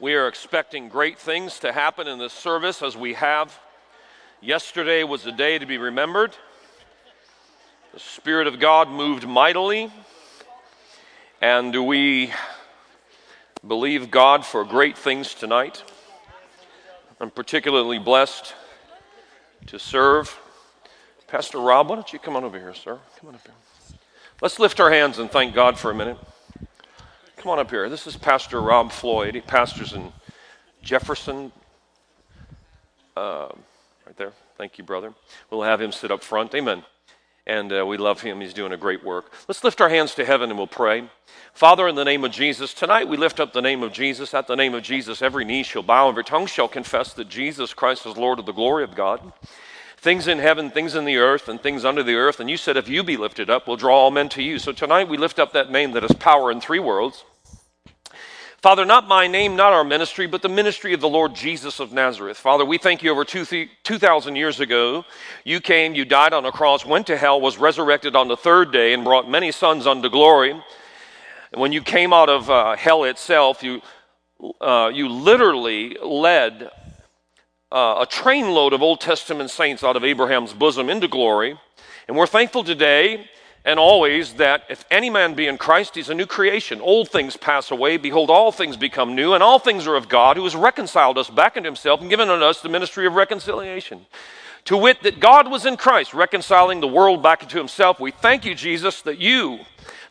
We 0.00 0.14
are 0.14 0.28
expecting 0.28 0.88
great 0.88 1.18
things 1.18 1.58
to 1.58 1.72
happen 1.72 2.08
in 2.08 2.18
this 2.18 2.32
service 2.32 2.80
as 2.80 2.96
we 2.96 3.12
have. 3.12 3.60
Yesterday 4.40 5.04
was 5.04 5.26
a 5.26 5.32
day 5.32 5.58
to 5.58 5.66
be 5.66 5.76
remembered. 5.76 6.34
The 7.92 8.00
Spirit 8.00 8.46
of 8.46 8.58
God 8.58 8.88
moved 8.88 9.28
mightily. 9.28 9.92
And 11.42 11.70
do 11.70 11.82
we 11.82 12.32
believe 13.68 14.10
God 14.10 14.46
for 14.46 14.64
great 14.64 14.96
things 14.96 15.34
tonight? 15.34 15.84
I'm 17.20 17.30
particularly 17.30 17.98
blessed 17.98 18.54
to 19.66 19.78
serve. 19.78 20.34
Pastor 21.26 21.58
Rob, 21.58 21.90
why 21.90 21.96
don't 21.96 22.10
you 22.10 22.18
come 22.18 22.36
on 22.36 22.44
over 22.44 22.58
here, 22.58 22.72
sir? 22.72 22.98
Come 23.18 23.28
on 23.28 23.34
up 23.34 23.42
here. 23.44 23.54
Let's 24.40 24.58
lift 24.58 24.80
our 24.80 24.90
hands 24.90 25.18
and 25.18 25.30
thank 25.30 25.54
God 25.54 25.78
for 25.78 25.90
a 25.90 25.94
minute. 25.94 26.16
Come 27.40 27.52
on 27.52 27.58
up 27.58 27.70
here. 27.70 27.88
This 27.88 28.06
is 28.06 28.18
Pastor 28.18 28.60
Rob 28.60 28.92
Floyd. 28.92 29.34
He 29.34 29.40
pastors 29.40 29.94
in 29.94 30.12
Jefferson. 30.82 31.50
Uh, 33.16 33.48
right 34.04 34.14
there. 34.18 34.32
Thank 34.58 34.76
you, 34.76 34.84
brother. 34.84 35.14
We'll 35.48 35.62
have 35.62 35.80
him 35.80 35.90
sit 35.90 36.10
up 36.10 36.22
front. 36.22 36.54
Amen. 36.54 36.84
And 37.46 37.72
uh, 37.72 37.86
we 37.86 37.96
love 37.96 38.20
him. 38.20 38.42
He's 38.42 38.52
doing 38.52 38.72
a 38.72 38.76
great 38.76 39.02
work. 39.02 39.32
Let's 39.48 39.64
lift 39.64 39.80
our 39.80 39.88
hands 39.88 40.14
to 40.16 40.24
heaven 40.26 40.50
and 40.50 40.58
we'll 40.58 40.66
pray. 40.66 41.08
Father, 41.54 41.88
in 41.88 41.94
the 41.94 42.04
name 42.04 42.26
of 42.26 42.30
Jesus, 42.30 42.74
tonight 42.74 43.08
we 43.08 43.16
lift 43.16 43.40
up 43.40 43.54
the 43.54 43.62
name 43.62 43.82
of 43.82 43.94
Jesus. 43.94 44.34
At 44.34 44.46
the 44.46 44.54
name 44.54 44.74
of 44.74 44.82
Jesus, 44.82 45.22
every 45.22 45.46
knee 45.46 45.62
shall 45.62 45.82
bow, 45.82 46.08
and 46.08 46.12
every 46.12 46.24
tongue 46.24 46.44
shall 46.44 46.68
confess 46.68 47.14
that 47.14 47.30
Jesus 47.30 47.72
Christ 47.72 48.04
is 48.04 48.18
Lord 48.18 48.38
of 48.38 48.44
the 48.44 48.52
glory 48.52 48.84
of 48.84 48.94
God 48.94 49.32
things 49.96 50.28
in 50.28 50.38
heaven, 50.38 50.70
things 50.70 50.94
in 50.94 51.04
the 51.04 51.18
earth, 51.18 51.48
and 51.48 51.62
things 51.62 51.84
under 51.84 52.02
the 52.02 52.14
earth. 52.14 52.40
And 52.40 52.48
you 52.48 52.56
said, 52.56 52.78
if 52.78 52.88
you 52.88 53.04
be 53.04 53.18
lifted 53.18 53.50
up, 53.50 53.68
we'll 53.68 53.76
draw 53.76 53.94
all 53.94 54.10
men 54.10 54.30
to 54.30 54.42
you. 54.42 54.58
So 54.58 54.72
tonight 54.72 55.08
we 55.08 55.18
lift 55.18 55.38
up 55.38 55.52
that 55.52 55.70
name 55.70 55.92
that 55.92 56.02
has 56.02 56.12
power 56.12 56.50
in 56.50 56.58
three 56.58 56.78
worlds. 56.78 57.24
Father, 58.62 58.84
not 58.84 59.08
my 59.08 59.26
name, 59.26 59.56
not 59.56 59.72
our 59.72 59.84
ministry, 59.84 60.26
but 60.26 60.42
the 60.42 60.48
ministry 60.50 60.92
of 60.92 61.00
the 61.00 61.08
Lord 61.08 61.34
Jesus 61.34 61.80
of 61.80 61.94
Nazareth. 61.94 62.36
Father, 62.36 62.62
we 62.62 62.76
thank 62.76 63.02
you 63.02 63.10
over 63.10 63.24
2,000 63.24 64.36
years 64.36 64.60
ago. 64.60 65.06
You 65.44 65.62
came, 65.62 65.94
you 65.94 66.04
died 66.04 66.34
on 66.34 66.44
a 66.44 66.52
cross, 66.52 66.84
went 66.84 67.06
to 67.06 67.16
hell, 67.16 67.40
was 67.40 67.56
resurrected 67.56 68.14
on 68.14 68.28
the 68.28 68.36
third 68.36 68.70
day, 68.70 68.92
and 68.92 69.02
brought 69.02 69.30
many 69.30 69.50
sons 69.50 69.86
unto 69.86 70.10
glory. 70.10 70.50
And 70.50 71.60
when 71.62 71.72
you 71.72 71.80
came 71.80 72.12
out 72.12 72.28
of 72.28 72.50
uh, 72.50 72.76
hell 72.76 73.04
itself, 73.04 73.62
you, 73.62 73.80
uh, 74.60 74.90
you 74.92 75.08
literally 75.08 75.96
led 76.04 76.64
uh, 77.72 78.04
a 78.04 78.06
trainload 78.06 78.74
of 78.74 78.82
Old 78.82 79.00
Testament 79.00 79.48
saints 79.48 79.82
out 79.82 79.96
of 79.96 80.04
Abraham's 80.04 80.52
bosom 80.52 80.90
into 80.90 81.08
glory. 81.08 81.58
And 82.08 82.14
we're 82.14 82.26
thankful 82.26 82.62
today 82.62 83.26
and 83.64 83.78
always 83.78 84.34
that 84.34 84.62
if 84.68 84.84
any 84.90 85.10
man 85.10 85.34
be 85.34 85.46
in 85.46 85.58
Christ, 85.58 85.94
he's 85.94 86.08
a 86.08 86.14
new 86.14 86.26
creation. 86.26 86.80
Old 86.80 87.08
things 87.08 87.36
pass 87.36 87.70
away. 87.70 87.96
Behold, 87.96 88.30
all 88.30 88.52
things 88.52 88.76
become 88.76 89.14
new, 89.14 89.34
and 89.34 89.42
all 89.42 89.58
things 89.58 89.86
are 89.86 89.96
of 89.96 90.08
God, 90.08 90.36
who 90.36 90.44
has 90.44 90.56
reconciled 90.56 91.18
us 91.18 91.28
back 91.28 91.56
into 91.56 91.68
himself 91.68 92.00
and 92.00 92.08
given 92.08 92.30
unto 92.30 92.44
us 92.44 92.60
the 92.60 92.68
ministry 92.68 93.06
of 93.06 93.14
reconciliation. 93.14 94.06
To 94.66 94.76
wit, 94.76 95.02
that 95.02 95.20
God 95.20 95.50
was 95.50 95.66
in 95.66 95.76
Christ, 95.76 96.14
reconciling 96.14 96.80
the 96.80 96.88
world 96.88 97.22
back 97.22 97.42
into 97.42 97.58
himself. 97.58 98.00
We 98.00 98.10
thank 98.10 98.44
you, 98.44 98.54
Jesus, 98.54 99.02
that 99.02 99.18
you 99.18 99.60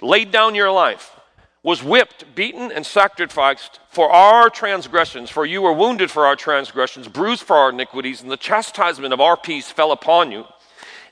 laid 0.01 0.31
down 0.31 0.55
your 0.55 0.71
life 0.71 1.15
was 1.61 1.83
whipped, 1.83 2.35
beaten, 2.35 2.71
and 2.71 2.85
sacrificed 2.85 3.79
for 3.89 4.09
our 4.11 4.49
transgressions. 4.49 5.29
For 5.29 5.45
you 5.45 5.61
were 5.61 5.73
wounded 5.73 6.09
for 6.09 6.25
our 6.25 6.35
transgressions, 6.35 7.07
bruised 7.07 7.43
for 7.43 7.57
our 7.57 7.69
iniquities, 7.69 8.21
and 8.21 8.31
the 8.31 8.37
chastisement 8.37 9.13
of 9.13 9.19
our 9.19 9.35
peace 9.35 9.69
fell 9.69 9.91
upon 9.91 10.31
you. 10.31 10.45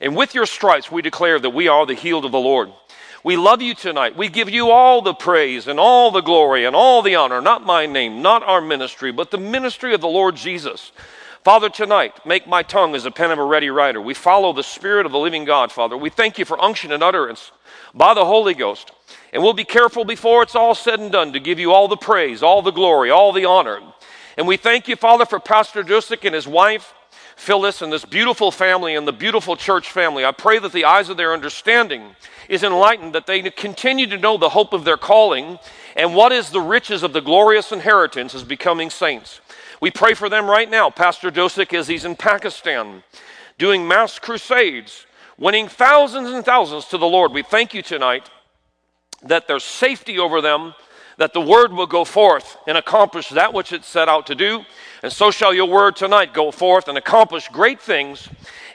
And 0.00 0.16
with 0.16 0.34
your 0.34 0.46
stripes 0.46 0.90
we 0.90 1.02
declare 1.02 1.38
that 1.38 1.50
we 1.50 1.68
are 1.68 1.86
the 1.86 1.94
healed 1.94 2.24
of 2.24 2.32
the 2.32 2.38
Lord. 2.38 2.70
We 3.24 3.36
love 3.36 3.60
you 3.60 3.74
tonight. 3.74 4.16
We 4.16 4.28
give 4.28 4.48
you 4.48 4.70
all 4.70 5.02
the 5.02 5.14
praise 5.14 5.66
and 5.66 5.80
all 5.80 6.10
the 6.10 6.20
glory 6.20 6.64
and 6.64 6.76
all 6.76 7.02
the 7.02 7.16
honor, 7.16 7.40
not 7.40 7.66
my 7.66 7.84
name, 7.84 8.22
not 8.22 8.42
our 8.44 8.60
ministry, 8.60 9.10
but 9.10 9.30
the 9.30 9.38
ministry 9.38 9.92
of 9.92 10.00
the 10.00 10.08
Lord 10.08 10.36
Jesus. 10.36 10.92
Father, 11.42 11.68
tonight, 11.68 12.26
make 12.26 12.46
my 12.46 12.62
tongue 12.62 12.94
as 12.94 13.04
a 13.04 13.10
pen 13.10 13.30
of 13.30 13.38
a 13.38 13.44
ready 13.44 13.70
writer. 13.70 14.00
We 14.00 14.14
follow 14.14 14.52
the 14.52 14.62
Spirit 14.62 15.06
of 15.06 15.12
the 15.12 15.18
living 15.18 15.44
God, 15.44 15.72
Father. 15.72 15.96
We 15.96 16.10
thank 16.10 16.38
you 16.38 16.44
for 16.44 16.62
unction 16.62 16.92
and 16.92 17.02
utterance 17.02 17.50
by 17.94 18.14
the 18.14 18.24
Holy 18.24 18.54
Ghost. 18.54 18.92
And 19.32 19.42
we'll 19.42 19.52
be 19.52 19.64
careful 19.64 20.04
before 20.04 20.42
it's 20.42 20.54
all 20.54 20.74
said 20.74 21.00
and 21.00 21.10
done 21.10 21.32
to 21.32 21.40
give 21.40 21.58
you 21.58 21.72
all 21.72 21.88
the 21.88 21.96
praise, 21.96 22.42
all 22.42 22.62
the 22.62 22.70
glory, 22.70 23.10
all 23.10 23.32
the 23.32 23.44
honor. 23.44 23.80
And 24.36 24.46
we 24.46 24.56
thank 24.56 24.88
you, 24.88 24.96
Father, 24.96 25.26
for 25.26 25.40
Pastor 25.40 25.82
Dusik 25.82 26.24
and 26.24 26.34
his 26.34 26.46
wife, 26.46 26.94
Phyllis, 27.38 27.82
and 27.82 27.92
this 27.92 28.04
beautiful 28.04 28.50
family 28.50 28.96
and 28.96 29.06
the 29.06 29.12
beautiful 29.12 29.56
church 29.56 29.90
family. 29.90 30.24
I 30.24 30.32
pray 30.32 30.58
that 30.58 30.72
the 30.72 30.84
eyes 30.84 31.08
of 31.08 31.16
their 31.16 31.32
understanding 31.32 32.16
is 32.48 32.64
enlightened, 32.64 33.14
that 33.14 33.26
they 33.26 33.40
continue 33.42 34.06
to 34.08 34.18
know 34.18 34.36
the 34.36 34.48
hope 34.48 34.72
of 34.72 34.84
their 34.84 34.96
calling 34.96 35.58
and 35.94 36.16
what 36.16 36.32
is 36.32 36.50
the 36.50 36.60
riches 36.60 37.04
of 37.04 37.12
the 37.12 37.20
glorious 37.20 37.70
inheritance 37.70 38.34
as 38.34 38.42
becoming 38.42 38.90
saints. 38.90 39.40
We 39.80 39.92
pray 39.92 40.14
for 40.14 40.28
them 40.28 40.50
right 40.50 40.68
now. 40.68 40.90
Pastor 40.90 41.30
Dosik, 41.30 41.72
as 41.72 41.86
he's 41.86 42.04
in 42.04 42.16
Pakistan, 42.16 43.04
doing 43.56 43.86
mass 43.86 44.18
crusades, 44.18 45.06
winning 45.38 45.68
thousands 45.68 46.30
and 46.30 46.44
thousands 46.44 46.86
to 46.86 46.98
the 46.98 47.06
Lord. 47.06 47.32
We 47.32 47.44
thank 47.44 47.72
you 47.72 47.82
tonight 47.82 48.28
that 49.22 49.46
there's 49.46 49.64
safety 49.64 50.18
over 50.18 50.40
them, 50.40 50.74
that 51.18 51.32
the 51.32 51.40
word 51.40 51.72
will 51.72 51.86
go 51.86 52.04
forth 52.04 52.56
and 52.66 52.78
accomplish 52.78 53.28
that 53.28 53.52
which 53.52 53.72
it 53.72 53.84
set 53.84 54.08
out 54.08 54.26
to 54.28 54.34
do. 54.34 54.64
And 55.02 55.12
so 55.12 55.30
shall 55.30 55.52
your 55.52 55.68
word 55.68 55.96
tonight 55.96 56.32
go 56.32 56.50
forth 56.50 56.88
and 56.88 56.96
accomplish 56.96 57.48
great 57.48 57.80
things. 57.80 58.28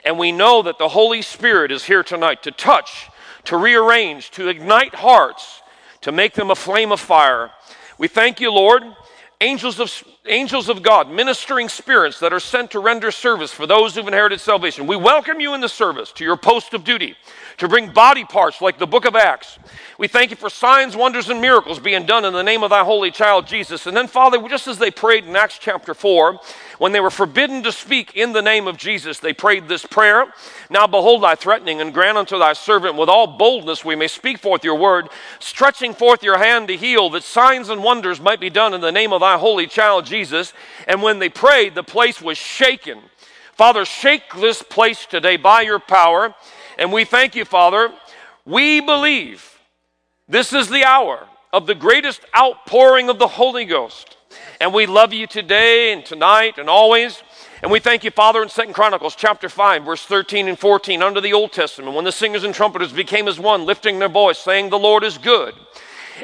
And 0.04 0.18
we 0.18 0.30
know 0.30 0.62
that 0.62 0.78
the 0.78 0.88
Holy 0.88 1.22
Spirit 1.22 1.72
is 1.72 1.84
here 1.84 2.02
tonight 2.02 2.42
to 2.42 2.50
touch, 2.50 3.08
to 3.44 3.56
rearrange, 3.56 4.30
to 4.32 4.48
ignite 4.48 4.94
hearts, 4.94 5.62
to 6.02 6.12
make 6.12 6.34
them 6.34 6.50
a 6.50 6.54
flame 6.54 6.92
of 6.92 7.00
fire. 7.00 7.50
We 7.96 8.08
thank 8.08 8.40
you, 8.40 8.52
Lord. 8.52 8.82
Angels 9.40 9.80
of, 9.80 9.92
angels 10.26 10.68
of 10.68 10.82
God, 10.82 11.10
ministering 11.10 11.68
spirits 11.68 12.20
that 12.20 12.32
are 12.32 12.40
sent 12.40 12.70
to 12.70 12.78
render 12.78 13.10
service 13.10 13.50
for 13.50 13.66
those 13.66 13.94
who've 13.94 14.06
inherited 14.06 14.40
salvation. 14.40 14.86
We 14.86 14.96
welcome 14.96 15.40
you 15.40 15.54
in 15.54 15.60
the 15.60 15.68
service 15.68 16.12
to 16.12 16.24
your 16.24 16.36
post 16.36 16.72
of 16.72 16.84
duty 16.84 17.16
to 17.58 17.68
bring 17.68 17.92
body 17.92 18.24
parts 18.24 18.60
like 18.60 18.78
the 18.78 18.86
book 18.86 19.04
of 19.04 19.16
Acts. 19.16 19.58
We 19.98 20.08
thank 20.08 20.30
you 20.30 20.36
for 20.36 20.50
signs, 20.50 20.96
wonders, 20.96 21.28
and 21.28 21.40
miracles 21.40 21.78
being 21.78 22.06
done 22.06 22.24
in 22.24 22.32
the 22.32 22.42
name 22.42 22.62
of 22.62 22.70
thy 22.70 22.84
holy 22.84 23.10
child 23.10 23.46
Jesus. 23.46 23.86
And 23.86 23.96
then, 23.96 24.06
Father, 24.06 24.40
just 24.48 24.66
as 24.66 24.78
they 24.78 24.90
prayed 24.90 25.24
in 25.24 25.36
Acts 25.36 25.58
chapter 25.58 25.94
4, 25.94 26.40
when 26.84 26.92
they 26.92 27.00
were 27.00 27.08
forbidden 27.08 27.62
to 27.62 27.72
speak 27.72 28.14
in 28.14 28.34
the 28.34 28.42
name 28.42 28.68
of 28.68 28.76
Jesus, 28.76 29.18
they 29.18 29.32
prayed 29.32 29.68
this 29.68 29.86
prayer 29.86 30.26
Now 30.68 30.86
behold 30.86 31.22
thy 31.22 31.34
threatening, 31.34 31.80
and 31.80 31.94
grant 31.94 32.18
unto 32.18 32.38
thy 32.38 32.52
servant 32.52 32.96
with 32.96 33.08
all 33.08 33.38
boldness 33.38 33.86
we 33.86 33.96
may 33.96 34.06
speak 34.06 34.36
forth 34.36 34.62
your 34.62 34.74
word, 34.74 35.08
stretching 35.38 35.94
forth 35.94 36.22
your 36.22 36.36
hand 36.36 36.68
to 36.68 36.76
heal, 36.76 37.08
that 37.08 37.22
signs 37.22 37.70
and 37.70 37.82
wonders 37.82 38.20
might 38.20 38.38
be 38.38 38.50
done 38.50 38.74
in 38.74 38.82
the 38.82 38.92
name 38.92 39.14
of 39.14 39.20
thy 39.20 39.38
holy 39.38 39.66
child 39.66 40.04
Jesus. 40.04 40.52
And 40.86 41.02
when 41.02 41.20
they 41.20 41.30
prayed, 41.30 41.74
the 41.74 41.82
place 41.82 42.20
was 42.20 42.36
shaken. 42.36 43.00
Father, 43.54 43.86
shake 43.86 44.34
this 44.34 44.62
place 44.62 45.06
today 45.06 45.38
by 45.38 45.62
your 45.62 45.78
power. 45.78 46.34
And 46.76 46.92
we 46.92 47.06
thank 47.06 47.34
you, 47.34 47.46
Father. 47.46 47.94
We 48.44 48.82
believe 48.82 49.58
this 50.28 50.52
is 50.52 50.68
the 50.68 50.84
hour 50.84 51.28
of 51.50 51.66
the 51.66 51.74
greatest 51.74 52.20
outpouring 52.36 53.08
of 53.08 53.18
the 53.18 53.28
Holy 53.28 53.64
Ghost. 53.64 54.18
And 54.60 54.72
we 54.72 54.86
love 54.86 55.12
you 55.12 55.26
today 55.26 55.92
and 55.92 56.04
tonight 56.04 56.58
and 56.58 56.68
always. 56.68 57.22
And 57.62 57.72
we 57.72 57.80
thank 57.80 58.04
you, 58.04 58.10
Father, 58.10 58.42
in 58.42 58.48
Second 58.48 58.74
Chronicles 58.74 59.16
chapter 59.16 59.48
5, 59.48 59.84
verse 59.84 60.04
13 60.04 60.48
and 60.48 60.58
14, 60.58 61.02
under 61.02 61.20
the 61.20 61.32
Old 61.32 61.52
Testament, 61.52 61.94
when 61.94 62.04
the 62.04 62.12
singers 62.12 62.44
and 62.44 62.54
trumpeters 62.54 62.92
became 62.92 63.26
as 63.26 63.38
one, 63.38 63.64
lifting 63.64 63.98
their 63.98 64.08
voice, 64.08 64.38
saying, 64.38 64.70
The 64.70 64.78
Lord 64.78 65.02
is 65.02 65.16
good, 65.16 65.54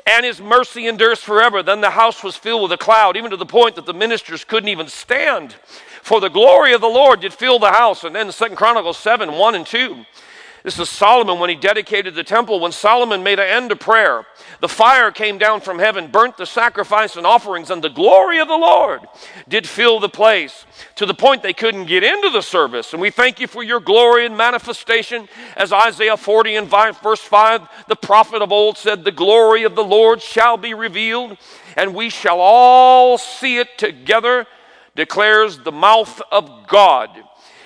and 0.06 0.24
his 0.24 0.40
mercy 0.40 0.86
endures 0.86 1.20
forever. 1.20 1.62
Then 1.62 1.80
the 1.80 1.90
house 1.90 2.22
was 2.22 2.36
filled 2.36 2.62
with 2.62 2.72
a 2.72 2.76
cloud, 2.76 3.16
even 3.16 3.30
to 3.30 3.36
the 3.36 3.46
point 3.46 3.76
that 3.76 3.86
the 3.86 3.94
ministers 3.94 4.44
couldn't 4.44 4.68
even 4.68 4.88
stand. 4.88 5.54
For 6.02 6.20
the 6.20 6.28
glory 6.28 6.72
of 6.72 6.80
the 6.80 6.88
Lord 6.88 7.20
did 7.20 7.32
fill 7.32 7.58
the 7.58 7.72
house. 7.72 8.04
And 8.04 8.14
then 8.14 8.30
Second 8.32 8.56
Chronicles 8.56 8.98
7, 8.98 9.32
1 9.32 9.54
and 9.54 9.66
2. 9.66 10.04
This 10.62 10.78
is 10.78 10.90
Solomon 10.90 11.38
when 11.38 11.48
he 11.48 11.56
dedicated 11.56 12.14
the 12.14 12.22
temple. 12.22 12.60
When 12.60 12.72
Solomon 12.72 13.22
made 13.22 13.38
an 13.38 13.48
end 13.48 13.70
to 13.70 13.76
prayer, 13.76 14.26
the 14.60 14.68
fire 14.68 15.10
came 15.10 15.38
down 15.38 15.62
from 15.62 15.78
heaven, 15.78 16.08
burnt 16.08 16.36
the 16.36 16.44
sacrifice 16.44 17.16
and 17.16 17.26
offerings, 17.26 17.70
and 17.70 17.82
the 17.82 17.88
glory 17.88 18.40
of 18.40 18.48
the 18.48 18.56
Lord 18.56 19.00
did 19.48 19.66
fill 19.66 20.00
the 20.00 20.08
place 20.08 20.66
to 20.96 21.06
the 21.06 21.14
point 21.14 21.42
they 21.42 21.54
couldn't 21.54 21.86
get 21.86 22.04
into 22.04 22.28
the 22.28 22.42
service. 22.42 22.92
And 22.92 23.00
we 23.00 23.10
thank 23.10 23.40
you 23.40 23.46
for 23.46 23.62
your 23.62 23.80
glory 23.80 24.26
and 24.26 24.36
manifestation. 24.36 25.28
As 25.56 25.72
Isaiah 25.72 26.18
40 26.18 26.56
and 26.56 26.68
verse 26.68 27.20
5, 27.20 27.86
the 27.88 27.96
prophet 27.96 28.42
of 28.42 28.52
old 28.52 28.76
said, 28.76 29.02
The 29.02 29.12
glory 29.12 29.62
of 29.62 29.74
the 29.74 29.84
Lord 29.84 30.20
shall 30.20 30.58
be 30.58 30.74
revealed, 30.74 31.38
and 31.76 31.94
we 31.94 32.10
shall 32.10 32.40
all 32.40 33.16
see 33.16 33.56
it 33.56 33.78
together, 33.78 34.46
declares 34.94 35.58
the 35.58 35.72
mouth 35.72 36.20
of 36.30 36.66
God. 36.66 37.10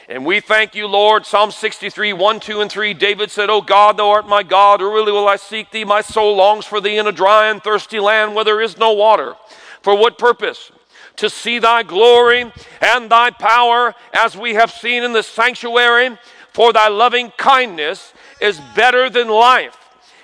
And 0.07 0.27
we 0.27 0.41
thank 0.41 0.75
you, 0.75 0.87
Lord. 0.87 1.25
Psalm 1.25 1.51
63, 1.51 2.13
1, 2.13 2.41
2, 2.41 2.61
and 2.61 2.71
3. 2.71 2.93
David 2.93 3.31
said, 3.31 3.49
O 3.49 3.63
God, 3.63 3.97
thou 3.97 4.11
art 4.11 4.29
my 4.29 4.43
God. 4.43 4.83
Early 4.83 5.11
will 5.11 5.27
I 5.27 5.37
seek 5.37 5.71
thee. 5.71 5.85
My 5.85 6.03
soul 6.03 6.37
longs 6.37 6.67
for 6.67 6.79
thee 6.79 6.99
in 6.99 7.07
a 7.07 7.13
dry 7.13 7.49
and 7.49 7.63
thirsty 7.63 7.99
land 7.99 8.35
where 8.35 8.45
there 8.45 8.61
is 8.61 8.77
no 8.77 8.93
water. 8.93 9.35
For 9.81 9.97
what 9.97 10.19
purpose? 10.19 10.71
To 11.17 11.31
see 11.31 11.59
thy 11.59 11.85
glory 11.85 12.53
and 12.83 13.11
thy 13.11 13.31
power 13.31 13.95
as 14.13 14.37
we 14.37 14.55
have 14.55 14.71
seen 14.71 15.05
in 15.05 15.15
the 15.15 15.23
sanctuary. 15.23 16.19
For 16.53 16.73
thy 16.73 16.89
loving 16.89 17.31
kindness 17.39 18.13
is 18.43 18.61
better 18.77 19.09
than 19.09 19.29
life. 19.29 19.77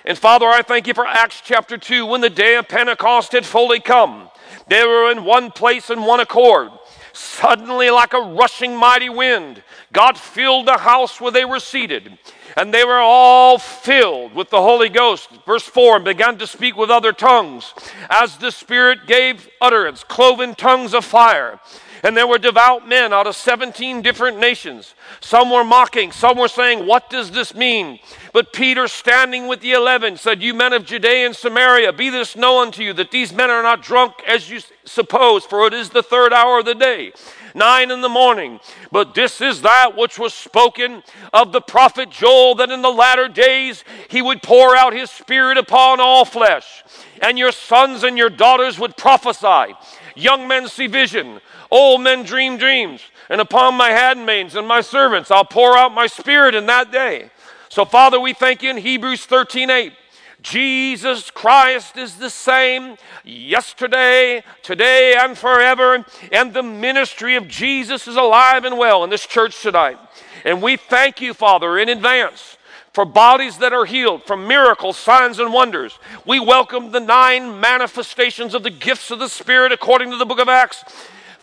And 0.05 0.15
Father, 0.15 0.45
I 0.45 0.61
thank 0.61 0.85
you 0.85 0.93
for 0.93 1.07
Acts 1.07 1.41
chapter 1.43 1.77
2 1.77 2.05
when 2.05 2.21
the 2.21 2.29
day 2.29 2.55
of 2.55 2.67
Pentecost 2.67 3.31
had 3.31 3.45
fully 3.45 3.79
come 3.79 4.29
They 4.67 4.85
were 4.85 5.11
in 5.11 5.23
one 5.23 5.49
place 5.49 5.89
in 5.89 6.03
one 6.03 6.19
accord. 6.19 6.71
Suddenly, 7.13 7.89
like 7.89 8.13
a 8.13 8.21
rushing 8.21 8.75
mighty 8.75 9.09
wind, 9.09 9.63
God 9.91 10.17
filled 10.17 10.67
the 10.67 10.77
house 10.77 11.19
where 11.19 11.31
they 11.31 11.45
were 11.45 11.59
seated 11.59 12.17
and 12.57 12.73
they 12.73 12.83
were 12.83 12.99
all 12.99 13.57
filled 13.57 14.33
with 14.35 14.49
the 14.49 14.61
Holy 14.61 14.89
Ghost. 14.89 15.29
Verse 15.45 15.63
4 15.63 15.97
and 15.97 16.05
began 16.05 16.37
to 16.37 16.47
speak 16.47 16.75
with 16.75 16.89
other 16.89 17.13
tongues 17.13 17.73
as 18.09 18.37
the 18.37 18.51
Spirit 18.51 19.07
gave 19.07 19.49
utterance, 19.59 20.03
cloven 20.03 20.55
tongues 20.55 20.93
of 20.93 21.05
fire. 21.05 21.59
And 22.03 22.17
there 22.17 22.27
were 22.27 22.37
devout 22.37 22.87
men 22.87 23.13
out 23.13 23.27
of 23.27 23.35
17 23.35 24.01
different 24.01 24.39
nations. 24.39 24.95
Some 25.19 25.51
were 25.51 25.63
mocking, 25.63 26.11
some 26.11 26.37
were 26.37 26.47
saying, 26.47 26.85
What 26.85 27.09
does 27.09 27.31
this 27.31 27.53
mean? 27.53 27.99
But 28.33 28.53
Peter, 28.53 28.87
standing 28.87 29.47
with 29.47 29.61
the 29.61 29.73
eleven, 29.73 30.17
said, 30.17 30.41
You 30.41 30.53
men 30.53 30.73
of 30.73 30.85
Judea 30.85 31.25
and 31.25 31.35
Samaria, 31.35 31.93
be 31.93 32.09
this 32.09 32.35
known 32.35 32.67
unto 32.67 32.83
you 32.83 32.93
that 32.93 33.11
these 33.11 33.33
men 33.33 33.49
are 33.49 33.63
not 33.63 33.83
drunk 33.83 34.13
as 34.27 34.49
you 34.49 34.61
suppose, 34.85 35.45
for 35.45 35.67
it 35.67 35.73
is 35.73 35.89
the 35.89 36.03
third 36.03 36.33
hour 36.33 36.59
of 36.59 36.65
the 36.65 36.75
day 36.75 37.13
nine 37.55 37.91
in 37.91 38.01
the 38.01 38.09
morning. 38.09 38.59
But 38.91 39.13
this 39.13 39.41
is 39.41 39.61
that 39.61 39.97
which 39.97 40.19
was 40.19 40.33
spoken 40.33 41.03
of 41.33 41.51
the 41.51 41.61
prophet 41.61 42.09
Joel, 42.09 42.55
that 42.55 42.71
in 42.71 42.81
the 42.81 42.91
latter 42.91 43.27
days 43.27 43.83
he 44.09 44.21
would 44.21 44.41
pour 44.41 44.75
out 44.75 44.93
his 44.93 45.11
spirit 45.11 45.57
upon 45.57 45.99
all 45.99 46.25
flesh, 46.25 46.83
and 47.21 47.37
your 47.37 47.51
sons 47.51 48.03
and 48.03 48.17
your 48.17 48.29
daughters 48.29 48.79
would 48.79 48.97
prophesy. 48.97 49.73
Young 50.15 50.47
men 50.47 50.67
see 50.67 50.87
vision, 50.87 51.39
old 51.69 52.01
men 52.01 52.23
dream 52.23 52.57
dreams, 52.57 53.01
and 53.29 53.41
upon 53.41 53.75
my 53.75 53.89
handmaids 53.89 54.55
and 54.55 54.67
my 54.67 54.81
servants 54.81 55.31
I'll 55.31 55.45
pour 55.45 55.77
out 55.77 55.93
my 55.93 56.07
spirit 56.07 56.55
in 56.55 56.65
that 56.67 56.91
day. 56.91 57.29
So, 57.69 57.85
Father, 57.85 58.19
we 58.19 58.33
thank 58.33 58.61
you 58.61 58.69
in 58.69 58.77
Hebrews 58.77 59.25
13 59.25 59.69
8 59.69 59.93
Jesus 60.41 61.29
Christ 61.29 61.97
is 61.97 62.15
the 62.15 62.29
same 62.29 62.97
yesterday, 63.23 64.43
today, 64.63 65.15
and 65.17 65.37
forever. 65.37 66.03
And 66.31 66.53
the 66.53 66.63
ministry 66.63 67.35
of 67.35 67.47
Jesus 67.47 68.07
is 68.07 68.15
alive 68.15 68.65
and 68.65 68.77
well 68.77 69.03
in 69.03 69.09
this 69.09 69.25
church 69.25 69.61
tonight. 69.61 69.99
And 70.43 70.61
we 70.61 70.77
thank 70.77 71.21
you, 71.21 71.33
Father, 71.33 71.77
in 71.77 71.89
advance 71.89 72.57
for 72.93 73.05
bodies 73.05 73.57
that 73.59 73.73
are 73.73 73.85
healed, 73.85 74.23
for 74.23 74.35
miracles, 74.35 74.97
signs, 74.97 75.39
and 75.39 75.53
wonders. 75.53 75.97
We 76.25 76.39
welcome 76.39 76.91
the 76.91 76.99
nine 76.99 77.59
manifestations 77.59 78.53
of 78.53 78.63
the 78.63 78.69
gifts 78.69 79.11
of 79.11 79.19
the 79.19 79.29
Spirit 79.29 79.71
according 79.71 80.11
to 80.11 80.17
the 80.17 80.25
book 80.25 80.39
of 80.39 80.49
Acts. 80.49 80.83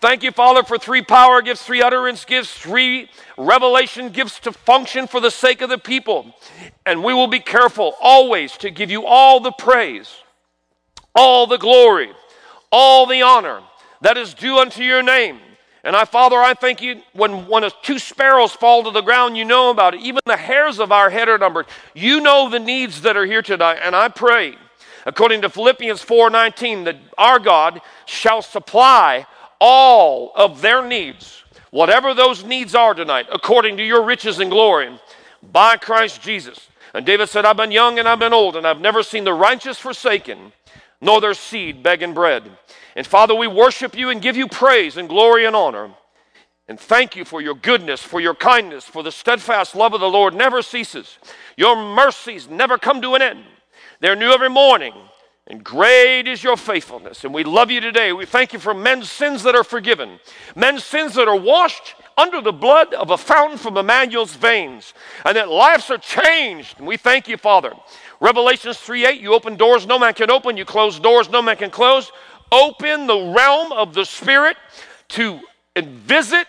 Thank 0.01 0.23
you, 0.23 0.31
Father, 0.31 0.63
for 0.63 0.79
three 0.79 1.03
power 1.03 1.43
gifts, 1.43 1.63
three 1.65 1.83
utterance 1.83 2.25
gifts, 2.25 2.53
three 2.53 3.11
revelation 3.37 4.11
gifts 4.11 4.39
to 4.41 4.53
function 4.53 5.09
for 5.09 5.21
the 5.21 5.31
sake 5.31 5.61
of 5.61 5.71
the 5.71 5.79
people. 5.79 6.35
And 6.87 7.03
we 7.03 7.15
will 7.15 7.27
be 7.27 7.41
careful 7.41 7.95
always 8.01 8.57
to 8.59 8.71
give 8.71 8.91
you 8.91 9.07
all 9.07 9.41
the 9.41 9.51
praise, 9.51 10.15
all 11.17 11.47
the 11.49 11.59
glory, 11.59 12.13
all 12.71 13.07
the 13.07 13.23
honor 13.23 13.63
that 14.03 14.17
is 14.17 14.35
due 14.35 14.59
unto 14.59 14.83
your 14.83 15.03
name. 15.03 15.41
And 15.85 15.95
I, 15.95 16.05
Father, 16.05 16.37
I 16.37 16.55
thank 16.55 16.83
you 16.83 17.03
when, 17.13 17.47
when 17.47 17.69
two 17.83 17.99
sparrows 17.99 18.53
fall 18.53 18.83
to 18.85 18.91
the 18.91 19.01
ground, 19.01 19.37
you 19.37 19.45
know 19.45 19.71
about 19.71 19.95
it. 19.95 20.01
Even 20.01 20.21
the 20.27 20.37
hairs 20.37 20.81
of 20.81 20.91
our 20.91 21.09
head 21.09 21.29
are 21.29 21.39
numbered. 21.39 21.67
You 21.95 22.21
know 22.21 22.51
the 22.51 22.59
needs 22.59 23.03
that 23.03 23.17
are 23.17 23.25
here 23.25 23.43
tonight. 23.43 23.79
And 23.83 23.95
I 23.95 24.09
pray, 24.09 24.57
according 25.07 25.43
to 25.43 25.49
Philippians 25.49 26.03
4:19, 26.03 26.85
that 26.85 26.97
our 27.17 27.39
God 27.39 27.81
shall 28.07 28.43
supply 28.43 29.27
all 29.61 30.33
of 30.35 30.61
their 30.61 30.83
needs, 30.83 31.43
whatever 31.71 32.15
those 32.15 32.45
needs 32.45 32.75
are 32.75 32.95
tonight, 32.95 33.27
according 33.33 33.77
to 33.77 33.85
your 33.85 34.03
riches 34.03 34.41
and 34.41 34.51
glory, 34.51 34.99
by 35.43 35.77
Christ 35.77 36.23
Jesus. 36.23 36.69
And 36.95 37.05
David 37.05 37.29
said, 37.29 37.45
I've 37.45 37.57
been 37.57 37.71
young 37.71 37.99
and 37.99 38.09
I've 38.09 38.19
been 38.19 38.33
old, 38.33 38.57
and 38.57 38.67
I've 38.67 38.81
never 38.81 39.03
seen 39.03 39.25
the 39.25 39.33
righteous 39.33 39.79
forsaken, 39.79 40.53
nor 41.01 41.21
their 41.21 41.35
seed 41.35 41.83
begging 41.83 42.15
bread. 42.15 42.45
And 42.97 43.07
Father, 43.07 43.35
we 43.35 43.47
worship 43.47 43.97
you 43.97 44.11
and 44.11 44.23
give 44.23 44.37
you 44.37 44.49
praise 44.49 44.97
and 44.97 45.09
glory 45.09 45.45
and 45.45 45.55
honor. 45.55 45.91
And 46.69 46.79
thank 46.79 47.17
you 47.17 47.25
for 47.25 47.41
your 47.41 47.55
goodness, 47.55 48.03
for 48.03 48.21
your 48.21 48.35
kindness, 48.35 48.85
for 48.85 49.03
the 49.03 49.13
steadfast 49.13 49.75
love 49.75 49.95
of 49.95 50.01
the 50.01 50.09
Lord 50.09 50.35
never 50.35 50.61
ceases. 50.61 51.19
Your 51.57 51.77
mercies 51.77 52.49
never 52.49 52.77
come 52.77 53.01
to 53.03 53.15
an 53.15 53.23
end. 53.23 53.45
They're 54.01 54.17
new 54.17 54.31
every 54.31 54.51
morning. 54.51 54.93
And 55.51 55.65
great 55.65 56.29
is 56.29 56.45
your 56.45 56.59
faithfulness. 56.59 57.25
And 57.25 57.33
we 57.33 57.43
love 57.43 57.71
you 57.71 57.81
today. 57.81 58.13
We 58.13 58.27
thank 58.27 58.53
you 58.53 58.59
for 58.59 58.75
men's 58.75 59.11
sins 59.11 59.43
that 59.45 59.55
are 59.55 59.65
forgiven, 59.65 60.21
men's 60.55 60.85
sins 60.85 61.15
that 61.15 61.27
are 61.27 61.39
washed 61.39 61.95
under 62.19 62.43
the 62.43 62.53
blood 62.53 62.93
of 62.93 63.11
a 63.11 63.17
fountain 63.17 63.57
from 63.57 63.79
Emmanuel's 63.79 64.35
veins, 64.35 64.93
and 65.25 65.37
that 65.39 65.49
lives 65.49 65.91
are 65.91 65.97
changed. 65.97 66.79
And 66.79 66.87
we 66.87 66.99
thank 66.99 67.29
you, 67.29 67.39
Father. 67.39 67.73
Revelations 68.21 68.77
3 68.77 69.07
8, 69.07 69.21
you 69.21 69.33
open 69.33 69.57
doors 69.57 69.87
no 69.87 69.99
man 69.99 70.13
can 70.13 70.31
open, 70.31 70.59
you 70.59 70.67
close 70.67 71.01
doors 71.01 71.31
no 71.31 71.41
man 71.41 71.57
can 71.57 71.71
close. 71.71 72.13
Open 72.51 73.07
the 73.07 73.35
realm 73.37 73.73
of 73.73 73.95
the 73.95 74.05
Spirit 74.05 74.57
to 75.09 75.41
visit, 75.77 76.47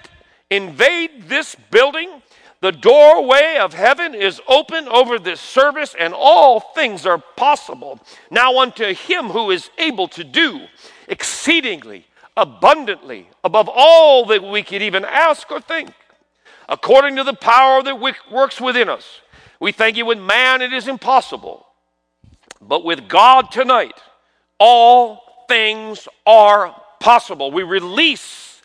invade 0.49 1.27
this 1.27 1.55
building 1.69 2.21
the 2.61 2.71
doorway 2.73 3.57
of 3.59 3.73
heaven 3.73 4.13
is 4.13 4.41
open 4.47 4.87
over 4.89 5.17
this 5.17 5.39
service, 5.39 5.95
and 5.97 6.13
all 6.13 6.59
things 6.59 7.05
are 7.05 7.17
possible. 7.17 7.99
Now, 8.29 8.59
unto 8.59 8.93
him 8.93 9.27
who 9.27 9.49
is 9.49 9.69
able 9.77 10.09
to 10.09 10.25
do 10.25 10.67
exceedingly 11.07 12.05
abundantly 12.35 13.29
above 13.43 13.69
all 13.73 14.25
that 14.25 14.43
we 14.43 14.63
could 14.63 14.81
even 14.81 15.05
ask 15.05 15.49
or 15.51 15.61
think, 15.61 15.91
according 16.67 17.15
to 17.15 17.23
the 17.23 17.33
power 17.33 17.81
that 17.81 17.99
works 18.31 18.59
within 18.59 18.89
us. 18.89 19.21
We 19.59 19.71
thank 19.71 19.97
you 19.97 20.05
with 20.05 20.19
man 20.19 20.61
it 20.61 20.71
is 20.71 20.87
impossible, 20.87 21.65
but 22.61 22.83
with 22.83 23.07
God 23.07 23.51
tonight, 23.51 23.99
all 24.57 25.21
things 25.49 26.07
are 26.25 26.73
possible. 27.01 27.51
We 27.51 27.63
release 27.63 28.61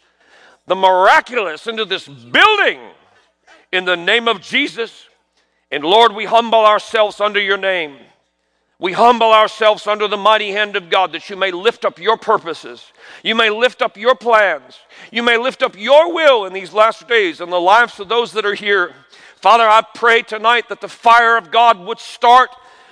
the 0.67 0.77
miraculous 0.77 1.67
into 1.67 1.85
this 1.85 2.07
building 2.07 2.81
in 3.73 3.85
the 3.85 3.97
name 3.97 4.29
of 4.29 4.41
Jesus. 4.41 5.09
And 5.73 5.83
Lord, 5.83 6.15
we 6.15 6.27
humble 6.27 6.65
ourselves 6.65 7.21
under 7.21 7.41
your 7.41 7.57
name. 7.57 7.97
We 8.79 8.93
humble 8.93 9.33
ourselves 9.33 9.87
under 9.87 10.09
the 10.09 10.17
mighty 10.17 10.51
hand 10.51 10.77
of 10.77 10.91
God 10.91 11.13
that 11.13 11.31
you 11.31 11.37
may 11.37 11.51
lift 11.51 11.85
up 11.85 11.99
your 11.99 12.17
purposes. 12.17 12.93
You 13.23 13.35
may 13.35 13.49
lift 13.49 13.83
up 13.83 13.97
your 13.97 14.15
plans. 14.15 14.79
You 15.11 15.23
may 15.23 15.39
lift 15.39 15.63
up 15.63 15.77
your 15.77 16.13
will 16.13 16.45
in 16.45 16.53
these 16.53 16.73
last 16.73 17.09
days 17.09 17.41
and 17.41 17.51
the 17.51 17.61
lives 17.61 17.99
of 17.99 18.09
those 18.09 18.33
that 18.33 18.45
are 18.45 18.55
here. 18.55 18.93
Father, 19.37 19.65
I 19.65 19.83
pray 19.95 20.23
tonight 20.23 20.69
that 20.69 20.81
the 20.81 20.89
fire 20.89 21.37
of 21.37 21.51
God 21.51 21.79
would 21.81 21.99
start 21.99 22.51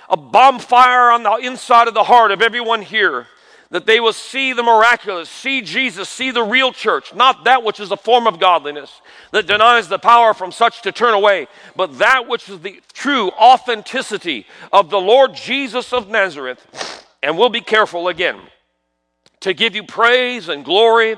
a 0.09 0.17
bonfire 0.17 1.11
on 1.11 1.23
the 1.23 1.35
inside 1.35 1.87
of 1.87 1.93
the 1.93 2.03
heart 2.03 2.31
of 2.31 2.41
everyone 2.41 2.81
here 2.81 3.27
that 3.69 3.85
they 3.85 3.99
will 3.99 4.13
see 4.13 4.53
the 4.53 4.63
miraculous, 4.63 5.29
see 5.29 5.61
Jesus, 5.61 6.07
see 6.07 6.31
the 6.31 6.43
real 6.43 6.71
church, 6.71 7.13
not 7.15 7.45
that 7.45 7.63
which 7.63 7.79
is 7.79 7.91
a 7.91 7.97
form 7.97 8.27
of 8.27 8.39
godliness 8.39 9.01
that 9.31 9.47
denies 9.47 9.89
the 9.89 9.99
power 9.99 10.33
from 10.33 10.51
such 10.51 10.81
to 10.83 10.91
turn 10.91 11.13
away, 11.13 11.47
but 11.75 11.97
that 11.97 12.27
which 12.27 12.47
is 12.49 12.59
the 12.59 12.81
true 12.93 13.29
authenticity 13.31 14.45
of 14.71 14.89
the 14.89 14.99
Lord 14.99 15.33
Jesus 15.33 15.91
of 15.91 16.09
Nazareth. 16.09 17.05
And 17.23 17.37
we'll 17.37 17.49
be 17.49 17.61
careful 17.61 18.09
again 18.09 18.39
to 19.39 19.53
give 19.53 19.75
you 19.75 19.83
praise 19.83 20.49
and 20.49 20.63
glory 20.63 21.17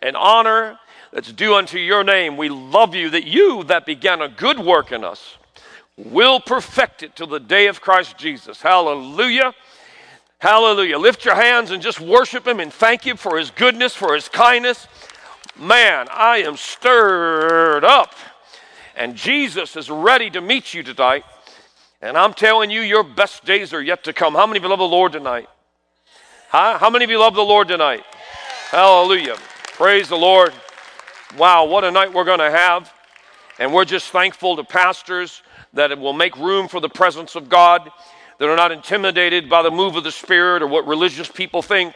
and 0.00 0.16
honor 0.16 0.78
that's 1.12 1.32
due 1.32 1.54
unto 1.54 1.78
your 1.78 2.04
name. 2.04 2.36
We 2.36 2.48
love 2.48 2.94
you 2.94 3.10
that 3.10 3.26
you 3.26 3.64
that 3.64 3.86
began 3.86 4.20
a 4.20 4.28
good 4.28 4.58
work 4.58 4.92
in 4.92 5.02
us 5.02 5.36
will 5.96 6.40
perfect 6.40 7.02
it 7.02 7.16
till 7.16 7.26
the 7.26 7.40
day 7.40 7.68
of 7.68 7.80
Christ 7.80 8.18
Jesus. 8.18 8.60
Hallelujah. 8.60 9.54
Hallelujah. 10.38 10.98
Lift 10.98 11.24
your 11.24 11.34
hands 11.34 11.70
and 11.70 11.82
just 11.82 12.00
worship 12.00 12.46
Him 12.46 12.60
and 12.60 12.72
thank 12.72 13.06
Him 13.06 13.16
for 13.16 13.38
His 13.38 13.50
goodness, 13.50 13.94
for 13.94 14.14
His 14.14 14.28
kindness. 14.28 14.86
Man, 15.58 16.08
I 16.10 16.38
am 16.38 16.56
stirred 16.56 17.84
up. 17.84 18.14
And 18.94 19.14
Jesus 19.14 19.76
is 19.76 19.90
ready 19.90 20.30
to 20.30 20.40
meet 20.40 20.74
you 20.74 20.82
tonight. 20.82 21.24
And 22.02 22.16
I'm 22.16 22.34
telling 22.34 22.70
you, 22.70 22.82
your 22.82 23.02
best 23.02 23.44
days 23.44 23.72
are 23.72 23.82
yet 23.82 24.04
to 24.04 24.12
come. 24.12 24.34
How 24.34 24.46
many 24.46 24.58
of 24.58 24.64
you 24.64 24.68
love 24.68 24.78
the 24.78 24.84
Lord 24.84 25.12
tonight? 25.12 25.48
Huh? 26.50 26.78
How 26.78 26.90
many 26.90 27.04
of 27.04 27.10
you 27.10 27.18
love 27.18 27.34
the 27.34 27.42
Lord 27.42 27.68
tonight? 27.68 28.04
Hallelujah. 28.70 29.36
Praise 29.72 30.08
the 30.08 30.16
Lord. 30.16 30.52
Wow, 31.38 31.64
what 31.64 31.84
a 31.84 31.90
night 31.90 32.12
we're 32.12 32.24
going 32.24 32.38
to 32.38 32.50
have. 32.50 32.92
And 33.58 33.72
we're 33.72 33.86
just 33.86 34.10
thankful 34.10 34.56
to 34.56 34.64
pastors 34.64 35.42
that 35.72 35.90
it 35.90 35.98
will 35.98 36.12
make 36.12 36.36
room 36.36 36.68
for 36.68 36.80
the 36.80 36.88
presence 36.88 37.34
of 37.34 37.48
God 37.48 37.90
that 38.38 38.48
are 38.48 38.56
not 38.56 38.72
intimidated 38.72 39.48
by 39.48 39.62
the 39.62 39.70
move 39.70 39.96
of 39.96 40.04
the 40.04 40.12
Spirit 40.12 40.62
or 40.62 40.66
what 40.66 40.86
religious 40.86 41.28
people 41.28 41.62
think, 41.62 41.94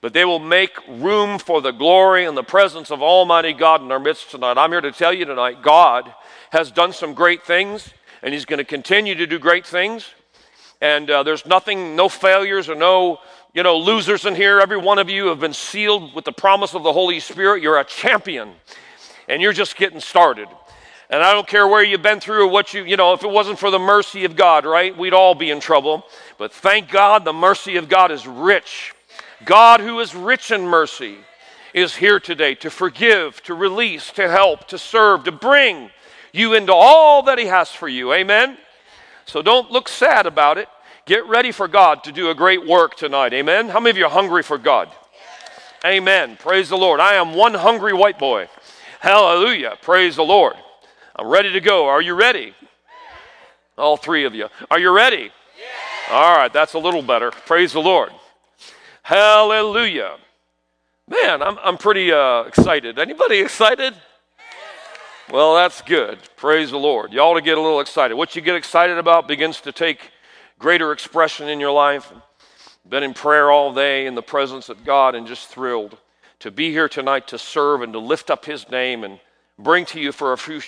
but 0.00 0.12
they 0.12 0.24
will 0.24 0.38
make 0.38 0.72
room 0.88 1.38
for 1.38 1.60
the 1.60 1.70
glory 1.70 2.24
and 2.24 2.36
the 2.36 2.42
presence 2.42 2.90
of 2.90 3.02
Almighty 3.02 3.52
God 3.52 3.82
in 3.82 3.90
our 3.92 3.98
midst 3.98 4.30
tonight. 4.30 4.58
I'm 4.58 4.70
here 4.70 4.80
to 4.80 4.92
tell 4.92 5.12
you 5.12 5.24
tonight 5.24 5.62
God 5.62 6.12
has 6.50 6.70
done 6.70 6.92
some 6.92 7.14
great 7.14 7.42
things, 7.42 7.92
and 8.22 8.32
He's 8.32 8.44
going 8.44 8.58
to 8.58 8.64
continue 8.64 9.14
to 9.14 9.26
do 9.26 9.38
great 9.38 9.66
things. 9.66 10.08
And 10.80 11.10
uh, 11.10 11.22
there's 11.22 11.46
nothing, 11.46 11.96
no 11.96 12.08
failures 12.08 12.68
or 12.68 12.74
no, 12.74 13.18
you 13.54 13.62
know, 13.62 13.76
losers 13.76 14.26
in 14.26 14.34
here. 14.34 14.60
Every 14.60 14.76
one 14.76 14.98
of 14.98 15.08
you 15.08 15.26
have 15.26 15.40
been 15.40 15.54
sealed 15.54 16.14
with 16.14 16.24
the 16.24 16.32
promise 16.32 16.74
of 16.74 16.82
the 16.82 16.92
Holy 16.92 17.20
Spirit. 17.20 17.62
You're 17.62 17.78
a 17.78 17.84
champion, 17.84 18.52
and 19.28 19.40
you're 19.40 19.52
just 19.52 19.76
getting 19.76 20.00
started. 20.00 20.48
And 21.10 21.22
I 21.22 21.32
don't 21.32 21.46
care 21.46 21.68
where 21.68 21.82
you've 21.82 22.02
been 22.02 22.20
through 22.20 22.44
or 22.44 22.48
what 22.48 22.72
you, 22.72 22.84
you 22.84 22.96
know, 22.96 23.12
if 23.12 23.22
it 23.22 23.30
wasn't 23.30 23.58
for 23.58 23.70
the 23.70 23.78
mercy 23.78 24.24
of 24.24 24.36
God, 24.36 24.64
right, 24.64 24.96
we'd 24.96 25.12
all 25.12 25.34
be 25.34 25.50
in 25.50 25.60
trouble. 25.60 26.04
But 26.38 26.52
thank 26.52 26.90
God 26.90 27.24
the 27.24 27.32
mercy 27.32 27.76
of 27.76 27.88
God 27.88 28.10
is 28.10 28.26
rich. 28.26 28.94
God, 29.44 29.80
who 29.80 30.00
is 30.00 30.14
rich 30.14 30.50
in 30.50 30.66
mercy, 30.66 31.18
is 31.74 31.96
here 31.96 32.20
today 32.20 32.54
to 32.54 32.70
forgive, 32.70 33.42
to 33.42 33.54
release, 33.54 34.10
to 34.12 34.28
help, 34.30 34.66
to 34.68 34.78
serve, 34.78 35.24
to 35.24 35.32
bring 35.32 35.90
you 36.32 36.54
into 36.54 36.72
all 36.72 37.22
that 37.24 37.38
He 37.38 37.46
has 37.46 37.70
for 37.70 37.88
you. 37.88 38.12
Amen? 38.12 38.56
So 39.26 39.42
don't 39.42 39.70
look 39.70 39.88
sad 39.88 40.26
about 40.26 40.56
it. 40.56 40.68
Get 41.06 41.26
ready 41.26 41.52
for 41.52 41.68
God 41.68 42.02
to 42.04 42.12
do 42.12 42.30
a 42.30 42.34
great 42.34 42.66
work 42.66 42.96
tonight. 42.96 43.34
Amen? 43.34 43.68
How 43.68 43.80
many 43.80 43.90
of 43.90 43.96
you 43.98 44.06
are 44.06 44.10
hungry 44.10 44.42
for 44.42 44.56
God? 44.56 44.90
Amen. 45.84 46.36
Praise 46.38 46.70
the 46.70 46.78
Lord. 46.78 46.98
I 46.98 47.14
am 47.14 47.34
one 47.34 47.52
hungry 47.52 47.92
white 47.92 48.18
boy. 48.18 48.48
Hallelujah. 49.00 49.76
Praise 49.82 50.16
the 50.16 50.24
Lord. 50.24 50.54
I'm 51.16 51.28
ready 51.28 51.52
to 51.52 51.60
go. 51.60 51.86
Are 51.86 52.02
you 52.02 52.14
ready? 52.14 52.54
All 53.78 53.96
three 53.96 54.24
of 54.24 54.34
you. 54.34 54.48
Are 54.70 54.78
you 54.78 54.90
ready? 54.90 55.30
All 56.10 56.36
right, 56.36 56.52
that's 56.52 56.74
a 56.74 56.78
little 56.78 57.02
better. 57.02 57.30
Praise 57.30 57.72
the 57.72 57.80
Lord. 57.80 58.10
Hallelujah. 59.02 60.16
Man, 61.08 61.42
I'm, 61.42 61.58
I'm 61.62 61.78
pretty 61.78 62.12
uh, 62.12 62.42
excited. 62.42 62.98
Anybody 62.98 63.38
excited? 63.38 63.94
Well, 65.30 65.54
that's 65.54 65.82
good. 65.82 66.18
Praise 66.36 66.70
the 66.70 66.78
Lord. 66.78 67.12
You 67.12 67.20
ought 67.20 67.34
to 67.34 67.42
get 67.42 67.56
a 67.56 67.60
little 67.60 67.80
excited. 67.80 68.14
What 68.14 68.36
you 68.36 68.42
get 68.42 68.56
excited 68.56 68.98
about 68.98 69.26
begins 69.26 69.60
to 69.62 69.72
take 69.72 70.10
greater 70.58 70.92
expression 70.92 71.48
in 71.48 71.60
your 71.60 71.72
life. 71.72 72.12
Been 72.88 73.02
in 73.02 73.14
prayer 73.14 73.50
all 73.50 73.72
day 73.72 74.06
in 74.06 74.14
the 74.14 74.22
presence 74.22 74.68
of 74.68 74.84
God 74.84 75.14
and 75.14 75.26
just 75.26 75.48
thrilled 75.48 75.96
to 76.40 76.50
be 76.50 76.70
here 76.70 76.88
tonight 76.88 77.28
to 77.28 77.38
serve 77.38 77.80
and 77.80 77.92
to 77.94 77.98
lift 77.98 78.30
up 78.30 78.44
His 78.44 78.68
name 78.70 79.04
and 79.04 79.18
bring 79.58 79.86
to 79.86 80.00
you 80.00 80.12
for 80.12 80.34
a 80.34 80.38
few, 80.38 80.60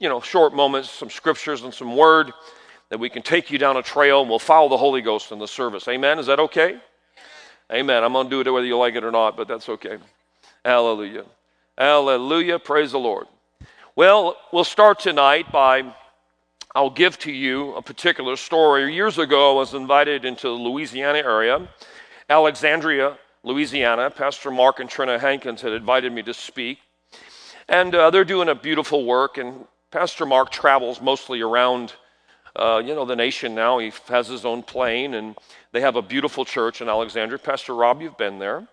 you 0.00 0.08
know, 0.08 0.20
short 0.20 0.54
moments 0.54 0.90
some 0.90 1.10
scriptures 1.10 1.62
and 1.62 1.72
some 1.72 1.96
word 1.96 2.32
that 2.88 2.98
we 2.98 3.10
can 3.10 3.22
take 3.22 3.50
you 3.50 3.58
down 3.58 3.76
a 3.76 3.82
trail 3.82 4.20
and 4.20 4.30
we'll 4.30 4.38
follow 4.38 4.68
the 4.68 4.76
Holy 4.76 5.02
Ghost 5.02 5.32
in 5.32 5.38
the 5.38 5.48
service. 5.48 5.88
Amen. 5.88 6.18
Is 6.18 6.26
that 6.26 6.40
okay? 6.40 6.80
Amen. 7.72 8.02
I'm 8.02 8.12
going 8.12 8.30
to 8.30 8.30
do 8.30 8.40
it 8.48 8.52
whether 8.52 8.66
you 8.66 8.78
like 8.78 8.94
it 8.94 9.04
or 9.04 9.10
not, 9.10 9.36
but 9.36 9.46
that's 9.46 9.68
okay. 9.68 9.98
Hallelujah. 10.64 11.24
Hallelujah. 11.76 12.58
Praise 12.58 12.92
the 12.92 12.98
Lord. 12.98 13.26
Well, 13.94 14.36
we'll 14.52 14.64
start 14.64 15.00
tonight 15.00 15.52
by 15.52 15.94
I'll 16.74 16.90
give 16.90 17.18
to 17.20 17.32
you 17.32 17.74
a 17.74 17.82
particular 17.82 18.36
story. 18.36 18.94
Years 18.94 19.18
ago, 19.18 19.52
I 19.52 19.54
was 19.54 19.74
invited 19.74 20.24
into 20.24 20.48
the 20.48 20.54
Louisiana 20.54 21.18
area, 21.18 21.68
Alexandria, 22.30 23.18
Louisiana. 23.42 24.10
Pastor 24.10 24.50
Mark 24.50 24.78
and 24.78 24.88
Trina 24.88 25.18
Hankins 25.18 25.62
had 25.62 25.72
invited 25.72 26.12
me 26.12 26.22
to 26.22 26.34
speak. 26.34 26.78
And 27.68 27.94
uh, 27.94 28.10
they're 28.10 28.24
doing 28.24 28.48
a 28.48 28.54
beautiful 28.54 29.04
work, 29.04 29.38
and 29.38 29.66
Pastor 29.90 30.26
Mark 30.26 30.50
travels 30.50 31.00
mostly 31.00 31.40
around 31.40 31.94
uh, 32.56 32.82
you 32.84 32.94
know, 32.94 33.04
the 33.04 33.16
nation 33.16 33.54
now. 33.54 33.78
He 33.78 33.92
has 34.08 34.26
his 34.26 34.44
own 34.44 34.62
plane, 34.62 35.14
and 35.14 35.36
they 35.72 35.80
have 35.80 35.96
a 35.96 36.02
beautiful 36.02 36.44
church 36.44 36.80
in 36.80 36.88
Alexandria. 36.88 37.38
Pastor 37.38 37.74
Rob, 37.74 38.02
you've 38.02 38.18
been 38.18 38.38
there, 38.38 38.66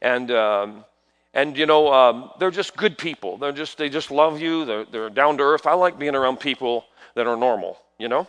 and 0.00 0.30
um, 0.30 0.84
and 1.32 1.56
you 1.58 1.66
know, 1.66 1.92
um, 1.92 2.30
they're 2.38 2.52
just 2.52 2.76
good 2.76 2.96
people. 2.96 3.36
They're 3.36 3.52
just 3.52 3.76
they 3.76 3.88
just 3.88 4.10
love 4.10 4.40
you. 4.40 4.64
They're 4.64 4.84
they're 4.84 5.10
down 5.10 5.36
to 5.38 5.42
earth. 5.42 5.66
I 5.66 5.74
like 5.74 5.98
being 5.98 6.14
around 6.14 6.38
people 6.38 6.84
that 7.14 7.26
are 7.26 7.36
normal. 7.36 7.78
You 7.98 8.08
know. 8.08 8.26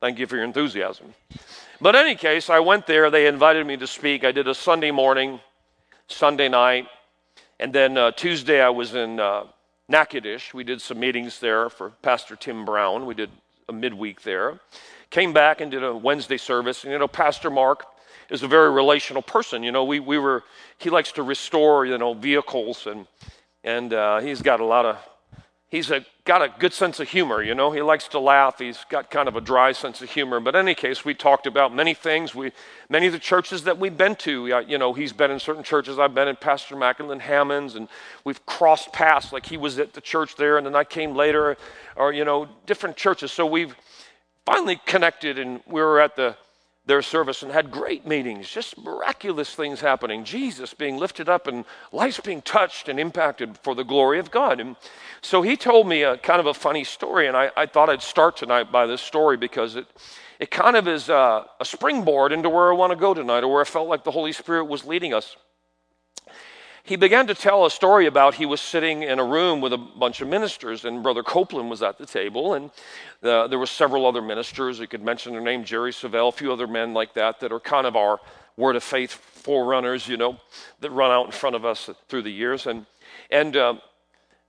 Thank 0.00 0.20
you 0.20 0.28
for 0.28 0.36
your 0.36 0.44
enthusiasm. 0.44 1.12
But 1.80 1.96
in 1.96 2.02
any 2.02 2.14
case, 2.14 2.50
I 2.50 2.60
went 2.60 2.86
there. 2.86 3.10
They 3.10 3.26
invited 3.26 3.66
me 3.66 3.76
to 3.78 3.86
speak. 3.88 4.22
I 4.22 4.30
did 4.30 4.46
a 4.46 4.54
Sunday 4.54 4.92
morning, 4.92 5.40
Sunday 6.06 6.48
night, 6.48 6.86
and 7.58 7.72
then 7.72 7.98
uh, 7.98 8.12
Tuesday 8.12 8.60
I 8.60 8.68
was 8.68 8.94
in 8.94 9.18
uh, 9.18 9.46
Natchitoches. 9.88 10.52
We 10.52 10.64
did 10.64 10.82
some 10.82 11.00
meetings 11.00 11.40
there 11.40 11.70
for 11.70 11.90
Pastor 12.02 12.36
Tim 12.36 12.64
Brown. 12.64 13.06
We 13.06 13.14
did 13.14 13.30
a 13.68 13.72
midweek 13.72 14.22
there. 14.22 14.60
Came 15.10 15.32
back 15.32 15.60
and 15.60 15.70
did 15.70 15.82
a 15.82 15.96
Wednesday 15.96 16.36
service. 16.36 16.84
And, 16.84 16.92
you 16.92 16.98
know, 16.98 17.08
Pastor 17.08 17.48
Mark 17.50 17.86
is 18.28 18.42
a 18.42 18.48
very 18.48 18.70
relational 18.70 19.22
person. 19.22 19.62
You 19.62 19.72
know, 19.72 19.84
we, 19.84 20.00
we 20.00 20.18
were, 20.18 20.44
he 20.76 20.90
likes 20.90 21.12
to 21.12 21.22
restore, 21.22 21.86
you 21.86 21.96
know, 21.96 22.12
vehicles 22.12 22.86
and, 22.86 23.06
and 23.64 23.92
uh, 23.94 24.20
he's 24.20 24.42
got 24.42 24.60
a 24.60 24.64
lot 24.64 24.84
of, 24.84 24.96
he's 25.68 25.90
a, 25.90 26.04
got 26.24 26.42
a 26.42 26.52
good 26.58 26.72
sense 26.72 27.00
of 27.00 27.08
humor, 27.08 27.42
you 27.42 27.54
know. 27.54 27.70
He 27.70 27.82
likes 27.82 28.08
to 28.08 28.18
laugh. 28.18 28.58
He's 28.58 28.84
got 28.88 29.10
kind 29.10 29.28
of 29.28 29.36
a 29.36 29.40
dry 29.40 29.72
sense 29.72 30.02
of 30.02 30.10
humor. 30.10 30.40
But 30.40 30.54
in 30.54 30.60
any 30.60 30.74
case, 30.74 31.04
we 31.04 31.14
talked 31.14 31.46
about 31.46 31.74
many 31.74 31.94
things. 31.94 32.34
We, 32.34 32.52
many 32.88 33.06
of 33.06 33.12
the 33.12 33.18
churches 33.18 33.64
that 33.64 33.78
we've 33.78 33.96
been 33.96 34.16
to, 34.16 34.52
uh, 34.52 34.60
you 34.60 34.78
know, 34.78 34.92
he's 34.92 35.12
been 35.12 35.30
in 35.30 35.40
certain 35.40 35.62
churches. 35.62 35.98
I've 35.98 36.14
been 36.14 36.28
in 36.28 36.36
Pastor 36.36 36.76
Mac 36.76 37.00
and 37.00 37.08
Lynne 37.08 37.20
Hammond's, 37.20 37.74
and 37.74 37.88
we've 38.24 38.44
crossed 38.46 38.92
paths. 38.92 39.32
Like 39.32 39.46
he 39.46 39.56
was 39.56 39.78
at 39.78 39.92
the 39.92 40.00
church 40.00 40.36
there, 40.36 40.58
and 40.58 40.66
then 40.66 40.74
I 40.74 40.84
came 40.84 41.14
later, 41.14 41.56
or, 41.96 42.12
you 42.12 42.24
know, 42.24 42.48
different 42.66 42.96
churches. 42.96 43.32
So 43.32 43.46
we've, 43.46 43.74
finally 44.48 44.80
connected 44.86 45.38
and 45.38 45.60
we 45.66 45.78
were 45.78 46.00
at 46.00 46.16
the 46.16 46.34
their 46.88 47.02
service 47.02 47.42
and 47.42 47.52
had 47.52 47.70
great 47.70 48.06
meetings, 48.06 48.48
just 48.48 48.78
miraculous 48.78 49.54
things 49.54 49.80
happening. 49.80 50.24
Jesus 50.24 50.72
being 50.72 50.96
lifted 50.96 51.28
up 51.28 51.46
and 51.46 51.66
lives 51.92 52.18
being 52.18 52.40
touched 52.40 52.88
and 52.88 52.98
impacted 52.98 53.58
for 53.58 53.74
the 53.74 53.84
glory 53.84 54.18
of 54.18 54.30
God. 54.30 54.58
And 54.58 54.74
so 55.20 55.42
he 55.42 55.54
told 55.54 55.86
me 55.86 56.02
a 56.02 56.16
kind 56.16 56.40
of 56.40 56.46
a 56.46 56.54
funny 56.54 56.84
story, 56.84 57.28
and 57.28 57.36
I, 57.36 57.50
I 57.56 57.66
thought 57.66 57.90
I'd 57.90 58.00
start 58.02 58.38
tonight 58.38 58.72
by 58.72 58.86
this 58.86 59.02
story 59.02 59.36
because 59.36 59.76
it, 59.76 59.86
it 60.40 60.50
kind 60.50 60.76
of 60.76 60.88
is 60.88 61.10
a, 61.10 61.44
a 61.60 61.64
springboard 61.64 62.32
into 62.32 62.48
where 62.48 62.72
I 62.72 62.74
want 62.74 62.90
to 62.90 62.96
go 62.96 63.12
tonight 63.12 63.44
or 63.44 63.52
where 63.52 63.60
I 63.60 63.66
felt 63.66 63.88
like 63.88 64.04
the 64.04 64.10
Holy 64.10 64.32
Spirit 64.32 64.64
was 64.64 64.86
leading 64.86 65.12
us 65.12 65.36
he 66.88 66.96
began 66.96 67.26
to 67.26 67.34
tell 67.34 67.66
a 67.66 67.70
story 67.70 68.06
about 68.06 68.34
he 68.34 68.46
was 68.46 68.62
sitting 68.62 69.02
in 69.02 69.18
a 69.18 69.24
room 69.24 69.60
with 69.60 69.74
a 69.74 69.76
bunch 69.76 70.22
of 70.22 70.28
ministers, 70.28 70.86
and 70.86 71.02
Brother 71.02 71.22
Copeland 71.22 71.68
was 71.68 71.82
at 71.82 71.98
the 71.98 72.06
table, 72.06 72.54
and 72.54 72.70
uh, 73.22 73.46
there 73.46 73.58
were 73.58 73.66
several 73.66 74.06
other 74.06 74.22
ministers. 74.22 74.78
You 74.78 74.86
could 74.86 75.02
mention 75.02 75.32
their 75.32 75.42
name, 75.42 75.64
Jerry 75.64 75.92
Savelle, 75.92 76.30
a 76.30 76.32
few 76.32 76.50
other 76.50 76.66
men 76.66 76.94
like 76.94 77.12
that 77.12 77.40
that 77.40 77.52
are 77.52 77.60
kind 77.60 77.86
of 77.86 77.94
our 77.94 78.18
word 78.56 78.74
of 78.74 78.82
faith 78.82 79.12
forerunners, 79.12 80.08
you 80.08 80.16
know, 80.16 80.38
that 80.80 80.90
run 80.90 81.10
out 81.10 81.26
in 81.26 81.32
front 81.32 81.56
of 81.56 81.66
us 81.66 81.90
through 82.08 82.22
the 82.22 82.32
years. 82.32 82.66
And 82.66 82.86
and 83.30 83.54
uh, 83.54 83.74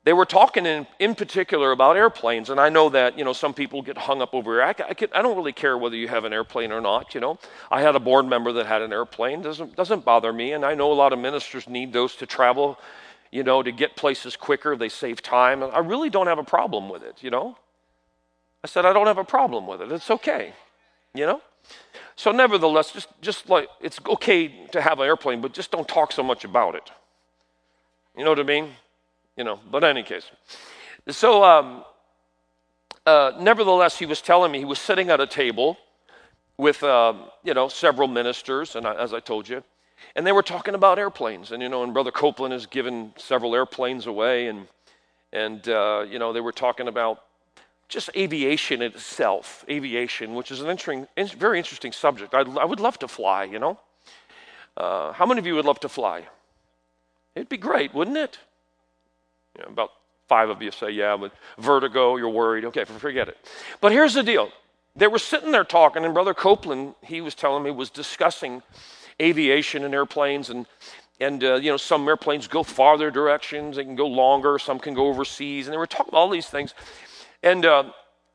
they 0.05 0.13
were 0.13 0.25
talking 0.25 0.65
in, 0.65 0.87
in 0.99 1.13
particular 1.13 1.71
about 1.71 1.97
airplanes, 1.97 2.49
and 2.49 2.59
I 2.59 2.69
know 2.69 2.89
that 2.89 3.17
you 3.17 3.25
know 3.25 3.33
some 3.33 3.53
people 3.53 3.81
get 3.81 3.97
hung 3.97 4.21
up 4.21 4.33
over. 4.33 4.63
I, 4.63 4.69
I, 4.69 4.95
I 5.13 5.21
don't 5.21 5.35
really 5.35 5.51
care 5.51 5.77
whether 5.77 5.95
you 5.95 6.07
have 6.07 6.23
an 6.23 6.31
airplane 6.31 6.71
or 6.71 6.79
not. 6.79 7.13
You 7.13 7.21
know, 7.21 7.37
I 7.69 7.81
had 7.81 7.95
a 7.95 7.99
board 7.99 8.25
member 8.25 8.53
that 8.53 8.65
had 8.65 8.81
an 8.81 8.93
airplane. 8.93 9.41
doesn't 9.41 9.75
doesn't 9.75 10.05
bother 10.05 10.31
me, 10.31 10.53
and 10.53 10.65
I 10.65 10.73
know 10.73 10.91
a 10.91 10.93
lot 10.93 11.11
of 11.11 11.19
ministers 11.19 11.67
need 11.67 11.91
those 11.91 12.15
to 12.17 12.25
travel. 12.25 12.79
You 13.31 13.43
know, 13.43 13.61
to 13.61 13.71
get 13.71 13.95
places 13.95 14.35
quicker, 14.35 14.75
they 14.75 14.89
save 14.89 15.21
time. 15.21 15.63
I 15.63 15.79
really 15.79 16.09
don't 16.09 16.27
have 16.27 16.39
a 16.39 16.43
problem 16.43 16.89
with 16.89 17.03
it. 17.03 17.21
You 17.21 17.29
know, 17.29 17.57
I 18.63 18.67
said 18.67 18.85
I 18.85 18.93
don't 18.93 19.07
have 19.07 19.19
a 19.19 19.25
problem 19.25 19.67
with 19.67 19.81
it. 19.81 19.91
It's 19.91 20.09
okay. 20.09 20.53
You 21.13 21.25
know. 21.25 21.41
So, 22.15 22.31
nevertheless, 22.31 22.91
just 22.91 23.09
just 23.21 23.49
like 23.49 23.67
it's 23.81 23.99
okay 24.07 24.65
to 24.71 24.81
have 24.81 24.99
an 24.99 25.05
airplane, 25.05 25.41
but 25.41 25.53
just 25.53 25.71
don't 25.71 25.87
talk 25.87 26.11
so 26.13 26.23
much 26.23 26.45
about 26.45 26.75
it. 26.75 26.89
You 28.17 28.23
know 28.23 28.31
what 28.31 28.39
I 28.39 28.43
mean? 28.43 28.71
You 29.39 29.45
know, 29.45 29.57
but 29.71 29.83
in 29.85 29.89
any 29.89 30.03
case. 30.03 30.29
So, 31.07 31.45
um, 31.45 31.85
uh, 33.05 33.31
nevertheless, 33.39 33.97
he 33.97 34.05
was 34.05 34.21
telling 34.21 34.51
me 34.51 34.59
he 34.59 34.65
was 34.65 34.79
sitting 34.79 35.09
at 35.09 35.21
a 35.21 35.25
table 35.25 35.77
with, 36.57 36.83
uh, 36.83 37.13
you 37.43 37.53
know, 37.53 37.69
several 37.69 38.09
ministers, 38.09 38.75
and 38.75 38.85
I, 38.85 38.95
as 38.95 39.13
I 39.13 39.21
told 39.21 39.47
you, 39.47 39.63
and 40.17 40.27
they 40.27 40.33
were 40.33 40.43
talking 40.43 40.75
about 40.75 40.99
airplanes. 40.99 41.53
And, 41.53 41.63
you 41.63 41.69
know, 41.69 41.83
and 41.83 41.93
Brother 41.93 42.11
Copeland 42.11 42.51
has 42.51 42.65
given 42.65 43.13
several 43.15 43.55
airplanes 43.55 44.07
away, 44.07 44.47
and, 44.47 44.67
and 45.31 45.67
uh, 45.69 46.05
you 46.07 46.19
know, 46.19 46.33
they 46.33 46.41
were 46.41 46.51
talking 46.51 46.89
about 46.89 47.23
just 47.87 48.09
aviation 48.17 48.81
itself, 48.81 49.63
aviation, 49.69 50.35
which 50.35 50.51
is 50.51 50.59
an 50.59 50.69
interesting, 50.69 51.07
very 51.37 51.57
interesting 51.57 51.93
subject. 51.93 52.33
I'd, 52.33 52.57
I 52.57 52.65
would 52.65 52.81
love 52.81 52.99
to 52.99 53.07
fly, 53.07 53.45
you 53.45 53.57
know. 53.57 53.79
Uh, 54.75 55.13
how 55.13 55.25
many 55.25 55.39
of 55.39 55.47
you 55.47 55.55
would 55.55 55.65
love 55.65 55.79
to 55.79 55.89
fly? 55.89 56.27
It'd 57.35 57.47
be 57.47 57.57
great, 57.57 57.93
wouldn't 57.93 58.17
it? 58.17 58.37
You 59.59 59.65
know, 59.65 59.71
about 59.71 59.91
five 60.27 60.49
of 60.49 60.61
you 60.61 60.71
say, 60.71 60.91
yeah, 60.91 61.17
but 61.17 61.33
vertigo, 61.57 62.15
you're 62.15 62.29
worried. 62.29 62.63
Okay, 62.65 62.85
forget 62.85 63.27
it. 63.27 63.37
But 63.81 63.91
here's 63.91 64.13
the 64.13 64.23
deal. 64.23 64.49
They 64.95 65.07
were 65.07 65.19
sitting 65.19 65.51
there 65.51 65.63
talking, 65.63 66.05
and 66.05 66.13
Brother 66.13 66.33
Copeland, 66.33 66.95
he 67.03 67.19
was 67.19 67.35
telling 67.35 67.63
me, 67.63 67.71
was 67.71 67.89
discussing 67.89 68.63
aviation 69.21 69.83
and 69.83 69.93
airplanes 69.93 70.49
and 70.49 70.65
and 71.19 71.43
uh, 71.43 71.55
you 71.55 71.69
know 71.69 71.75
some 71.75 72.07
airplanes 72.07 72.47
go 72.47 72.63
farther 72.63 73.11
directions 73.11 73.75
they 73.75 73.83
can 73.83 73.95
go 73.95 74.07
longer 74.07 74.57
some 74.57 74.79
can 74.79 74.93
go 74.93 75.07
overseas 75.07 75.67
and 75.67 75.73
they 75.73 75.77
were 75.77 75.85
talking 75.85 76.13
all 76.13 76.29
these 76.29 76.47
things 76.47 76.73
and 77.43 77.65
uh, 77.65 77.83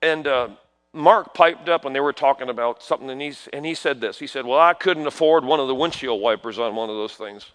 and 0.03 0.27
uh, 0.27 0.49
mark 0.93 1.33
piped 1.33 1.71
up 1.71 1.87
and 1.87 1.97
they 1.97 2.01
were 2.01 2.13
talking 2.13 2.51
about 2.51 2.83
something 2.83 3.09
and, 3.09 3.23
he's, 3.23 3.49
and 3.55 3.65
he 3.65 3.75
said 3.75 3.99
this 3.99 4.19
he 4.19 4.27
said 4.27 4.45
well 4.45 4.61
i 4.61 4.75
couldn't 4.75 5.07
afford 5.07 5.43
one 5.43 5.59
of 5.59 5.69
the 5.69 5.75
windshield 5.75 6.21
wipers 6.21 6.59
on 6.59 6.77
one 6.77 6.91
of 6.91 6.97
those 6.97 7.15
things 7.15 7.47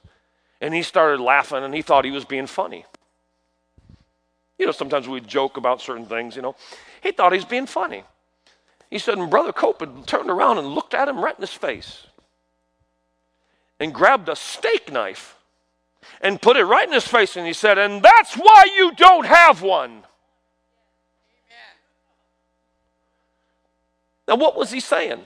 and 0.59 0.73
he 0.73 0.81
started 0.81 1.21
laughing 1.21 1.63
and 1.63 1.75
he 1.75 1.83
thought 1.83 2.03
he 2.03 2.11
was 2.11 2.25
being 2.25 2.47
funny 2.47 2.83
you 4.59 4.65
know, 4.65 4.73
sometimes 4.73 5.07
we 5.07 5.21
joke 5.21 5.57
about 5.57 5.81
certain 5.81 6.05
things, 6.05 6.35
you 6.35 6.41
know. 6.41 6.55
He 7.01 7.11
thought 7.13 7.31
he 7.31 7.37
was 7.37 7.45
being 7.45 7.65
funny. 7.65 8.03
He 8.91 8.99
said, 8.99 9.17
and 9.17 9.29
Brother 9.29 9.53
Copeland 9.53 10.05
turned 10.05 10.29
around 10.29 10.57
and 10.57 10.67
looked 10.67 10.93
at 10.93 11.07
him 11.07 11.23
right 11.23 11.33
in 11.33 11.41
his 11.41 11.53
face 11.53 12.05
and 13.79 13.93
grabbed 13.93 14.27
a 14.27 14.35
steak 14.35 14.91
knife 14.91 15.37
and 16.21 16.41
put 16.41 16.57
it 16.57 16.65
right 16.65 16.85
in 16.87 16.93
his 16.93 17.07
face 17.07 17.37
and 17.37 17.47
he 17.47 17.53
said, 17.53 17.77
And 17.77 18.03
that's 18.03 18.35
why 18.35 18.65
you 18.75 18.91
don't 18.95 19.25
have 19.25 19.61
one. 19.61 20.03
Now, 24.27 24.35
what 24.35 24.55
was 24.55 24.69
he 24.69 24.79
saying? 24.79 25.21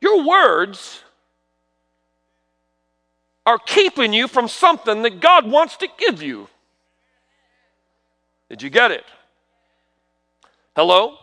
Your 0.00 0.26
words 0.26 1.02
are 3.44 3.58
keeping 3.58 4.12
you 4.12 4.28
from 4.28 4.48
something 4.48 5.02
that 5.02 5.20
God 5.20 5.50
wants 5.50 5.76
to 5.78 5.88
give 5.98 6.22
you. 6.22 6.48
Did 8.50 8.62
you 8.62 8.68
get 8.68 8.90
it? 8.90 9.04
Hello? 10.74 11.16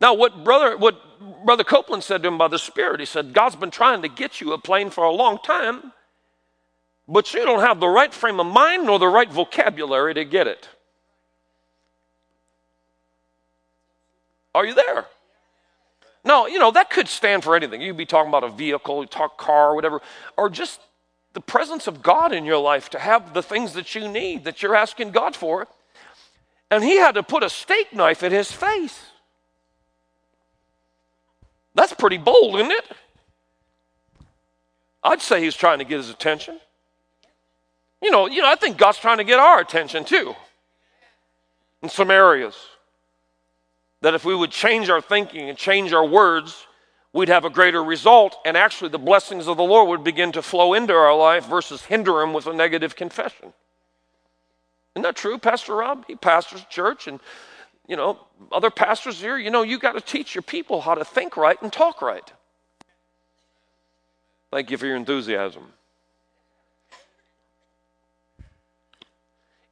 Now, 0.00 0.14
what 0.14 0.42
brother, 0.42 0.76
what 0.76 0.98
brother 1.44 1.64
Copeland 1.64 2.02
said 2.02 2.22
to 2.22 2.28
him 2.28 2.38
by 2.38 2.48
the 2.48 2.58
Spirit, 2.58 2.98
he 2.98 3.06
said, 3.06 3.32
God's 3.32 3.56
been 3.56 3.70
trying 3.70 4.02
to 4.02 4.08
get 4.08 4.40
you 4.40 4.52
a 4.52 4.58
plane 4.58 4.90
for 4.90 5.04
a 5.04 5.10
long 5.10 5.38
time, 5.38 5.92
but 7.06 7.32
you 7.34 7.44
don't 7.44 7.60
have 7.60 7.78
the 7.78 7.88
right 7.88 8.12
frame 8.12 8.40
of 8.40 8.46
mind 8.46 8.86
nor 8.86 8.98
the 8.98 9.06
right 9.06 9.30
vocabulary 9.30 10.14
to 10.14 10.24
get 10.24 10.46
it. 10.46 10.68
Are 14.54 14.64
you 14.64 14.74
there? 14.74 15.06
No, 16.24 16.46
you 16.46 16.58
know, 16.58 16.70
that 16.70 16.88
could 16.88 17.08
stand 17.08 17.44
for 17.44 17.54
anything. 17.54 17.82
You'd 17.82 17.98
be 17.98 18.06
talking 18.06 18.30
about 18.30 18.44
a 18.44 18.48
vehicle, 18.48 19.06
talk 19.06 19.36
car, 19.36 19.74
whatever, 19.74 20.00
or 20.38 20.48
just 20.48 20.80
the 21.34 21.40
presence 21.40 21.86
of 21.86 22.02
God 22.02 22.32
in 22.32 22.44
your 22.44 22.58
life 22.58 22.88
to 22.90 22.98
have 22.98 23.34
the 23.34 23.42
things 23.42 23.74
that 23.74 23.94
you 23.94 24.08
need 24.08 24.44
that 24.44 24.62
you're 24.62 24.76
asking 24.76 25.10
God 25.10 25.36
for. 25.36 25.66
And 26.70 26.82
he 26.82 26.96
had 26.96 27.16
to 27.16 27.22
put 27.22 27.42
a 27.42 27.50
steak 27.50 27.92
knife 27.92 28.22
in 28.22 28.32
his 28.32 28.50
face. 28.50 29.02
That's 31.74 31.92
pretty 31.92 32.18
bold, 32.18 32.54
isn't 32.56 32.70
it? 32.70 32.84
I'd 35.02 35.20
say 35.20 35.42
he's 35.42 35.56
trying 35.56 35.80
to 35.80 35.84
get 35.84 35.98
his 35.98 36.08
attention. 36.08 36.58
You 38.00 38.10
know, 38.10 38.26
you 38.26 38.40
know, 38.40 38.50
I 38.50 38.54
think 38.54 38.78
God's 38.78 38.98
trying 38.98 39.18
to 39.18 39.24
get 39.24 39.38
our 39.38 39.60
attention 39.60 40.04
too. 40.04 40.34
In 41.82 41.88
some 41.88 42.10
areas. 42.10 42.54
That 44.02 44.14
if 44.14 44.24
we 44.24 44.34
would 44.34 44.50
change 44.50 44.88
our 44.88 45.00
thinking 45.00 45.48
and 45.48 45.58
change 45.58 45.92
our 45.92 46.06
words, 46.06 46.66
we'd 47.14 47.28
have 47.28 47.46
a 47.46 47.50
greater 47.50 47.82
result, 47.82 48.36
and 48.44 48.56
actually 48.56 48.90
the 48.90 48.98
blessings 48.98 49.46
of 49.46 49.56
the 49.56 49.62
Lord 49.62 49.88
would 49.88 50.04
begin 50.04 50.32
to 50.32 50.42
flow 50.42 50.74
into 50.74 50.92
our 50.92 51.16
life 51.16 51.46
versus 51.46 51.84
hinder 51.84 52.20
them 52.20 52.34
with 52.34 52.46
a 52.46 52.52
negative 52.52 52.94
confession. 52.96 53.54
Isn't 54.94 55.04
that 55.04 55.16
true, 55.16 55.38
Pastor 55.38 55.76
Rob? 55.76 56.04
He 56.06 56.16
pastors 56.16 56.64
church, 56.68 57.06
and 57.06 57.20
you 57.86 57.96
know, 57.96 58.18
other 58.50 58.70
pastors 58.70 59.20
here, 59.20 59.38
you 59.38 59.50
know, 59.50 59.62
you 59.62 59.78
got 59.78 59.92
to 59.92 60.00
teach 60.00 60.34
your 60.34 60.42
people 60.42 60.80
how 60.80 60.94
to 60.94 61.04
think 61.04 61.36
right 61.36 61.60
and 61.62 61.72
talk 61.72 62.02
right. 62.02 62.30
Thank 64.50 64.70
you 64.70 64.76
for 64.76 64.86
your 64.86 64.96
enthusiasm. 64.96 65.72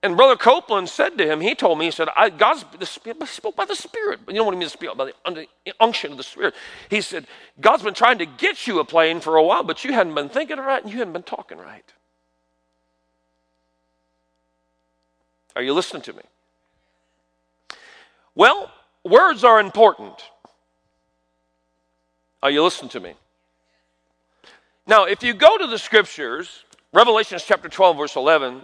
And 0.04 0.16
Brother 0.16 0.35
Copeland 0.35 0.88
said 0.88 1.16
to 1.18 1.26
him, 1.26 1.40
he 1.40 1.54
told 1.54 1.78
me, 1.78 1.85
he 1.85 1.90
said, 1.92 2.09
I, 2.16 2.28
God's 2.28 2.64
the 2.76 2.87
Spirit, 2.87 3.25
spoke 3.28 3.54
by 3.54 3.64
the 3.64 3.76
Spirit. 3.76 4.18
You 4.26 4.35
know 4.35 4.44
what 4.44 4.54
I 4.54 4.59
mean, 4.59 4.68
speak 4.68 4.97
by 4.97 5.12
the 5.25 5.47
unction 5.78 6.11
of 6.11 6.16
the 6.16 6.25
Spirit. 6.25 6.54
He 6.90 7.00
said, 7.00 7.26
God's 7.61 7.85
been 7.85 7.94
trying 7.94 8.18
to 8.18 8.26
get 8.26 8.66
you 8.66 8.80
a 8.80 8.85
plane 8.85 9.21
for 9.21 9.37
a 9.37 9.42
while, 9.42 9.62
but 9.62 9.85
you 9.85 9.92
hadn't 9.92 10.14
been 10.14 10.28
thinking 10.28 10.59
right 10.59 10.82
and 10.82 10.92
you 10.92 10.99
hadn't 10.99 11.12
been 11.12 11.23
talking 11.23 11.59
right. 11.59 11.85
Are 15.54 15.62
you 15.62 15.73
listening 15.73 16.02
to 16.02 16.12
me? 16.14 16.23
Well, 18.35 18.73
words 19.04 19.44
are 19.44 19.61
important. 19.61 20.21
Are 22.42 22.50
you 22.50 22.64
listening 22.64 22.88
to 22.90 23.00
me? 23.00 23.14
Now, 24.87 25.04
if 25.04 25.23
you 25.23 25.32
go 25.32 25.59
to 25.59 25.66
the 25.68 25.78
scriptures, 25.78 26.64
Revelation 26.92 27.38
chapter 27.40 27.68
12, 27.68 27.97
verse 27.97 28.16
11, 28.16 28.62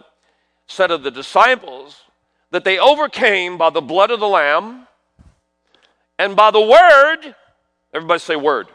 said 0.69 0.91
of 0.91 1.03
the 1.03 1.11
disciples 1.11 2.03
that 2.51 2.65
they 2.65 2.79
overcame 2.79 3.59
by 3.59 3.71
the 3.71 3.81
blood 3.81 4.11
of 4.11 4.21
the 4.21 4.29
Lamb 4.29 4.87
and 6.19 6.37
by 6.37 6.51
the 6.51 6.61
word, 6.61 7.35
everybody 7.93 8.21
say 8.21 8.37
word. 8.37 8.69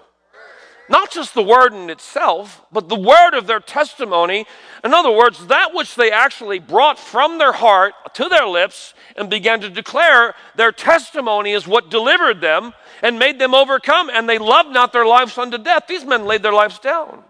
Not 0.90 1.12
just 1.12 1.34
the 1.34 1.44
word 1.44 1.74
in 1.74 1.90
itself, 1.90 2.62
but 2.72 2.90
the 2.90 3.00
word 3.00 3.36
of 3.36 3.48
their 3.48 3.62
testimony. 3.62 4.46
In 4.84 4.94
other 4.94 5.12
words, 5.12 5.48
that 5.48 5.74
which 5.74 5.96
they 5.96 6.12
actually 6.12 6.60
brought 6.60 7.00
from 7.00 7.38
their 7.38 7.54
heart 7.54 7.94
to 8.15 8.28
their 8.28 8.46
lips 8.46 8.94
and 9.15 9.30
began 9.30 9.62
to 9.62 9.70
declare, 9.70 10.36
their 10.56 10.74
testimony 10.74 11.52
is 11.52 11.65
what 11.65 11.89
delivered 11.89 12.41
them 12.41 12.74
and 13.02 13.17
made 13.17 13.39
them 13.39 13.54
overcome. 13.54 14.10
And 14.10 14.28
they 14.28 14.38
loved 14.38 14.72
not 14.72 14.91
their 14.91 15.06
lives 15.06 15.38
unto 15.38 15.58
death. 15.58 15.88
These 15.88 16.04
men 16.04 16.26
laid 16.26 16.44
their 16.44 16.54
lives 16.54 16.80
down. 16.80 17.24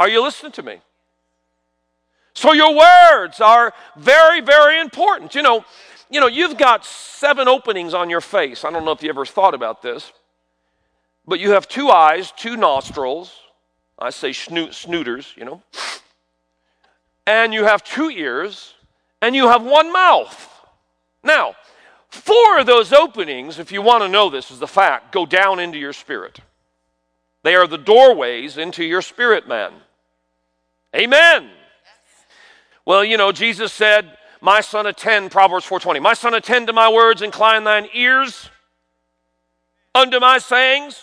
Are 0.00 0.08
you 0.08 0.22
listening 0.22 0.52
to 0.52 0.62
me? 0.62 0.80
So 2.38 2.52
your 2.52 2.72
words 2.72 3.40
are 3.40 3.74
very, 3.96 4.40
very 4.40 4.80
important. 4.80 5.34
You 5.34 5.42
know, 5.42 5.64
you 6.08 6.20
know, 6.20 6.28
you've 6.28 6.56
got 6.56 6.84
seven 6.84 7.48
openings 7.48 7.94
on 7.94 8.08
your 8.08 8.20
face. 8.20 8.64
I 8.64 8.70
don't 8.70 8.84
know 8.84 8.92
if 8.92 9.02
you 9.02 9.08
ever 9.08 9.26
thought 9.26 9.54
about 9.54 9.82
this, 9.82 10.12
but 11.26 11.40
you 11.40 11.50
have 11.50 11.66
two 11.66 11.90
eyes, 11.90 12.30
two 12.30 12.56
nostrils. 12.56 13.34
I 13.98 14.10
say 14.10 14.32
snoot, 14.32 14.70
snooters, 14.70 15.36
you 15.36 15.46
know. 15.46 15.64
And 17.26 17.52
you 17.52 17.64
have 17.64 17.82
two 17.82 18.08
ears, 18.08 18.74
and 19.20 19.34
you 19.34 19.48
have 19.48 19.64
one 19.64 19.92
mouth. 19.92 20.64
Now, 21.24 21.56
four 22.08 22.60
of 22.60 22.66
those 22.66 22.92
openings, 22.92 23.58
if 23.58 23.72
you 23.72 23.82
want 23.82 24.04
to 24.04 24.08
know 24.08 24.30
this, 24.30 24.52
is 24.52 24.60
the 24.60 24.68
fact, 24.68 25.10
go 25.10 25.26
down 25.26 25.58
into 25.58 25.76
your 25.76 25.92
spirit. 25.92 26.38
They 27.42 27.56
are 27.56 27.66
the 27.66 27.78
doorways 27.78 28.58
into 28.58 28.84
your 28.84 29.02
spirit 29.02 29.48
man. 29.48 29.72
Amen. 30.94 31.50
Well, 32.88 33.04
you 33.04 33.18
know, 33.18 33.32
Jesus 33.32 33.70
said, 33.70 34.16
My 34.40 34.62
son, 34.62 34.86
attend, 34.86 35.30
Proverbs 35.30 35.66
4.20, 35.66 36.00
My 36.00 36.14
son, 36.14 36.32
attend 36.32 36.68
to 36.68 36.72
my 36.72 36.90
words, 36.90 37.20
incline 37.20 37.64
thine 37.64 37.86
ears 37.92 38.48
unto 39.94 40.18
my 40.18 40.38
sayings. 40.38 41.02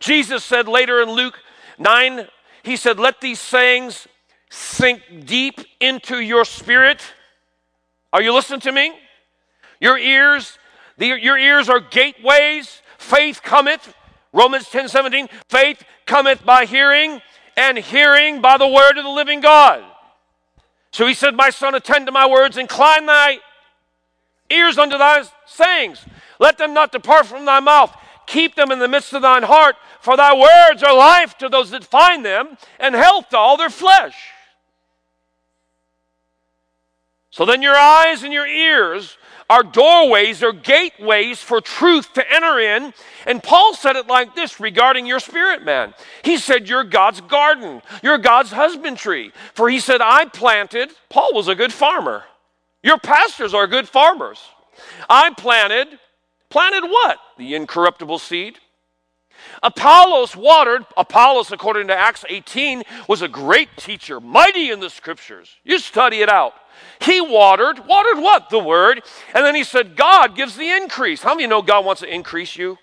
Jesus 0.00 0.44
said 0.44 0.68
later 0.68 1.00
in 1.00 1.08
Luke 1.08 1.38
9, 1.78 2.28
he 2.62 2.76
said, 2.76 3.00
Let 3.00 3.22
these 3.22 3.40
sayings 3.40 4.06
sink 4.50 5.00
deep 5.24 5.60
into 5.80 6.20
your 6.20 6.44
spirit. 6.44 7.00
Are 8.12 8.20
you 8.20 8.34
listening 8.34 8.60
to 8.60 8.72
me? 8.72 8.92
Your 9.80 9.96
ears, 9.96 10.58
the, 10.98 11.06
your 11.06 11.38
ears 11.38 11.70
are 11.70 11.80
gateways. 11.80 12.82
Faith 12.98 13.40
cometh, 13.42 13.94
Romans 14.34 14.68
10 14.68 14.88
17, 14.88 15.28
faith 15.48 15.82
cometh 16.04 16.44
by 16.44 16.66
hearing, 16.66 17.22
and 17.56 17.78
hearing 17.78 18.42
by 18.42 18.58
the 18.58 18.68
word 18.68 18.98
of 18.98 19.04
the 19.04 19.10
living 19.10 19.40
God. 19.40 19.82
So 20.90 21.06
he 21.06 21.14
said, 21.14 21.34
My 21.34 21.50
son, 21.50 21.74
attend 21.74 22.06
to 22.06 22.12
my 22.12 22.26
words, 22.26 22.56
incline 22.56 23.06
thy 23.06 23.38
ears 24.50 24.78
unto 24.78 24.98
thy 24.98 25.24
sayings. 25.46 26.04
Let 26.38 26.58
them 26.58 26.74
not 26.74 26.92
depart 26.92 27.26
from 27.26 27.44
thy 27.44 27.60
mouth. 27.60 27.96
Keep 28.26 28.54
them 28.54 28.70
in 28.70 28.78
the 28.78 28.88
midst 28.88 29.12
of 29.12 29.22
thine 29.22 29.42
heart, 29.42 29.76
for 30.00 30.16
thy 30.16 30.34
words 30.34 30.82
are 30.82 30.94
life 30.94 31.36
to 31.38 31.48
those 31.48 31.70
that 31.70 31.84
find 31.84 32.24
them, 32.24 32.58
and 32.78 32.94
health 32.94 33.30
to 33.30 33.38
all 33.38 33.56
their 33.56 33.70
flesh. 33.70 34.14
So 37.30 37.44
then 37.44 37.62
your 37.62 37.76
eyes 37.76 38.22
and 38.22 38.32
your 38.32 38.46
ears 38.46 39.16
are 39.50 39.62
doorways 39.62 40.42
or 40.42 40.52
gateways 40.52 41.40
for 41.40 41.60
truth 41.60 42.12
to 42.14 42.34
enter 42.34 42.58
in. 42.58 42.92
And 43.26 43.42
Paul 43.42 43.74
said 43.74 43.96
it 43.96 44.06
like 44.06 44.34
this 44.34 44.60
regarding 44.60 45.06
your 45.06 45.20
spirit 45.20 45.64
man. 45.64 45.94
He 46.22 46.36
said, 46.36 46.68
You're 46.68 46.84
God's 46.84 47.20
garden, 47.22 47.82
you're 48.02 48.18
God's 48.18 48.52
husbandry. 48.52 49.32
For 49.54 49.68
he 49.68 49.80
said, 49.80 50.00
I 50.00 50.26
planted, 50.26 50.90
Paul 51.08 51.30
was 51.32 51.48
a 51.48 51.54
good 51.54 51.72
farmer. 51.72 52.24
Your 52.82 52.98
pastors 52.98 53.54
are 53.54 53.66
good 53.66 53.88
farmers. 53.88 54.40
I 55.08 55.32
planted, 55.34 55.98
planted 56.50 56.86
what? 56.86 57.18
The 57.36 57.54
incorruptible 57.54 58.18
seed. 58.18 58.58
Apollos 59.62 60.36
watered. 60.36 60.86
Apollos, 60.96 61.52
according 61.52 61.88
to 61.88 61.96
Acts 61.96 62.24
18, 62.28 62.82
was 63.08 63.22
a 63.22 63.28
great 63.28 63.68
teacher, 63.76 64.20
mighty 64.20 64.70
in 64.70 64.80
the 64.80 64.90
scriptures. 64.90 65.56
You 65.64 65.78
study 65.78 66.20
it 66.20 66.28
out. 66.28 66.54
He 67.00 67.20
watered. 67.20 67.86
Watered 67.86 68.22
what? 68.22 68.50
The 68.50 68.58
word. 68.58 69.02
And 69.34 69.44
then 69.44 69.54
he 69.54 69.64
said, 69.64 69.96
God 69.96 70.36
gives 70.36 70.56
the 70.56 70.70
increase. 70.70 71.22
How 71.22 71.34
many 71.34 71.46
know 71.46 71.62
God 71.62 71.84
wants 71.84 72.00
to 72.00 72.12
increase 72.12 72.56
you? 72.56 72.78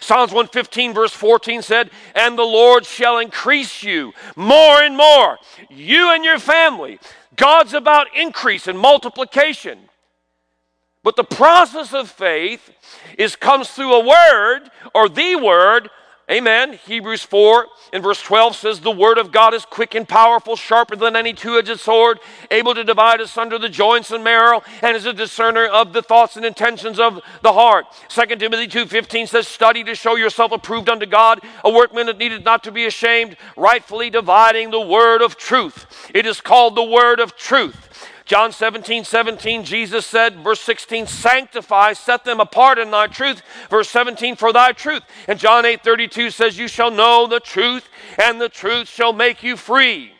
Psalms 0.00 0.32
115, 0.32 0.92
verse 0.92 1.12
14 1.14 1.62
said, 1.62 1.90
And 2.14 2.36
the 2.38 2.42
Lord 2.42 2.84
shall 2.84 3.18
increase 3.18 3.82
you 3.82 4.12
more 4.36 4.82
and 4.82 4.96
more, 4.98 5.38
you 5.70 6.12
and 6.12 6.22
your 6.22 6.38
family. 6.38 6.98
God's 7.36 7.72
about 7.72 8.08
increase 8.14 8.66
and 8.66 8.78
multiplication. 8.78 9.78
But 11.04 11.14
the 11.14 11.22
process 11.22 11.94
of 11.94 12.10
faith 12.10 12.72
is 13.16 13.36
comes 13.36 13.70
through 13.70 13.92
a 13.92 14.04
word 14.04 14.70
or 14.92 15.08
the 15.08 15.36
word 15.36 15.90
Amen. 16.30 16.78
Hebrews 16.86 17.22
4 17.22 17.66
in 17.92 18.00
verse 18.00 18.22
12 18.22 18.56
says, 18.56 18.80
The 18.80 18.90
word 18.90 19.18
of 19.18 19.30
God 19.30 19.52
is 19.52 19.66
quick 19.66 19.94
and 19.94 20.08
powerful, 20.08 20.56
sharper 20.56 20.96
than 20.96 21.16
any 21.16 21.34
two 21.34 21.58
edged 21.58 21.78
sword, 21.78 22.18
able 22.50 22.74
to 22.74 22.82
divide 22.82 23.20
asunder 23.20 23.58
the 23.58 23.68
joints 23.68 24.10
and 24.10 24.24
marrow, 24.24 24.62
and 24.80 24.96
is 24.96 25.04
a 25.04 25.12
discerner 25.12 25.66
of 25.66 25.92
the 25.92 26.00
thoughts 26.00 26.36
and 26.36 26.46
intentions 26.46 26.98
of 26.98 27.20
the 27.42 27.52
heart. 27.52 27.84
2 28.08 28.36
Timothy 28.36 28.66
2.15 28.66 29.28
says, 29.28 29.46
Study 29.46 29.84
to 29.84 29.94
show 29.94 30.16
yourself 30.16 30.50
approved 30.50 30.88
unto 30.88 31.04
God, 31.04 31.40
a 31.62 31.70
workman 31.70 32.06
that 32.06 32.16
needed 32.16 32.42
not 32.42 32.64
to 32.64 32.72
be 32.72 32.86
ashamed, 32.86 33.36
rightfully 33.54 34.08
dividing 34.08 34.70
the 34.70 34.80
word 34.80 35.20
of 35.20 35.36
truth. 35.36 36.10
It 36.14 36.24
is 36.24 36.40
called 36.40 36.74
the 36.74 36.84
word 36.84 37.20
of 37.20 37.36
truth. 37.36 37.90
John 38.24 38.52
17, 38.52 39.04
17, 39.04 39.64
Jesus 39.64 40.06
said, 40.06 40.36
verse 40.36 40.60
16, 40.60 41.06
sanctify, 41.06 41.92
set 41.92 42.24
them 42.24 42.40
apart 42.40 42.78
in 42.78 42.90
thy 42.90 43.06
truth. 43.06 43.42
Verse 43.68 43.90
17, 43.90 44.36
for 44.36 44.50
thy 44.50 44.72
truth. 44.72 45.02
And 45.28 45.38
John 45.38 45.66
8, 45.66 45.82
32 45.84 46.30
says, 46.30 46.58
You 46.58 46.66
shall 46.66 46.90
know 46.90 47.26
the 47.26 47.40
truth, 47.40 47.86
and 48.18 48.40
the 48.40 48.48
truth 48.48 48.88
shall 48.88 49.12
make 49.12 49.42
you 49.42 49.56
free. 49.56 50.12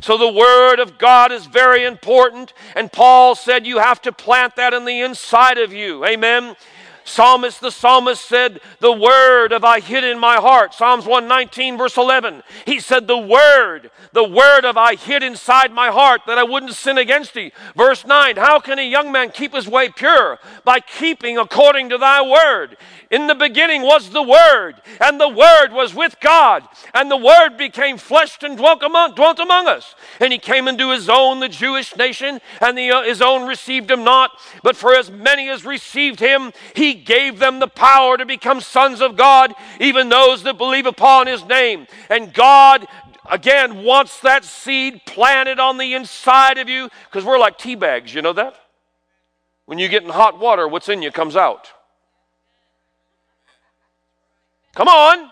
So 0.00 0.18
the 0.18 0.32
Word 0.32 0.80
of 0.80 0.98
God 0.98 1.30
is 1.30 1.46
very 1.46 1.84
important. 1.84 2.52
And 2.74 2.90
Paul 2.90 3.36
said 3.36 3.64
you 3.64 3.78
have 3.78 4.02
to 4.02 4.10
plant 4.10 4.56
that 4.56 4.74
in 4.74 4.84
the 4.84 5.00
inside 5.00 5.58
of 5.58 5.72
you. 5.72 6.04
Amen. 6.04 6.56
Psalmist, 7.04 7.60
the 7.60 7.70
psalmist 7.70 8.24
said, 8.24 8.60
The 8.80 8.92
word 8.92 9.52
have 9.52 9.64
I 9.64 9.80
hid 9.80 10.04
in 10.04 10.18
my 10.18 10.36
heart. 10.36 10.74
Psalms 10.74 11.06
119, 11.06 11.76
verse 11.78 11.96
11. 11.96 12.42
He 12.64 12.80
said, 12.80 13.06
The 13.06 13.18
word, 13.18 13.90
the 14.12 14.28
word 14.28 14.64
have 14.64 14.76
I 14.76 14.94
hid 14.94 15.22
inside 15.22 15.72
my 15.72 15.90
heart 15.90 16.22
that 16.26 16.38
I 16.38 16.44
wouldn't 16.44 16.74
sin 16.74 16.98
against 16.98 17.34
thee. 17.34 17.52
Verse 17.76 18.06
9, 18.06 18.36
How 18.36 18.60
can 18.60 18.78
a 18.78 18.88
young 18.88 19.12
man 19.12 19.30
keep 19.30 19.54
his 19.54 19.68
way 19.68 19.88
pure? 19.88 20.38
By 20.64 20.80
keeping 20.80 21.38
according 21.38 21.88
to 21.90 21.98
thy 21.98 22.22
word. 22.22 22.76
In 23.12 23.26
the 23.26 23.34
beginning 23.34 23.82
was 23.82 24.08
the 24.08 24.22
Word, 24.22 24.80
and 24.98 25.20
the 25.20 25.28
Word 25.28 25.68
was 25.72 25.94
with 25.94 26.18
God, 26.20 26.66
and 26.94 27.10
the 27.10 27.16
Word 27.18 27.58
became 27.58 27.98
flesh 27.98 28.38
and 28.42 28.56
dwelt 28.56 28.82
among, 28.82 29.14
dwelt 29.14 29.38
among 29.38 29.68
us. 29.68 29.94
And 30.18 30.32
he 30.32 30.38
came 30.38 30.66
into 30.66 30.90
his 30.90 31.10
own, 31.10 31.38
the 31.38 31.50
Jewish 31.50 31.94
nation, 31.94 32.40
and 32.62 32.76
the, 32.76 32.90
uh, 32.90 33.02
his 33.02 33.20
own 33.20 33.46
received 33.46 33.90
him 33.90 34.02
not. 34.02 34.30
But 34.62 34.76
for 34.76 34.94
as 34.94 35.10
many 35.10 35.50
as 35.50 35.66
received 35.66 36.20
him, 36.20 36.54
he 36.74 36.91
gave 36.94 37.38
them 37.38 37.58
the 37.58 37.68
power 37.68 38.16
to 38.16 38.26
become 38.26 38.60
sons 38.60 39.00
of 39.00 39.16
God, 39.16 39.54
even 39.80 40.08
those 40.08 40.42
that 40.42 40.58
believe 40.58 40.86
upon 40.86 41.26
his 41.26 41.44
name. 41.44 41.86
And 42.10 42.32
God 42.32 42.86
again 43.30 43.84
wants 43.84 44.20
that 44.20 44.44
seed 44.44 45.02
planted 45.06 45.58
on 45.58 45.78
the 45.78 45.94
inside 45.94 46.58
of 46.58 46.68
you 46.68 46.88
because 47.04 47.24
we're 47.24 47.38
like 47.38 47.58
tea 47.58 47.74
bags, 47.74 48.14
you 48.14 48.22
know 48.22 48.32
that? 48.32 48.56
When 49.66 49.78
you 49.78 49.88
get 49.88 50.02
in 50.02 50.10
hot 50.10 50.38
water, 50.38 50.66
what's 50.68 50.88
in 50.88 51.02
you 51.02 51.10
comes 51.10 51.36
out. 51.36 51.68
Come 54.74 54.88
on. 54.88 55.30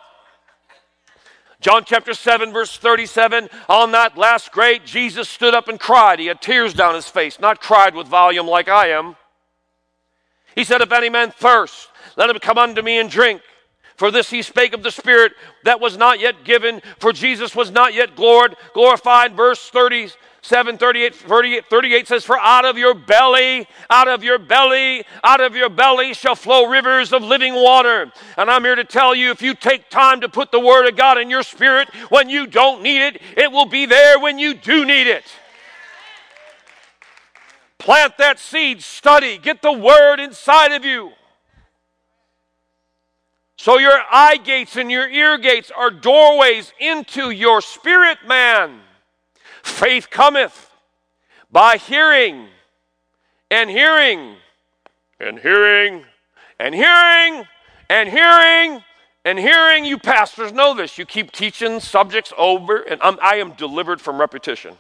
John 1.61 1.85
chapter 1.85 2.15
7, 2.15 2.53
verse 2.53 2.77
37. 2.79 3.51
On 3.69 3.93
that 3.93 4.17
last 4.17 4.51
great, 4.51 4.87
Jesus 4.87 5.29
stood 5.29 5.55
up 5.55 5.69
and 5.69 5.79
cried. 5.79 6.19
He 6.19 6.27
had 6.27 6.41
tears 6.41 6.73
down 6.73 6.95
his 6.95 7.07
face, 7.07 7.39
not 7.39 7.61
cried 7.61 7.95
with 7.95 8.07
volume 8.07 8.47
like 8.47 8.69
I 8.69 8.89
am. 8.89 9.17
He 10.55 10.65
said, 10.65 10.81
If 10.81 10.93
any 10.93 11.09
man 11.09 11.31
thirst, 11.31 11.89
let 12.17 12.31
him 12.31 12.39
come 12.39 12.59
unto 12.59 12.83
me 12.83 12.99
and 12.99 13.11
drink. 13.11 13.43
For 13.97 14.11
this 14.11 14.31
he 14.31 14.41
spake 14.41 14.73
of 14.73 14.83
the 14.83 14.91
Spirit 14.91 15.33
that 15.65 15.79
was 15.81 15.99
not 15.99 16.21
yet 16.21 16.43
given, 16.45 16.81
for 16.99 17.13
Jesus 17.13 17.55
was 17.55 17.71
not 17.71 17.93
yet 17.93 18.17
glorified. 18.17 19.35
Verse 19.35 19.69
30 19.69 20.09
7 20.43 20.79
38, 20.79 21.15
38, 21.15 21.65
38 21.69 22.09
says, 22.09 22.25
For 22.25 22.39
out 22.39 22.65
of 22.65 22.79
your 22.79 22.95
belly, 22.95 23.69
out 23.91 24.09
of 24.09 24.25
your 24.25 24.39
belly, 24.39 25.05
out 25.23 25.41
of 25.41 25.55
your 25.55 25.69
belly 25.69 26.15
shall 26.15 26.35
flow 26.35 26.67
rivers 26.67 27.13
of 27.13 27.23
living 27.23 27.55
water. 27.55 28.11
And 28.39 28.51
I'm 28.51 28.65
here 28.65 28.75
to 28.75 28.85
tell 28.85 29.15
you 29.15 29.31
if 29.31 29.43
you 29.43 29.55
take 29.55 29.91
time 29.91 30.23
to 30.23 30.29
put 30.29 30.51
the 30.51 30.61
Word 30.61 30.89
of 30.89 30.97
God 30.97 31.19
in 31.19 31.29
your 31.29 31.43
spirit 31.43 31.89
when 32.09 32.31
you 32.31 32.47
don't 32.47 32.83
need 32.83 33.03
it, 33.03 33.23
it 33.37 33.53
will 33.53 33.67
be 33.67 33.85
there 33.85 34.19
when 34.19 34.39
you 34.39 34.55
do 34.55 34.87
need 34.87 35.09
it. 35.09 35.25
Plant 37.81 38.19
that 38.19 38.39
seed, 38.39 38.83
study, 38.83 39.39
get 39.39 39.63
the 39.63 39.73
Word 39.73 40.21
inside 40.21 40.73
of 40.73 40.85
you. 40.85 41.13
So 43.57 43.79
your 43.79 43.99
eye 44.13 44.37
gates 44.37 44.77
and 44.77 44.91
your 44.91 45.09
ear 45.09 45.39
gates 45.39 45.73
are 45.75 45.91
doorways 45.91 46.75
into 46.79 47.31
your 47.31 47.63
spirit 47.63 48.19
man. 48.27 48.81
Faith 49.63 50.09
cometh 50.11 50.71
by 51.51 51.79
hearing, 51.79 52.49
and 53.51 53.71
hearing, 53.71 54.37
and 55.19 55.39
hearing, 55.39 56.05
and 56.59 56.75
hearing, 56.75 57.47
and 57.89 58.09
hearing, 58.11 58.85
and 59.25 59.39
hearing. 59.39 59.85
You 59.87 59.99
pastors 59.99 60.53
know 60.53 60.75
this. 60.75 60.99
You 60.99 61.07
keep 61.07 61.33
teaching 61.33 61.81
subjects 61.81 62.33
over, 62.37 62.77
and 62.77 63.01
I'm, 63.03 63.19
I 63.23 63.37
am 63.37 63.53
delivered 63.53 64.03
from 64.03 64.21
repetition. 64.21 64.77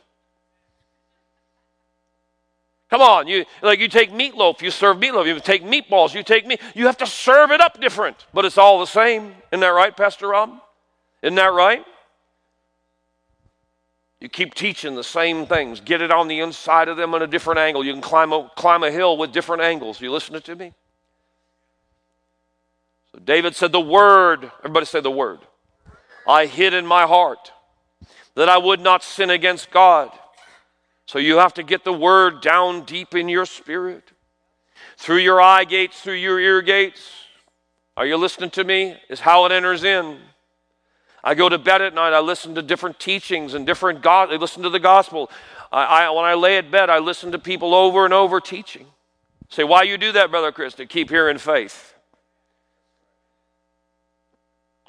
Come 2.90 3.03
on, 3.03 3.29
you 3.29 3.44
like 3.62 3.79
you 3.79 3.88
take 3.88 4.11
meatloaf, 4.11 4.61
you 4.61 4.70
serve 4.72 4.96
meatloaf. 4.96 5.24
You 5.24 5.38
take 5.38 5.62
meatballs, 5.62 6.12
you 6.12 6.24
take 6.24 6.44
meat. 6.44 6.61
You 6.74 6.87
have 6.87 6.98
to 6.98 7.07
serve 7.07 7.53
it 7.53 7.61
up 7.61 7.81
different, 7.81 8.26
but 8.35 8.44
it's 8.44 8.59
all 8.59 8.81
the 8.81 8.87
same. 8.87 9.35
Isn't 9.53 9.61
that 9.61 9.68
right, 9.68 9.96
Pastor 9.96 10.29
Rob? 10.29 10.61
Isn't 11.22 11.37
that 11.37 11.53
right? 11.53 11.85
You 14.18 14.29
keep 14.29 14.55
teaching 14.55 14.96
the 14.96 15.05
same 15.05 15.46
things. 15.46 15.81
Get 15.81 16.03
it 16.03 16.11
on 16.11 16.26
the 16.26 16.40
inside 16.40 16.88
of 16.88 16.96
them 16.96 17.14
in 17.14 17.22
a 17.22 17.26
different 17.26 17.61
angle. 17.61 17.85
You 17.85 17.92
can 17.92 18.03
climb 18.03 18.33
a, 18.33 18.50
climb 18.57 18.83
a 18.83 18.90
hill 18.90 19.16
with 19.16 19.33
different 19.33 19.62
angles. 19.62 20.00
You 20.00 20.11
listening 20.11 20.42
to 20.42 20.57
me? 20.57 20.74
So 23.12 23.20
David 23.20 23.55
said, 23.55 23.70
The 23.70 23.81
word, 23.81 24.50
everybody 24.59 24.87
say 24.87 25.00
the 25.00 25.11
word. 25.11 25.38
I 26.29 26.46
hid 26.46 26.74
in 26.74 26.87
my 26.87 27.07
heart 27.07 27.53
that 28.35 28.48
I 28.48 28.59
would 28.59 28.81
not 28.81 29.03
sin 29.03 29.31
against 29.31 29.70
God. 29.70 30.11
So 31.11 31.18
you 31.18 31.38
have 31.38 31.55
to 31.55 31.64
get 31.64 31.83
the 31.83 31.92
word 31.92 32.40
down 32.40 32.85
deep 32.85 33.16
in 33.16 33.29
your 33.29 33.44
spirit. 33.44 34.12
Through 34.96 35.16
your 35.16 35.42
eye 35.42 35.64
gates, 35.64 36.01
through 36.01 36.14
your 36.14 36.38
ear 36.38 36.62
gates. 36.62 37.01
Are 37.96 38.07
you 38.07 38.16
listening 38.16 38.51
to 38.51 38.62
me? 38.62 38.96
Is 39.09 39.18
how 39.18 39.44
it 39.46 39.51
enters 39.51 39.83
in. 39.83 40.20
I 41.25 41.35
go 41.35 41.49
to 41.49 41.59
bed 41.59 41.83
at 41.83 41.94
night, 41.94 42.12
I 42.12 42.20
listen 42.20 42.55
to 42.55 42.62
different 42.62 43.01
teachings 43.01 43.55
and 43.55 43.66
different 43.66 44.03
God, 44.03 44.33
I 44.33 44.37
listen 44.37 44.62
to 44.62 44.70
the 44.70 44.79
gospel. 44.79 45.33
I, 45.73 46.05
I, 46.05 46.11
when 46.11 46.25
I 46.25 46.35
lay 46.35 46.59
at 46.59 46.70
bed, 46.70 46.90
I 46.90 47.01
listen 47.01 47.33
to 47.33 47.40
people 47.40 47.75
over 47.75 48.05
and 48.05 48.14
over 48.14 48.40
teaching. 48.40 48.87
Say, 49.49 49.64
why 49.64 49.83
you 49.83 49.99
do 49.99 50.12
that, 50.12 50.31
Brother 50.31 50.53
Chris? 50.53 50.75
To 50.75 50.87
keep 50.87 51.11
hearing 51.11 51.38
faith. 51.38 51.92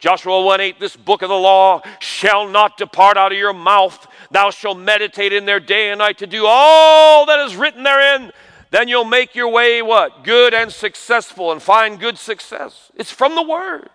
Joshua 0.01 0.43
1 0.43 0.61
8, 0.61 0.79
this 0.79 0.95
book 0.95 1.23
of 1.23 1.29
the 1.29 1.35
law 1.35 1.81
shall 1.99 2.47
not 2.47 2.77
depart 2.77 3.17
out 3.17 3.31
of 3.31 3.37
your 3.39 3.53
mouth. 3.53 4.07
Thou 4.31 4.49
shalt 4.49 4.79
meditate 4.79 5.33
in 5.33 5.45
there 5.45 5.59
day 5.59 5.91
and 5.91 5.99
night 5.99 6.17
to 6.19 6.27
do 6.27 6.45
all 6.47 7.25
that 7.25 7.39
is 7.39 7.55
written 7.55 7.83
therein. 7.83 8.31
Then 8.71 8.87
you'll 8.87 9.03
make 9.03 9.35
your 9.35 9.49
way 9.49 9.81
what? 9.81 10.23
Good 10.23 10.53
and 10.53 10.71
successful 10.71 11.51
and 11.51 11.61
find 11.61 11.99
good 11.99 12.17
success. 12.17 12.91
It's 12.95 13.11
from 13.11 13.35
the 13.35 13.43
Word. 13.43 13.89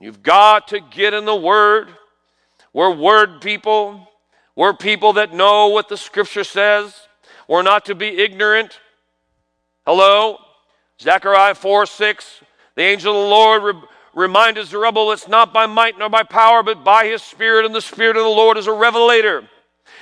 You've 0.00 0.22
got 0.22 0.68
to 0.68 0.80
get 0.80 1.14
in 1.14 1.24
the 1.24 1.36
Word. 1.36 1.88
We're 2.72 2.92
Word 2.92 3.40
people. 3.40 4.08
We're 4.56 4.74
people 4.74 5.12
that 5.12 5.32
know 5.32 5.68
what 5.68 5.88
the 5.88 5.96
Scripture 5.96 6.44
says. 6.44 7.06
We're 7.46 7.62
not 7.62 7.84
to 7.84 7.94
be 7.94 8.08
ignorant. 8.08 8.80
Hello? 9.86 10.38
Zechariah 11.00 11.54
4 11.54 11.86
6. 11.86 12.40
The 12.74 12.82
angel 12.82 13.12
of 13.12 13.22
the 13.22 13.28
Lord 13.28 13.76
reminded 14.20 14.66
Zerubbabel 14.66 15.12
it's 15.12 15.26
not 15.26 15.52
by 15.52 15.66
might 15.66 15.98
nor 15.98 16.10
by 16.10 16.22
power, 16.22 16.62
but 16.62 16.84
by 16.84 17.06
his 17.06 17.22
Spirit, 17.22 17.64
and 17.64 17.74
the 17.74 17.80
Spirit 17.80 18.16
of 18.16 18.22
the 18.22 18.28
Lord 18.28 18.58
is 18.58 18.66
a 18.66 18.72
revelator. 18.72 19.48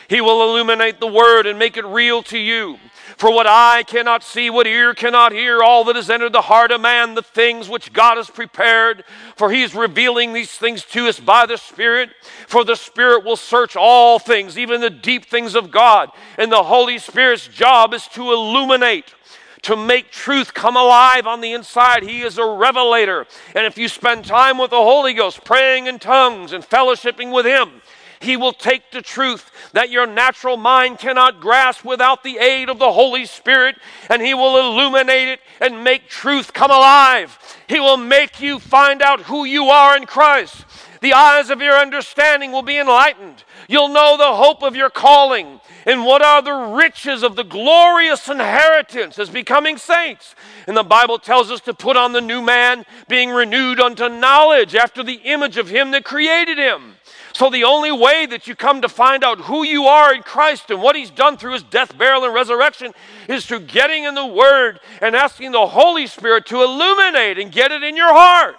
He 0.08 0.20
will 0.20 0.42
illuminate 0.42 1.00
the 1.00 1.06
Word 1.06 1.46
and 1.46 1.58
make 1.58 1.76
it 1.76 1.84
real 1.84 2.22
to 2.24 2.38
you. 2.38 2.78
For 3.16 3.32
what 3.32 3.46
eye 3.46 3.84
cannot 3.84 4.22
see, 4.22 4.48
what 4.48 4.66
ear 4.66 4.94
cannot 4.94 5.32
hear, 5.32 5.62
all 5.62 5.84
that 5.84 5.96
has 5.96 6.10
entered 6.10 6.32
the 6.32 6.42
heart 6.42 6.70
of 6.70 6.80
man, 6.80 7.14
the 7.14 7.22
things 7.22 7.68
which 7.68 7.92
God 7.92 8.16
has 8.16 8.30
prepared. 8.30 9.04
For 9.36 9.50
he 9.50 9.62
is 9.62 9.74
revealing 9.74 10.32
these 10.32 10.52
things 10.52 10.84
to 10.86 11.08
us 11.08 11.18
by 11.18 11.46
the 11.46 11.56
Spirit. 11.56 12.10
For 12.46 12.64
the 12.64 12.76
Spirit 12.76 13.24
will 13.24 13.36
search 13.36 13.76
all 13.76 14.18
things, 14.18 14.58
even 14.58 14.80
the 14.80 14.90
deep 14.90 15.26
things 15.26 15.54
of 15.54 15.70
God. 15.70 16.10
And 16.36 16.50
the 16.50 16.64
Holy 16.64 16.98
Spirit's 16.98 17.48
job 17.48 17.92
is 17.92 18.06
to 18.08 18.32
illuminate 18.32 19.14
to 19.62 19.76
make 19.76 20.10
truth 20.10 20.54
come 20.54 20.76
alive 20.76 21.26
on 21.26 21.40
the 21.40 21.52
inside. 21.52 22.02
He 22.02 22.22
is 22.22 22.38
a 22.38 22.44
revelator. 22.44 23.26
And 23.54 23.66
if 23.66 23.78
you 23.78 23.88
spend 23.88 24.24
time 24.24 24.58
with 24.58 24.70
the 24.70 24.76
Holy 24.76 25.14
Ghost, 25.14 25.44
praying 25.44 25.86
in 25.86 25.98
tongues 25.98 26.52
and 26.52 26.64
fellowshipping 26.64 27.32
with 27.32 27.46
Him, 27.46 27.82
he 28.20 28.36
will 28.36 28.52
take 28.52 28.90
the 28.90 29.02
truth 29.02 29.50
that 29.72 29.90
your 29.90 30.06
natural 30.06 30.56
mind 30.56 30.98
cannot 30.98 31.40
grasp 31.40 31.84
without 31.84 32.24
the 32.24 32.38
aid 32.38 32.68
of 32.68 32.78
the 32.78 32.92
Holy 32.92 33.26
Spirit, 33.26 33.76
and 34.10 34.20
He 34.20 34.34
will 34.34 34.58
illuminate 34.58 35.28
it 35.28 35.40
and 35.60 35.84
make 35.84 36.08
truth 36.08 36.52
come 36.52 36.70
alive. 36.70 37.38
He 37.68 37.78
will 37.78 37.96
make 37.96 38.40
you 38.40 38.58
find 38.58 39.02
out 39.02 39.20
who 39.22 39.44
you 39.44 39.66
are 39.66 39.96
in 39.96 40.06
Christ. 40.06 40.64
The 41.00 41.12
eyes 41.12 41.48
of 41.48 41.60
your 41.60 41.74
understanding 41.74 42.50
will 42.50 42.62
be 42.62 42.78
enlightened. 42.78 43.44
You'll 43.70 43.90
know 43.90 44.16
the 44.16 44.34
hope 44.34 44.62
of 44.62 44.74
your 44.74 44.88
calling 44.88 45.60
and 45.84 46.02
what 46.02 46.22
are 46.22 46.40
the 46.40 46.74
riches 46.74 47.22
of 47.22 47.36
the 47.36 47.44
glorious 47.44 48.26
inheritance 48.26 49.18
as 49.18 49.28
becoming 49.28 49.76
saints. 49.76 50.34
And 50.66 50.74
the 50.74 50.82
Bible 50.82 51.18
tells 51.18 51.50
us 51.50 51.60
to 51.60 51.74
put 51.74 51.94
on 51.94 52.12
the 52.12 52.22
new 52.22 52.40
man, 52.40 52.86
being 53.08 53.28
renewed 53.28 53.78
unto 53.78 54.08
knowledge 54.08 54.74
after 54.74 55.02
the 55.02 55.20
image 55.24 55.58
of 55.58 55.68
him 55.68 55.90
that 55.90 56.04
created 56.04 56.56
him. 56.56 56.94
So, 57.34 57.50
the 57.50 57.64
only 57.64 57.92
way 57.92 58.26
that 58.26 58.48
you 58.48 58.56
come 58.56 58.80
to 58.80 58.88
find 58.88 59.22
out 59.22 59.42
who 59.42 59.62
you 59.62 59.84
are 59.84 60.12
in 60.14 60.22
Christ 60.22 60.70
and 60.70 60.82
what 60.82 60.96
He's 60.96 61.10
done 61.10 61.36
through 61.36 61.52
His 61.52 61.62
death, 61.62 61.96
burial, 61.96 62.24
and 62.24 62.34
resurrection 62.34 62.92
is 63.28 63.46
through 63.46 63.60
getting 63.60 64.04
in 64.04 64.14
the 64.14 64.26
Word 64.26 64.80
and 65.00 65.14
asking 65.14 65.52
the 65.52 65.66
Holy 65.68 66.08
Spirit 66.08 66.46
to 66.46 66.62
illuminate 66.62 67.38
and 67.38 67.52
get 67.52 67.70
it 67.70 67.84
in 67.84 67.96
your 67.96 68.12
heart. 68.12 68.56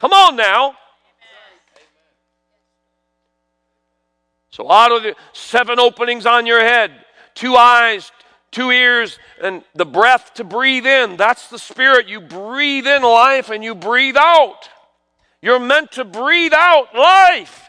Come 0.00 0.12
on 0.12 0.34
now. 0.34 0.76
So, 4.56 4.72
out 4.72 4.90
of 4.90 5.02
the 5.02 5.14
seven 5.34 5.78
openings 5.78 6.24
on 6.24 6.46
your 6.46 6.60
head, 6.60 6.90
two 7.34 7.56
eyes, 7.56 8.10
two 8.50 8.70
ears, 8.70 9.18
and 9.42 9.62
the 9.74 9.84
breath 9.84 10.32
to 10.36 10.44
breathe 10.44 10.86
in, 10.86 11.18
that's 11.18 11.48
the 11.48 11.58
Spirit. 11.58 12.08
You 12.08 12.22
breathe 12.22 12.86
in 12.86 13.02
life 13.02 13.50
and 13.50 13.62
you 13.62 13.74
breathe 13.74 14.16
out. 14.18 14.70
You're 15.42 15.60
meant 15.60 15.92
to 15.92 16.06
breathe 16.06 16.54
out 16.54 16.94
life. 16.94 17.68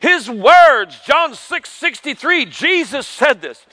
His 0.00 0.28
words, 0.28 0.98
John 1.06 1.34
6 1.34 1.70
63, 1.70 2.46
Jesus 2.46 3.06
said 3.06 3.40
this. 3.40 3.64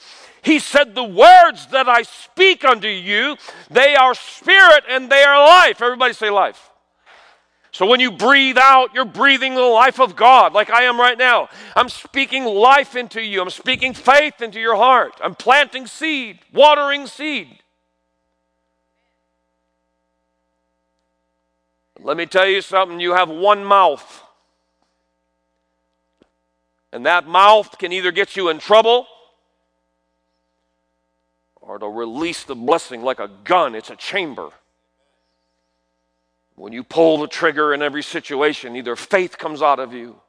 He 0.42 0.60
said, 0.60 0.94
The 0.94 1.02
words 1.02 1.66
that 1.72 1.88
I 1.88 2.02
speak 2.02 2.64
unto 2.64 2.86
you, 2.86 3.38
they 3.72 3.96
are 3.96 4.14
spirit 4.14 4.84
and 4.88 5.10
they 5.10 5.24
are 5.24 5.44
life. 5.44 5.82
Everybody 5.82 6.14
say 6.14 6.30
life. 6.30 6.70
So 7.72 7.86
when 7.86 8.00
you 8.00 8.10
breathe 8.12 8.58
out, 8.58 8.94
you're 8.94 9.06
breathing 9.06 9.54
the 9.54 9.62
life 9.62 9.98
of 9.98 10.14
God, 10.14 10.52
like 10.52 10.68
I 10.68 10.82
am 10.82 11.00
right 11.00 11.16
now. 11.16 11.48
I'm 11.74 11.88
speaking 11.88 12.44
life 12.44 12.94
into 12.94 13.22
you. 13.22 13.40
I'm 13.40 13.48
speaking 13.48 13.94
faith 13.94 14.42
into 14.42 14.60
your 14.60 14.76
heart. 14.76 15.14
I'm 15.24 15.34
planting 15.34 15.86
seed, 15.86 16.40
watering 16.52 17.06
seed. 17.06 17.48
Let 21.98 22.18
me 22.18 22.26
tell 22.26 22.46
you 22.46 22.60
something 22.60 23.00
you 23.00 23.14
have 23.14 23.30
one 23.30 23.64
mouth. 23.64 24.22
And 26.92 27.06
that 27.06 27.26
mouth 27.26 27.78
can 27.78 27.90
either 27.90 28.12
get 28.12 28.36
you 28.36 28.50
in 28.50 28.58
trouble 28.58 29.06
or 31.62 31.78
to 31.78 31.86
release 31.88 32.44
the 32.44 32.54
blessing 32.54 33.02
like 33.02 33.18
a 33.18 33.30
gun. 33.44 33.74
It's 33.74 33.88
a 33.88 33.96
chamber. 33.96 34.50
When 36.62 36.72
you 36.72 36.84
pull 36.84 37.18
the 37.18 37.26
trigger 37.26 37.74
in 37.74 37.82
every 37.82 38.04
situation, 38.04 38.76
either 38.76 38.94
faith 38.94 39.36
comes 39.36 39.62
out 39.62 39.80
of 39.80 39.92
you 39.92 40.20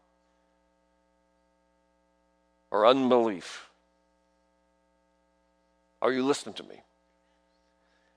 or 2.71 2.87
unbelief. 2.87 3.69
Are 6.01 6.11
you 6.11 6.25
listening 6.25 6.55
to 6.55 6.63
me? 6.63 6.73
In 6.73 6.81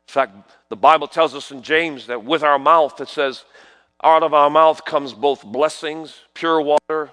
fact, 0.06 0.34
the 0.70 0.76
Bible 0.76 1.08
tells 1.08 1.34
us 1.34 1.50
in 1.50 1.60
James 1.60 2.06
that 2.06 2.24
with 2.24 2.42
our 2.42 2.58
mouth, 2.58 2.98
it 3.02 3.10
says, 3.10 3.44
out 4.02 4.22
of 4.22 4.32
our 4.32 4.48
mouth 4.48 4.82
comes 4.86 5.12
both 5.12 5.44
blessings, 5.44 6.14
pure 6.32 6.58
water, 6.58 7.10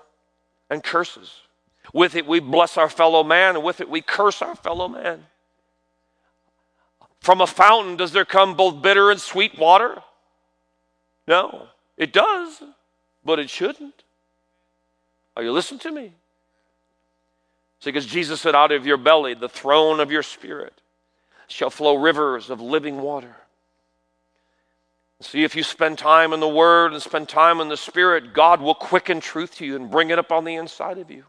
and 0.70 0.82
curses. 0.82 1.42
With 1.94 2.16
it, 2.16 2.26
we 2.26 2.40
bless 2.40 2.78
our 2.78 2.90
fellow 2.90 3.26
man, 3.26 3.58
and 3.58 3.66
with 3.66 3.82
it, 3.82 3.90
we 3.90 4.00
curse 4.00 4.42
our 4.42 4.56
fellow 4.56 4.88
man. 4.88 5.26
From 7.20 7.42
a 7.42 7.48
fountain, 7.48 7.98
does 7.98 8.14
there 8.14 8.24
come 8.24 8.56
both 8.56 8.82
bitter 8.82 9.12
and 9.12 9.20
sweet 9.20 9.60
water? 9.60 10.02
No, 11.28 11.68
it 11.98 12.12
does, 12.12 12.62
but 13.24 13.40
it 13.40 13.50
shouldn't. 13.50 14.04
Are 15.36 15.44
you 15.44 15.52
listening 15.52 15.80
to 15.82 15.92
me? 15.92 16.14
See, 17.80 17.92
because 17.92 18.06
Jesus 18.06 18.42
said, 18.42 18.56
Out 18.56 18.72
of 18.72 18.86
your 18.86 18.98
belly, 18.98 19.34
the 19.34 19.50
throne 19.50 20.00
of 20.00 20.12
your 20.12 20.24
spirit, 20.24 20.74
shall 21.48 21.70
flow 21.70 21.96
rivers 21.96 22.50
of 22.50 22.62
living 22.62 23.02
water. 23.02 23.36
See, 25.22 25.44
if 25.44 25.56
you 25.56 25.64
spend 25.64 25.98
time 25.98 26.34
in 26.34 26.42
the 26.42 26.48
Word 26.48 26.92
and 26.92 27.02
spend 27.02 27.30
time 27.30 27.62
in 27.62 27.70
the 27.70 27.78
Spirit, 27.78 28.34
God 28.34 28.62
will 28.62 28.76
quicken 28.76 29.22
truth 29.22 29.56
to 29.56 29.66
you 29.66 29.78
and 29.78 29.90
bring 29.90 30.10
it 30.10 30.20
up 30.20 30.32
on 30.34 30.44
the 30.44 30.56
inside 30.56 30.98
of 30.98 31.10
you. 31.10 31.24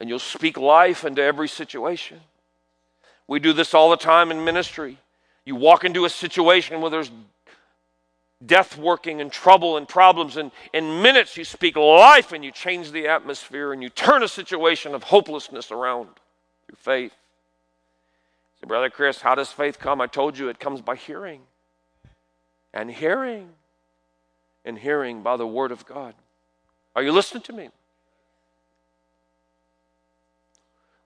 And 0.00 0.08
you'll 0.08 0.18
speak 0.18 0.56
life 0.56 1.04
into 1.04 1.22
every 1.22 1.48
situation. 1.48 2.20
We 3.26 3.38
do 3.38 3.52
this 3.52 3.74
all 3.74 3.90
the 3.90 3.96
time 3.96 4.30
in 4.30 4.44
ministry. 4.44 4.98
You 5.44 5.56
walk 5.56 5.84
into 5.84 6.04
a 6.04 6.10
situation 6.10 6.80
where 6.80 6.90
there's 6.90 7.10
death 8.46 8.76
working 8.76 9.20
and 9.20 9.30
trouble 9.30 9.76
and 9.76 9.88
problems. 9.88 10.36
And 10.36 10.50
in 10.72 11.02
minutes, 11.02 11.36
you 11.36 11.44
speak 11.44 11.76
life 11.76 12.32
and 12.32 12.44
you 12.44 12.50
change 12.50 12.92
the 12.92 13.08
atmosphere 13.08 13.72
and 13.72 13.82
you 13.82 13.88
turn 13.88 14.22
a 14.22 14.28
situation 14.28 14.94
of 14.94 15.04
hopelessness 15.04 15.70
around 15.70 16.08
through 16.66 16.76
faith. 16.76 17.14
Say, 18.60 18.66
Brother 18.66 18.90
Chris, 18.90 19.20
how 19.20 19.34
does 19.34 19.50
faith 19.50 19.78
come? 19.78 20.00
I 20.00 20.06
told 20.06 20.38
you 20.38 20.48
it 20.48 20.58
comes 20.58 20.80
by 20.80 20.96
hearing. 20.96 21.42
And 22.72 22.90
hearing. 22.90 23.50
And 24.64 24.78
hearing 24.78 25.22
by 25.22 25.36
the 25.36 25.46
Word 25.46 25.72
of 25.72 25.86
God. 25.86 26.14
Are 26.96 27.02
you 27.02 27.12
listening 27.12 27.42
to 27.44 27.52
me? 27.52 27.68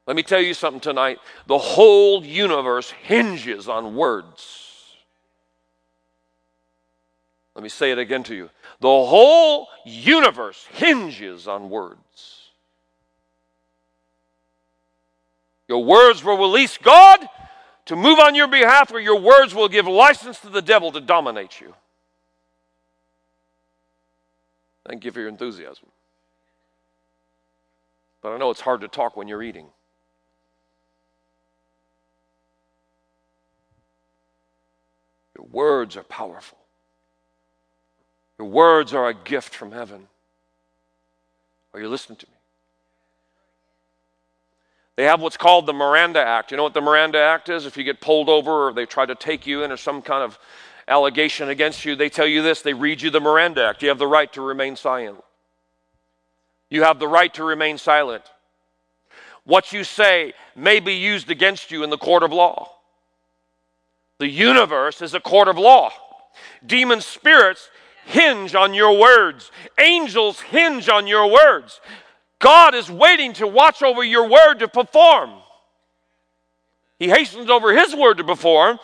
Let 0.07 0.17
me 0.17 0.23
tell 0.23 0.41
you 0.41 0.55
something 0.55 0.81
tonight. 0.81 1.19
The 1.47 1.59
whole 1.59 2.25
universe 2.25 2.91
hinges 2.91 3.69
on 3.69 3.95
words. 3.95 4.68
Let 7.59 7.65
me 7.65 7.71
say 7.71 7.91
it 7.91 7.99
again 7.99 8.23
to 8.23 8.37
you. 8.37 8.51
The 8.79 8.87
whole 8.87 9.67
universe 9.85 10.65
hinges 10.75 11.49
on 11.49 11.71
words. 11.71 12.51
Your 15.67 15.85
words 15.85 16.23
will 16.23 16.39
release 16.39 16.79
God 16.79 17.29
to 17.87 17.97
move 17.97 18.21
on 18.21 18.37
your 18.37 18.47
behalf, 18.47 18.93
or 18.93 19.01
your 19.01 19.19
words 19.19 19.57
will 19.57 19.69
give 19.69 19.89
license 19.89 20.39
to 20.43 20.49
the 20.49 20.63
devil 20.63 20.93
to 20.93 21.01
dominate 21.01 21.61
you. 21.61 21.75
Thank 24.87 25.05
you 25.05 25.11
for 25.11 25.19
your 25.19 25.29
enthusiasm. 25.29 25.89
But 28.23 28.35
I 28.35 28.39
know 28.39 28.53
it's 28.53 28.61
hard 28.61 28.83
to 28.83 28.89
talk 28.89 29.17
when 29.17 29.27
you're 29.27 29.43
eating. 29.43 29.67
Your 35.37 35.47
words 35.51 35.97
are 35.97 36.05
powerful. 36.05 36.58
Your 38.39 38.49
words 38.49 38.95
are 38.95 39.09
a 39.09 39.15
gift 39.15 39.55
from 39.55 39.73
heaven. 39.73 40.07
Are 41.75 41.81
you 41.81 41.89
listening 41.89 42.17
to 42.17 42.27
me? 42.27 42.33
They 44.97 45.05
have 45.05 45.21
what's 45.21 45.37
called 45.37 45.67
the 45.67 45.73
Miranda 45.73 46.21
Act. 46.21 46.51
You 46.51 46.57
know 46.57 46.65
what 46.65 46.75
the 46.75 46.81
Miranda 46.81 47.21
Act 47.21 47.49
is? 47.49 47.67
If 47.67 47.77
you 47.77 47.85
get 47.85 48.01
pulled 48.01 48.29
over 48.29 48.69
or 48.69 48.73
they 48.73 48.85
try 48.87 49.07
to 49.07 49.15
take 49.15 49.47
you 49.47 49.63
in 49.63 49.71
or 49.71 49.77
some 49.77 50.03
kind 50.03 50.25
of 50.25 50.39
allegation 50.89 51.51
against 51.51 51.85
you, 51.85 51.95
they 51.95 52.09
tell 52.09 52.27
you 52.27 52.43
this 52.43 52.63
they 52.63 52.75
read 52.75 53.01
you 53.01 53.11
the 53.11 53.21
Miranda 53.21 53.65
Act. 53.65 53.83
You 53.83 53.91
have 53.91 53.99
the 53.99 54.09
right 54.09 54.33
to 54.33 54.41
remain 54.41 54.75
silent. 54.75 55.23
You 56.69 56.83
have 56.83 56.99
the 56.99 57.09
right 57.09 57.33
to 57.35 57.45
remain 57.45 57.79
silent. 57.79 58.25
What 59.45 59.73
you 59.73 59.85
say 59.85 60.35
may 60.57 60.81
be 60.81 60.95
used 60.95 61.31
against 61.31 61.71
you 61.71 61.83
in 61.83 61.91
the 61.91 61.97
court 61.97 62.23
of 62.23 62.33
law. 62.33 62.73
The 64.19 64.29
universe 64.29 65.01
is 65.01 65.15
a 65.15 65.21
court 65.21 65.49
of 65.49 65.57
law. 65.57 65.93
Demon 66.67 67.01
spirits 67.01 67.71
hinge 68.09 68.55
on 68.55 68.75
your 68.75 68.99
words. 68.99 69.51
Angels 69.79 70.41
hinge 70.41 70.89
on 70.89 71.07
your 71.07 71.31
words. 71.31 71.81
God 72.39 72.75
is 72.75 72.91
waiting 72.91 73.35
to 73.35 73.47
watch 73.47 73.83
over 73.83 74.03
your 74.03 74.29
word 74.29 74.61
to 74.61 74.69
perform. 74.69 75.31
He 76.99 77.09
hastens 77.09 77.51
over 77.51 77.77
his 77.77 77.95
word 77.95 78.19
to 78.19 78.25
perform. 78.25 78.79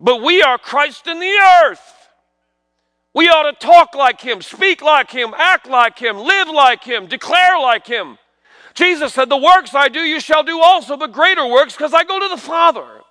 But 0.00 0.22
we 0.22 0.42
are 0.42 0.58
Christ 0.58 1.06
in 1.06 1.20
the 1.20 1.40
earth. 1.64 1.92
We 3.14 3.28
ought 3.28 3.50
to 3.50 3.66
talk 3.66 3.94
like 3.94 4.20
him, 4.20 4.42
speak 4.42 4.82
like 4.82 5.10
him, 5.10 5.32
act 5.36 5.68
like 5.68 5.98
him, 5.98 6.18
live 6.18 6.48
like 6.48 6.82
him, 6.82 7.06
declare 7.06 7.58
like 7.60 7.86
him. 7.86 8.18
Jesus 8.74 9.14
said, 9.14 9.28
The 9.28 9.36
works 9.36 9.72
I 9.72 9.88
do, 9.88 10.00
you 10.00 10.18
shall 10.18 10.42
do 10.42 10.60
also, 10.60 10.96
but 10.96 11.12
greater 11.12 11.46
works, 11.46 11.74
because 11.74 11.94
I 11.94 12.02
go 12.02 12.18
to 12.18 12.28
the 12.28 12.40
Father. 12.40 13.03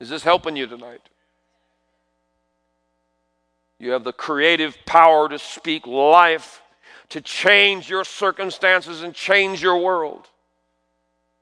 Is 0.00 0.08
this 0.08 0.22
helping 0.22 0.56
you 0.56 0.66
tonight? 0.66 1.00
You 3.78 3.90
have 3.92 4.04
the 4.04 4.12
creative 4.12 4.76
power 4.86 5.28
to 5.28 5.38
speak 5.38 5.86
life, 5.86 6.62
to 7.10 7.20
change 7.20 7.88
your 7.88 8.04
circumstances 8.04 9.02
and 9.02 9.14
change 9.14 9.62
your 9.62 9.78
world 9.78 10.28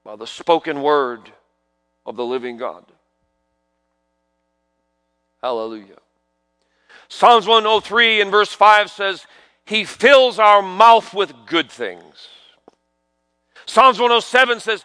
by 0.04 0.16
the 0.16 0.26
spoken 0.26 0.82
word 0.82 1.32
of 2.04 2.16
the 2.16 2.24
living 2.24 2.56
God. 2.56 2.84
Hallelujah. 5.42 5.98
Psalms 7.08 7.46
103 7.46 8.20
in 8.20 8.30
verse 8.30 8.52
5 8.52 8.90
says, 8.90 9.26
He 9.64 9.84
fills 9.84 10.38
our 10.38 10.62
mouth 10.62 11.14
with 11.14 11.32
good 11.46 11.70
things. 11.70 12.28
Psalms 13.66 13.98
107 13.98 14.60
says, 14.60 14.84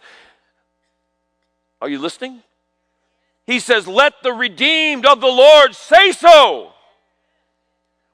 Are 1.80 1.88
you 1.88 1.98
listening? 1.98 2.42
He 3.46 3.58
says, 3.58 3.88
Let 3.88 4.22
the 4.22 4.32
redeemed 4.32 5.06
of 5.06 5.20
the 5.20 5.26
Lord 5.26 5.74
say 5.74 6.12
so. 6.12 6.72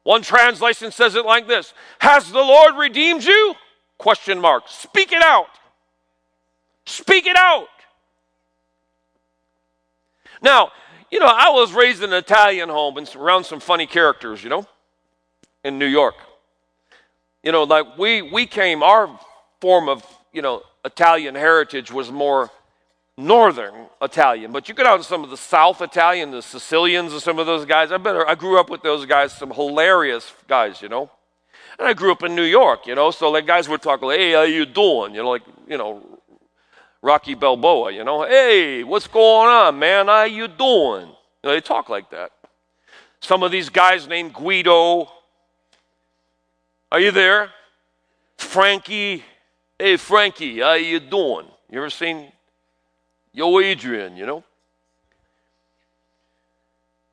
One 0.03 0.23
translation 0.23 0.93
says 0.93 1.17
it 1.17 1.27
like 1.27 1.49
this 1.49 1.75
Has 1.99 2.31
the 2.31 2.39
Lord 2.39 2.77
redeemed 2.77 3.25
you? 3.25 3.55
Question 3.99 4.41
mark. 4.41 4.65
Speak 4.69 5.13
it 5.13 5.23
out. 5.23 5.49
Speak 6.85 7.27
it 7.27 7.37
out. 7.37 7.67
Now, 10.41 10.71
you 11.11 11.19
know, 11.19 11.27
I 11.27 11.51
was 11.51 11.73
raised 11.73 12.03
in 12.03 12.13
an 12.13 12.19
Italian 12.19 12.69
home 12.69 12.99
and 12.99 13.17
around 13.17 13.45
some 13.45 13.59
funny 13.59 13.87
characters, 13.87 14.45
you 14.45 14.51
know, 14.51 14.67
in 15.65 15.79
New 15.79 15.87
York. 15.87 16.15
You 17.43 17.53
know, 17.53 17.65
like 17.65 17.99
we 17.99 18.23
we 18.23 18.47
came, 18.47 18.83
our 18.83 19.19
form 19.61 19.89
of, 19.89 20.05
you 20.33 20.43
know, 20.43 20.63
Italian 20.85 21.35
heritage 21.35 21.91
was 21.91 22.13
more 22.13 22.51
northern 23.19 23.75
Italian, 24.03 24.53
but 24.53 24.69
you 24.69 24.75
go 24.75 24.85
down 24.85 24.99
to 24.99 25.05
some 25.05 25.25
of 25.25 25.31
the 25.31 25.37
South 25.37 25.81
Italian, 25.81 26.31
the 26.31 26.43
Sicilians, 26.43 27.13
and 27.13 27.23
some 27.23 27.39
of 27.39 27.47
those 27.47 27.65
guys. 27.65 27.91
I 27.91 27.97
better. 27.97 28.29
I 28.29 28.35
grew 28.35 28.61
up 28.61 28.69
with 28.69 28.83
those 28.83 29.07
guys, 29.07 29.33
some 29.33 29.51
hilarious 29.51 30.33
guys, 30.47 30.83
you 30.83 30.89
know. 30.89 31.11
And 31.79 31.89
I 31.89 31.95
grew 31.95 32.13
up 32.13 32.23
in 32.23 32.35
New 32.35 32.43
York, 32.43 32.87
you 32.87 32.95
know, 32.95 33.11
so 33.11 33.31
like 33.31 33.47
guys 33.47 33.69
would 33.69 33.83
talk 33.83 34.03
like, 34.03 34.19
"Hey, 34.19 34.33
how 34.33 34.43
you 34.43 34.67
doing?" 34.67 35.15
You 35.15 35.23
know, 35.23 35.31
like 35.31 35.43
you 35.67 35.79
know, 35.79 36.03
Rocky 37.03 37.35
Balboa, 37.35 37.93
you 37.93 38.05
know, 38.05 38.23
"Hey, 38.23 38.85
what's 38.85 39.07
going 39.07 39.49
on, 39.49 39.79
man? 39.79 40.07
How 40.07 40.25
you 40.25 40.49
doing?" 40.49 41.07
You 41.07 41.45
know, 41.45 41.51
they 41.53 41.61
talk 41.61 41.89
like 41.89 42.11
that. 42.11 42.33
Some 43.21 43.43
of 43.43 43.51
these 43.51 43.69
guys 43.69 44.07
named 44.07 44.35
Guido. 44.35 45.11
Are 46.93 47.01
you 47.01 47.11
there? 47.11 47.51
Frankie. 48.37 49.25
Hey, 49.79 49.97
Frankie, 49.97 50.61
how 50.61 50.75
you 50.75 51.01
doing? 51.01 51.47
You 51.71 51.79
ever 51.79 51.91
seen 51.91 52.33
Yo, 53.37 53.61
Adrian, 53.61 54.17
you 54.17 54.25
know? 54.25 54.43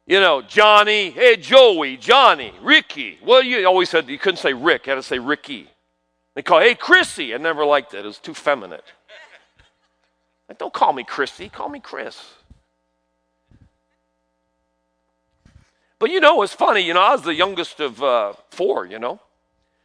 You 0.08 0.22
know, 0.22 0.42
Johnny, 0.42 1.10
hey, 1.10 1.36
Joey, 1.36 1.98
Johnny, 1.98 2.54
Ricky. 2.62 3.20
Well, 3.22 3.44
you 3.44 3.68
always 3.68 3.90
said 3.90 4.08
you 4.08 4.18
couldn't 4.18 4.38
say 4.38 4.54
Rick, 4.54 4.88
you 4.88 4.92
had 4.92 4.96
to 4.96 5.04
say 5.04 5.20
Ricky. 5.20 5.70
They 6.34 6.42
call, 6.42 6.62
hey, 6.62 6.76
Chrissy. 6.76 7.34
I 7.36 7.38
never 7.40 7.66
liked 7.66 7.94
it, 7.94 8.06
it 8.06 8.06
was 8.06 8.20
too 8.20 8.34
feminine. 8.34 8.80
Like, 10.48 10.60
don't 10.60 10.74
call 10.74 10.94
me 10.94 11.04
Chrissy, 11.04 11.50
call 11.50 11.68
me 11.68 11.82
Chris. 11.82 12.18
But 16.00 16.10
you 16.10 16.22
know, 16.22 16.42
it's 16.42 16.54
funny, 16.54 16.82
you 16.82 16.94
know, 16.94 17.02
I 17.02 17.12
was 17.12 17.24
the 17.24 17.36
youngest 17.36 17.82
of 17.82 18.02
uh, 18.02 18.32
four, 18.50 18.86
you 18.86 18.98
know? 18.98 19.20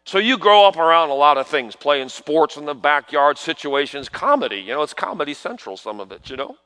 So 0.08 0.16
you 0.16 0.38
grow 0.38 0.66
up 0.66 0.78
around 0.78 1.10
a 1.10 1.14
lot 1.14 1.36
of 1.36 1.46
things, 1.48 1.76
playing 1.76 2.08
sports 2.08 2.56
in 2.56 2.64
the 2.64 2.72
backyard 2.72 3.36
situations, 3.36 4.08
comedy. 4.08 4.56
You 4.56 4.72
know, 4.72 4.82
it's 4.82 4.94
comedy 4.94 5.34
central, 5.34 5.76
some 5.76 6.00
of 6.00 6.10
it, 6.12 6.30
you 6.30 6.36
know? 6.36 6.56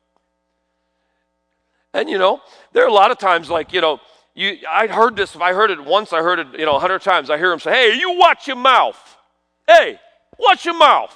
And, 1.93 2.09
you 2.09 2.19
know, 2.19 2.41
there 2.73 2.85
are 2.85 2.89
a 2.89 2.93
lot 2.93 3.11
of 3.11 3.19
times 3.19 3.51
like, 3.51 3.73
you 3.73 3.81
know, 3.81 4.01
you, 4.37 4.59
I 4.71 4.87
heard 4.87 5.17
this, 5.17 5.35
if 5.35 5.41
I 5.41 5.55
heard 5.55 5.73
it 5.73 5.85
once, 5.85 6.13
I 6.13 6.23
heard 6.23 6.39
it, 6.39 6.57
you 6.57 6.65
know, 6.65 6.77
a 6.77 6.79
hundred 6.79 7.03
times. 7.03 7.31
I 7.31 7.37
hear 7.37 7.51
him 7.51 7.59
say, 7.59 7.73
hey, 7.73 7.99
you 7.99 8.17
watch 8.17 8.47
your 8.47 8.55
mouth. 8.55 9.19
Hey, 9.67 9.99
watch 10.39 10.65
your 10.65 10.79
mouth. 10.79 11.13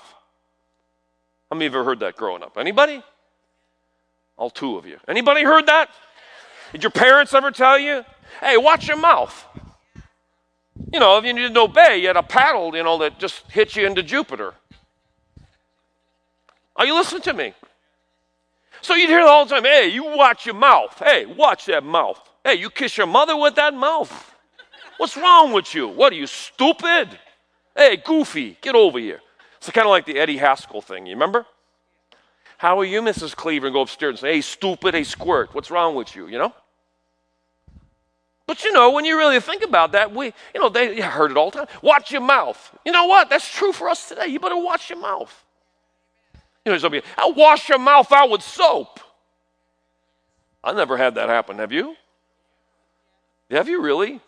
How 1.48 1.54
many 1.54 1.66
of 1.66 1.74
you 1.74 1.84
heard 1.84 2.00
that 2.00 2.16
growing 2.16 2.42
up? 2.42 2.58
Anybody? 2.58 3.04
All 4.36 4.50
two 4.50 4.76
of 4.76 4.84
you. 4.84 4.98
Anybody 5.06 5.44
heard 5.44 5.66
that? 5.66 5.90
Did 6.72 6.82
your 6.82 6.90
parents 6.90 7.34
ever 7.34 7.52
tell 7.52 7.78
you? 7.78 8.04
Hey, 8.40 8.56
watch 8.56 8.88
your 8.88 8.98
mouth. 8.98 9.46
You 10.96 11.00
know, 11.00 11.18
if 11.18 11.26
you 11.26 11.34
didn't 11.34 11.58
obey, 11.58 11.98
you 11.98 12.06
had 12.06 12.16
a 12.16 12.22
paddle, 12.22 12.74
you 12.74 12.82
know, 12.82 12.96
that 12.96 13.18
just 13.18 13.42
hit 13.50 13.76
you 13.76 13.86
into 13.86 14.02
Jupiter. 14.02 14.54
Are 16.74 16.86
you 16.86 16.94
listening 16.94 17.20
to 17.20 17.34
me? 17.34 17.52
So 18.80 18.94
you'd 18.94 19.10
hear 19.10 19.20
all 19.20 19.44
the 19.44 19.56
time, 19.56 19.64
hey, 19.64 19.88
you 19.88 20.16
watch 20.16 20.46
your 20.46 20.54
mouth. 20.54 20.98
Hey, 20.98 21.26
watch 21.26 21.66
that 21.66 21.84
mouth. 21.84 22.18
Hey, 22.42 22.54
you 22.54 22.70
kiss 22.70 22.96
your 22.96 23.06
mother 23.06 23.36
with 23.36 23.56
that 23.56 23.74
mouth. 23.74 24.34
What's 24.96 25.18
wrong 25.18 25.52
with 25.52 25.74
you? 25.74 25.86
What 25.86 26.14
are 26.14 26.16
you, 26.16 26.26
stupid? 26.26 27.10
Hey, 27.76 27.98
goofy, 27.98 28.56
get 28.62 28.74
over 28.74 28.98
here. 28.98 29.20
It's 29.58 29.68
kind 29.68 29.86
of 29.86 29.90
like 29.90 30.06
the 30.06 30.18
Eddie 30.18 30.38
Haskell 30.38 30.80
thing, 30.80 31.04
you 31.04 31.12
remember? 31.12 31.44
How 32.56 32.80
are 32.80 32.86
you, 32.86 33.02
Mrs. 33.02 33.36
Cleaver? 33.36 33.66
And 33.66 33.74
go 33.74 33.82
upstairs 33.82 34.12
and 34.12 34.18
say, 34.20 34.32
hey, 34.36 34.40
stupid, 34.40 34.94
hey, 34.94 35.04
squirt, 35.04 35.54
what's 35.54 35.70
wrong 35.70 35.94
with 35.94 36.16
you, 36.16 36.26
you 36.26 36.38
know? 36.38 36.54
But 38.46 38.62
you 38.62 38.72
know, 38.72 38.92
when 38.92 39.04
you 39.04 39.18
really 39.18 39.40
think 39.40 39.64
about 39.64 39.92
that, 39.92 40.14
we, 40.14 40.26
you 40.54 40.60
know, 40.60 40.68
they 40.68 41.00
heard 41.00 41.32
it 41.32 41.36
all 41.36 41.50
the 41.50 41.58
time. 41.58 41.68
Watch 41.82 42.12
your 42.12 42.20
mouth. 42.20 42.76
You 42.84 42.92
know 42.92 43.06
what? 43.06 43.28
That's 43.28 43.48
true 43.50 43.72
for 43.72 43.88
us 43.88 44.08
today. 44.08 44.28
You 44.28 44.38
better 44.38 44.56
watch 44.56 44.88
your 44.88 45.00
mouth. 45.00 45.44
You 46.64 46.72
know, 46.72 46.78
somebody, 46.78 47.04
I'll 47.16 47.34
wash 47.34 47.68
your 47.68 47.78
mouth 47.78 48.10
out 48.12 48.30
with 48.30 48.42
soap. 48.42 49.00
I 50.62 50.72
never 50.72 50.96
had 50.96 51.16
that 51.16 51.28
happen. 51.28 51.58
Have 51.58 51.72
you? 51.72 51.96
Have 53.50 53.68
you 53.68 53.82
really? 53.82 54.20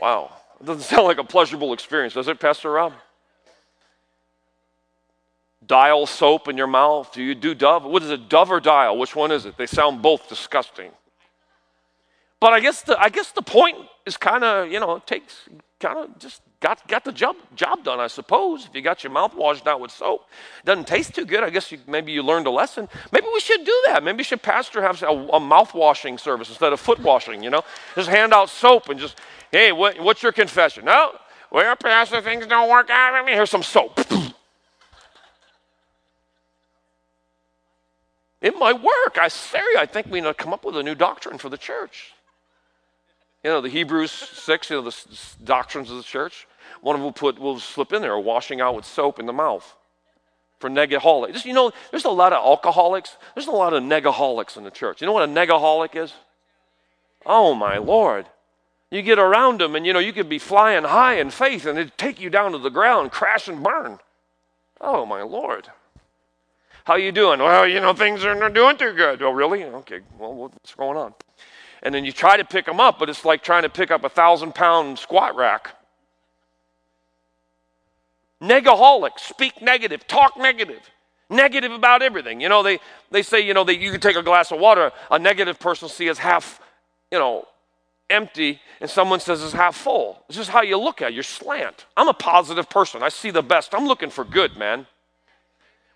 Wow. 0.00 0.32
It 0.60 0.66
doesn't 0.66 0.82
sound 0.94 1.04
like 1.04 1.18
a 1.18 1.24
pleasurable 1.24 1.72
experience, 1.72 2.14
does 2.14 2.28
it, 2.28 2.38
Pastor 2.40 2.72
Rob? 2.72 2.92
Dial 5.66 6.06
soap 6.06 6.46
in 6.48 6.56
your 6.56 6.66
mouth. 6.68 7.12
Do 7.12 7.22
you 7.22 7.34
do 7.34 7.54
Dove? 7.54 7.84
What 7.84 8.02
is 8.02 8.10
it, 8.10 8.28
Dove 8.28 8.52
or 8.52 8.60
Dial? 8.60 8.96
Which 8.96 9.16
one 9.16 9.32
is 9.32 9.46
it? 9.46 9.56
They 9.56 9.66
sound 9.66 10.02
both 10.02 10.28
disgusting. 10.28 10.92
But 12.40 12.52
I 12.52 12.60
guess 12.60 12.82
the, 12.82 13.00
I 13.00 13.08
guess 13.08 13.32
the 13.32 13.42
point 13.42 13.78
is 14.04 14.16
kind 14.16 14.44
of, 14.44 14.70
you 14.70 14.78
know, 14.78 14.98
takes 15.06 15.48
kind 15.80 15.98
of 15.98 16.18
just 16.18 16.42
got, 16.60 16.86
got 16.88 17.04
the 17.04 17.12
job, 17.12 17.36
job 17.54 17.84
done, 17.84 18.00
I 18.00 18.06
suppose. 18.06 18.66
If 18.66 18.74
you 18.74 18.82
got 18.82 19.04
your 19.04 19.12
mouth 19.12 19.34
washed 19.34 19.66
out 19.66 19.80
with 19.80 19.90
soap, 19.90 20.28
doesn't 20.64 20.86
taste 20.86 21.14
too 21.14 21.24
good. 21.24 21.42
I 21.42 21.50
guess 21.50 21.70
you, 21.72 21.78
maybe 21.86 22.12
you 22.12 22.22
learned 22.22 22.46
a 22.46 22.50
lesson. 22.50 22.88
Maybe 23.12 23.26
we 23.32 23.40
should 23.40 23.64
do 23.64 23.82
that. 23.86 24.02
Maybe 24.02 24.18
we 24.18 24.24
should 24.24 24.42
pastor 24.42 24.82
have 24.82 25.02
a, 25.02 25.06
a 25.06 25.40
mouth 25.40 25.74
washing 25.74 26.18
service 26.18 26.48
instead 26.48 26.72
of 26.72 26.80
foot 26.80 26.98
washing, 27.00 27.42
you 27.42 27.50
know? 27.50 27.62
Just 27.94 28.08
hand 28.08 28.32
out 28.32 28.48
soap 28.50 28.88
and 28.88 28.98
just, 28.98 29.18
hey, 29.50 29.72
what, 29.72 30.00
what's 30.00 30.22
your 30.22 30.32
confession? 30.32 30.84
No, 30.86 31.12
well, 31.50 31.76
pastor, 31.76 32.20
things 32.20 32.46
don't 32.46 32.68
work 32.70 32.90
out 32.90 33.18
for 33.18 33.24
me. 33.24 33.32
Here's 33.32 33.50
some 33.50 33.62
soap. 33.62 33.98
it 38.40 38.58
might 38.58 38.82
work. 38.82 39.18
I 39.18 39.28
say, 39.28 39.62
I 39.78 39.86
think 39.86 40.08
we 40.08 40.20
need 40.20 40.26
to 40.26 40.34
come 40.34 40.52
up 40.52 40.64
with 40.64 40.76
a 40.76 40.82
new 40.82 40.94
doctrine 40.94 41.38
for 41.38 41.48
the 41.48 41.58
church. 41.58 42.12
You 43.46 43.52
know, 43.52 43.60
the 43.60 43.68
Hebrews 43.68 44.10
6, 44.10 44.70
you 44.70 44.76
know, 44.76 44.82
the 44.82 44.96
doctrines 45.44 45.88
of 45.88 45.96
the 45.96 46.02
church. 46.02 46.48
One 46.80 46.96
of 46.96 46.98
them 46.98 47.04
will 47.04 47.12
put, 47.12 47.38
will 47.38 47.60
slip 47.60 47.92
in 47.92 48.02
there, 48.02 48.18
washing 48.18 48.60
out 48.60 48.74
with 48.74 48.84
soap 48.84 49.20
in 49.20 49.26
the 49.26 49.32
mouth 49.32 49.76
for 50.58 50.68
negaholic. 50.68 51.32
Just, 51.32 51.44
you 51.44 51.52
know, 51.52 51.70
there's 51.92 52.06
a 52.06 52.10
lot 52.10 52.32
of 52.32 52.44
alcoholics. 52.44 53.16
There's 53.36 53.46
a 53.46 53.52
lot 53.52 53.72
of 53.72 53.84
negaholics 53.84 54.56
in 54.56 54.64
the 54.64 54.72
church. 54.72 55.00
You 55.00 55.06
know 55.06 55.12
what 55.12 55.22
a 55.22 55.32
negaholic 55.32 55.94
is? 55.94 56.12
Oh, 57.24 57.54
my 57.54 57.78
Lord. 57.78 58.26
You 58.90 59.00
get 59.00 59.20
around 59.20 59.60
them 59.60 59.76
and, 59.76 59.86
you 59.86 59.92
know, 59.92 60.00
you 60.00 60.12
could 60.12 60.28
be 60.28 60.40
flying 60.40 60.82
high 60.82 61.20
in 61.20 61.30
faith 61.30 61.66
and 61.66 61.78
it'd 61.78 61.96
take 61.96 62.20
you 62.20 62.30
down 62.30 62.50
to 62.50 62.58
the 62.58 62.68
ground, 62.68 63.12
crash 63.12 63.46
and 63.46 63.62
burn. 63.62 64.00
Oh, 64.80 65.06
my 65.06 65.22
Lord. 65.22 65.68
How 66.82 66.96
you 66.96 67.12
doing? 67.12 67.38
Well, 67.38 67.64
you 67.68 67.78
know, 67.78 67.92
things 67.92 68.24
are 68.24 68.34
not 68.34 68.54
doing 68.54 68.76
too 68.76 68.92
good. 68.92 69.22
Oh, 69.22 69.30
really? 69.30 69.62
Okay, 69.62 70.00
well, 70.18 70.34
what's 70.34 70.74
going 70.74 70.96
on? 70.96 71.14
And 71.86 71.94
then 71.94 72.04
you 72.04 72.10
try 72.10 72.36
to 72.36 72.44
pick 72.44 72.66
them 72.66 72.80
up, 72.80 72.98
but 72.98 73.08
it's 73.08 73.24
like 73.24 73.44
trying 73.44 73.62
to 73.62 73.68
pick 73.68 73.92
up 73.92 74.02
a 74.02 74.08
thousand 74.08 74.56
pound 74.56 74.98
squat 74.98 75.36
rack. 75.36 75.76
Negaholics 78.42 79.20
speak 79.20 79.62
negative, 79.62 80.04
talk 80.08 80.36
negative, 80.36 80.80
negative 81.30 81.70
about 81.70 82.02
everything. 82.02 82.40
You 82.40 82.48
know, 82.48 82.64
they, 82.64 82.80
they 83.12 83.22
say, 83.22 83.40
you 83.40 83.54
know, 83.54 83.62
that 83.62 83.76
you 83.76 83.92
can 83.92 84.00
take 84.00 84.16
a 84.16 84.22
glass 84.24 84.50
of 84.50 84.58
water, 84.58 84.90
a 85.12 85.18
negative 85.20 85.60
person 85.60 85.88
sees 85.88 86.10
as 86.10 86.18
half, 86.18 86.60
you 87.12 87.20
know, 87.20 87.46
empty, 88.10 88.60
and 88.80 88.90
someone 88.90 89.20
says 89.20 89.40
it's 89.40 89.52
half 89.52 89.76
full. 89.76 90.24
It's 90.28 90.36
just 90.36 90.50
how 90.50 90.62
you 90.62 90.78
look 90.78 91.00
at 91.02 91.12
it. 91.12 91.14
You're 91.14 91.22
slant. 91.22 91.86
I'm 91.96 92.08
a 92.08 92.14
positive 92.14 92.68
person. 92.68 93.04
I 93.04 93.10
see 93.10 93.30
the 93.30 93.44
best. 93.44 93.76
I'm 93.76 93.86
looking 93.86 94.10
for 94.10 94.24
good, 94.24 94.56
man. 94.56 94.88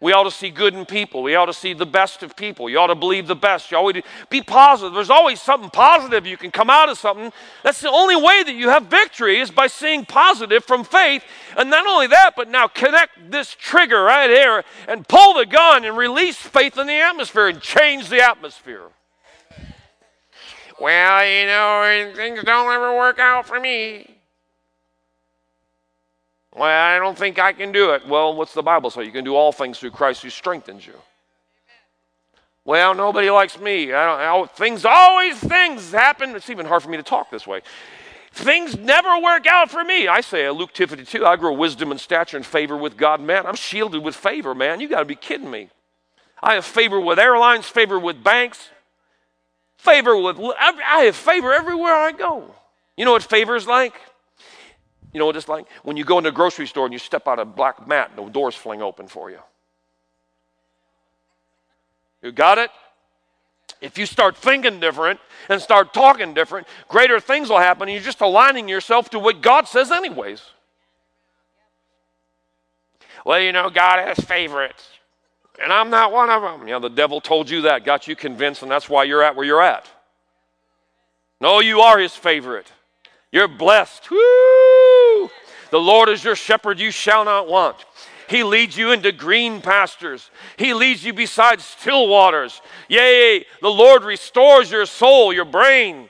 We 0.00 0.14
ought 0.14 0.24
to 0.24 0.30
see 0.30 0.48
good 0.48 0.72
in 0.74 0.86
people. 0.86 1.22
We 1.22 1.34
ought 1.34 1.46
to 1.46 1.52
see 1.52 1.74
the 1.74 1.84
best 1.84 2.22
of 2.22 2.34
people. 2.34 2.70
You 2.70 2.78
ought 2.78 2.86
to 2.86 2.94
believe 2.94 3.26
the 3.26 3.36
best. 3.36 3.70
You 3.70 3.76
always 3.76 4.02
be 4.30 4.40
positive. 4.40 4.94
There's 4.94 5.10
always 5.10 5.42
something 5.42 5.68
positive 5.68 6.26
you 6.26 6.38
can 6.38 6.50
come 6.50 6.70
out 6.70 6.88
of 6.88 6.96
something. 6.96 7.30
That's 7.62 7.82
the 7.82 7.90
only 7.90 8.16
way 8.16 8.42
that 8.42 8.54
you 8.54 8.70
have 8.70 8.86
victory 8.86 9.40
is 9.40 9.50
by 9.50 9.66
seeing 9.66 10.06
positive 10.06 10.64
from 10.64 10.84
faith. 10.84 11.22
And 11.54 11.68
not 11.68 11.86
only 11.86 12.06
that, 12.06 12.30
but 12.34 12.48
now 12.48 12.66
connect 12.66 13.30
this 13.30 13.54
trigger 13.54 14.02
right 14.02 14.30
here 14.30 14.64
and 14.88 15.06
pull 15.06 15.34
the 15.34 15.44
gun 15.44 15.84
and 15.84 15.94
release 15.94 16.36
faith 16.36 16.78
in 16.78 16.86
the 16.86 16.98
atmosphere 16.98 17.48
and 17.48 17.60
change 17.60 18.08
the 18.08 18.26
atmosphere. 18.26 18.88
Well, 20.80 21.26
you 21.26 21.44
know, 21.44 22.12
things 22.16 22.42
don't 22.42 22.72
ever 22.72 22.96
work 22.96 23.18
out 23.18 23.46
for 23.46 23.60
me. 23.60 24.19
Well, 26.54 26.64
I 26.64 26.98
don't 26.98 27.16
think 27.16 27.38
I 27.38 27.52
can 27.52 27.70
do 27.72 27.92
it. 27.92 28.06
Well, 28.06 28.34
what's 28.34 28.54
the 28.54 28.62
Bible 28.62 28.90
say? 28.90 29.04
You 29.04 29.12
can 29.12 29.24
do 29.24 29.36
all 29.36 29.52
things 29.52 29.78
through 29.78 29.92
Christ 29.92 30.22
who 30.22 30.30
strengthens 30.30 30.86
you. 30.86 30.94
Well, 32.64 32.94
nobody 32.94 33.30
likes 33.30 33.58
me. 33.58 33.92
I 33.92 34.06
don't, 34.06 34.20
I, 34.20 34.46
things 34.54 34.84
always 34.84 35.38
things 35.38 35.92
happen. 35.92 36.36
It's 36.36 36.50
even 36.50 36.66
hard 36.66 36.82
for 36.82 36.90
me 36.90 36.96
to 36.96 37.02
talk 37.02 37.30
this 37.30 37.46
way. 37.46 37.62
Things 38.32 38.76
never 38.78 39.18
work 39.20 39.46
out 39.46 39.70
for 39.70 39.82
me. 39.82 40.06
I 40.06 40.20
say, 40.20 40.46
uh, 40.46 40.52
Luke 40.52 40.70
52, 40.74 41.24
I 41.24 41.36
grow 41.36 41.52
wisdom 41.52 41.90
and 41.90 42.00
stature 42.00 42.36
and 42.36 42.46
favor 42.46 42.76
with 42.76 42.96
God, 42.96 43.20
man. 43.20 43.46
I'm 43.46 43.56
shielded 43.56 44.02
with 44.02 44.14
favor, 44.14 44.54
man. 44.54 44.80
You 44.80 44.88
got 44.88 45.00
to 45.00 45.04
be 45.04 45.16
kidding 45.16 45.50
me. 45.50 45.70
I 46.42 46.54
have 46.54 46.64
favor 46.64 47.00
with 47.00 47.18
airlines, 47.18 47.66
favor 47.66 47.98
with 47.98 48.22
banks, 48.22 48.70
favor 49.76 50.16
with, 50.16 50.38
I 50.38 51.02
have 51.06 51.16
favor 51.16 51.52
everywhere 51.52 51.94
I 51.94 52.12
go. 52.12 52.54
You 52.96 53.04
know 53.04 53.12
what 53.12 53.22
favor 53.22 53.56
is 53.56 53.66
like? 53.66 53.94
You 55.12 55.18
know 55.18 55.26
what 55.26 55.36
it's 55.36 55.48
like? 55.48 55.66
When 55.82 55.96
you 55.96 56.04
go 56.04 56.18
into 56.18 56.30
a 56.30 56.32
grocery 56.32 56.66
store 56.66 56.84
and 56.84 56.92
you 56.92 56.98
step 56.98 57.26
out 57.26 57.38
a 57.38 57.44
black 57.44 57.86
mat 57.86 58.12
and 58.16 58.26
the 58.26 58.30
doors 58.30 58.54
fling 58.54 58.80
open 58.82 59.08
for 59.08 59.30
you. 59.30 59.40
You 62.22 62.32
got 62.32 62.58
it? 62.58 62.70
If 63.80 63.96
you 63.98 64.06
start 64.06 64.36
thinking 64.36 64.78
different 64.78 65.20
and 65.48 65.60
start 65.60 65.94
talking 65.94 66.34
different, 66.34 66.66
greater 66.88 67.18
things 67.18 67.48
will 67.48 67.58
happen. 67.58 67.88
You're 67.88 68.00
just 68.00 68.20
aligning 68.20 68.68
yourself 68.68 69.10
to 69.10 69.18
what 69.18 69.40
God 69.40 69.66
says, 69.66 69.90
anyways. 69.90 70.42
Well, 73.24 73.40
you 73.40 73.52
know, 73.52 73.70
God 73.70 74.06
has 74.06 74.18
favorites. 74.24 74.86
And 75.62 75.72
I'm 75.72 75.90
not 75.90 76.12
one 76.12 76.30
of 76.30 76.42
them. 76.42 76.66
You 76.66 76.74
know, 76.74 76.80
the 76.80 76.88
devil 76.88 77.20
told 77.20 77.50
you 77.50 77.62
that, 77.62 77.84
got 77.84 78.08
you 78.08 78.16
convinced, 78.16 78.62
and 78.62 78.70
that's 78.70 78.88
why 78.88 79.04
you're 79.04 79.22
at 79.22 79.36
where 79.36 79.44
you're 79.44 79.62
at. 79.62 79.88
No, 81.40 81.60
you 81.60 81.80
are 81.80 81.98
his 81.98 82.14
favorite. 82.14 82.70
You're 83.32 83.48
blessed. 83.48 84.10
Woo! 84.10 84.18
The 85.70 85.78
Lord 85.78 86.08
is 86.08 86.24
your 86.24 86.36
shepherd, 86.36 86.80
you 86.80 86.90
shall 86.90 87.24
not 87.24 87.48
want. 87.48 87.76
He 88.28 88.44
leads 88.44 88.76
you 88.76 88.92
into 88.92 89.10
green 89.10 89.60
pastures. 89.60 90.30
He 90.56 90.72
leads 90.72 91.04
you 91.04 91.12
beside 91.12 91.60
still 91.60 92.06
waters. 92.06 92.62
Yea, 92.88 93.44
the 93.60 93.68
Lord 93.68 94.04
restores 94.04 94.70
your 94.70 94.86
soul, 94.86 95.32
your 95.32 95.44
brain, 95.44 96.08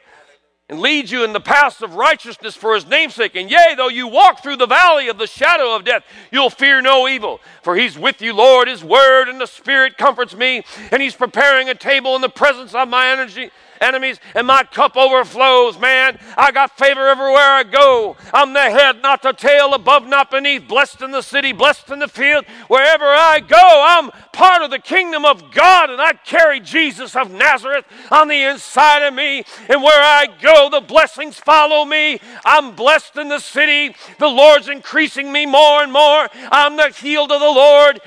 and 0.68 0.80
leads 0.80 1.10
you 1.10 1.24
in 1.24 1.32
the 1.32 1.40
paths 1.40 1.80
of 1.80 1.94
righteousness 1.94 2.54
for 2.54 2.74
his 2.74 2.86
namesake. 2.86 3.36
And 3.36 3.50
yea, 3.50 3.74
though 3.74 3.88
you 3.88 4.06
walk 4.06 4.42
through 4.42 4.56
the 4.56 4.66
valley 4.66 5.08
of 5.08 5.16
the 5.16 5.26
shadow 5.26 5.74
of 5.74 5.84
death, 5.84 6.04
you'll 6.30 6.50
fear 6.50 6.82
no 6.82 7.08
evil. 7.08 7.40
For 7.62 7.74
he's 7.74 7.98
with 7.98 8.20
you, 8.20 8.34
Lord. 8.34 8.68
His 8.68 8.84
word 8.84 9.28
and 9.28 9.40
the 9.40 9.46
Spirit 9.46 9.96
comforts 9.96 10.36
me. 10.36 10.62
And 10.92 11.00
he's 11.02 11.16
preparing 11.16 11.70
a 11.70 11.74
table 11.74 12.14
in 12.16 12.22
the 12.22 12.28
presence 12.28 12.74
of 12.74 12.88
my 12.88 13.08
energy 13.08 13.50
enemies, 13.80 14.18
and 14.34 14.46
my 14.46 14.64
cup 14.64 14.96
overflows, 14.96 15.78
man. 15.78 16.18
I 16.36 16.52
got 16.52 16.76
favor 16.76 17.08
everywhere 17.08 17.38
I 17.38 17.62
go. 17.64 18.16
I'm 18.32 18.52
the 18.52 18.60
head, 18.60 19.02
not 19.02 19.22
the 19.22 19.32
tail, 19.32 19.74
above, 19.74 20.06
not 20.06 20.30
beneath, 20.30 20.68
blessed 20.68 21.02
in 21.02 21.10
the 21.10 21.22
city, 21.22 21.52
blessed 21.52 21.90
in 21.90 21.98
the 21.98 22.08
field. 22.08 22.44
Wherever 22.68 23.04
I 23.04 23.40
go, 23.40 23.56
I'm 23.58 24.10
part 24.32 24.62
of 24.62 24.70
the 24.70 24.78
kingdom 24.78 25.24
of 25.24 25.52
God, 25.52 25.90
and 25.90 26.00
I 26.00 26.12
carry 26.12 26.60
Jesus 26.60 27.16
of 27.16 27.30
Nazareth 27.30 27.84
on 28.10 28.28
the 28.28 28.42
inside 28.42 29.06
of 29.06 29.14
me. 29.14 29.44
And 29.68 29.82
where 29.82 30.02
I 30.02 30.26
go, 30.40 30.68
the 30.70 30.80
blessings 30.80 31.38
follow 31.38 31.84
me. 31.84 32.20
I'm 32.44 32.74
blessed 32.74 33.16
in 33.16 33.28
the 33.28 33.38
city. 33.38 33.94
The 34.18 34.28
Lord's 34.28 34.68
increasing 34.68 35.32
me 35.32 35.46
more 35.46 35.82
and 35.82 35.92
more. 35.92 36.28
I'm 36.50 36.76
the 36.76 36.90
healed 36.90 37.32
of 37.32 37.40
the 37.40 37.46
Lord. 37.46 38.00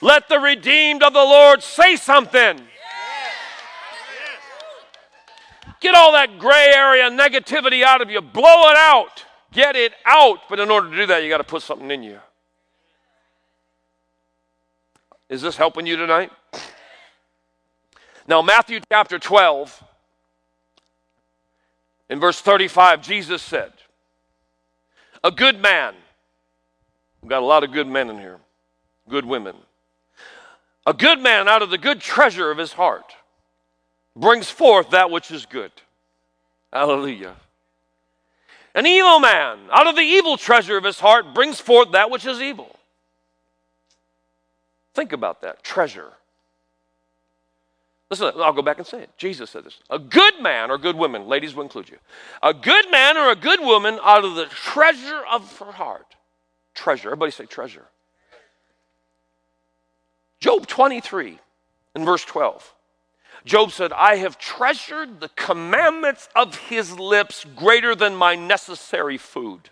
Let 0.00 0.28
the 0.28 0.38
redeemed 0.38 1.02
of 1.02 1.14
the 1.14 1.18
Lord 1.18 1.62
say 1.62 1.96
something. 1.96 2.60
Get 5.84 5.94
all 5.94 6.12
that 6.12 6.38
gray 6.38 6.72
area 6.74 7.10
negativity 7.10 7.82
out 7.82 8.00
of 8.00 8.08
you. 8.08 8.22
Blow 8.22 8.70
it 8.70 8.76
out. 8.78 9.22
Get 9.52 9.76
it 9.76 9.92
out. 10.06 10.38
But 10.48 10.58
in 10.58 10.70
order 10.70 10.88
to 10.88 10.96
do 10.96 11.04
that, 11.04 11.22
you 11.22 11.28
got 11.28 11.36
to 11.36 11.44
put 11.44 11.60
something 11.60 11.90
in 11.90 12.02
you. 12.02 12.20
Is 15.28 15.42
this 15.42 15.58
helping 15.58 15.84
you 15.84 15.96
tonight? 15.96 16.32
Now, 18.26 18.40
Matthew 18.40 18.80
chapter 18.90 19.18
12, 19.18 19.84
in 22.08 22.18
verse 22.18 22.40
35, 22.40 23.02
Jesus 23.02 23.42
said, 23.42 23.74
A 25.22 25.30
good 25.30 25.60
man, 25.60 25.92
we've 27.20 27.28
got 27.28 27.42
a 27.42 27.46
lot 27.46 27.62
of 27.62 27.72
good 27.72 27.88
men 27.88 28.08
in 28.08 28.16
here, 28.16 28.38
good 29.10 29.26
women. 29.26 29.56
A 30.86 30.94
good 30.94 31.20
man 31.20 31.46
out 31.46 31.60
of 31.60 31.68
the 31.68 31.76
good 31.76 32.00
treasure 32.00 32.50
of 32.50 32.56
his 32.56 32.72
heart 32.72 33.13
brings 34.16 34.50
forth 34.50 34.90
that 34.90 35.10
which 35.10 35.30
is 35.30 35.46
good. 35.46 35.72
Hallelujah. 36.72 37.36
An 38.74 38.86
evil 38.86 39.20
man, 39.20 39.58
out 39.70 39.86
of 39.86 39.94
the 39.94 40.02
evil 40.02 40.36
treasure 40.36 40.76
of 40.76 40.84
his 40.84 40.98
heart, 40.98 41.34
brings 41.34 41.60
forth 41.60 41.92
that 41.92 42.10
which 42.10 42.26
is 42.26 42.40
evil. 42.40 42.76
Think 44.94 45.12
about 45.12 45.42
that 45.42 45.62
treasure. 45.62 46.12
Listen, 48.10 48.32
I'll 48.36 48.52
go 48.52 48.62
back 48.62 48.78
and 48.78 48.86
say 48.86 49.02
it. 49.02 49.10
Jesus 49.16 49.50
said 49.50 49.64
this. 49.64 49.78
A 49.90 49.98
good 49.98 50.40
man 50.40 50.70
or 50.70 50.78
good 50.78 50.96
woman, 50.96 51.26
ladies 51.26 51.54
will 51.54 51.62
include 51.62 51.88
you. 51.88 51.98
A 52.42 52.52
good 52.52 52.90
man 52.90 53.16
or 53.16 53.30
a 53.30 53.36
good 53.36 53.60
woman 53.60 53.98
out 54.02 54.24
of 54.24 54.34
the 54.34 54.46
treasure 54.46 55.22
of 55.30 55.58
her 55.58 55.72
heart. 55.72 56.14
Treasure. 56.74 57.08
Everybody 57.08 57.32
say 57.32 57.46
treasure. 57.46 57.86
Job 60.40 60.66
23 60.66 61.38
in 61.94 62.04
verse 62.04 62.24
12. 62.24 62.73
Job 63.44 63.72
said, 63.72 63.92
I 63.92 64.16
have 64.16 64.38
treasured 64.38 65.20
the 65.20 65.28
commandments 65.30 66.28
of 66.34 66.56
his 66.56 66.98
lips 66.98 67.44
greater 67.56 67.94
than 67.94 68.16
my 68.16 68.34
necessary 68.34 69.18
food. 69.18 69.68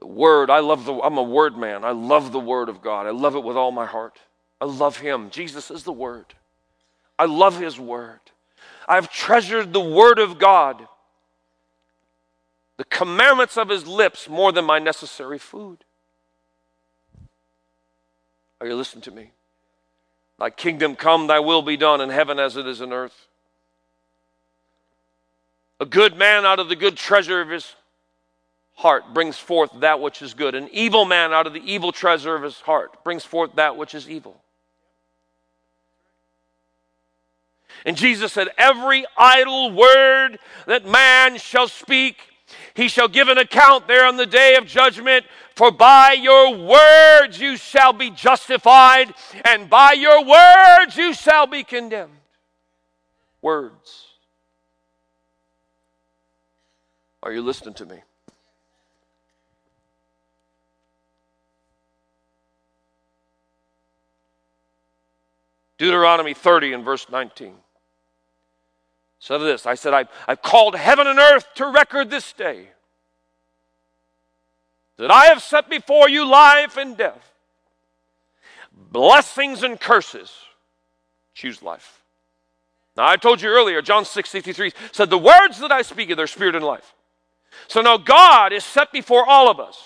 The 0.00 0.06
word, 0.08 0.50
I 0.50 0.58
love 0.58 0.84
the, 0.84 0.94
I'm 0.94 1.16
a 1.16 1.22
word 1.22 1.56
man. 1.56 1.84
I 1.84 1.92
love 1.92 2.32
the 2.32 2.40
word 2.40 2.68
of 2.68 2.82
God. 2.82 3.06
I 3.06 3.10
love 3.10 3.36
it 3.36 3.44
with 3.44 3.56
all 3.56 3.70
my 3.70 3.86
heart. 3.86 4.18
I 4.60 4.64
love 4.64 4.96
him. 4.96 5.30
Jesus 5.30 5.70
is 5.70 5.84
the 5.84 5.92
word. 5.92 6.26
I 7.18 7.26
love 7.26 7.60
his 7.60 7.78
word. 7.78 8.18
I've 8.88 9.08
treasured 9.08 9.72
the 9.72 9.80
word 9.80 10.18
of 10.18 10.40
God, 10.40 10.88
the 12.78 12.84
commandments 12.84 13.56
of 13.56 13.68
his 13.68 13.86
lips 13.86 14.28
more 14.28 14.50
than 14.50 14.64
my 14.64 14.80
necessary 14.80 15.38
food. 15.38 15.84
Are 18.60 18.66
you 18.66 18.74
listening 18.74 19.02
to 19.02 19.12
me? 19.12 19.30
Thy 20.42 20.50
kingdom 20.50 20.96
come, 20.96 21.28
thy 21.28 21.38
will 21.38 21.62
be 21.62 21.76
done 21.76 22.00
in 22.00 22.08
heaven 22.08 22.40
as 22.40 22.56
it 22.56 22.66
is 22.66 22.80
in 22.80 22.92
earth. 22.92 23.28
A 25.78 25.86
good 25.86 26.16
man 26.16 26.44
out 26.44 26.58
of 26.58 26.68
the 26.68 26.74
good 26.74 26.96
treasure 26.96 27.40
of 27.40 27.48
his 27.48 27.76
heart 28.74 29.14
brings 29.14 29.38
forth 29.38 29.70
that 29.78 30.00
which 30.00 30.20
is 30.20 30.34
good. 30.34 30.56
An 30.56 30.68
evil 30.72 31.04
man 31.04 31.32
out 31.32 31.46
of 31.46 31.52
the 31.52 31.62
evil 31.64 31.92
treasure 31.92 32.34
of 32.34 32.42
his 32.42 32.60
heart 32.60 33.04
brings 33.04 33.24
forth 33.24 33.54
that 33.54 33.76
which 33.76 33.94
is 33.94 34.10
evil. 34.10 34.42
And 37.86 37.96
Jesus 37.96 38.32
said, 38.32 38.48
Every 38.58 39.06
idle 39.16 39.70
word 39.70 40.40
that 40.66 40.84
man 40.84 41.38
shall 41.38 41.68
speak, 41.68 42.16
he 42.74 42.88
shall 42.88 43.08
give 43.08 43.28
an 43.28 43.38
account 43.38 43.86
there 43.86 44.06
on 44.06 44.16
the 44.16 44.26
day 44.26 44.56
of 44.56 44.66
judgment. 44.66 45.24
For 45.54 45.70
by 45.70 46.12
your 46.12 46.56
words 46.56 47.38
you 47.38 47.56
shall 47.56 47.92
be 47.92 48.10
justified, 48.10 49.12
and 49.44 49.68
by 49.68 49.92
your 49.92 50.24
words 50.24 50.96
you 50.96 51.12
shall 51.12 51.46
be 51.46 51.62
condemned. 51.62 52.12
Words. 53.42 54.06
Are 57.22 57.32
you 57.32 57.42
listening 57.42 57.74
to 57.74 57.86
me? 57.86 57.98
Deuteronomy 65.78 66.32
30 66.32 66.74
and 66.74 66.84
verse 66.84 67.08
19 67.10 67.54
said 69.22 69.38
this 69.38 69.66
I 69.66 69.76
said, 69.76 69.94
I've, 69.94 70.08
I've 70.26 70.42
called 70.42 70.74
heaven 70.74 71.06
and 71.06 71.18
earth 71.18 71.46
to 71.54 71.66
record 71.66 72.10
this 72.10 72.32
day 72.32 72.66
that 74.96 75.12
I 75.12 75.26
have 75.26 75.40
set 75.40 75.70
before 75.70 76.08
you 76.08 76.26
life 76.28 76.76
and 76.76 76.96
death, 76.96 77.32
blessings 78.90 79.62
and 79.62 79.80
curses. 79.80 80.32
Choose 81.34 81.62
life. 81.62 82.02
Now, 82.96 83.06
I 83.06 83.16
told 83.16 83.40
you 83.40 83.48
earlier, 83.48 83.80
John 83.80 84.04
6 84.04 84.28
63 84.28 84.72
said, 84.90 85.08
The 85.08 85.16
words 85.16 85.60
that 85.60 85.70
I 85.70 85.82
speak 85.82 86.10
are 86.10 86.16
their 86.16 86.26
spirit 86.26 86.56
and 86.56 86.64
life. 86.64 86.92
So 87.68 87.80
now 87.80 87.96
God 87.96 88.52
is 88.52 88.64
set 88.64 88.90
before 88.90 89.24
all 89.24 89.48
of 89.48 89.60
us, 89.60 89.78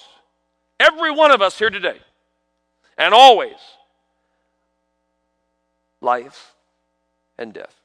every 0.81 1.11
one 1.11 1.31
of 1.31 1.43
us 1.43 1.59
here 1.59 1.71
today, 1.71 1.99
and 2.97 3.13
always 3.13 3.57
life 6.01 6.55
and 7.39 7.53
death, 7.53 7.76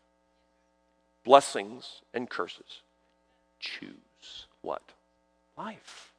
blessings 1.23 2.01
and 2.13 2.29
curses. 2.29 2.81
Choose 3.59 4.45
what? 4.61 4.81
Life. 5.57 6.11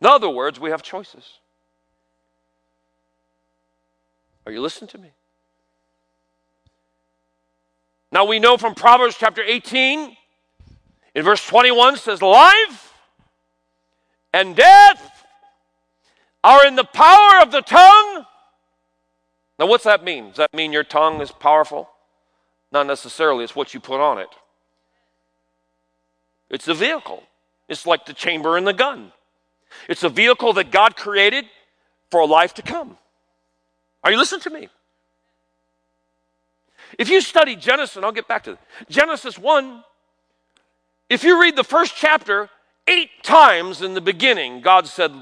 In 0.00 0.06
other 0.06 0.28
words, 0.28 0.58
we 0.60 0.70
have 0.70 0.82
choices. 0.82 1.38
Are 4.46 4.52
you 4.52 4.60
listening 4.60 4.88
to 4.88 4.98
me? 4.98 5.10
Now 8.10 8.24
we 8.24 8.38
know 8.38 8.56
from 8.56 8.74
Proverbs 8.74 9.16
chapter 9.18 9.42
18, 9.42 10.16
in 11.14 11.24
verse 11.24 11.46
21 11.46 11.96
says, 11.96 12.20
Life 12.20 12.92
and 14.32 14.56
death 14.56 15.26
are 16.44 16.66
in 16.66 16.74
the 16.74 16.84
power 16.84 17.40
of 17.40 17.52
the 17.52 17.60
tongue. 17.60 18.26
Now, 19.58 19.66
what's 19.66 19.84
that 19.84 20.02
mean? 20.02 20.28
Does 20.28 20.38
that 20.38 20.54
mean 20.54 20.72
your 20.72 20.84
tongue 20.84 21.20
is 21.20 21.30
powerful? 21.30 21.88
Not 22.72 22.86
necessarily, 22.86 23.44
it's 23.44 23.54
what 23.54 23.74
you 23.74 23.80
put 23.80 24.00
on 24.00 24.18
it. 24.18 24.28
It's 26.50 26.64
the 26.64 26.74
vehicle, 26.74 27.22
it's 27.68 27.86
like 27.86 28.06
the 28.06 28.12
chamber 28.12 28.58
in 28.58 28.64
the 28.64 28.72
gun. 28.72 29.12
It's 29.88 30.02
a 30.02 30.08
vehicle 30.08 30.52
that 30.54 30.70
God 30.70 30.96
created 30.96 31.46
for 32.10 32.20
a 32.20 32.26
life 32.26 32.54
to 32.54 32.62
come. 32.62 32.98
Are 34.04 34.10
you 34.10 34.18
listening 34.18 34.42
to 34.42 34.50
me? 34.50 34.68
If 36.98 37.08
you 37.08 37.20
study 37.22 37.56
Genesis, 37.56 38.02
I'll 38.02 38.12
get 38.12 38.28
back 38.28 38.44
to 38.44 38.52
it. 38.52 38.58
Genesis 38.90 39.38
1, 39.38 39.82
if 41.08 41.24
you 41.24 41.40
read 41.40 41.56
the 41.56 41.64
first 41.64 41.96
chapter, 41.96 42.50
eight 42.86 43.10
times 43.22 43.80
in 43.80 43.94
the 43.94 44.00
beginning, 44.00 44.60
God 44.60 44.86
said, 44.86 45.12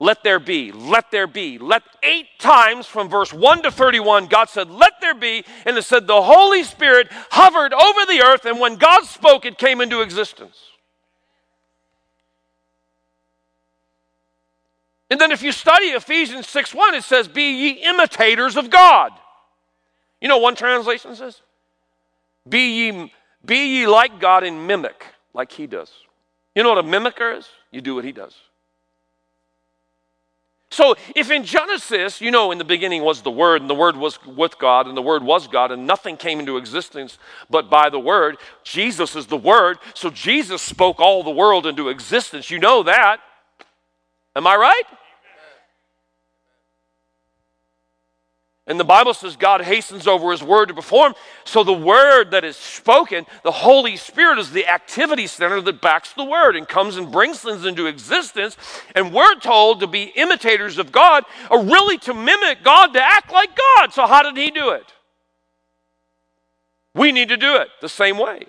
Let 0.00 0.22
there 0.22 0.38
be, 0.38 0.70
let 0.70 1.10
there 1.10 1.26
be. 1.26 1.58
Let 1.58 1.82
eight 2.04 2.26
times 2.38 2.86
from 2.86 3.08
verse 3.08 3.32
1 3.32 3.62
to 3.62 3.70
31, 3.72 4.26
God 4.26 4.48
said, 4.48 4.70
Let 4.70 5.00
there 5.00 5.14
be. 5.14 5.44
And 5.66 5.76
it 5.76 5.82
said, 5.82 6.06
The 6.06 6.22
Holy 6.22 6.62
Spirit 6.62 7.08
hovered 7.30 7.74
over 7.74 8.06
the 8.06 8.22
earth, 8.22 8.44
and 8.44 8.60
when 8.60 8.76
God 8.76 9.04
spoke, 9.04 9.44
it 9.44 9.58
came 9.58 9.80
into 9.80 10.00
existence. 10.00 10.56
And 15.10 15.20
then 15.20 15.32
if 15.32 15.42
you 15.42 15.50
study 15.50 15.86
Ephesians 15.86 16.48
6 16.48 16.74
1, 16.74 16.94
it 16.94 17.02
says, 17.02 17.26
Be 17.26 17.50
ye 17.50 17.70
imitators 17.84 18.56
of 18.56 18.70
God. 18.70 19.12
You 20.20 20.28
know, 20.28 20.38
one 20.38 20.54
translation 20.54 21.16
says, 21.16 21.40
Be 22.48 22.86
ye, 22.86 23.12
be 23.44 23.78
ye 23.78 23.86
like 23.88 24.20
God 24.20 24.44
and 24.44 24.66
mimic 24.68 25.04
like 25.34 25.50
he 25.50 25.66
does. 25.66 25.90
You 26.54 26.62
know 26.62 26.68
what 26.68 26.78
a 26.78 26.88
mimicker 26.88 27.36
is? 27.36 27.48
You 27.72 27.80
do 27.80 27.96
what 27.96 28.04
he 28.04 28.12
does. 28.12 28.34
So, 30.70 30.96
if 31.16 31.30
in 31.30 31.44
Genesis, 31.44 32.20
you 32.20 32.30
know, 32.30 32.52
in 32.52 32.58
the 32.58 32.64
beginning 32.64 33.02
was 33.02 33.22
the 33.22 33.30
Word, 33.30 33.62
and 33.62 33.70
the 33.70 33.74
Word 33.74 33.96
was 33.96 34.18
with 34.26 34.58
God, 34.58 34.86
and 34.86 34.96
the 34.96 35.02
Word 35.02 35.22
was 35.22 35.48
God, 35.48 35.72
and 35.72 35.86
nothing 35.86 36.16
came 36.16 36.40
into 36.40 36.58
existence 36.58 37.18
but 37.48 37.70
by 37.70 37.88
the 37.88 37.98
Word, 37.98 38.36
Jesus 38.64 39.16
is 39.16 39.26
the 39.26 39.36
Word, 39.36 39.78
so 39.94 40.10
Jesus 40.10 40.60
spoke 40.60 41.00
all 41.00 41.22
the 41.22 41.30
world 41.30 41.66
into 41.66 41.88
existence. 41.88 42.50
You 42.50 42.58
know 42.58 42.82
that. 42.82 43.20
Am 44.36 44.46
I 44.46 44.56
right? 44.56 44.82
And 48.68 48.78
the 48.78 48.84
Bible 48.84 49.14
says 49.14 49.34
God 49.34 49.62
hastens 49.62 50.06
over 50.06 50.30
his 50.30 50.42
word 50.42 50.66
to 50.66 50.74
perform. 50.74 51.14
So 51.44 51.64
the 51.64 51.72
word 51.72 52.32
that 52.32 52.44
is 52.44 52.54
spoken, 52.54 53.24
the 53.42 53.50
Holy 53.50 53.96
Spirit 53.96 54.38
is 54.38 54.50
the 54.50 54.68
activity 54.68 55.26
center 55.26 55.62
that 55.62 55.80
backs 55.80 56.12
the 56.12 56.22
word 56.22 56.54
and 56.54 56.68
comes 56.68 56.98
and 56.98 57.10
brings 57.10 57.40
things 57.40 57.64
into 57.64 57.86
existence. 57.86 58.58
And 58.94 59.14
we're 59.14 59.36
told 59.36 59.80
to 59.80 59.86
be 59.86 60.12
imitators 60.14 60.76
of 60.76 60.92
God, 60.92 61.24
or 61.50 61.64
really 61.64 61.96
to 61.98 62.12
mimic 62.12 62.62
God, 62.62 62.88
to 62.88 63.02
act 63.02 63.32
like 63.32 63.58
God. 63.76 63.94
So 63.94 64.06
how 64.06 64.22
did 64.22 64.36
he 64.36 64.50
do 64.50 64.70
it? 64.70 64.92
We 66.94 67.10
need 67.10 67.30
to 67.30 67.38
do 67.38 67.56
it 67.56 67.68
the 67.80 67.88
same 67.88 68.18
way. 68.18 68.48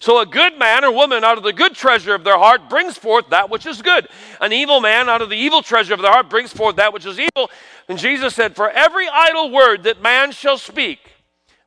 So 0.00 0.18
a 0.18 0.26
good 0.26 0.58
man 0.58 0.82
or 0.82 0.92
woman 0.92 1.24
out 1.24 1.36
of 1.36 1.44
the 1.44 1.52
good 1.52 1.74
treasure 1.74 2.14
of 2.14 2.24
their 2.24 2.38
heart 2.38 2.70
brings 2.70 2.96
forth 2.96 3.28
that 3.30 3.50
which 3.50 3.66
is 3.66 3.82
good. 3.82 4.08
An 4.40 4.50
evil 4.50 4.80
man 4.80 5.10
out 5.10 5.20
of 5.20 5.28
the 5.28 5.36
evil 5.36 5.60
treasure 5.60 5.92
of 5.92 6.00
their 6.00 6.10
heart 6.10 6.30
brings 6.30 6.52
forth 6.54 6.76
that 6.76 6.94
which 6.94 7.04
is 7.04 7.18
evil. 7.20 7.50
And 7.86 7.98
Jesus 7.98 8.34
said, 8.34 8.56
For 8.56 8.70
every 8.70 9.06
idle 9.08 9.50
word 9.50 9.82
that 9.82 10.00
man 10.00 10.32
shall 10.32 10.56
speak, 10.56 11.00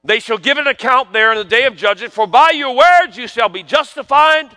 they 0.03 0.19
shall 0.19 0.39
give 0.39 0.57
an 0.57 0.65
account 0.65 1.13
there 1.13 1.31
in 1.31 1.37
the 1.37 1.43
day 1.43 1.65
of 1.65 1.75
judgment. 1.75 2.11
For 2.11 2.25
by 2.25 2.49
your 2.49 2.75
words 2.75 3.17
you 3.17 3.27
shall 3.27 3.49
be 3.49 3.61
justified. 3.61 4.49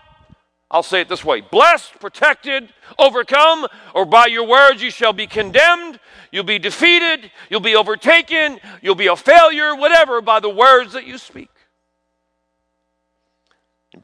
I'll 0.70 0.82
say 0.82 1.02
it 1.02 1.10
this 1.10 1.24
way 1.24 1.42
blessed, 1.42 2.00
protected, 2.00 2.72
overcome, 2.98 3.66
or 3.94 4.06
by 4.06 4.26
your 4.26 4.46
words 4.46 4.82
you 4.82 4.90
shall 4.90 5.12
be 5.12 5.26
condemned. 5.26 6.00
You'll 6.32 6.44
be 6.44 6.58
defeated. 6.58 7.30
You'll 7.50 7.60
be 7.60 7.76
overtaken. 7.76 8.58
You'll 8.80 8.94
be 8.94 9.08
a 9.08 9.16
failure, 9.16 9.76
whatever, 9.76 10.22
by 10.22 10.40
the 10.40 10.50
words 10.50 10.94
that 10.94 11.06
you 11.06 11.18
speak. 11.18 11.50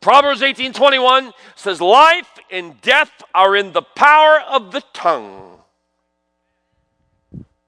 Proverbs 0.03 0.43
18:21 0.43 1.33
says 1.55 1.81
life 1.81 2.29
and 2.51 2.79
death 2.83 3.23
are 3.35 3.57
in 3.57 3.73
the 3.73 3.83
power 3.83 4.41
of 4.41 4.73
the 4.73 4.83
tongue. 4.93 5.61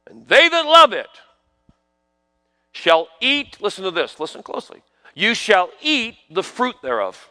And 0.06 0.26
they 0.28 0.48
that 0.48 0.66
love 0.66 0.92
it 0.92 1.08
shall 2.72 3.08
eat, 3.20 3.62
listen 3.62 3.84
to 3.84 3.92
this, 3.92 4.18
listen 4.18 4.42
closely. 4.42 4.82
You 5.14 5.34
shall 5.34 5.70
eat 5.80 6.16
the 6.28 6.42
fruit 6.42 6.74
thereof. 6.82 7.30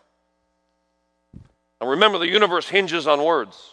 And 1.81 1.89
remember 1.89 2.17
the 2.17 2.29
universe 2.29 2.69
hinges 2.69 3.05
on 3.05 3.21
words. 3.21 3.72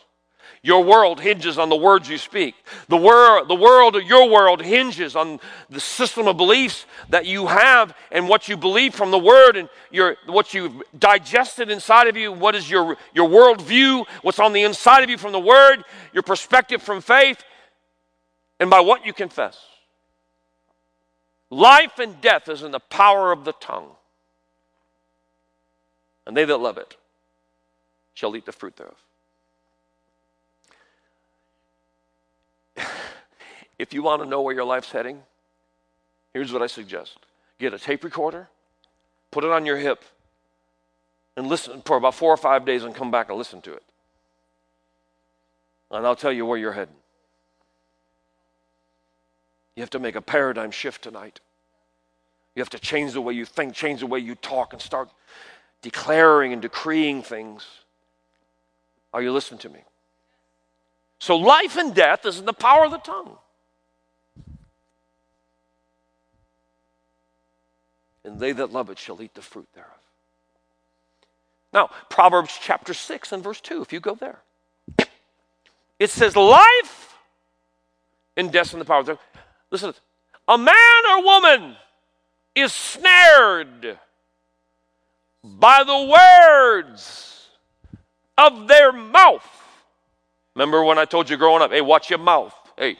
Your 0.62 0.84
world 0.84 1.20
hinges 1.20 1.56
on 1.56 1.70
the 1.70 1.76
words 1.76 2.08
you 2.08 2.18
speak. 2.18 2.54
The, 2.88 2.96
wor- 2.96 3.46
the 3.46 3.54
world, 3.54 3.96
your 4.04 4.28
world, 4.28 4.60
hinges 4.60 5.16
on 5.16 5.40
the 5.70 5.80
system 5.80 6.28
of 6.28 6.36
beliefs 6.36 6.84
that 7.08 7.24
you 7.24 7.46
have 7.46 7.96
and 8.12 8.28
what 8.28 8.46
you 8.46 8.58
believe 8.58 8.94
from 8.94 9.10
the 9.10 9.18
Word 9.18 9.56
and 9.56 9.70
your, 9.90 10.16
what 10.26 10.52
you've 10.52 10.82
digested 10.98 11.70
inside 11.70 12.08
of 12.08 12.16
you. 12.16 12.30
What 12.30 12.54
is 12.54 12.70
your, 12.70 12.98
your 13.14 13.26
worldview? 13.26 14.06
What's 14.20 14.38
on 14.38 14.52
the 14.52 14.62
inside 14.62 15.02
of 15.02 15.08
you 15.08 15.16
from 15.16 15.32
the 15.32 15.40
Word? 15.40 15.82
Your 16.12 16.22
perspective 16.22 16.82
from 16.82 17.00
faith? 17.00 17.42
And 18.58 18.68
by 18.68 18.80
what 18.80 19.06
you 19.06 19.14
confess. 19.14 19.58
Life 21.48 21.98
and 21.98 22.20
death 22.20 22.50
is 22.50 22.62
in 22.62 22.70
the 22.70 22.80
power 22.80 23.32
of 23.32 23.46
the 23.46 23.52
tongue. 23.52 23.88
And 26.26 26.36
they 26.36 26.44
that 26.44 26.58
love 26.58 26.76
it 26.76 26.96
shall 28.12 28.36
eat 28.36 28.44
the 28.44 28.52
fruit 28.52 28.76
thereof. 28.76 28.94
If 33.80 33.94
you 33.94 34.02
want 34.02 34.22
to 34.22 34.28
know 34.28 34.42
where 34.42 34.54
your 34.54 34.64
life's 34.64 34.92
heading, 34.92 35.22
here's 36.34 36.52
what 36.52 36.60
I 36.62 36.66
suggest 36.66 37.18
get 37.58 37.72
a 37.74 37.78
tape 37.78 38.04
recorder, 38.04 38.48
put 39.30 39.42
it 39.42 39.50
on 39.50 39.64
your 39.64 39.78
hip, 39.78 40.04
and 41.36 41.46
listen 41.46 41.82
for 41.82 41.96
about 41.96 42.14
four 42.14 42.32
or 42.32 42.36
five 42.36 42.64
days 42.64 42.84
and 42.84 42.94
come 42.94 43.10
back 43.10 43.28
and 43.30 43.38
listen 43.38 43.60
to 43.62 43.72
it. 43.72 43.82
And 45.90 46.06
I'll 46.06 46.16
tell 46.16 46.32
you 46.32 46.46
where 46.46 46.58
you're 46.58 46.72
heading. 46.72 46.94
You 49.76 49.82
have 49.82 49.90
to 49.90 49.98
make 49.98 50.14
a 50.14 50.22
paradigm 50.22 50.70
shift 50.70 51.02
tonight. 51.02 51.40
You 52.54 52.60
have 52.60 52.70
to 52.70 52.78
change 52.78 53.12
the 53.12 53.20
way 53.20 53.32
you 53.32 53.46
think, 53.46 53.74
change 53.74 54.00
the 54.00 54.06
way 54.06 54.18
you 54.18 54.34
talk, 54.34 54.72
and 54.72 54.82
start 54.82 55.08
declaring 55.80 56.52
and 56.52 56.60
decreeing 56.60 57.22
things. 57.22 57.66
Are 59.14 59.22
you 59.22 59.32
listening 59.32 59.60
to 59.60 59.70
me? 59.70 59.80
So, 61.18 61.36
life 61.36 61.76
and 61.76 61.94
death 61.94 62.26
is 62.26 62.38
in 62.38 62.46
the 62.46 62.52
power 62.52 62.84
of 62.84 62.90
the 62.90 62.98
tongue. 62.98 63.36
And 68.30 68.38
they 68.38 68.52
that 68.52 68.72
love 68.72 68.90
it 68.90 68.98
shall 68.98 69.20
eat 69.20 69.34
the 69.34 69.42
fruit 69.42 69.66
thereof. 69.74 69.90
Now, 71.72 71.90
Proverbs 72.08 72.56
chapter 72.60 72.94
6 72.94 73.32
and 73.32 73.42
verse 73.42 73.60
2, 73.60 73.82
if 73.82 73.92
you 73.92 73.98
go 73.98 74.14
there, 74.14 74.38
it 75.98 76.10
says, 76.10 76.36
Life 76.36 77.18
and 78.36 78.52
death 78.52 78.72
in 78.72 78.78
the 78.78 78.84
power 78.84 79.00
of 79.00 79.06
the. 79.06 79.18
Listen, 79.72 79.94
a 80.46 80.56
man 80.56 80.74
or 81.10 81.24
woman 81.24 81.76
is 82.54 82.72
snared 82.72 83.98
by 85.42 85.82
the 85.82 86.14
words 86.14 87.48
of 88.38 88.68
their 88.68 88.92
mouth. 88.92 89.46
Remember 90.54 90.84
when 90.84 90.98
I 90.98 91.04
told 91.04 91.28
you 91.28 91.36
growing 91.36 91.62
up, 91.62 91.72
hey, 91.72 91.80
watch 91.80 92.10
your 92.10 92.20
mouth. 92.20 92.54
Hey, 92.78 92.96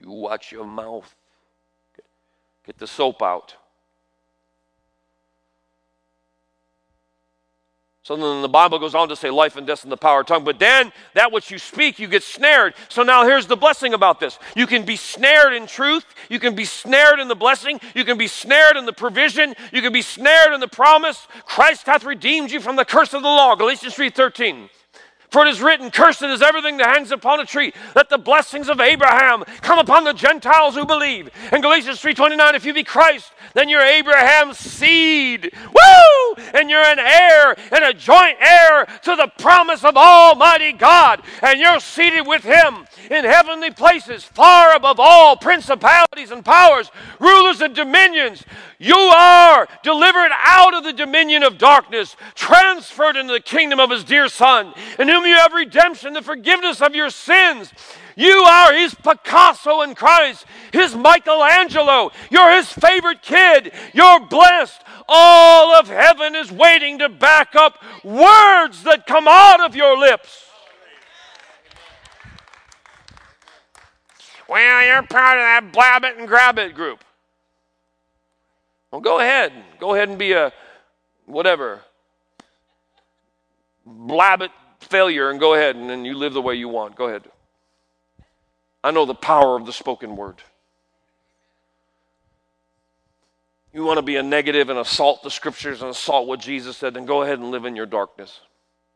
you 0.00 0.10
watch 0.10 0.50
your 0.50 0.66
mouth. 0.66 1.14
Get 2.66 2.78
the 2.78 2.88
soap 2.88 3.22
out. 3.22 3.54
So 8.06 8.14
then 8.14 8.40
the 8.40 8.48
Bible 8.48 8.78
goes 8.78 8.94
on 8.94 9.08
to 9.08 9.16
say 9.16 9.30
life 9.30 9.56
and 9.56 9.66
death 9.66 9.82
in 9.82 9.90
the 9.90 9.96
power 9.96 10.20
of 10.20 10.28
tongue. 10.28 10.44
But 10.44 10.60
then 10.60 10.92
that 11.14 11.32
which 11.32 11.50
you 11.50 11.58
speak, 11.58 11.98
you 11.98 12.06
get 12.06 12.22
snared. 12.22 12.74
So 12.88 13.02
now 13.02 13.24
here's 13.24 13.48
the 13.48 13.56
blessing 13.56 13.94
about 13.94 14.20
this. 14.20 14.38
You 14.54 14.68
can 14.68 14.84
be 14.84 14.94
snared 14.94 15.52
in 15.52 15.66
truth. 15.66 16.04
You 16.28 16.38
can 16.38 16.54
be 16.54 16.64
snared 16.64 17.18
in 17.18 17.26
the 17.26 17.34
blessing. 17.34 17.80
You 17.96 18.04
can 18.04 18.16
be 18.16 18.28
snared 18.28 18.76
in 18.76 18.86
the 18.86 18.92
provision. 18.92 19.56
You 19.72 19.82
can 19.82 19.92
be 19.92 20.02
snared 20.02 20.52
in 20.52 20.60
the 20.60 20.68
promise. 20.68 21.26
Christ 21.46 21.86
hath 21.86 22.04
redeemed 22.04 22.52
you 22.52 22.60
from 22.60 22.76
the 22.76 22.84
curse 22.84 23.12
of 23.12 23.22
the 23.22 23.28
law. 23.28 23.56
Galatians 23.56 23.96
3.13. 23.96 24.68
For 25.30 25.44
it 25.44 25.50
is 25.50 25.60
written, 25.60 25.90
Cursed 25.90 26.22
is 26.22 26.42
everything 26.42 26.76
that 26.78 26.94
hangs 26.94 27.10
upon 27.10 27.40
a 27.40 27.44
tree. 27.44 27.72
Let 27.94 28.08
the 28.08 28.18
blessings 28.18 28.68
of 28.68 28.80
Abraham 28.80 29.44
come 29.60 29.78
upon 29.78 30.04
the 30.04 30.12
Gentiles 30.12 30.74
who 30.74 30.86
believe. 30.86 31.30
In 31.52 31.60
Galatians 31.60 32.00
3.29, 32.00 32.54
if 32.54 32.64
you 32.64 32.72
be 32.72 32.84
Christ, 32.84 33.32
then 33.54 33.68
you're 33.68 33.82
Abraham's 33.82 34.58
seed. 34.58 35.52
Woo! 35.66 36.42
And 36.54 36.70
you're 36.70 36.80
an 36.80 36.98
heir 36.98 37.56
and 37.72 37.84
a 37.84 37.94
joint 37.94 38.36
heir 38.40 38.86
to 39.02 39.16
the 39.16 39.30
promise 39.38 39.84
of 39.84 39.96
Almighty 39.96 40.72
God. 40.72 41.22
And 41.42 41.58
you're 41.58 41.80
seated 41.80 42.26
with 42.26 42.42
him 42.42 42.86
in 43.10 43.24
heavenly 43.24 43.70
places, 43.70 44.24
far 44.24 44.74
above 44.74 45.00
all 45.00 45.36
principalities 45.36 46.30
and 46.30 46.44
powers, 46.44 46.90
rulers 47.18 47.60
and 47.60 47.74
dominions. 47.74 48.44
You 48.78 48.96
are 48.96 49.66
delivered 49.82 50.30
out 50.34 50.74
of 50.74 50.84
the 50.84 50.92
dominion 50.92 51.42
of 51.42 51.58
darkness, 51.58 52.16
transferred 52.34 53.16
into 53.16 53.32
the 53.32 53.40
kingdom 53.40 53.80
of 53.80 53.90
his 53.90 54.04
dear 54.04 54.28
Son, 54.28 54.74
in 54.98 55.08
whom 55.16 55.24
you 55.24 55.36
have 55.36 55.52
redemption, 55.52 56.12
the 56.12 56.22
forgiveness 56.22 56.82
of 56.82 56.94
your 56.94 57.10
sins. 57.10 57.72
You 58.16 58.32
are 58.32 58.74
his 58.74 58.94
Picasso 58.94 59.82
in 59.82 59.94
Christ, 59.94 60.44
his 60.72 60.94
Michelangelo. 60.94 62.10
You're 62.30 62.54
his 62.56 62.70
favorite 62.70 63.22
kid. 63.22 63.72
You're 63.94 64.20
blessed. 64.26 64.82
All 65.08 65.74
of 65.74 65.88
heaven 65.88 66.34
is 66.34 66.52
waiting 66.52 66.98
to 66.98 67.08
back 67.08 67.54
up 67.54 67.82
words 68.04 68.82
that 68.82 69.06
come 69.06 69.26
out 69.28 69.60
of 69.60 69.74
your 69.74 69.98
lips. 69.98 70.44
Well, 74.48 74.86
you're 74.86 75.02
part 75.02 75.38
of 75.38 75.42
that 75.42 75.72
blab 75.72 76.04
it 76.04 76.18
and 76.18 76.28
grab 76.28 76.58
it 76.58 76.74
group. 76.74 77.02
Well, 78.90 79.00
go 79.00 79.18
ahead. 79.18 79.52
Go 79.80 79.94
ahead 79.94 80.08
and 80.08 80.18
be 80.18 80.32
a 80.32 80.52
whatever. 81.26 81.80
Blab 83.84 84.42
it 84.42 84.50
failure 84.86 85.30
and 85.30 85.38
go 85.40 85.54
ahead 85.54 85.76
and 85.76 85.90
then 85.90 86.04
you 86.04 86.14
live 86.14 86.32
the 86.32 86.42
way 86.42 86.54
you 86.54 86.68
want. 86.68 86.96
Go 86.96 87.06
ahead. 87.08 87.24
I 88.82 88.90
know 88.90 89.04
the 89.04 89.14
power 89.14 89.56
of 89.56 89.66
the 89.66 89.72
spoken 89.72 90.16
word. 90.16 90.36
You 93.72 93.84
want 93.84 93.98
to 93.98 94.02
be 94.02 94.16
a 94.16 94.22
negative 94.22 94.70
and 94.70 94.78
assault 94.78 95.22
the 95.22 95.30
scriptures 95.30 95.82
and 95.82 95.90
assault 95.90 96.26
what 96.26 96.40
Jesus 96.40 96.76
said, 96.76 96.94
then 96.94 97.04
go 97.04 97.22
ahead 97.22 97.38
and 97.38 97.50
live 97.50 97.66
in 97.66 97.76
your 97.76 97.84
darkness. 97.84 98.40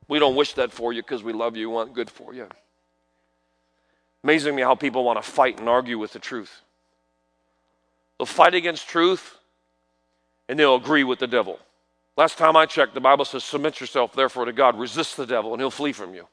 We 0.09 0.19
don't 0.19 0.37
wish 0.37 0.55
that 0.55 0.73
for 0.73 0.93
you 0.93 1.03
because 1.03 1.23
we 1.23 1.33
love 1.33 1.57
you 1.57 1.69
want 1.69 1.93
good 1.93 2.09
for 2.09 2.33
you. 2.33 2.49
Amazing 4.25 4.55
me 4.55 4.63
how 4.63 4.75
people 4.75 5.05
want 5.05 5.23
to 5.23 5.31
fight 5.31 5.59
and 5.59 5.69
argue 5.69 5.99
with 5.99 6.13
the 6.13 6.19
truth. 6.19 6.63
They'll 8.19 8.27
fight 8.27 8.55
against 8.55 8.89
truth 8.89 9.39
and 10.49 10.59
they'll 10.59 10.77
agree 10.77 11.05
with 11.05 11.19
the 11.19 11.27
devil. 11.27 11.59
Last 12.21 12.37
time 12.37 12.55
I 12.55 12.67
checked, 12.67 12.93
the 12.93 13.01
Bible 13.01 13.25
says, 13.25 13.45
Submit 13.45 13.81
yourself 13.81 14.13
therefore 14.13 14.45
to 14.45 14.53
God, 14.53 14.79
resist 14.79 15.17
the 15.17 15.25
devil, 15.25 15.55
and 15.55 15.63
he'll 15.63 15.71
flee 15.71 15.93
from 15.93 16.13
you. 16.13 16.29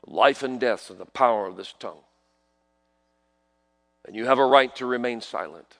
So 0.00 0.14
life 0.14 0.42
and 0.42 0.58
death 0.58 0.90
are 0.90 0.94
the 0.94 1.04
power 1.04 1.46
of 1.46 1.58
this 1.58 1.74
tongue. 1.78 2.00
And 4.06 4.16
you 4.16 4.24
have 4.24 4.38
a 4.38 4.46
right 4.46 4.74
to 4.76 4.86
remain 4.86 5.20
silent. 5.20 5.76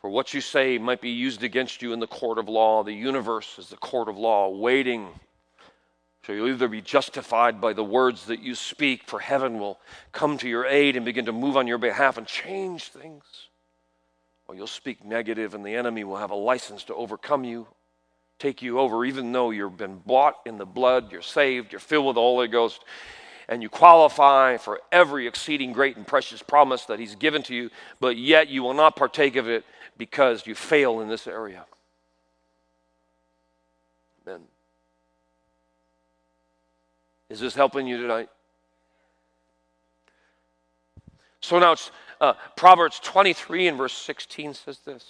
For 0.00 0.10
what 0.10 0.34
you 0.34 0.40
say 0.40 0.78
might 0.78 1.00
be 1.00 1.10
used 1.10 1.44
against 1.44 1.80
you 1.80 1.92
in 1.92 2.00
the 2.00 2.08
court 2.08 2.38
of 2.38 2.48
law. 2.48 2.82
The 2.82 2.92
universe 2.92 3.56
is 3.56 3.68
the 3.68 3.76
court 3.76 4.08
of 4.08 4.18
law, 4.18 4.48
waiting. 4.48 5.10
So 6.24 6.32
you'll 6.32 6.50
either 6.50 6.68
be 6.68 6.80
justified 6.80 7.60
by 7.60 7.72
the 7.72 7.82
words 7.82 8.26
that 8.26 8.40
you 8.40 8.54
speak, 8.54 9.02
for 9.04 9.18
heaven 9.18 9.58
will 9.58 9.80
come 10.12 10.38
to 10.38 10.48
your 10.48 10.64
aid 10.66 10.94
and 10.94 11.04
begin 11.04 11.26
to 11.26 11.32
move 11.32 11.56
on 11.56 11.66
your 11.66 11.78
behalf 11.78 12.16
and 12.16 12.26
change 12.26 12.88
things, 12.90 13.24
or 14.46 14.54
you'll 14.54 14.68
speak 14.68 15.04
negative 15.04 15.54
and 15.54 15.64
the 15.64 15.74
enemy 15.74 16.04
will 16.04 16.18
have 16.18 16.30
a 16.30 16.36
license 16.36 16.84
to 16.84 16.94
overcome 16.94 17.42
you, 17.42 17.66
take 18.38 18.62
you 18.62 18.78
over, 18.78 19.04
even 19.04 19.32
though 19.32 19.50
you've 19.50 19.76
been 19.76 19.98
bought 19.98 20.36
in 20.46 20.58
the 20.58 20.66
blood, 20.66 21.10
you're 21.10 21.22
saved, 21.22 21.72
you're 21.72 21.80
filled 21.80 22.06
with 22.06 22.14
the 22.14 22.20
Holy 22.20 22.46
Ghost, 22.46 22.84
and 23.48 23.60
you 23.60 23.68
qualify 23.68 24.56
for 24.58 24.80
every 24.92 25.26
exceeding 25.26 25.72
great 25.72 25.96
and 25.96 26.06
precious 26.06 26.40
promise 26.40 26.84
that 26.84 27.00
He's 27.00 27.16
given 27.16 27.42
to 27.44 27.54
you, 27.54 27.68
but 27.98 28.16
yet 28.16 28.48
you 28.48 28.62
will 28.62 28.74
not 28.74 28.94
partake 28.94 29.34
of 29.34 29.48
it 29.48 29.64
because 29.98 30.46
you 30.46 30.54
fail 30.54 31.00
in 31.00 31.08
this 31.08 31.26
area. 31.26 31.64
Is 37.32 37.40
this 37.40 37.54
helping 37.54 37.86
you 37.86 37.96
tonight? 37.96 38.28
So 41.40 41.58
now 41.58 41.72
it's 41.72 41.90
uh, 42.20 42.34
Proverbs 42.56 43.00
23 43.02 43.68
and 43.68 43.78
verse 43.78 43.94
16 43.94 44.52
says 44.52 44.80
this. 44.80 45.02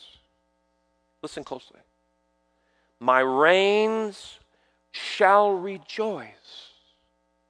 Listen 1.21 1.43
closely. 1.43 1.81
My 3.01 3.19
reins 3.19 4.39
shall 4.93 5.55
rejoice. 5.55 6.69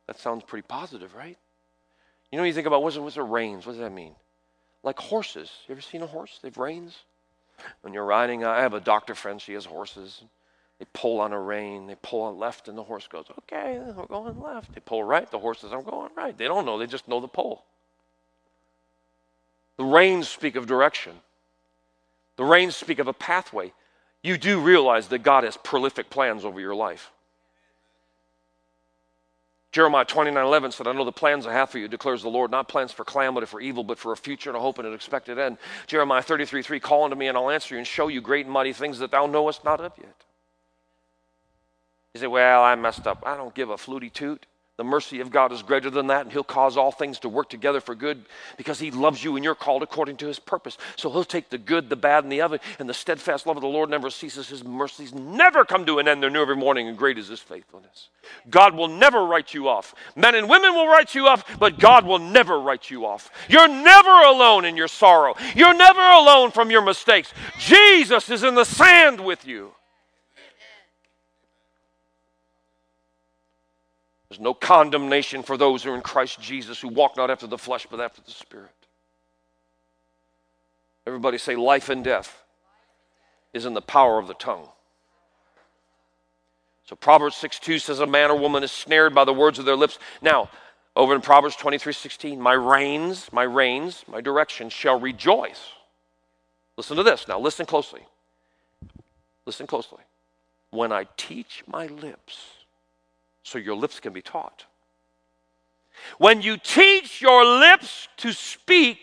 That 0.06 0.18
sounds 0.18 0.42
pretty 0.42 0.66
positive, 0.66 1.14
right? 1.14 1.36
You 2.30 2.38
know, 2.38 2.44
you 2.44 2.54
think 2.54 2.66
about 2.66 2.82
what's, 2.82 2.96
what's 2.96 3.18
a 3.18 3.22
reins? 3.22 3.66
What 3.66 3.72
does 3.72 3.82
that 3.82 3.92
mean? 3.92 4.14
Like 4.82 4.98
horses. 4.98 5.50
You 5.68 5.72
ever 5.72 5.82
seen 5.82 6.00
a 6.00 6.06
horse? 6.06 6.40
They've 6.42 6.56
reins. 6.56 6.96
When 7.82 7.92
you're 7.92 8.06
riding, 8.06 8.42
I 8.42 8.62
have 8.62 8.72
a 8.72 8.80
doctor 8.80 9.14
friend, 9.14 9.38
she 9.38 9.52
has 9.52 9.66
horses. 9.66 10.22
They 10.82 10.88
pull 10.94 11.20
on 11.20 11.32
a 11.32 11.38
rein, 11.38 11.86
they 11.86 11.94
pull 12.02 12.22
on 12.22 12.40
left, 12.40 12.66
and 12.66 12.76
the 12.76 12.82
horse 12.82 13.06
goes, 13.06 13.26
Okay, 13.42 13.78
we're 13.78 14.04
going 14.06 14.40
left. 14.40 14.74
They 14.74 14.80
pull 14.80 15.04
right, 15.04 15.30
the 15.30 15.38
horse 15.38 15.60
says, 15.60 15.72
I'm 15.72 15.84
going 15.84 16.10
right. 16.16 16.36
They 16.36 16.48
don't 16.48 16.66
know, 16.66 16.76
they 16.76 16.88
just 16.88 17.06
know 17.06 17.20
the 17.20 17.28
pull. 17.28 17.62
The 19.76 19.84
reins 19.84 20.28
speak 20.28 20.56
of 20.56 20.66
direction, 20.66 21.12
the 22.34 22.44
reins 22.44 22.74
speak 22.74 22.98
of 22.98 23.06
a 23.06 23.12
pathway. 23.12 23.72
You 24.24 24.36
do 24.36 24.58
realize 24.58 25.06
that 25.08 25.20
God 25.20 25.44
has 25.44 25.56
prolific 25.56 26.10
plans 26.10 26.44
over 26.44 26.58
your 26.58 26.74
life. 26.74 27.12
Jeremiah 29.70 30.04
29 30.04 30.44
11 30.44 30.72
said, 30.72 30.88
I 30.88 30.92
know 30.94 31.04
the 31.04 31.12
plans 31.12 31.46
I 31.46 31.52
have 31.52 31.70
for 31.70 31.78
you, 31.78 31.86
declares 31.86 32.22
the 32.22 32.28
Lord, 32.28 32.50
not 32.50 32.66
plans 32.66 32.90
for 32.90 33.04
calamity, 33.04 33.46
for 33.46 33.60
evil, 33.60 33.84
but 33.84 34.00
for 34.00 34.10
a 34.10 34.16
future 34.16 34.50
and 34.50 34.56
a 34.56 34.60
hope 34.60 34.78
and 34.78 34.88
an 34.88 34.94
expected 34.94 35.38
end. 35.38 35.58
Jeremiah 35.86 36.22
33 36.22 36.60
3, 36.60 36.80
call 36.80 37.04
unto 37.04 37.14
me, 37.14 37.28
and 37.28 37.38
I'll 37.38 37.50
answer 37.50 37.76
you 37.76 37.78
and 37.78 37.86
show 37.86 38.08
you 38.08 38.20
great 38.20 38.46
and 38.46 38.52
mighty 38.52 38.72
things 38.72 38.98
that 38.98 39.12
thou 39.12 39.26
knowest 39.26 39.62
not 39.64 39.80
of 39.80 39.92
yet. 39.96 40.24
You 42.14 42.20
say, 42.20 42.26
Well, 42.26 42.62
I 42.62 42.74
messed 42.74 43.06
up. 43.06 43.22
I 43.24 43.36
don't 43.36 43.54
give 43.54 43.70
a 43.70 43.78
fluty 43.78 44.10
toot. 44.10 44.46
The 44.78 44.84
mercy 44.84 45.20
of 45.20 45.30
God 45.30 45.52
is 45.52 45.62
greater 45.62 45.90
than 45.90 46.08
that, 46.08 46.22
and 46.22 46.32
He'll 46.32 46.42
cause 46.42 46.76
all 46.76 46.90
things 46.90 47.18
to 47.20 47.28
work 47.28 47.48
together 47.48 47.80
for 47.80 47.94
good 47.94 48.24
because 48.56 48.78
He 48.78 48.90
loves 48.90 49.22
you 49.22 49.36
and 49.36 49.44
you're 49.44 49.54
called 49.54 49.82
according 49.82 50.16
to 50.16 50.26
His 50.26 50.38
purpose. 50.38 50.76
So 50.96 51.10
He'll 51.10 51.24
take 51.24 51.50
the 51.50 51.58
good, 51.58 51.88
the 51.88 51.96
bad, 51.96 52.24
and 52.24 52.32
the 52.32 52.40
other, 52.40 52.58
and 52.78 52.88
the 52.88 52.94
steadfast 52.94 53.46
love 53.46 53.56
of 53.56 53.62
the 53.62 53.68
Lord 53.68 53.90
never 53.90 54.10
ceases. 54.10 54.48
His 54.48 54.64
mercies 54.64 55.14
never 55.14 55.64
come 55.64 55.86
to 55.86 55.98
an 55.98 56.08
end. 56.08 56.22
They're 56.22 56.30
new 56.30 56.42
every 56.42 56.56
morning, 56.56 56.88
and 56.88 56.98
great 56.98 57.16
is 57.16 57.28
His 57.28 57.40
faithfulness. 57.40 58.08
God 58.50 58.74
will 58.74 58.88
never 58.88 59.24
write 59.24 59.54
you 59.54 59.68
off. 59.68 59.94
Men 60.16 60.34
and 60.34 60.48
women 60.48 60.74
will 60.74 60.88
write 60.88 61.14
you 61.14 61.28
off, 61.28 61.44
but 61.58 61.78
God 61.78 62.04
will 62.04 62.18
never 62.18 62.58
write 62.58 62.90
you 62.90 63.06
off. 63.06 63.30
You're 63.48 63.68
never 63.68 64.10
alone 64.10 64.64
in 64.64 64.76
your 64.76 64.88
sorrow, 64.88 65.34
you're 65.54 65.74
never 65.74 66.00
alone 66.00 66.50
from 66.50 66.70
your 66.70 66.82
mistakes. 66.82 67.32
Jesus 67.58 68.28
is 68.30 68.42
in 68.42 68.54
the 68.54 68.64
sand 68.64 69.20
with 69.20 69.46
you. 69.46 69.72
There's 74.32 74.40
no 74.40 74.54
condemnation 74.54 75.42
for 75.42 75.58
those 75.58 75.82
who 75.82 75.92
are 75.92 75.94
in 75.94 76.00
Christ 76.00 76.40
Jesus 76.40 76.80
who 76.80 76.88
walk 76.88 77.18
not 77.18 77.30
after 77.30 77.46
the 77.46 77.58
flesh 77.58 77.86
but 77.90 78.00
after 78.00 78.22
the 78.22 78.30
Spirit. 78.30 78.70
Everybody 81.06 81.36
say, 81.36 81.54
life 81.54 81.90
and 81.90 82.02
death 82.02 82.42
is 83.52 83.66
in 83.66 83.74
the 83.74 83.82
power 83.82 84.18
of 84.18 84.28
the 84.28 84.34
tongue. 84.34 84.70
So 86.86 86.96
Proverbs 86.96 87.36
6 87.36 87.58
2 87.58 87.78
says, 87.78 88.00
A 88.00 88.06
man 88.06 88.30
or 88.30 88.38
woman 88.38 88.62
is 88.62 88.72
snared 88.72 89.14
by 89.14 89.26
the 89.26 89.34
words 89.34 89.58
of 89.58 89.66
their 89.66 89.76
lips. 89.76 89.98
Now, 90.22 90.48
over 90.96 91.14
in 91.14 91.20
Proverbs 91.20 91.56
23 91.56 91.92
16, 91.92 92.40
my 92.40 92.54
reins, 92.54 93.30
my 93.32 93.42
reins, 93.42 94.02
my 94.08 94.22
direction 94.22 94.70
shall 94.70 94.98
rejoice. 94.98 95.60
Listen 96.78 96.96
to 96.96 97.02
this. 97.02 97.28
Now, 97.28 97.38
listen 97.38 97.66
closely. 97.66 98.00
Listen 99.44 99.66
closely. 99.66 100.00
When 100.70 100.90
I 100.90 101.06
teach 101.18 101.64
my 101.66 101.84
lips, 101.84 102.61
so 103.42 103.58
your 103.58 103.76
lips 103.76 104.00
can 104.00 104.12
be 104.12 104.22
taught. 104.22 104.64
When 106.18 106.42
you 106.42 106.56
teach 106.56 107.20
your 107.20 107.44
lips 107.44 108.08
to 108.18 108.32
speak 108.32 108.98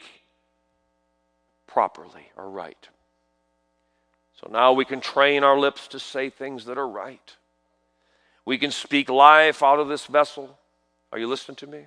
properly 1.68 2.32
or 2.36 2.50
right. 2.50 2.88
So 4.40 4.50
now 4.52 4.74
we 4.74 4.86
can 4.86 5.02
train 5.02 5.44
our 5.44 5.58
lips 5.58 5.88
to 5.90 6.00
say 6.00 6.30
things 6.30 6.66
that 6.66 6.78
are 6.78 6.88
right. 6.88 7.36
We 8.46 8.58
can 8.58 8.72
speak 8.72 9.10
life 9.10 9.62
out 9.62 9.80
of 9.80 9.88
this 9.88 10.06
vessel. 10.06 10.58
Are 11.12 11.20
you 11.20 11.28
listening 11.28 11.58
to 11.58 11.68
me? 11.68 11.86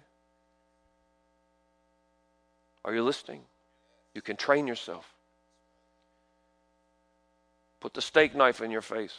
Are 2.85 2.95
you 2.95 3.03
listening? 3.03 3.41
You 4.15 4.23
can 4.23 4.37
train 4.37 4.67
yourself. 4.67 5.07
Put 7.81 7.95
the 7.95 8.03
steak 8.03 8.35
knife 8.35 8.61
in 8.61 8.71
your 8.71 8.83
face 8.83 9.17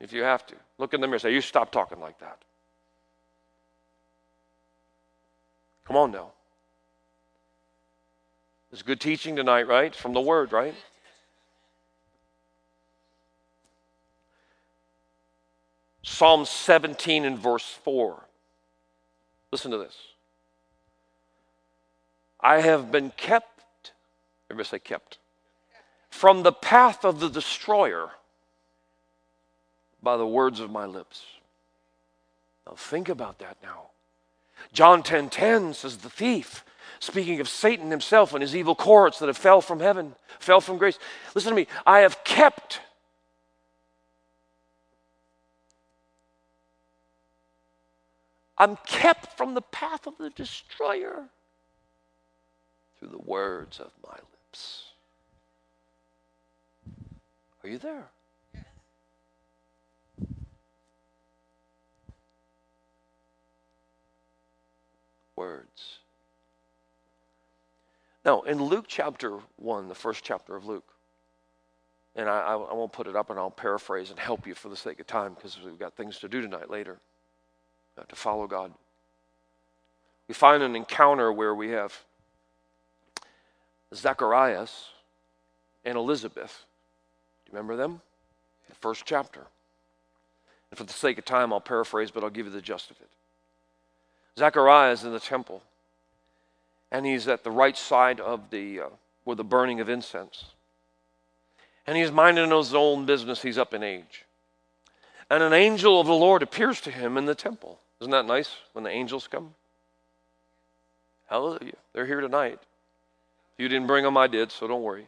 if 0.00 0.12
you 0.12 0.22
have 0.22 0.46
to. 0.46 0.54
Look 0.78 0.94
in 0.94 1.00
the 1.00 1.06
mirror 1.06 1.18
say, 1.18 1.32
You 1.32 1.40
stop 1.40 1.72
talking 1.72 2.00
like 2.00 2.18
that. 2.20 2.38
Come 5.84 5.96
on 5.96 6.10
now. 6.10 6.32
It's 8.72 8.82
good 8.82 9.00
teaching 9.00 9.36
tonight, 9.36 9.66
right? 9.66 9.94
From 9.94 10.12
the 10.12 10.20
Word, 10.20 10.52
right? 10.52 10.74
Psalm 16.02 16.44
17 16.44 17.24
and 17.24 17.38
verse 17.38 17.78
4. 17.84 18.22
Listen 19.50 19.70
to 19.70 19.78
this. 19.78 19.96
I 22.40 22.60
have 22.60 22.92
been 22.92 23.10
kept, 23.16 23.92
everybody 24.50 24.68
say 24.68 24.78
kept, 24.78 25.18
from 26.10 26.42
the 26.42 26.52
path 26.52 27.04
of 27.04 27.20
the 27.20 27.28
destroyer 27.28 28.10
by 30.02 30.16
the 30.16 30.26
words 30.26 30.60
of 30.60 30.70
my 30.70 30.86
lips. 30.86 31.24
Now 32.66 32.74
think 32.74 33.08
about 33.08 33.38
that 33.38 33.56
now. 33.62 33.90
John 34.72 35.02
10:10 35.02 35.04
10, 35.04 35.30
10 35.30 35.74
says 35.74 35.98
the 35.98 36.10
thief 36.10 36.64
speaking 37.00 37.40
of 37.40 37.48
Satan 37.48 37.90
himself 37.90 38.32
and 38.32 38.42
his 38.42 38.56
evil 38.56 38.74
courts 38.74 39.18
that 39.18 39.26
have 39.26 39.36
fell 39.36 39.60
from 39.60 39.80
heaven, 39.80 40.14
fell 40.38 40.60
from 40.60 40.78
grace. 40.78 40.98
Listen 41.34 41.50
to 41.50 41.56
me. 41.56 41.66
I 41.86 42.00
have 42.00 42.22
kept 42.24 42.80
I'm 48.60 48.76
kept 48.86 49.36
from 49.36 49.54
the 49.54 49.62
path 49.62 50.08
of 50.08 50.18
the 50.18 50.30
destroyer 50.30 51.28
through 52.98 53.08
the 53.08 53.18
words 53.18 53.78
of 53.78 53.92
my 54.04 54.16
lips. 54.16 54.88
Are 57.62 57.68
you 57.68 57.78
there? 57.78 58.08
Words. 65.38 66.00
Now, 68.24 68.40
in 68.42 68.60
Luke 68.60 68.86
chapter 68.88 69.38
1, 69.56 69.88
the 69.88 69.94
first 69.94 70.24
chapter 70.24 70.56
of 70.56 70.66
Luke, 70.66 70.92
and 72.16 72.28
I, 72.28 72.40
I, 72.54 72.74
won't 72.74 72.90
put 72.90 73.06
it 73.06 73.14
up 73.14 73.30
and 73.30 73.38
I'll 73.38 73.50
paraphrase 73.50 74.10
and 74.10 74.18
help 74.18 74.48
you 74.48 74.54
for 74.54 74.68
the 74.68 74.76
sake 74.76 74.98
of 74.98 75.06
time 75.06 75.34
because 75.34 75.56
we've 75.64 75.78
got 75.78 75.94
things 75.94 76.18
to 76.18 76.28
do 76.28 76.40
tonight 76.40 76.68
later 76.68 76.98
uh, 77.96 78.02
to 78.08 78.16
follow 78.16 78.48
God. 78.48 78.72
We 80.26 80.34
find 80.34 80.64
an 80.64 80.74
encounter 80.74 81.32
where 81.32 81.54
we 81.54 81.68
have 81.70 81.96
Zacharias 83.94 84.88
and 85.84 85.96
Elizabeth. 85.96 86.64
Do 87.46 87.52
you 87.52 87.56
remember 87.56 87.76
them? 87.76 88.00
The 88.68 88.74
first 88.74 89.04
chapter. 89.06 89.46
And 90.72 90.78
for 90.78 90.84
the 90.84 90.92
sake 90.92 91.16
of 91.16 91.24
time, 91.24 91.52
I'll 91.52 91.60
paraphrase, 91.60 92.10
but 92.10 92.24
I'll 92.24 92.30
give 92.30 92.46
you 92.46 92.52
the 92.52 92.60
gist 92.60 92.90
of 92.90 93.00
it. 93.00 93.08
Zechariah 94.38 94.92
is 94.92 95.04
in 95.04 95.12
the 95.12 95.20
temple, 95.20 95.62
and 96.92 97.04
he's 97.04 97.26
at 97.26 97.42
the 97.42 97.50
right 97.50 97.76
side 97.76 98.20
of 98.20 98.50
the, 98.50 98.80
uh, 98.80 98.86
where 99.24 99.36
the 99.36 99.44
burning 99.44 99.80
of 99.80 99.88
incense. 99.88 100.44
And 101.86 101.96
he's 101.96 102.12
minding 102.12 102.50
his 102.50 102.72
own 102.72 103.04
business. 103.04 103.42
He's 103.42 103.58
up 103.58 103.74
in 103.74 103.82
age. 103.82 104.24
And 105.28 105.42
an 105.42 105.52
angel 105.52 106.00
of 106.00 106.06
the 106.06 106.14
Lord 106.14 106.42
appears 106.42 106.80
to 106.82 106.90
him 106.90 107.18
in 107.18 107.26
the 107.26 107.34
temple. 107.34 107.80
Isn't 108.00 108.12
that 108.12 108.26
nice 108.26 108.56
when 108.72 108.84
the 108.84 108.90
angels 108.90 109.26
come? 109.26 109.54
Hallelujah. 111.28 111.74
They're 111.92 112.06
here 112.06 112.20
tonight. 112.20 112.60
You 113.58 113.68
didn't 113.68 113.88
bring 113.88 114.04
them, 114.04 114.16
I 114.16 114.28
did, 114.28 114.52
so 114.52 114.68
don't 114.68 114.82
worry. 114.82 115.06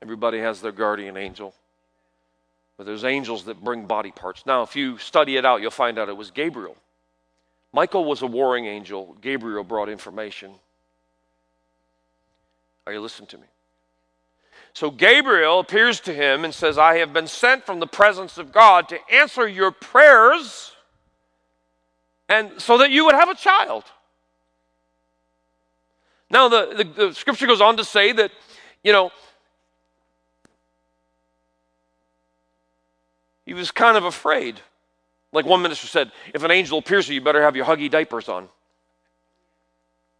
Everybody 0.00 0.38
has 0.38 0.60
their 0.60 0.72
guardian 0.72 1.16
angel. 1.16 1.52
But 2.76 2.86
there's 2.86 3.04
angels 3.04 3.44
that 3.44 3.64
bring 3.64 3.86
body 3.86 4.10
parts. 4.10 4.44
Now, 4.44 4.62
if 4.62 4.76
you 4.76 4.98
study 4.98 5.36
it 5.36 5.44
out, 5.44 5.62
you'll 5.62 5.70
find 5.70 5.98
out 5.98 6.08
it 6.08 6.16
was 6.16 6.30
Gabriel. 6.30 6.76
Michael 7.72 8.04
was 8.04 8.22
a 8.22 8.26
warring 8.26 8.66
angel, 8.66 9.16
Gabriel 9.20 9.64
brought 9.64 9.88
information. 9.88 10.52
Are 12.86 12.92
you 12.92 13.00
listening 13.00 13.26
to 13.28 13.38
me? 13.38 13.46
So 14.72 14.90
Gabriel 14.90 15.58
appears 15.58 16.00
to 16.00 16.12
him 16.12 16.44
and 16.44 16.54
says, 16.54 16.76
I 16.78 16.98
have 16.98 17.12
been 17.12 17.26
sent 17.26 17.64
from 17.64 17.80
the 17.80 17.86
presence 17.86 18.38
of 18.38 18.52
God 18.52 18.88
to 18.90 18.98
answer 19.10 19.48
your 19.48 19.70
prayers 19.70 20.72
and 22.28 22.60
so 22.60 22.78
that 22.78 22.90
you 22.90 23.04
would 23.06 23.14
have 23.14 23.28
a 23.28 23.34
child. 23.34 23.84
Now, 26.30 26.48
the, 26.48 26.74
the, 26.76 27.06
the 27.08 27.14
scripture 27.14 27.46
goes 27.46 27.60
on 27.60 27.76
to 27.76 27.84
say 27.84 28.12
that, 28.12 28.32
you 28.82 28.92
know, 28.92 29.10
he 33.46 33.54
was 33.54 33.70
kind 33.70 33.96
of 33.96 34.04
afraid. 34.04 34.60
Like 35.32 35.46
one 35.46 35.62
minister 35.62 35.86
said, 35.86 36.10
if 36.34 36.42
an 36.42 36.50
angel 36.50 36.78
appears 36.78 37.06
to 37.06 37.12
you, 37.12 37.20
you 37.20 37.24
better 37.24 37.42
have 37.42 37.56
your 37.56 37.64
huggy 37.64 37.90
diapers 37.90 38.28
on. 38.28 38.48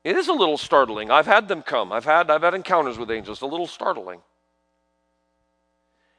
It 0.04 0.16
is 0.16 0.28
a 0.28 0.32
little 0.32 0.56
startling. 0.56 1.10
I've 1.10 1.26
had 1.26 1.48
them 1.48 1.62
come. 1.62 1.92
I've 1.92 2.04
had, 2.04 2.30
I've 2.30 2.42
had 2.42 2.54
encounters 2.54 2.96
with 2.96 3.10
angels. 3.10 3.38
It's 3.38 3.42
a 3.42 3.46
little 3.46 3.66
startling. 3.66 4.20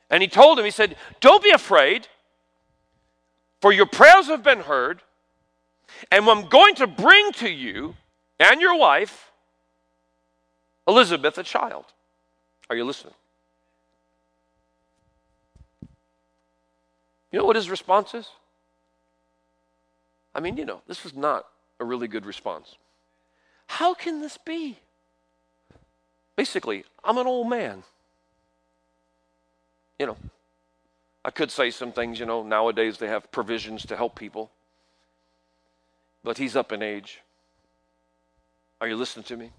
And 0.10 0.22
he 0.22 0.28
told 0.28 0.60
him, 0.60 0.66
he 0.66 0.72
said, 0.72 0.98
Don't 1.22 1.42
be 1.44 1.52
afraid, 1.52 2.08
for 3.62 3.72
your 3.72 3.86
prayers 3.86 4.28
have 4.28 4.44
been 4.44 4.60
heard, 4.60 5.02
and 6.12 6.30
I'm 6.30 6.48
going 6.48 6.76
to 6.76 6.88
bring 6.88 7.32
to 7.34 7.50
you 7.50 7.96
and 8.40 8.60
your 8.60 8.78
wife, 8.78 9.32
Elizabeth, 10.88 11.38
a 11.38 11.44
child. 11.44 11.86
Are 12.70 12.76
you 12.76 12.84
listening? 12.84 13.14
You 17.38 17.44
know 17.44 17.46
what 17.46 17.56
his 17.56 17.70
response 17.70 18.16
is? 18.16 18.28
I 20.34 20.40
mean, 20.40 20.58
you 20.58 20.66
know, 20.66 20.82
this 20.88 21.06
is 21.06 21.14
not 21.14 21.46
a 21.80 21.86
really 21.86 22.08
good 22.08 22.26
response. 22.26 22.78
How 23.68 23.94
can 23.94 24.22
this 24.22 24.40
be? 24.40 24.80
Basically, 26.36 26.84
I'm 27.04 27.20
an 27.20 27.28
old 27.28 27.48
man 27.48 27.84
you 30.00 30.06
know, 30.06 30.18
I 31.26 31.32
could 31.32 31.52
say 31.52 31.72
some 31.72 31.92
things, 31.92 32.20
you 32.20 32.26
know, 32.26 32.44
nowadays 32.44 32.98
they 32.98 33.08
have 33.08 33.32
provisions 33.32 33.86
to 33.88 33.98
help 33.98 34.18
people. 34.18 34.52
But 36.24 36.38
he's 36.38 36.56
up 36.56 36.72
in 36.72 36.82
age. 36.82 37.22
Are 38.80 38.88
you 38.88 38.96
listening 38.96 39.24
to 39.26 39.38
me? 39.38 39.52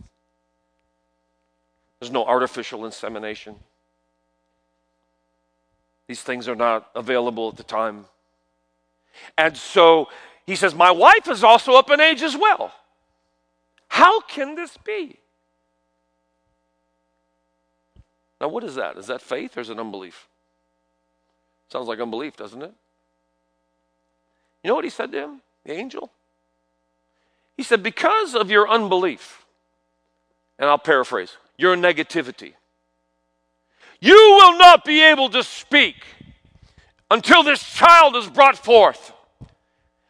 There's 1.99 2.12
no 2.12 2.24
artificial 2.24 2.87
insemination. 2.87 3.57
These 6.09 6.23
things 6.23 6.49
are 6.49 6.57
not 6.57 6.91
available 6.97 7.49
at 7.49 7.57
the 7.57 7.63
time. 7.63 8.07
And 9.37 9.57
so 9.57 10.09
he 10.47 10.57
says, 10.57 10.75
My 10.75 10.91
wife 10.91 11.29
is 11.29 11.45
also 11.45 11.75
up 11.75 11.91
in 11.91 12.01
age 12.01 12.23
as 12.23 12.37
well. 12.37 12.73
How 13.89 14.21
can 14.23 14.55
this 14.55 14.77
be? 14.79 15.19
Now, 18.41 18.49
what 18.49 18.65
is 18.65 18.75
that? 18.77 18.97
Is 18.97 19.07
that 19.09 19.21
faith 19.21 19.57
or 19.57 19.61
is 19.61 19.71
it 19.71 19.79
unbelief? 19.79 20.27
Sounds 21.71 21.89
like 21.89 22.01
unbelief, 22.01 22.37
doesn't 22.37 22.63
it? 22.63 22.73
You 24.63 24.69
know 24.69 24.75
what 24.75 24.85
he 24.85 24.91
said 24.91 25.13
to 25.13 25.19
him, 25.19 25.43
the 25.65 25.73
angel? 25.73 26.11
He 27.57 27.63
said, 27.63 27.83
Because 27.83 28.35
of 28.35 28.51
your 28.51 28.69
unbelief, 28.69 29.45
and 30.59 30.71
I'll 30.71 30.79
paraphrase, 30.79 31.37
your 31.57 31.77
negativity, 31.77 32.55
you 34.01 34.15
will 34.15 34.59
not 34.59 34.85
be 34.85 35.03
able 35.03 35.29
to 35.31 35.43
speak 35.43 35.97
until 37.11 37.43
this 37.43 37.63
child 37.63 38.17
is 38.17 38.29
brought 38.29 38.59
forth. 38.59 39.13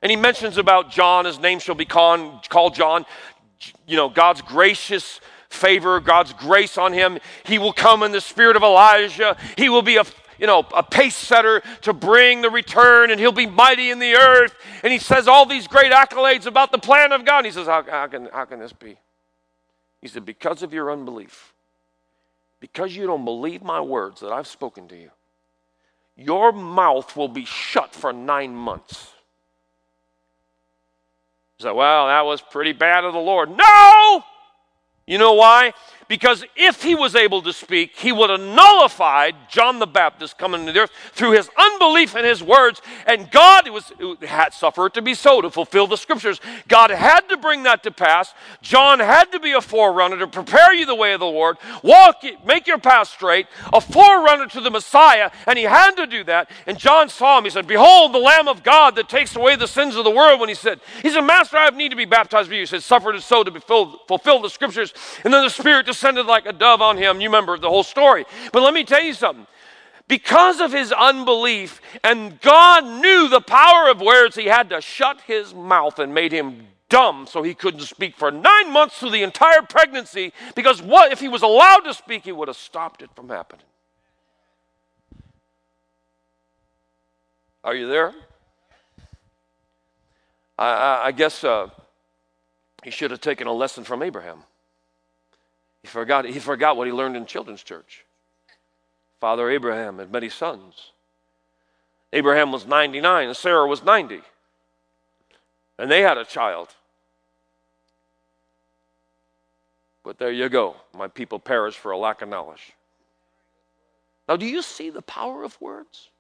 And 0.03 0.11
he 0.11 0.17
mentions 0.17 0.59
about 0.59 0.91
John, 0.91 1.25
his 1.25 1.39
name 1.39 1.59
shall 1.59 1.75
be 1.75 1.85
called 1.85 2.75
John. 2.75 3.05
You 3.87 3.97
know, 3.97 4.09
God's 4.09 4.43
gracious 4.43 5.21
favor, 5.49 5.99
God's 6.01 6.33
grace 6.33 6.79
on 6.79 6.93
him. 6.93 7.19
He 7.45 7.59
will 7.59 7.73
come 7.73 8.03
in 8.03 8.13
the 8.13 8.21
spirit 8.21 8.57
of 8.57 8.63
Elijah. 8.63 9.37
He 9.57 9.69
will 9.69 9.83
be 9.83 9.97
a 9.97 10.05
you 10.39 10.47
know, 10.47 10.65
a 10.73 10.85
pace 10.85 11.17
setter 11.17 11.63
to 11.83 11.93
bring 11.93 12.43
the 12.43 12.51
return, 12.51 13.11
and 13.11 13.19
he'll 13.19 13.33
be 13.33 13.47
mighty 13.47 13.91
in 13.91 13.99
the 13.99 14.15
earth. 14.15 14.55
And 14.85 14.93
he 14.93 15.01
says 15.01 15.27
all 15.27 15.47
these 15.47 15.67
great 15.67 15.91
accolades 15.91 16.47
about 16.47 16.71
the 16.71 16.79
plan 16.79 17.11
of 17.11 17.25
God. 17.25 17.39
And 17.39 17.47
he 17.47 17.53
says, 17.53 17.67
how, 17.67 17.83
how, 17.83 18.07
can, 18.07 18.29
how 18.33 18.45
can 18.45 18.61
this 18.61 18.73
be? 18.73 18.97
He 20.01 20.09
said, 20.09 20.25
Because 20.25 20.63
of 20.63 20.73
your 20.73 20.93
unbelief, 20.93 21.53
because 22.61 22.95
you 22.95 23.07
don't 23.07 23.25
believe 23.25 23.63
my 23.63 23.81
words 23.81 24.21
that 24.21 24.33
I've 24.33 24.47
spoken 24.47 24.89
to 24.89 24.97
you, 24.97 25.11
your 26.17 26.53
mouth 26.53 27.17
will 27.17 27.29
be 27.29 27.45
shut 27.45 27.95
for 27.95 28.13
nine 28.13 28.55
months. 28.55 29.13
So, 31.61 31.75
Well, 31.75 32.07
that 32.07 32.25
was 32.25 32.41
pretty 32.41 32.73
bad 32.73 33.05
of 33.05 33.13
the 33.13 33.19
Lord. 33.19 33.51
No! 33.51 34.25
You 35.07 35.19
know 35.19 35.33
why? 35.33 35.73
Because 36.09 36.43
if 36.57 36.83
he 36.83 36.95
was 36.95 37.15
able 37.15 37.43
to 37.43 37.53
speak, 37.53 37.97
he 37.97 38.13
would 38.13 38.31
have 38.31 38.41
nullified 38.41 39.37
John 39.51 39.79
the 39.79 39.87
Baptist 39.87 40.39
coming 40.39 40.65
to 40.65 40.73
the 40.73 40.81
earth 40.81 40.91
through 41.13 41.33
his 41.33 41.51
unbelief 41.57 42.17
in 42.17 42.25
his 42.25 42.43
words. 42.43 42.81
And 43.07 43.31
God 43.31 43.69
was 43.69 43.93
had 44.27 44.55
suffered 44.55 44.95
to 44.95 45.03
be 45.03 45.13
so 45.13 45.43
to 45.43 45.51
fulfill 45.51 45.87
the 45.87 45.97
scriptures. 45.97 46.41
God 46.67 46.91
had 46.91 47.29
to 47.29 47.37
bring 47.37 47.65
that 47.65 47.83
to 47.83 47.91
pass. 47.91 48.33
John 48.63 49.01
had 49.01 49.31
to 49.33 49.41
be 49.41 49.53
a 49.53 49.61
forerunner 49.61 50.19
to 50.19 50.27
prepare 50.27 50.73
you 50.73 50.87
the 50.87 50.95
way 50.95 51.13
of 51.13 51.21
the 51.21 51.27
Lord, 51.27 51.59
walk, 51.83 52.25
make 52.45 52.67
your 52.67 52.79
path 52.79 53.09
straight, 53.09 53.47
a 53.73 53.81
forerunner 53.81 54.47
to 54.47 54.61
the 54.63 54.71
Messiah, 54.71 55.31
and 55.47 55.59
he 55.59 55.65
had 55.65 55.91
to 55.97 56.07
do 56.07 56.25
that. 56.25 56.51
And 56.67 56.79
John 56.79 57.11
saw 57.11 57.37
him. 57.37 57.45
He 57.45 57.51
said, 57.51 57.67
"Behold, 57.67 58.15
the 58.15 58.19
Lamb 58.19 58.49
of 58.49 58.63
God 58.63 58.95
that 58.97 59.11
takes 59.11 59.37
away 59.37 59.57
the 59.57 59.69
sins 59.69 59.95
of 59.95 60.05
the 60.05 60.11
world." 60.11 60.41
When 60.41 60.49
he 60.49 60.55
said, 60.55 60.81
"He 61.03 61.11
said, 61.11 61.21
Master, 61.21 61.59
I 61.59 61.69
need 61.71 61.91
to 61.91 61.97
be 61.97 62.07
baptized 62.07 62.49
by 62.49 62.55
you." 62.55 62.63
He 62.63 62.67
said, 62.67 62.83
"Suffered 62.83 63.15
it 63.15 63.23
so 63.23 63.45
to 63.45 63.51
fulfill, 63.51 64.01
fulfill 64.09 64.41
the 64.41 64.49
scriptures." 64.49 64.95
And 65.23 65.35
then 65.35 65.45
the 65.45 65.51
Spirit 65.51 65.85
descended 65.99 66.27
like 66.27 66.47
a 66.47 66.53
dove 66.53 66.81
on 66.81 66.97
him. 66.97 67.21
You 67.21 67.29
remember 67.29 67.59
the 67.59 67.69
whole 67.69 67.83
story. 67.83 68.25
But 68.53 68.63
let 68.63 68.73
me 68.73 68.85
tell 68.85 69.03
you 69.03 69.15
something. 69.15 69.49
Because 70.07 70.61
of 70.61 70.73
his 70.73 70.93
unbelief, 70.93 71.81
and 72.05 72.41
God 72.41 72.85
knew 73.03 73.29
the 73.29 73.41
power 73.41 73.91
of 73.91 74.01
words, 74.01 74.37
he 74.37 74.47
had 74.47 74.71
to 74.71 74.81
shut 74.81 75.21
his 75.23 75.53
mouth 75.53 75.99
and 75.99 76.15
made 76.15 76.33
him 76.33 76.69
dumb 76.89 77.27
so 77.27 77.43
he 77.43 77.53
couldn't 77.53 77.81
speak 77.81 78.17
for 78.17 78.31
nine 78.31 78.73
months 78.73 78.99
through 78.99 79.11
the 79.11 79.23
entire 79.23 79.61
pregnancy. 79.61 80.33
Because 80.55 80.81
what 80.81 81.13
if 81.13 81.21
he 81.21 81.29
was 81.29 81.43
allowed 81.43 81.81
to 81.81 81.93
speak, 81.93 82.25
he 82.25 82.33
would 82.33 82.49
have 82.49 82.57
stopped 82.57 83.03
it 83.03 83.11
from 83.15 83.29
happening. 83.29 83.67
Are 87.65 87.75
you 87.75 87.89
there? 87.89 88.15
I, 90.57 91.01
I 91.07 91.13
guess 91.13 91.43
uh, 91.43 91.69
he 92.85 92.91
should 92.91 93.11
have 93.11 93.21
taken 93.21 93.47
a 93.49 93.53
lesson 93.53 93.85
from 93.85 94.03
Abraham. 94.03 94.45
He 95.89 95.91
forgot, 95.91 96.27
he 96.27 96.39
forgot 96.39 96.77
what 96.77 96.87
he 96.87 96.93
learned 96.93 97.17
in 97.17 97.25
children's 97.25 97.63
church. 97.63 98.05
Father 99.21 99.49
Abraham 99.49 99.99
had 99.99 100.13
many 100.13 100.29
sons. 100.29 100.93
Abraham 102.13 102.53
was 102.53 102.67
99 102.67 103.29
and 103.29 103.35
Sarah 103.35 103.67
was 103.67 103.83
90. 103.83 104.21
And 105.79 105.91
they 105.91 106.03
had 106.03 106.19
a 106.19 106.27
child. 106.27 106.69
But 110.05 110.19
there 110.19 110.31
you 110.31 110.51
go. 110.51 110.77
My 110.95 111.09
people 111.09 111.39
perish 111.39 111.77
for 111.77 111.91
a 111.91 111.97
lack 111.97 112.21
of 112.21 112.29
knowledge. 112.29 112.75
Now, 114.29 114.37
do 114.37 114.45
you 114.45 114.61
see 114.61 114.91
the 114.91 115.01
power 115.01 115.43
of 115.43 115.59
words? 115.59 116.11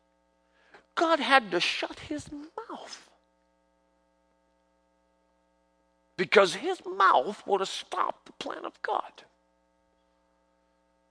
God 0.94 1.20
had 1.20 1.50
to 1.50 1.60
shut 1.60 1.98
his 1.98 2.30
mouth 2.32 3.10
because 6.16 6.54
his 6.54 6.80
mouth 6.86 7.46
would 7.46 7.60
have 7.60 7.68
stopped 7.68 8.24
the 8.24 8.32
plan 8.32 8.64
of 8.64 8.80
God. 8.80 9.12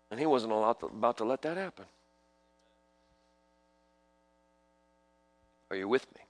And 0.10 0.20
he 0.20 0.26
wasn't 0.26 0.54
about 0.54 1.18
to 1.18 1.24
let 1.24 1.42
that 1.42 1.58
happen. 1.58 1.86
Are 5.70 5.76
you 5.76 5.88
with 5.88 6.06
me? 6.16 6.22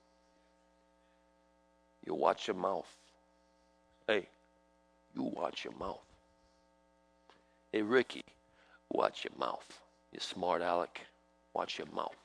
You 2.06 2.16
watch 2.16 2.48
your 2.48 2.56
mouth. 2.56 2.92
Hey, 4.08 4.28
you 5.16 5.24
watch 5.24 5.64
your 5.64 5.74
mouth. 5.78 6.00
Hey, 7.72 7.82
Ricky, 7.82 8.24
Watch 8.92 9.26
your 9.26 9.34
mouth. 9.38 9.80
You 10.12 10.20
smart 10.20 10.62
aleck. 10.62 11.02
Watch 11.54 11.78
your 11.78 11.88
mouth. 11.94 12.16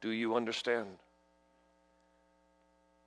Do 0.00 0.10
you 0.10 0.36
understand? 0.36 0.86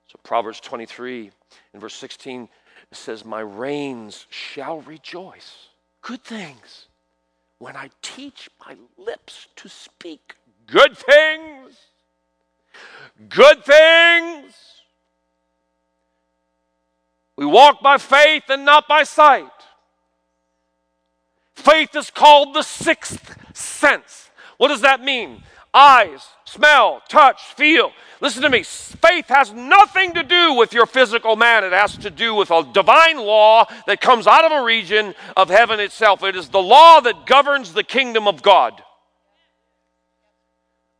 So, 0.08 0.18
Proverbs 0.22 0.60
23 0.60 1.30
in 1.74 1.80
verse 1.80 1.94
16 1.94 2.48
says, 2.92 3.24
My 3.24 3.40
reins 3.40 4.26
shall 4.30 4.80
rejoice. 4.80 5.68
Good 6.02 6.22
things 6.24 6.86
when 7.58 7.76
I 7.76 7.90
teach 8.02 8.48
my 8.66 8.76
lips 8.96 9.48
to 9.56 9.68
speak 9.68 10.34
good 10.66 10.96
things. 10.96 11.76
Good 13.28 13.64
things. 13.64 14.54
We 17.36 17.46
walk 17.46 17.82
by 17.82 17.98
faith 17.98 18.44
and 18.48 18.64
not 18.64 18.88
by 18.88 19.02
sight. 19.04 19.50
Faith 21.54 21.94
is 21.94 22.10
called 22.10 22.54
the 22.54 22.62
sixth 22.62 23.36
sense. 23.54 24.30
What 24.56 24.68
does 24.68 24.80
that 24.82 25.02
mean? 25.02 25.42
Eyes, 25.72 26.26
smell, 26.44 27.00
touch, 27.08 27.40
feel. 27.54 27.92
Listen 28.20 28.42
to 28.42 28.50
me. 28.50 28.64
Faith 28.64 29.28
has 29.28 29.52
nothing 29.52 30.14
to 30.14 30.24
do 30.24 30.54
with 30.54 30.72
your 30.72 30.84
physical 30.84 31.36
man. 31.36 31.62
It 31.62 31.72
has 31.72 31.96
to 31.98 32.10
do 32.10 32.34
with 32.34 32.50
a 32.50 32.68
divine 32.72 33.18
law 33.18 33.66
that 33.86 34.00
comes 34.00 34.26
out 34.26 34.44
of 34.44 34.52
a 34.52 34.64
region 34.64 35.14
of 35.36 35.48
heaven 35.48 35.78
itself. 35.78 36.24
It 36.24 36.34
is 36.34 36.48
the 36.48 36.62
law 36.62 37.00
that 37.00 37.24
governs 37.24 37.72
the 37.72 37.84
kingdom 37.84 38.26
of 38.26 38.42
God. 38.42 38.82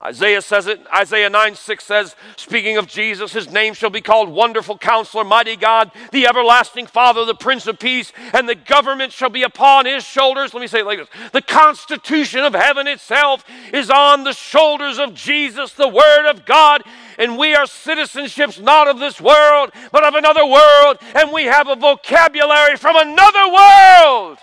Isaiah 0.03 0.41
says 0.41 0.67
it, 0.67 0.81
Isaiah 0.97 1.29
9 1.29 1.55
6 1.55 1.85
says, 1.85 2.17
speaking 2.37 2.79
of 2.79 2.87
Jesus, 2.87 3.35
his 3.35 3.51
name 3.51 3.75
shall 3.75 3.91
be 3.91 4.01
called 4.01 4.31
Wonderful 4.31 4.79
Counselor, 4.79 5.25
Mighty 5.25 5.57
God, 5.57 5.91
the 6.11 6.27
Everlasting 6.27 6.87
Father, 6.87 7.27
the 7.27 7.35
Prince 7.35 7.67
of 7.67 7.79
Peace, 7.79 8.11
and 8.33 8.49
the 8.49 8.55
government 8.55 9.13
shall 9.13 9.29
be 9.29 9.43
upon 9.43 9.85
his 9.85 10.03
shoulders. 10.03 10.55
Let 10.55 10.61
me 10.63 10.69
say 10.69 10.81
it 10.81 10.87
like 10.87 11.01
this 11.01 11.09
The 11.33 11.43
Constitution 11.43 12.41
of 12.45 12.55
heaven 12.55 12.87
itself 12.87 13.45
is 13.75 13.91
on 13.91 14.25
the 14.25 14.33
shoulders 14.33 14.99
of 14.99 15.13
Jesus, 15.13 15.75
the 15.75 15.89
Word 15.89 16.31
of 16.31 16.47
God, 16.47 16.83
and 17.19 17.37
we 17.37 17.55
are 17.55 17.67
citizenships 17.67 18.59
not 18.59 18.89
of 18.89 19.01
this 19.01 19.21
world, 19.21 19.71
but 19.93 20.03
of 20.03 20.15
another 20.15 20.47
world, 20.47 20.97
and 21.15 21.31
we 21.31 21.45
have 21.45 21.69
a 21.69 21.77
vocabulary 21.77 22.79
from 22.79 22.97
another 22.97 23.53
world. 23.53 24.39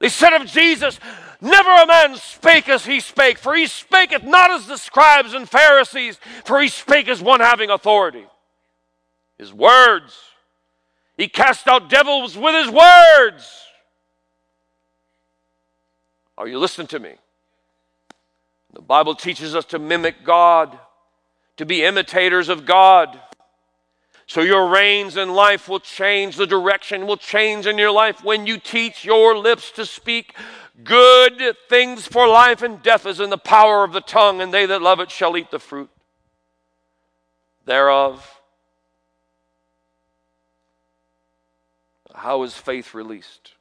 They 0.00 0.08
said 0.08 0.32
of 0.32 0.48
Jesus, 0.48 0.98
Never 1.42 1.70
a 1.70 1.86
man 1.88 2.14
spake 2.14 2.68
as 2.68 2.86
he 2.86 3.00
spake, 3.00 3.36
for 3.36 3.56
he 3.56 3.64
spaketh 3.64 4.22
not 4.22 4.52
as 4.52 4.68
the 4.68 4.76
scribes 4.76 5.34
and 5.34 5.48
Pharisees, 5.48 6.20
for 6.44 6.60
he 6.60 6.68
spake 6.68 7.08
as 7.08 7.20
one 7.20 7.40
having 7.40 7.68
authority. 7.68 8.26
His 9.38 9.52
words. 9.52 10.16
He 11.16 11.26
cast 11.26 11.66
out 11.66 11.90
devils 11.90 12.38
with 12.38 12.54
his 12.54 12.72
words. 12.72 13.64
Are 16.38 16.46
you 16.46 16.60
listening 16.60 16.86
to 16.88 17.00
me? 17.00 17.14
The 18.72 18.80
Bible 18.80 19.16
teaches 19.16 19.56
us 19.56 19.64
to 19.66 19.80
mimic 19.80 20.24
God, 20.24 20.78
to 21.56 21.66
be 21.66 21.82
imitators 21.82 22.48
of 22.48 22.64
God. 22.64 23.20
So 24.28 24.42
your 24.42 24.68
reins 24.68 25.16
in 25.16 25.34
life 25.34 25.68
will 25.68 25.80
change, 25.80 26.36
the 26.36 26.46
direction 26.46 27.08
will 27.08 27.16
change 27.16 27.66
in 27.66 27.78
your 27.78 27.90
life 27.90 28.22
when 28.22 28.46
you 28.46 28.58
teach 28.58 29.04
your 29.04 29.36
lips 29.36 29.72
to 29.72 29.84
speak 29.84 30.36
Good 30.82 31.56
things 31.68 32.06
for 32.06 32.26
life 32.26 32.62
and 32.62 32.82
death 32.82 33.06
is 33.06 33.20
in 33.20 33.30
the 33.30 33.38
power 33.38 33.84
of 33.84 33.92
the 33.92 34.00
tongue, 34.00 34.40
and 34.40 34.52
they 34.52 34.66
that 34.66 34.80
love 34.80 35.00
it 35.00 35.10
shall 35.10 35.36
eat 35.36 35.50
the 35.50 35.58
fruit 35.58 35.90
thereof. 37.64 38.40
How 42.14 42.42
is 42.42 42.54
faith 42.54 42.94
released? 42.94 43.52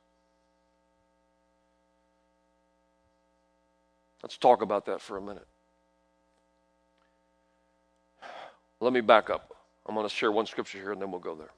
Let's 4.23 4.37
talk 4.37 4.61
about 4.61 4.85
that 4.85 5.01
for 5.01 5.17
a 5.17 5.21
minute. 5.21 5.47
Let 8.79 8.93
me 8.93 9.01
back 9.01 9.29
up. 9.29 9.55
I'm 9.85 9.95
going 9.95 10.07
to 10.07 10.13
share 10.13 10.31
one 10.31 10.45
scripture 10.45 10.77
here 10.77 10.91
and 10.91 11.01
then 11.01 11.11
we'll 11.11 11.19
go 11.19 11.35
there. 11.35 11.49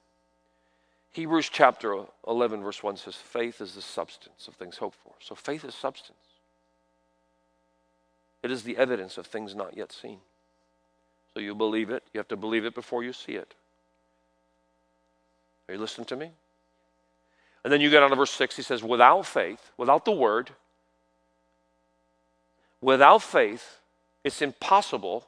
Hebrews 1.13 1.49
chapter 1.49 2.05
11, 2.27 2.63
verse 2.63 2.81
1 2.81 2.97
says, 2.97 3.15
Faith 3.15 3.61
is 3.61 3.75
the 3.75 3.81
substance 3.81 4.47
of 4.47 4.55
things 4.55 4.77
hoped 4.77 4.97
for. 5.03 5.13
So 5.19 5.35
faith 5.35 5.63
is 5.63 5.75
substance, 5.75 6.17
it 8.41 8.51
is 8.51 8.63
the 8.63 8.77
evidence 8.77 9.17
of 9.17 9.27
things 9.27 9.55
not 9.55 9.77
yet 9.77 9.91
seen. 9.91 10.19
So 11.33 11.39
you 11.39 11.55
believe 11.55 11.89
it, 11.89 12.03
you 12.13 12.19
have 12.19 12.27
to 12.27 12.35
believe 12.35 12.65
it 12.65 12.75
before 12.75 13.03
you 13.03 13.13
see 13.13 13.33
it. 13.33 13.53
Are 15.67 15.75
you 15.75 15.79
listening 15.79 16.05
to 16.05 16.15
me? 16.15 16.31
And 17.63 17.71
then 17.71 17.79
you 17.79 17.89
get 17.89 18.03
on 18.03 18.09
to 18.09 18.15
verse 18.15 18.31
6, 18.31 18.55
he 18.55 18.61
says, 18.61 18.83
Without 18.83 19.25
faith, 19.25 19.71
without 19.77 20.05
the 20.05 20.11
word, 20.11 20.49
without 22.81 23.23
faith, 23.23 23.79
it's 24.23 24.41
impossible. 24.41 25.25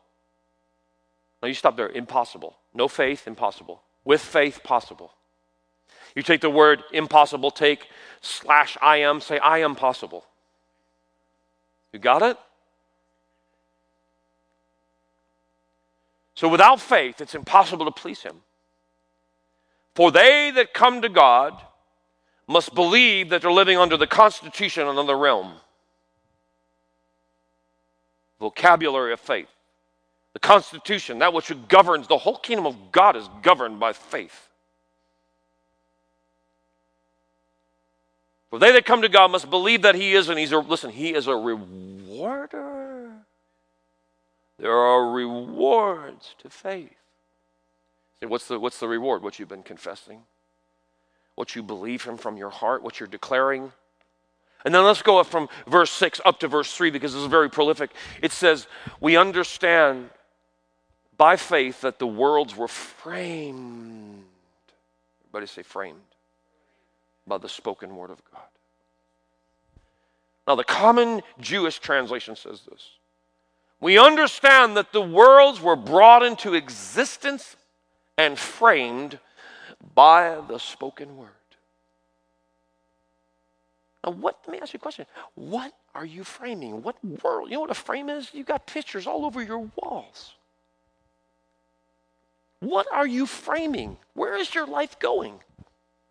Now 1.41 1.47
you 1.47 1.53
stop 1.53 1.77
there. 1.77 1.89
Impossible. 1.89 2.55
No 2.73 2.87
faith, 2.87 3.27
impossible. 3.27 3.81
With 4.03 4.21
faith, 4.21 4.63
possible. 4.63 5.13
You 6.15 6.23
take 6.23 6.41
the 6.41 6.49
word 6.49 6.83
impossible, 6.91 7.51
take 7.51 7.87
slash 8.21 8.77
I 8.81 8.97
am, 8.97 9.19
say 9.21 9.37
I 9.37 9.59
am 9.59 9.75
possible. 9.75 10.25
You 11.91 11.99
got 11.99 12.21
it? 12.21 12.37
So 16.35 16.49
without 16.49 16.81
faith, 16.81 17.21
it's 17.21 17.35
impossible 17.35 17.85
to 17.85 17.91
please 17.91 18.21
Him. 18.21 18.41
For 19.93 20.11
they 20.11 20.51
that 20.55 20.73
come 20.73 21.01
to 21.01 21.09
God 21.09 21.61
must 22.47 22.75
believe 22.75 23.29
that 23.29 23.41
they're 23.41 23.51
living 23.51 23.77
under 23.77 23.97
the 23.97 24.07
constitution 24.07 24.83
of 24.83 24.89
another 24.89 25.17
realm. 25.17 25.53
Vocabulary 28.39 29.13
of 29.13 29.19
faith. 29.19 29.47
The 30.33 30.39
constitution, 30.39 31.19
that 31.19 31.33
which 31.33 31.51
governs 31.69 32.07
the 32.07 32.17
whole 32.17 32.37
kingdom 32.37 32.65
of 32.65 32.91
God, 32.91 33.15
is 33.15 33.29
governed 33.41 33.79
by 33.79 33.93
faith. 33.93 34.49
For 38.55 38.59
they 38.59 38.71
that 38.71 38.85
come 38.85 39.01
to 39.01 39.09
God 39.09 39.31
must 39.31 39.49
believe 39.49 39.81
that 39.81 39.95
He 39.95 40.13
is, 40.13 40.29
and 40.29 40.39
He's 40.39 40.53
a, 40.53 40.59
listen, 40.59 40.89
He 40.89 41.13
is 41.13 41.27
a 41.27 41.35
rewarder. 41.35 43.11
There 44.57 44.71
are 44.71 45.11
rewards 45.11 46.35
to 46.41 46.49
faith. 46.49 46.95
What's 48.21 48.47
the, 48.47 48.57
what's 48.57 48.79
the 48.79 48.87
reward? 48.87 49.23
What 49.23 49.39
you've 49.39 49.49
been 49.49 49.61
confessing, 49.61 50.21
what 51.35 51.53
you 51.53 51.63
believe 51.63 52.05
Him 52.05 52.15
from 52.15 52.37
your 52.37 52.49
heart, 52.49 52.81
what 52.81 52.97
you're 52.97 53.09
declaring. 53.09 53.73
And 54.63 54.73
then 54.73 54.85
let's 54.85 55.01
go 55.01 55.19
up 55.19 55.27
from 55.27 55.49
verse 55.67 55.91
6 55.91 56.21
up 56.23 56.39
to 56.39 56.47
verse 56.47 56.73
3 56.73 56.91
because 56.91 57.11
this 57.11 57.23
is 57.23 57.27
very 57.27 57.49
prolific. 57.49 57.91
It 58.21 58.31
says, 58.31 58.67
We 59.01 59.17
understand 59.17 60.11
by 61.17 61.35
faith 61.35 61.81
that 61.81 61.99
the 61.99 62.07
worlds 62.07 62.55
were 62.55 62.69
framed. 62.69 64.23
Everybody 65.25 65.47
say 65.47 65.61
framed 65.61 65.99
by 67.27 67.37
the 67.37 67.49
spoken 67.49 67.95
word 67.95 68.11
of 68.11 68.21
God. 68.31 68.41
Now, 70.47 70.55
the 70.55 70.63
common 70.63 71.21
Jewish 71.39 71.79
translation 71.79 72.35
says 72.35 72.61
this 72.69 72.91
We 73.79 73.97
understand 73.97 74.77
that 74.77 74.91
the 74.91 75.01
worlds 75.01 75.59
were 75.59 75.75
brought 75.75 76.23
into 76.23 76.53
existence 76.53 77.55
and 78.17 78.37
framed 78.37 79.19
by 79.93 80.41
the 80.47 80.59
spoken 80.59 81.17
word. 81.17 81.29
Now, 84.05 84.11
what, 84.11 84.39
let 84.45 84.53
me 84.53 84.59
ask 84.61 84.73
you 84.73 84.77
a 84.77 84.81
question. 84.81 85.05
What 85.33 85.73
are 85.95 86.05
you 86.05 86.23
framing? 86.23 86.83
What 86.83 86.95
world? 87.23 87.49
You 87.49 87.55
know 87.55 87.61
what 87.61 87.71
a 87.71 87.75
frame 87.75 88.09
is? 88.09 88.29
You've 88.33 88.45
got 88.45 88.67
pictures 88.67 89.07
all 89.07 89.25
over 89.25 89.41
your 89.41 89.67
walls. 89.75 90.35
What 92.59 92.87
are 92.91 93.07
you 93.07 93.25
framing? 93.25 93.97
Where 94.13 94.35
is 94.35 94.53
your 94.53 94.67
life 94.67 94.99
going? 94.99 95.39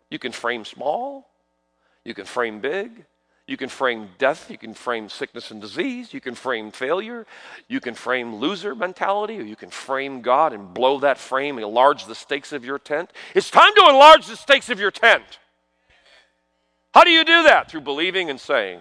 You 0.09 0.19
can 0.19 0.31
frame 0.31 0.65
small, 0.65 1.27
you 2.03 2.13
can 2.13 2.25
frame 2.25 2.59
big, 2.59 3.05
you 3.47 3.57
can 3.57 3.69
frame 3.69 4.09
death, 4.17 4.49
you 4.49 4.57
can 4.57 4.73
frame 4.73 5.07
sickness 5.09 5.51
and 5.51 5.61
disease, 5.61 6.13
you 6.13 6.21
can 6.21 6.33
frame 6.33 6.71
failure, 6.71 7.27
you 7.67 7.79
can 7.79 7.93
frame 7.93 8.35
loser 8.35 8.73
mentality, 8.73 9.37
or 9.39 9.43
you 9.43 9.55
can 9.55 9.69
frame 9.69 10.21
God 10.21 10.51
and 10.53 10.73
blow 10.73 10.99
that 10.99 11.17
frame 11.17 11.57
enlarge 11.57 12.05
the 12.05 12.15
stakes 12.15 12.51
of 12.53 12.65
your 12.65 12.79
tent. 12.79 13.11
It's 13.35 13.51
time 13.51 13.73
to 13.75 13.87
enlarge 13.89 14.25
the 14.27 14.35
stakes 14.35 14.69
of 14.69 14.79
your 14.79 14.91
tent. 14.91 15.23
How 16.93 17.03
do 17.03 17.11
you 17.11 17.23
do 17.23 17.43
that? 17.43 17.69
Through 17.69 17.81
believing 17.81 18.29
and 18.29 18.39
saying. 18.39 18.79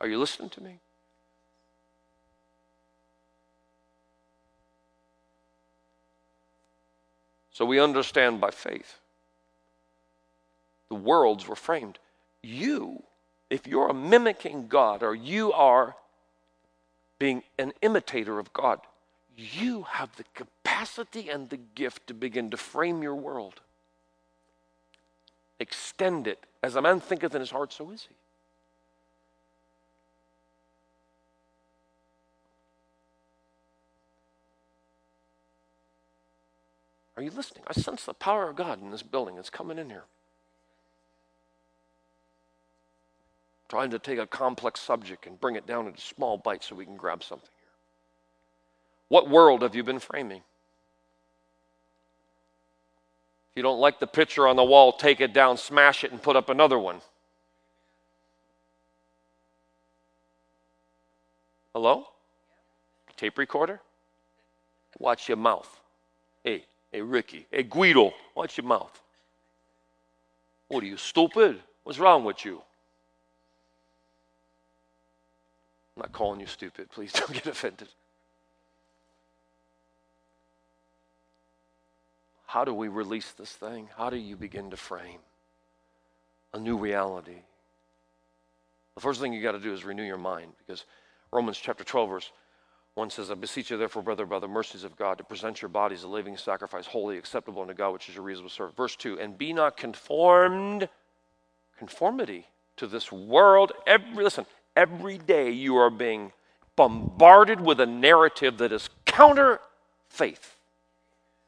Are 0.00 0.08
you 0.08 0.18
listening 0.18 0.50
to 0.50 0.62
me? 0.62 0.80
So 7.54 7.64
we 7.64 7.78
understand 7.78 8.40
by 8.40 8.50
faith. 8.50 8.98
The 10.88 10.96
worlds 10.96 11.46
were 11.46 11.56
framed. 11.56 12.00
You, 12.42 13.04
if 13.48 13.66
you're 13.66 13.92
mimicking 13.92 14.66
God 14.66 15.02
or 15.04 15.14
you 15.14 15.52
are 15.52 15.94
being 17.20 17.44
an 17.58 17.72
imitator 17.80 18.40
of 18.40 18.52
God, 18.52 18.80
you 19.36 19.84
have 19.84 20.14
the 20.16 20.24
capacity 20.34 21.28
and 21.30 21.48
the 21.48 21.56
gift 21.56 22.08
to 22.08 22.14
begin 22.14 22.50
to 22.50 22.56
frame 22.56 23.02
your 23.02 23.14
world. 23.14 23.60
Extend 25.60 26.26
it. 26.26 26.40
As 26.60 26.74
a 26.74 26.82
man 26.82 26.98
thinketh 26.98 27.36
in 27.36 27.40
his 27.40 27.52
heart, 27.52 27.72
so 27.72 27.90
is 27.92 28.08
he. 28.08 28.16
Are 37.16 37.22
you 37.22 37.30
listening? 37.30 37.62
I 37.66 37.72
sense 37.72 38.04
the 38.04 38.14
power 38.14 38.48
of 38.48 38.56
God 38.56 38.82
in 38.82 38.90
this 38.90 39.02
building. 39.02 39.38
It's 39.38 39.50
coming 39.50 39.78
in 39.78 39.88
here. 39.88 40.04
Trying 43.68 43.90
to 43.90 43.98
take 43.98 44.18
a 44.18 44.26
complex 44.26 44.80
subject 44.80 45.26
and 45.26 45.40
bring 45.40 45.56
it 45.56 45.66
down 45.66 45.86
into 45.86 46.00
small 46.00 46.36
bites 46.36 46.66
so 46.66 46.74
we 46.76 46.84
can 46.84 46.96
grab 46.96 47.22
something 47.22 47.48
here. 47.50 47.58
What 49.08 49.30
world 49.30 49.62
have 49.62 49.74
you 49.74 49.82
been 49.82 50.00
framing? 50.00 50.42
If 53.50 53.56
you 53.56 53.62
don't 53.62 53.78
like 53.78 54.00
the 54.00 54.06
picture 54.06 54.48
on 54.48 54.56
the 54.56 54.64
wall, 54.64 54.92
take 54.92 55.20
it 55.20 55.32
down, 55.32 55.56
smash 55.56 56.02
it, 56.02 56.10
and 56.10 56.20
put 56.20 56.34
up 56.34 56.48
another 56.48 56.78
one. 56.78 57.00
Hello? 61.72 62.08
Tape 63.16 63.38
recorder? 63.38 63.80
Watch 64.98 65.28
your 65.28 65.36
mouth. 65.36 65.80
Hey, 66.42 66.64
Hey, 66.94 67.02
Ricky. 67.02 67.44
Hey, 67.50 67.64
Guido, 67.64 68.14
watch 68.36 68.56
your 68.56 68.66
mouth. 68.66 69.02
What 70.68 70.84
are 70.84 70.86
you, 70.86 70.96
stupid? 70.96 71.60
What's 71.82 71.98
wrong 71.98 72.22
with 72.22 72.44
you? 72.44 72.62
I'm 75.96 76.02
not 76.02 76.12
calling 76.12 76.38
you 76.38 76.46
stupid. 76.46 76.88
Please 76.92 77.12
don't 77.12 77.32
get 77.32 77.48
offended. 77.48 77.88
How 82.46 82.64
do 82.64 82.72
we 82.72 82.86
release 82.86 83.32
this 83.32 83.50
thing? 83.50 83.88
How 83.96 84.08
do 84.08 84.16
you 84.16 84.36
begin 84.36 84.70
to 84.70 84.76
frame 84.76 85.18
a 86.52 86.60
new 86.60 86.76
reality? 86.76 87.42
The 88.94 89.00
first 89.00 89.20
thing 89.20 89.32
you 89.32 89.42
got 89.42 89.52
to 89.52 89.58
do 89.58 89.72
is 89.72 89.84
renew 89.84 90.04
your 90.04 90.16
mind 90.16 90.52
because 90.64 90.84
Romans 91.32 91.58
chapter 91.58 91.82
12, 91.82 92.08
verse 92.08 92.30
one 92.94 93.10
says, 93.10 93.30
I 93.30 93.34
beseech 93.34 93.70
you, 93.70 93.76
therefore, 93.76 94.02
brother, 94.02 94.24
by 94.24 94.38
the 94.38 94.46
mercies 94.46 94.84
of 94.84 94.96
God, 94.96 95.18
to 95.18 95.24
present 95.24 95.60
your 95.60 95.68
bodies 95.68 96.04
a 96.04 96.08
living 96.08 96.36
sacrifice, 96.36 96.86
holy, 96.86 97.18
acceptable 97.18 97.62
unto 97.62 97.74
God, 97.74 97.90
which 97.90 98.08
is 98.08 98.14
your 98.14 98.22
reasonable 98.22 98.50
service. 98.50 98.74
Verse 98.76 98.94
2 98.94 99.18
And 99.18 99.36
be 99.36 99.52
not 99.52 99.76
conformed, 99.76 100.88
conformity 101.78 102.46
to 102.76 102.86
this 102.86 103.10
world. 103.10 103.72
Every, 103.86 104.22
listen, 104.22 104.46
every 104.76 105.18
day 105.18 105.50
you 105.50 105.76
are 105.76 105.90
being 105.90 106.32
bombarded 106.76 107.60
with 107.60 107.80
a 107.80 107.86
narrative 107.86 108.58
that 108.58 108.72
is 108.72 108.88
counter 109.06 109.60
faith, 110.08 110.56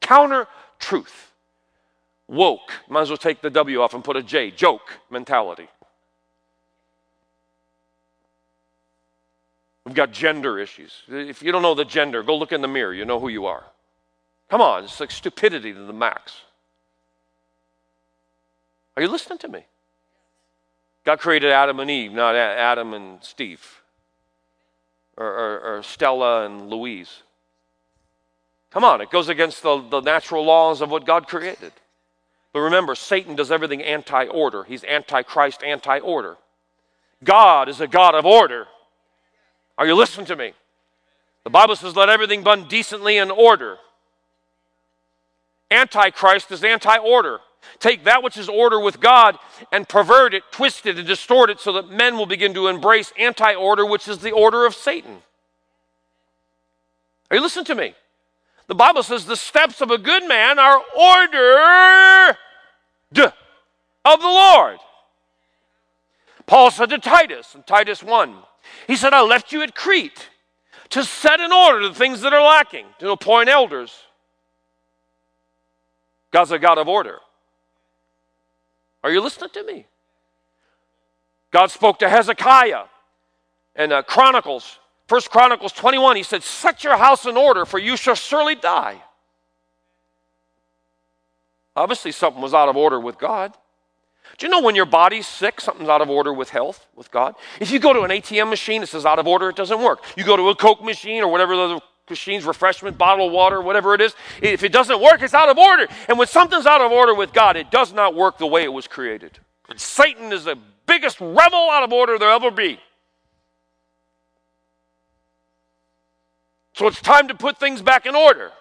counter 0.01 0.47
truth. 0.79 1.31
Woke, 2.27 2.73
might 2.89 3.03
as 3.03 3.09
well 3.09 3.17
take 3.17 3.41
the 3.41 3.49
W 3.49 3.81
off 3.81 3.93
and 3.93 4.03
put 4.03 4.17
a 4.17 4.23
J, 4.23 4.51
joke 4.51 4.99
mentality. 5.09 5.69
We've 9.87 9.95
got 9.95 10.11
gender 10.11 10.59
issues. 10.59 11.03
If 11.07 11.41
you 11.41 11.53
don't 11.53 11.61
know 11.61 11.73
the 11.73 11.85
gender, 11.85 12.21
go 12.21 12.35
look 12.35 12.51
in 12.51 12.59
the 12.59 12.67
mirror. 12.67 12.93
You 12.93 13.05
know 13.05 13.21
who 13.21 13.29
you 13.29 13.45
are. 13.45 13.63
Come 14.49 14.59
on, 14.59 14.83
it's 14.83 14.99
like 14.99 15.11
stupidity 15.11 15.71
to 15.71 15.79
the 15.79 15.93
max. 15.93 16.41
Are 18.97 19.01
you 19.01 19.07
listening 19.07 19.37
to 19.39 19.47
me? 19.47 19.65
God 21.05 21.19
created 21.19 21.53
Adam 21.53 21.79
and 21.79 21.89
Eve, 21.89 22.11
not 22.11 22.35
Adam 22.35 22.93
and 22.93 23.23
Steve, 23.23 23.81
or, 25.15 25.25
or, 25.25 25.59
or 25.61 25.83
Stella 25.83 26.45
and 26.45 26.69
Louise. 26.69 27.23
Come 28.71 28.83
on, 28.83 28.99
it 28.99 29.09
goes 29.09 29.29
against 29.29 29.63
the, 29.63 29.79
the 29.89 30.01
natural 30.01 30.43
laws 30.43 30.81
of 30.81 30.91
what 30.91 31.05
God 31.05 31.29
created. 31.29 31.71
But 32.51 32.59
remember, 32.59 32.93
Satan 32.93 33.37
does 33.37 33.53
everything 33.53 33.81
anti 33.81 34.25
order. 34.25 34.65
He's 34.65 34.83
anti 34.83 35.21
Christ, 35.23 35.63
anti 35.63 35.99
order. 35.99 36.35
God 37.23 37.69
is 37.69 37.79
a 37.79 37.87
God 37.87 38.15
of 38.15 38.25
order. 38.25 38.67
Are 39.77 39.85
you 39.85 39.95
listening 39.95 40.25
to 40.27 40.35
me? 40.35 40.53
The 41.43 41.49
Bible 41.49 41.75
says, 41.75 41.95
let 41.95 42.09
everything 42.09 42.41
be 42.41 42.45
done 42.45 42.67
decently 42.67 43.17
in 43.17 43.31
order. 43.31 43.77
Antichrist 45.69 46.51
is 46.51 46.63
anti 46.63 46.97
order. 46.97 47.39
Take 47.79 48.05
that 48.05 48.23
which 48.23 48.37
is 48.37 48.47
order 48.47 48.79
with 48.79 48.99
God 48.99 49.37
and 49.71 49.87
pervert 49.87 50.33
it, 50.33 50.43
twist 50.51 50.85
it, 50.85 50.97
and 50.97 51.07
distort 51.07 51.49
it 51.49 51.59
so 51.59 51.73
that 51.73 51.89
men 51.89 52.17
will 52.17 52.25
begin 52.25 52.53
to 52.53 52.67
embrace 52.67 53.11
anti 53.17 53.53
order, 53.53 53.85
which 53.85 54.07
is 54.07 54.19
the 54.19 54.31
order 54.31 54.65
of 54.65 54.73
Satan. 54.73 55.17
Are 57.29 57.37
you 57.37 57.43
listening 57.43 57.65
to 57.65 57.75
me? 57.75 57.93
The 58.67 58.75
Bible 58.75 59.03
says 59.03 59.25
the 59.25 59.35
steps 59.35 59.81
of 59.81 59.91
a 59.91 59.97
good 59.97 60.27
man 60.27 60.59
are 60.59 60.81
ordered 60.97 62.37
of 64.05 64.21
the 64.21 64.27
Lord. 64.27 64.79
Paul 66.45 66.71
said 66.71 66.89
to 66.89 66.97
Titus 66.97 67.55
in 67.55 67.63
Titus 67.63 68.01
1 68.01 68.35
he 68.87 68.95
said, 68.95 69.13
I 69.13 69.21
left 69.21 69.51
you 69.51 69.61
at 69.61 69.75
Crete 69.75 70.29
to 70.89 71.03
set 71.03 71.39
in 71.39 71.51
order 71.51 71.87
the 71.87 71.93
things 71.93 72.21
that 72.21 72.33
are 72.33 72.41
lacking, 72.41 72.85
to 72.99 73.11
appoint 73.11 73.49
elders. 73.49 73.93
God's 76.31 76.51
a 76.51 76.59
God 76.59 76.77
of 76.77 76.87
order. 76.87 77.17
Are 79.03 79.11
you 79.11 79.21
listening 79.21 79.49
to 79.51 79.63
me? 79.63 79.85
God 81.51 81.71
spoke 81.71 81.99
to 81.99 82.09
Hezekiah 82.09 82.85
in 83.75 83.91
uh, 83.91 84.01
Chronicles, 84.01 84.79
First 85.07 85.29
Chronicles 85.29 85.71
21. 85.71 86.15
He 86.17 86.23
said, 86.23 86.43
Set 86.43 86.83
your 86.83 86.97
house 86.97 87.25
in 87.25 87.37
order, 87.37 87.65
for 87.65 87.79
you 87.79 87.95
shall 87.95 88.15
surely 88.15 88.55
die. 88.55 89.01
Obviously, 91.75 92.11
something 92.11 92.41
was 92.41 92.53
out 92.53 92.69
of 92.69 92.75
order 92.75 92.99
with 92.99 93.17
God. 93.17 93.53
Do 94.37 94.45
you 94.45 94.51
know 94.51 94.61
when 94.61 94.75
your 94.75 94.85
body's 94.85 95.27
sick, 95.27 95.59
something's 95.61 95.89
out 95.89 96.01
of 96.01 96.09
order 96.09 96.33
with 96.33 96.49
health, 96.49 96.85
with 96.95 97.11
God? 97.11 97.35
If 97.59 97.71
you 97.71 97.79
go 97.79 97.93
to 97.93 98.01
an 98.01 98.11
ATM 98.11 98.49
machine, 98.49 98.83
it 98.83 98.87
says 98.87 99.05
out 99.05 99.19
of 99.19 99.27
order, 99.27 99.49
it 99.49 99.55
doesn't 99.55 99.81
work. 99.81 100.03
You 100.15 100.23
go 100.23 100.37
to 100.37 100.49
a 100.49 100.55
Coke 100.55 100.83
machine 100.83 101.23
or 101.23 101.31
whatever 101.31 101.55
the 101.55 101.81
machines, 102.09 102.45
refreshment, 102.45 102.97
bottled 102.97 103.31
water, 103.31 103.61
whatever 103.61 103.93
it 103.93 104.01
is, 104.01 104.15
if 104.41 104.63
it 104.63 104.71
doesn't 104.71 105.01
work, 105.01 105.21
it's 105.21 105.33
out 105.33 105.49
of 105.49 105.57
order. 105.57 105.87
And 106.07 106.17
when 106.17 106.27
something's 106.27 106.65
out 106.65 106.81
of 106.81 106.91
order 106.91 107.13
with 107.13 107.33
God, 107.33 107.57
it 107.57 107.71
does 107.71 107.93
not 107.93 108.15
work 108.15 108.37
the 108.37 108.47
way 108.47 108.63
it 108.63 108.71
was 108.71 108.87
created. 108.87 109.39
And 109.69 109.79
Satan 109.79 110.31
is 110.31 110.45
the 110.45 110.57
biggest 110.85 111.19
rebel 111.19 111.69
out 111.69 111.83
of 111.83 111.91
order 111.91 112.17
there'll 112.17 112.35
ever 112.35 112.51
be. 112.51 112.79
So 116.73 116.87
it's 116.87 117.01
time 117.01 117.27
to 117.27 117.35
put 117.35 117.59
things 117.59 117.81
back 117.81 118.05
in 118.05 118.15
order. 118.15 118.51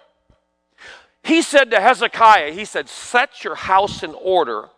He 1.22 1.42
said 1.42 1.70
to 1.72 1.80
Hezekiah, 1.80 2.52
he 2.52 2.64
said, 2.64 2.88
Set 2.88 3.44
your 3.44 3.56
house 3.56 4.02
in 4.02 4.14
order 4.14 4.70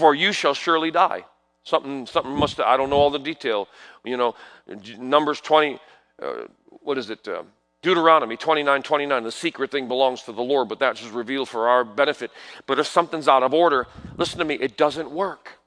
for 0.00 0.14
you 0.14 0.32
shall 0.32 0.54
surely 0.54 0.90
die. 0.90 1.24
Something, 1.62 2.06
something 2.06 2.34
must, 2.34 2.58
I 2.58 2.76
don't 2.76 2.90
know 2.90 2.96
all 2.96 3.10
the 3.10 3.18
detail. 3.18 3.68
You 4.02 4.16
know, 4.16 4.34
Numbers 4.98 5.40
20, 5.42 5.78
uh, 6.20 6.32
what 6.82 6.96
is 6.96 7.10
it? 7.10 7.28
Uh, 7.28 7.42
Deuteronomy 7.82 8.36
29 8.36 8.82
29, 8.82 9.22
the 9.22 9.30
secret 9.32 9.70
thing 9.70 9.88
belongs 9.88 10.22
to 10.22 10.32
the 10.32 10.42
Lord, 10.42 10.68
but 10.68 10.78
that's 10.78 11.00
just 11.00 11.12
revealed 11.12 11.48
for 11.48 11.68
our 11.68 11.84
benefit. 11.84 12.30
But 12.66 12.78
if 12.78 12.86
something's 12.86 13.28
out 13.28 13.42
of 13.42 13.54
order, 13.54 13.86
listen 14.16 14.38
to 14.38 14.44
me, 14.44 14.54
it 14.54 14.76
doesn't 14.76 15.10
work. 15.10 15.58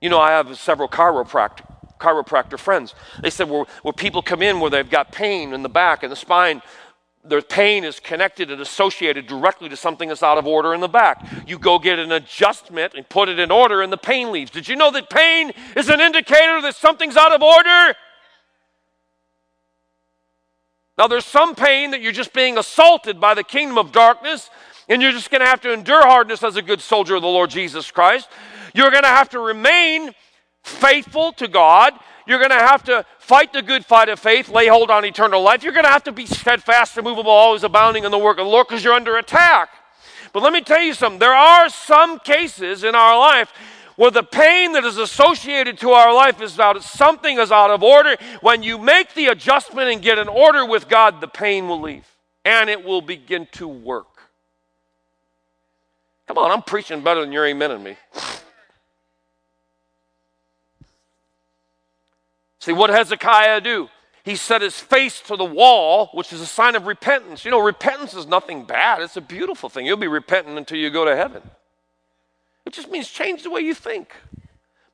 You 0.00 0.10
know, 0.10 0.20
I 0.20 0.30
have 0.32 0.58
several 0.58 0.88
chiropractor, 0.88 1.64
chiropractor 1.98 2.58
friends. 2.58 2.94
They 3.22 3.30
said 3.30 3.48
where, 3.48 3.64
where 3.82 3.92
people 3.94 4.22
come 4.22 4.42
in 4.42 4.60
where 4.60 4.70
they've 4.70 4.90
got 4.90 5.12
pain 5.12 5.52
in 5.52 5.62
the 5.62 5.70
back 5.70 6.02
and 6.02 6.12
the 6.12 6.16
spine, 6.16 6.60
their 7.28 7.42
pain 7.42 7.84
is 7.84 8.00
connected 8.00 8.50
and 8.50 8.60
associated 8.60 9.26
directly 9.26 9.68
to 9.68 9.76
something 9.76 10.08
that's 10.08 10.22
out 10.22 10.38
of 10.38 10.46
order 10.46 10.74
in 10.74 10.80
the 10.80 10.88
back. 10.88 11.26
You 11.46 11.58
go 11.58 11.78
get 11.78 11.98
an 11.98 12.12
adjustment 12.12 12.94
and 12.94 13.08
put 13.08 13.28
it 13.28 13.38
in 13.38 13.50
order, 13.50 13.82
and 13.82 13.92
the 13.92 13.96
pain 13.96 14.32
leaves. 14.32 14.50
Did 14.50 14.68
you 14.68 14.76
know 14.76 14.90
that 14.90 15.10
pain 15.10 15.52
is 15.76 15.88
an 15.88 16.00
indicator 16.00 16.60
that 16.62 16.74
something's 16.74 17.16
out 17.16 17.32
of 17.32 17.42
order? 17.42 17.94
Now, 20.98 21.08
there's 21.08 21.26
some 21.26 21.54
pain 21.54 21.90
that 21.90 22.00
you're 22.00 22.12
just 22.12 22.32
being 22.32 22.56
assaulted 22.56 23.20
by 23.20 23.34
the 23.34 23.44
kingdom 23.44 23.76
of 23.76 23.92
darkness, 23.92 24.48
and 24.88 25.02
you're 25.02 25.12
just 25.12 25.30
going 25.30 25.42
to 25.42 25.46
have 25.46 25.60
to 25.62 25.72
endure 25.72 26.06
hardness 26.06 26.42
as 26.42 26.56
a 26.56 26.62
good 26.62 26.80
soldier 26.80 27.16
of 27.16 27.22
the 27.22 27.28
Lord 27.28 27.50
Jesus 27.50 27.90
Christ. 27.90 28.28
You're 28.74 28.90
going 28.90 29.02
to 29.02 29.08
have 29.08 29.28
to 29.30 29.40
remain 29.40 30.12
faithful 30.62 31.32
to 31.34 31.48
God. 31.48 31.92
You're 32.26 32.38
going 32.38 32.50
to 32.50 32.56
have 32.56 32.82
to 32.84 33.04
fight 33.18 33.52
the 33.52 33.62
good 33.62 33.84
fight 33.84 34.08
of 34.08 34.18
faith, 34.18 34.48
lay 34.48 34.66
hold 34.66 34.90
on 34.90 35.04
eternal 35.04 35.42
life. 35.42 35.62
You're 35.62 35.72
going 35.72 35.84
to 35.84 35.90
have 35.90 36.04
to 36.04 36.12
be 36.12 36.26
steadfast, 36.26 36.98
immovable, 36.98 37.30
always 37.30 37.62
abounding 37.62 38.04
in 38.04 38.10
the 38.10 38.18
work 38.18 38.38
of 38.38 38.46
the 38.46 38.50
Lord 38.50 38.66
because 38.68 38.82
you're 38.82 38.94
under 38.94 39.16
attack. 39.16 39.70
But 40.32 40.42
let 40.42 40.52
me 40.52 40.60
tell 40.60 40.82
you 40.82 40.92
something. 40.92 41.18
There 41.18 41.32
are 41.32 41.68
some 41.68 42.18
cases 42.18 42.84
in 42.84 42.94
our 42.94 43.18
life 43.18 43.52
where 43.96 44.10
the 44.10 44.22
pain 44.22 44.72
that 44.72 44.84
is 44.84 44.98
associated 44.98 45.78
to 45.78 45.90
our 45.90 46.12
life 46.14 46.40
is 46.40 46.60
out 46.60 46.82
something 46.82 47.38
is 47.38 47.50
out 47.50 47.70
of 47.70 47.82
order. 47.82 48.16
When 48.42 48.62
you 48.62 48.76
make 48.76 49.14
the 49.14 49.26
adjustment 49.26 49.88
and 49.88 50.02
get 50.02 50.18
an 50.18 50.28
order 50.28 50.66
with 50.66 50.88
God, 50.88 51.20
the 51.20 51.28
pain 51.28 51.68
will 51.68 51.80
leave 51.80 52.06
and 52.44 52.68
it 52.68 52.84
will 52.84 53.00
begin 53.00 53.48
to 53.52 53.66
work. 53.66 54.06
Come 56.28 56.38
on, 56.38 56.50
I'm 56.50 56.62
preaching 56.62 57.02
better 57.02 57.20
than 57.20 57.32
you're 57.32 57.46
amen 57.46 57.82
me. 57.82 57.96
See, 62.66 62.72
what 62.72 62.90
Hezekiah 62.90 63.60
do? 63.60 63.88
he 64.26 64.34
set 64.34 64.60
his 64.60 64.80
face 64.80 65.20
to 65.20 65.36
the 65.36 65.44
wall, 65.44 66.10
which 66.12 66.32
is 66.32 66.40
a 66.40 66.46
sign 66.46 66.74
of 66.74 66.88
repentance. 66.88 67.44
You 67.44 67.52
know, 67.52 67.60
repentance 67.60 68.12
is 68.12 68.26
nothing 68.26 68.64
bad, 68.64 69.00
it's 69.00 69.16
a 69.16 69.20
beautiful 69.20 69.68
thing. 69.68 69.86
You'll 69.86 69.96
be 69.98 70.08
repentant 70.08 70.58
until 70.58 70.78
you 70.78 70.90
go 70.90 71.04
to 71.04 71.14
heaven. 71.14 71.42
It 72.64 72.72
just 72.72 72.90
means 72.90 73.08
change 73.08 73.44
the 73.44 73.50
way 73.50 73.60
you 73.60 73.72
think, 73.72 74.12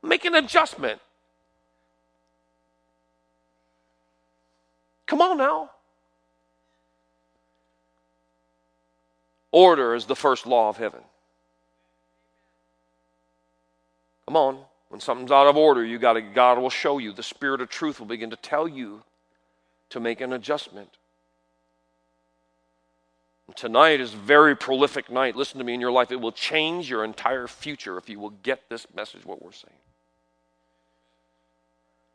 make 0.02 0.26
an 0.26 0.34
adjustment. 0.34 1.00
Come 5.06 5.22
on 5.22 5.38
now. 5.38 5.70
Order 9.50 9.94
is 9.94 10.04
the 10.04 10.16
first 10.16 10.46
law 10.46 10.68
of 10.68 10.76
heaven. 10.76 11.00
Come 14.26 14.36
on. 14.36 14.58
When 14.92 15.00
something's 15.00 15.32
out 15.32 15.46
of 15.46 15.56
order, 15.56 15.82
you 15.82 15.98
got 15.98 16.20
God 16.34 16.58
will 16.58 16.68
show 16.68 16.98
you. 16.98 17.14
The 17.14 17.22
spirit 17.22 17.62
of 17.62 17.70
truth 17.70 17.98
will 17.98 18.06
begin 18.06 18.28
to 18.28 18.36
tell 18.36 18.68
you 18.68 19.02
to 19.88 20.00
make 20.00 20.20
an 20.20 20.34
adjustment. 20.34 20.90
Tonight 23.56 24.02
is 24.02 24.12
a 24.12 24.18
very 24.18 24.54
prolific 24.54 25.10
night. 25.10 25.34
Listen 25.34 25.56
to 25.56 25.64
me 25.64 25.72
in 25.72 25.80
your 25.80 25.90
life. 25.90 26.12
It 26.12 26.20
will 26.20 26.30
change 26.30 26.90
your 26.90 27.04
entire 27.04 27.46
future 27.46 27.96
if 27.96 28.10
you 28.10 28.20
will 28.20 28.34
get 28.42 28.68
this 28.68 28.86
message, 28.94 29.24
what 29.24 29.42
we're 29.42 29.52
saying. 29.52 29.72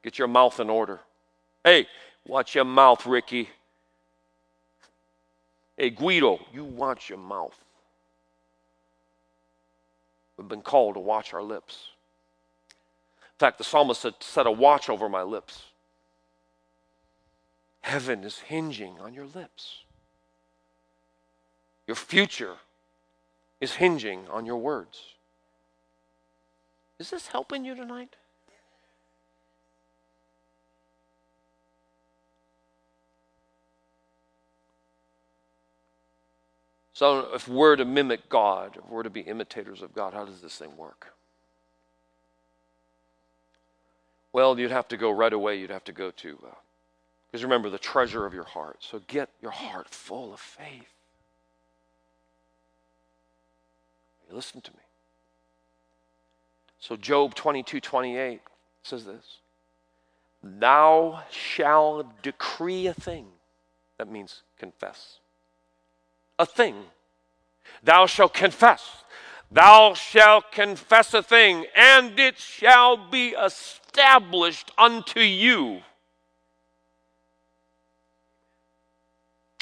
Get 0.04 0.20
your 0.20 0.28
mouth 0.28 0.60
in 0.60 0.70
order. 0.70 1.00
Hey, 1.64 1.88
watch 2.28 2.54
your 2.54 2.66
mouth, 2.66 3.08
Ricky. 3.08 3.50
Hey, 5.76 5.90
Guido, 5.90 6.46
you 6.54 6.64
watch 6.64 7.10
your 7.10 7.18
mouth. 7.18 7.58
We've 10.38 10.48
been 10.48 10.62
called 10.62 10.94
to 10.94 11.00
watch 11.00 11.34
our 11.34 11.42
lips. 11.42 11.90
In 13.38 13.40
fact, 13.40 13.60
the 13.60 13.64
psalmist 13.64 14.02
said, 14.02 14.16
set 14.20 14.48
a 14.48 14.52
watch 14.52 14.90
over 14.90 15.08
my 15.08 15.22
lips. 15.22 15.66
Heaven 17.82 18.24
is 18.24 18.40
hinging 18.40 18.98
on 19.00 19.14
your 19.14 19.28
lips. 19.28 19.84
Your 21.86 21.94
future 21.94 22.56
is 23.62 23.76
hinging 23.76 24.28
on 24.32 24.48
your 24.48 24.58
words. 24.58 25.14
Is 26.98 27.12
this 27.12 27.28
helping 27.28 27.64
you 27.64 27.76
tonight? 27.76 28.16
So, 36.94 37.36
if 37.36 37.48
we're 37.48 37.76
to 37.76 37.86
mimic 37.86 38.28
God, 38.30 38.78
if 38.84 38.90
we're 38.90 39.04
to 39.04 39.12
be 39.12 39.22
imitators 39.22 39.84
of 39.84 39.94
God, 39.94 40.16
how 40.16 40.26
does 40.26 40.42
this 40.42 40.58
thing 40.58 40.76
work? 40.76 41.14
Well, 44.38 44.60
you'd 44.60 44.70
have 44.70 44.88
to 44.90 44.98
go 44.98 45.10
right 45.10 45.34
away. 45.34 45.58
You'd 45.58 45.72
have 45.72 45.86
to 45.86 45.92
go 45.92 46.12
to, 46.12 46.38
because 47.26 47.44
uh, 47.44 47.48
remember, 47.48 47.72
the 47.72 47.80
treasure 47.80 48.24
of 48.24 48.36
your 48.36 48.44
heart. 48.44 48.78
So 48.82 49.02
get 49.08 49.30
your 49.42 49.50
heart 49.50 49.90
full 49.90 50.32
of 50.32 50.40
faith. 50.40 50.94
Listen 54.30 54.62
to 54.62 54.70
me. 54.74 54.84
So, 56.80 56.96
Job 56.96 57.34
22 57.34 57.80
28 57.80 58.42
says 58.84 59.06
this 59.06 59.40
Thou 60.44 61.24
shalt 61.32 62.22
decree 62.22 62.86
a 62.86 62.94
thing. 62.94 63.26
That 63.98 64.08
means 64.08 64.44
confess 64.60 65.18
a 66.38 66.46
thing. 66.46 66.76
Thou 67.82 68.06
shalt 68.06 68.36
confess. 68.36 68.88
Thou 69.52 69.94
shalt 69.94 70.52
confess 70.52 71.14
a 71.14 71.24
thing, 71.24 71.66
and 71.76 72.20
it 72.20 72.38
shall 72.38 72.98
be 72.98 73.30
established 73.30 74.72
unto 74.78 75.22
you. 75.22 75.82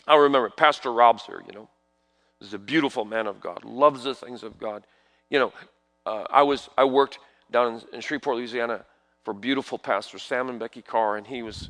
I 0.07 0.15
remember 0.15 0.49
Pastor 0.49 0.91
Rob's 0.91 1.25
here, 1.25 1.43
you 1.47 1.53
know. 1.53 1.69
He's 2.39 2.53
a 2.53 2.59
beautiful 2.59 3.05
man 3.05 3.27
of 3.27 3.39
God, 3.39 3.63
loves 3.63 4.03
the 4.03 4.13
things 4.13 4.43
of 4.43 4.59
God. 4.59 4.85
You 5.29 5.39
know, 5.39 5.53
uh, 6.05 6.25
I 6.29 6.43
was 6.43 6.69
I 6.77 6.83
worked 6.83 7.19
down 7.51 7.75
in, 7.75 7.95
in 7.95 8.01
Shreveport, 8.01 8.37
Louisiana, 8.37 8.85
for 9.23 9.33
beautiful 9.33 9.77
pastor 9.77 10.19
Sam 10.19 10.49
and 10.49 10.59
Becky 10.59 10.81
Carr, 10.81 11.17
and 11.17 11.25
he 11.25 11.41
was 11.41 11.69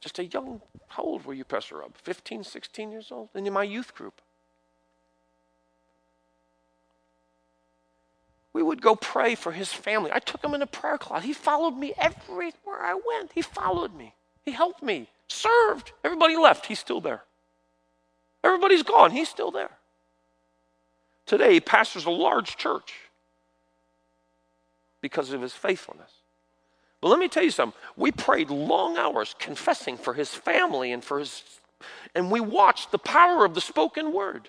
just 0.00 0.18
a 0.18 0.24
young, 0.26 0.60
how 0.88 1.02
old 1.02 1.24
were 1.24 1.34
you, 1.34 1.44
Pastor 1.44 1.78
Rob? 1.78 1.96
15, 1.96 2.44
16 2.44 2.92
years 2.92 3.08
old? 3.10 3.30
And 3.34 3.46
in 3.46 3.52
my 3.52 3.62
youth 3.62 3.94
group. 3.94 4.20
We 8.56 8.62
would 8.62 8.80
go 8.80 8.96
pray 8.96 9.34
for 9.34 9.52
his 9.52 9.70
family. 9.70 10.10
I 10.14 10.18
took 10.18 10.42
him 10.42 10.54
in 10.54 10.62
a 10.62 10.66
prayer 10.66 10.96
class. 10.96 11.24
He 11.24 11.34
followed 11.34 11.76
me 11.76 11.92
everywhere 11.98 12.82
I 12.82 12.94
went. 12.94 13.32
He 13.34 13.42
followed 13.42 13.94
me. 13.94 14.14
He 14.46 14.52
helped 14.52 14.82
me, 14.82 15.10
served. 15.28 15.92
Everybody 16.02 16.36
left. 16.36 16.64
He's 16.64 16.78
still 16.78 17.02
there. 17.02 17.24
Everybody's 18.42 18.82
gone. 18.82 19.10
He's 19.10 19.28
still 19.28 19.50
there. 19.50 19.72
Today, 21.26 21.52
he 21.52 21.60
pastors 21.60 22.06
a 22.06 22.10
large 22.10 22.56
church 22.56 22.94
because 25.02 25.32
of 25.32 25.42
his 25.42 25.52
faithfulness. 25.52 26.12
But 27.02 27.08
let 27.08 27.18
me 27.18 27.28
tell 27.28 27.42
you 27.42 27.50
something. 27.50 27.78
We 27.94 28.10
prayed 28.10 28.48
long 28.48 28.96
hours 28.96 29.34
confessing 29.38 29.98
for 29.98 30.14
his 30.14 30.34
family 30.34 30.92
and 30.92 31.04
for 31.04 31.18
his, 31.18 31.42
and 32.14 32.30
we 32.30 32.40
watched 32.40 32.90
the 32.90 32.98
power 32.98 33.44
of 33.44 33.52
the 33.52 33.60
spoken 33.60 34.14
word 34.14 34.48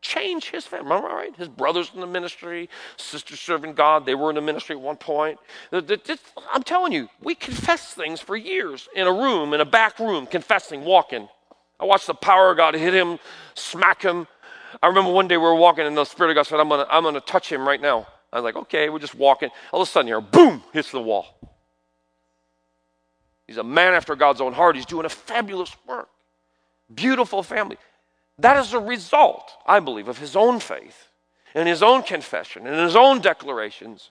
change 0.00 0.50
his 0.50 0.66
family. 0.66 0.84
Remember, 0.84 1.08
right? 1.08 1.34
His 1.36 1.48
brothers 1.48 1.90
in 1.94 2.00
the 2.00 2.06
ministry, 2.06 2.68
sisters 2.96 3.40
serving 3.40 3.74
God, 3.74 4.06
they 4.06 4.14
were 4.14 4.30
in 4.30 4.36
the 4.36 4.42
ministry 4.42 4.76
at 4.76 4.80
one 4.80 4.96
point. 4.96 5.38
I'm 5.72 6.62
telling 6.64 6.92
you, 6.92 7.08
we 7.22 7.34
confess 7.34 7.94
things 7.94 8.20
for 8.20 8.36
years 8.36 8.88
in 8.94 9.06
a 9.06 9.12
room, 9.12 9.52
in 9.54 9.60
a 9.60 9.64
back 9.64 9.98
room, 9.98 10.26
confessing, 10.26 10.84
walking. 10.84 11.28
I 11.78 11.84
watched 11.84 12.06
the 12.06 12.14
power 12.14 12.50
of 12.50 12.56
God 12.56 12.74
hit 12.74 12.94
him, 12.94 13.18
smack 13.54 14.02
him. 14.02 14.26
I 14.82 14.88
remember 14.88 15.10
one 15.10 15.28
day 15.28 15.36
we 15.36 15.42
were 15.42 15.54
walking, 15.54 15.86
and 15.86 15.96
the 15.96 16.04
Spirit 16.04 16.30
of 16.30 16.36
God 16.36 16.46
said, 16.46 16.60
I'm 16.60 16.68
to 16.68 16.86
I'm 16.90 17.02
gonna 17.02 17.20
touch 17.20 17.50
him 17.50 17.66
right 17.66 17.80
now. 17.80 18.06
I 18.32 18.40
was 18.40 18.44
like, 18.44 18.56
okay, 18.56 18.88
we're 18.88 18.98
just 18.98 19.14
walking. 19.14 19.50
All 19.72 19.80
of 19.80 19.88
a 19.88 19.90
sudden, 19.90 20.08
here, 20.08 20.20
boom, 20.20 20.62
hits 20.72 20.90
the 20.90 21.00
wall. 21.00 21.38
He's 23.46 23.58
a 23.58 23.64
man 23.64 23.94
after 23.94 24.16
God's 24.16 24.40
own 24.40 24.52
heart. 24.52 24.76
He's 24.76 24.86
doing 24.86 25.06
a 25.06 25.08
fabulous 25.08 25.74
work. 25.86 26.08
Beautiful 26.92 27.42
family. 27.42 27.76
That 28.38 28.58
is 28.58 28.72
a 28.74 28.78
result, 28.78 29.52
I 29.66 29.80
believe, 29.80 30.08
of 30.08 30.18
his 30.18 30.36
own 30.36 30.60
faith 30.60 31.08
and 31.54 31.68
his 31.68 31.82
own 31.82 32.02
confession 32.02 32.66
and 32.66 32.78
his 32.78 32.96
own 32.96 33.20
declarations. 33.20 34.10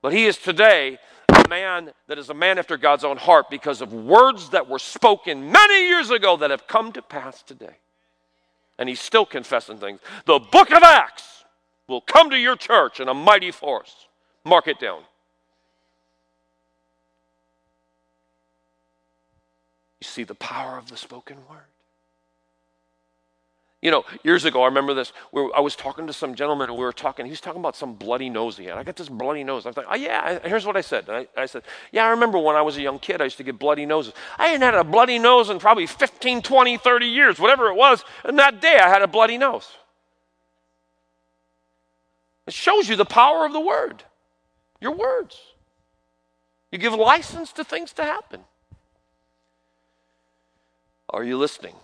But 0.00 0.12
he 0.14 0.26
is 0.26 0.38
today 0.38 0.98
a 1.28 1.48
man 1.48 1.92
that 2.06 2.18
is 2.18 2.30
a 2.30 2.34
man 2.34 2.58
after 2.58 2.78
God's 2.78 3.04
own 3.04 3.18
heart 3.18 3.50
because 3.50 3.82
of 3.82 3.92
words 3.92 4.50
that 4.50 4.68
were 4.68 4.78
spoken 4.78 5.52
many 5.52 5.88
years 5.88 6.10
ago 6.10 6.38
that 6.38 6.50
have 6.50 6.66
come 6.66 6.90
to 6.92 7.02
pass 7.02 7.42
today. 7.42 7.76
And 8.78 8.88
he's 8.88 9.00
still 9.00 9.26
confessing 9.26 9.76
things. 9.76 10.00
The 10.24 10.38
book 10.38 10.72
of 10.72 10.82
Acts 10.82 11.44
will 11.86 12.00
come 12.00 12.30
to 12.30 12.38
your 12.38 12.56
church 12.56 12.98
in 12.98 13.08
a 13.08 13.14
mighty 13.14 13.50
force. 13.50 14.06
Mark 14.42 14.68
it 14.68 14.80
down. 14.80 15.02
You 20.00 20.06
see 20.06 20.24
the 20.24 20.34
power 20.34 20.78
of 20.78 20.88
the 20.88 20.96
spoken 20.96 21.36
word. 21.50 21.58
You 23.82 23.90
know, 23.90 24.04
years 24.24 24.44
ago, 24.44 24.62
I 24.62 24.66
remember 24.66 24.92
this. 24.92 25.12
Where 25.30 25.48
I 25.56 25.60
was 25.60 25.74
talking 25.74 26.06
to 26.06 26.12
some 26.12 26.34
gentleman, 26.34 26.68
and 26.68 26.78
we 26.78 26.84
were 26.84 26.92
talking. 26.92 27.24
He 27.24 27.30
was 27.30 27.40
talking 27.40 27.60
about 27.60 27.76
some 27.76 27.94
bloody 27.94 28.28
nose 28.28 28.58
he 28.58 28.66
had. 28.66 28.76
I 28.76 28.82
got 28.82 28.96
this 28.96 29.08
bloody 29.08 29.42
nose. 29.42 29.64
I 29.64 29.70
was 29.70 29.76
like, 29.76 29.86
oh 29.88 29.96
yeah. 29.96 30.38
Here's 30.46 30.66
what 30.66 30.76
I 30.76 30.82
said. 30.82 31.08
I, 31.08 31.26
I, 31.34 31.46
said, 31.46 31.62
yeah, 31.90 32.04
I 32.04 32.10
remember 32.10 32.38
when 32.38 32.56
I 32.56 32.62
was 32.62 32.76
a 32.76 32.82
young 32.82 32.98
kid, 32.98 33.22
I 33.22 33.24
used 33.24 33.38
to 33.38 33.42
get 33.42 33.58
bloody 33.58 33.86
noses. 33.86 34.12
I 34.38 34.48
hadn't 34.48 34.60
had 34.60 34.74
a 34.74 34.84
bloody 34.84 35.18
nose 35.18 35.48
in 35.48 35.58
probably 35.58 35.86
15, 35.86 36.42
20, 36.42 36.76
30 36.76 37.06
years, 37.06 37.38
whatever 37.38 37.68
it 37.68 37.74
was. 37.74 38.04
And 38.24 38.38
that 38.38 38.60
day, 38.60 38.78
I 38.82 38.88
had 38.88 39.00
a 39.00 39.06
bloody 39.06 39.38
nose. 39.38 39.68
It 42.46 42.52
shows 42.52 42.88
you 42.88 42.96
the 42.96 43.06
power 43.06 43.46
of 43.46 43.54
the 43.54 43.60
word, 43.60 44.02
your 44.80 44.92
words. 44.92 45.38
You 46.70 46.78
give 46.78 46.92
license 46.92 47.52
to 47.52 47.64
things 47.64 47.92
to 47.94 48.04
happen. 48.04 48.40
Are 51.08 51.24
you 51.24 51.38
listening? 51.38 51.74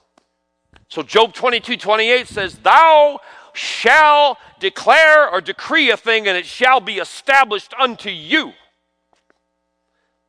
So 0.89 1.03
Job 1.03 1.35
22 1.35 1.77
28 1.77 2.29
says, 2.29 2.59
Thou 2.59 3.21
shall 3.53 4.39
declare 4.61 5.29
or 5.29 5.41
decree 5.41 5.91
a 5.91 5.97
thing, 5.97 6.29
and 6.29 6.37
it 6.37 6.47
shall 6.47 6.81
be 6.81 6.99
established 6.99 7.75
unto 7.79 8.11
you. 8.11 8.53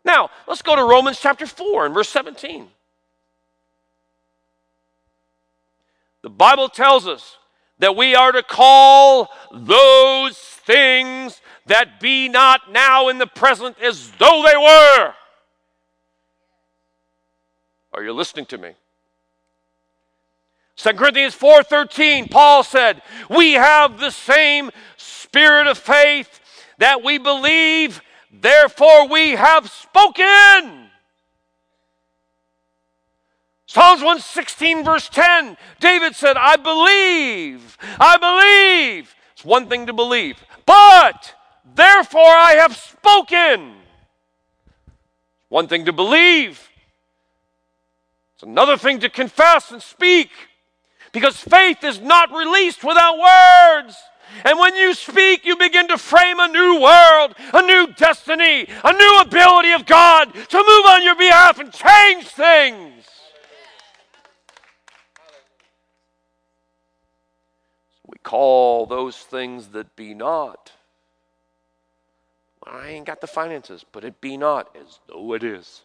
Now, 0.03 0.29
let's 0.47 0.61
go 0.61 0.75
to 0.75 0.83
Romans 0.83 1.19
chapter 1.19 1.45
4 1.45 1.87
and 1.87 1.93
verse 1.93 2.09
17. 2.09 2.67
The 6.21 6.29
Bible 6.29 6.69
tells 6.69 7.07
us 7.07 7.37
that 7.79 7.95
we 7.95 8.15
are 8.15 8.31
to 8.31 8.41
call 8.41 9.29
those 9.53 10.37
things 10.37 11.41
that 11.67 11.99
be 11.99 12.29
not 12.29 12.71
now 12.71 13.09
in 13.09 13.17
the 13.17 13.27
present 13.27 13.77
as 13.81 14.11
though 14.11 14.43
they 14.45 14.57
were. 14.57 15.13
Are 17.93 18.03
you 18.03 18.13
listening 18.13 18.45
to 18.47 18.57
me? 18.57 18.71
2 20.77 20.93
Corinthians 20.93 21.35
4:13 21.35 22.29
Paul 22.29 22.63
said, 22.63 23.01
"We 23.29 23.53
have 23.53 23.99
the 23.99 24.11
same 24.11 24.71
spirit 24.95 25.67
of 25.67 25.77
faith 25.77 26.39
that 26.77 27.03
we 27.03 27.17
believe, 27.17 28.01
therefore 28.31 29.07
we 29.07 29.31
have 29.31 29.69
spoken." 29.71 30.91
Psalms 33.65 34.01
116, 34.01 34.85
verse 34.85 35.09
10, 35.09 35.57
David 35.81 36.15
said, 36.15 36.37
I 36.37 36.55
believe, 36.55 37.77
I 37.99 38.15
believe. 38.15 39.13
It's 39.33 39.43
one 39.43 39.67
thing 39.67 39.87
to 39.87 39.93
believe, 39.93 40.41
but 40.65 41.35
therefore 41.75 42.21
I 42.21 42.53
have 42.53 42.77
spoken. 42.77 43.75
One 45.49 45.67
thing 45.67 45.83
to 45.83 45.91
believe, 45.91 46.69
it's 48.35 48.43
another 48.43 48.77
thing 48.77 48.99
to 49.01 49.09
confess 49.09 49.69
and 49.69 49.83
speak 49.83 50.29
because 51.11 51.37
faith 51.37 51.83
is 51.83 51.99
not 51.99 52.31
released 52.31 52.83
without 52.83 53.17
words. 53.17 53.97
And 54.43 54.59
when 54.59 54.75
you 54.75 54.93
speak, 54.93 55.45
you 55.45 55.55
begin 55.55 55.87
to 55.87 55.97
frame 55.97 56.39
a 56.39 56.47
new 56.47 56.81
world, 56.81 57.35
a 57.53 57.61
new 57.61 57.87
destiny, 57.93 58.67
a 58.83 58.93
new 58.93 59.21
ability 59.21 59.71
of 59.71 59.85
God 59.85 60.33
to 60.33 60.57
move 60.57 60.85
on 60.85 61.03
your 61.03 61.15
behalf 61.15 61.59
and 61.59 61.71
change 61.71 62.25
things. 62.27 63.05
We 68.05 68.17
call 68.23 68.85
those 68.85 69.17
things 69.17 69.69
that 69.69 69.95
be 69.95 70.13
not. 70.13 70.71
I 72.65 72.89
ain't 72.89 73.05
got 73.05 73.21
the 73.21 73.27
finances, 73.27 73.85
but 73.89 74.03
it 74.03 74.19
be 74.19 74.35
not 74.35 74.75
as 74.75 74.99
though 75.07 75.33
it 75.33 75.43
is. 75.43 75.81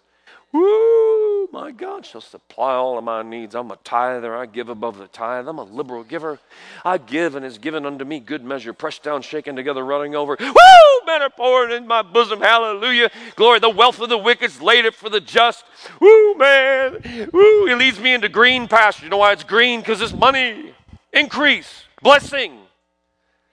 Woo, 0.53 1.49
my 1.53 1.71
God 1.71 2.05
shall 2.05 2.21
supply 2.21 2.75
all 2.75 2.99
of 2.99 3.05
my 3.05 3.23
needs. 3.23 3.55
I'm 3.55 3.71
a 3.71 3.77
tither. 3.77 4.37
I 4.37 4.47
give 4.47 4.69
above 4.69 4.99
the 4.99 5.09
tithe. 5.09 5.49
I'm 5.49 5.59
a 5.59 5.65
liberal 5.65 6.05
giver. 6.05 6.39
I 6.85 6.99
give 6.99 7.35
and 7.35 7.45
is 7.45 7.59
given 7.59 7.87
unto 7.87 8.05
me 8.05 8.21
good 8.21 8.45
measure, 8.45 8.73
pressed 8.73 9.03
down, 9.03 9.23
shaken 9.23 9.57
together, 9.57 9.85
running 9.85 10.15
over. 10.15 10.37
Woo, 10.39 10.93
are 11.21 11.31
pouring 11.31 11.77
in 11.77 11.87
my 11.87 12.03
bosom. 12.03 12.41
Hallelujah. 12.41 13.11
Glory. 13.37 13.59
The 13.59 13.71
wealth 13.71 14.01
of 14.01 14.09
the 14.09 14.19
wicked 14.19 14.45
is 14.45 14.61
laid 14.61 14.87
up 14.87 14.95
for 14.95 15.09
the 15.09 15.21
just. 15.21 15.65
Woo, 16.01 16.35
man. 16.35 17.29
Woo, 17.33 17.67
he 17.67 17.75
leads 17.75 18.01
me 18.01 18.15
into 18.15 18.29
green 18.29 18.69
pasture. 18.69 19.05
You 19.05 19.11
know 19.11 19.19
why 19.19 19.33
it's 19.33 19.45
green? 19.45 19.81
Because 19.81 20.01
it's 20.01 20.13
money, 20.13 20.75
increase, 21.13 21.85
blessing. 22.03 22.59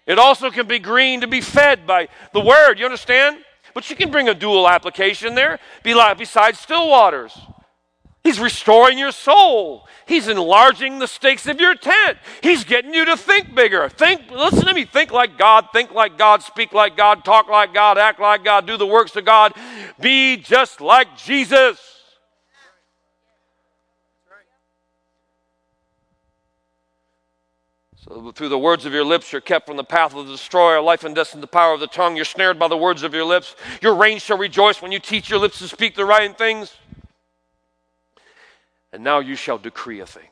It 0.06 0.18
also 0.18 0.50
can 0.50 0.68
be 0.68 0.80
green 0.80 1.22
to 1.22 1.28
be 1.28 1.42
fed 1.42 1.86
by 1.86 2.08
the 2.34 2.40
word. 2.40 2.80
You 2.80 2.86
understand? 2.86 3.44
But 3.74 3.90
you 3.90 3.96
can 3.96 4.12
bring 4.12 4.30
a 4.30 4.34
dual 4.34 4.68
application 4.68 5.36
there, 5.36 5.60
be 5.84 5.94
like 5.94 6.18
besides 6.18 6.60
still 6.60 6.90
waters. 6.90 7.38
He's 8.24 8.40
restoring 8.40 8.98
your 8.98 9.12
soul. 9.12 9.88
He's 10.06 10.28
enlarging 10.28 11.00
the 11.00 11.08
stakes 11.08 11.48
of 11.48 11.60
your 11.60 11.76
tent. 11.76 12.18
He's 12.42 12.64
getting 12.64 12.94
you 12.94 13.06
to 13.06 13.16
think 13.16 13.56
bigger. 13.56 13.88
Think, 13.90 14.30
listen 14.30 14.66
to 14.66 14.74
me, 14.74 14.84
think 14.84 15.12
like 15.12 15.38
God, 15.38 15.68
think 15.72 15.92
like 15.92 16.18
God, 16.18 16.44
speak 16.44 16.74
like 16.74 16.98
God, 16.98 17.24
talk 17.24 17.48
like 17.48 17.74
God, 17.74 17.98
act 17.98 18.20
like 18.20 18.44
God, 18.44 18.68
do 18.68 18.76
the 18.76 18.86
works 18.86 19.16
of 19.16 19.24
God. 19.24 19.54
Be 20.00 20.36
just 20.38 20.82
like 20.82 21.16
Jesus. 21.18 21.80
So 27.92 27.98
through 28.34 28.50
the 28.50 28.58
words 28.58 28.86
of 28.86 28.94
your 28.94 29.04
lips, 29.04 29.32
you're 29.32 29.42
kept 29.42 29.68
from 29.68 29.78
the 29.78 29.84
path 29.84 30.16
of 30.16 30.26
the 30.26 30.32
destroyer, 30.32 30.82
life 30.82 31.04
and 31.04 31.16
death 31.16 31.36
in 31.36 31.42
the 31.42 31.48
power 31.48 31.74
of 31.74 31.80
the 31.80 31.88
tongue. 31.88 32.16
You're 32.16 32.26
snared 32.26 32.58
by 32.58 32.68
the 32.68 32.78
words 32.78 33.04
of 33.04 33.14
your 33.14 33.26
lips. 33.26 33.56
Your 33.82 33.96
reign 33.96 34.18
shall 34.18 34.38
rejoice 34.38 34.82
when 34.82 34.92
you 34.92 35.00
teach 35.00 35.30
your 35.30 35.40
lips 35.40 35.60
to 35.60 35.68
speak 35.68 35.96
the 35.96 36.06
right 36.06 36.36
things. 36.36 36.76
And 38.92 39.04
now 39.04 39.20
you 39.20 39.36
shall 39.36 39.60
decree 39.60 40.00
a 40.00 40.06
thing. 40.06 40.30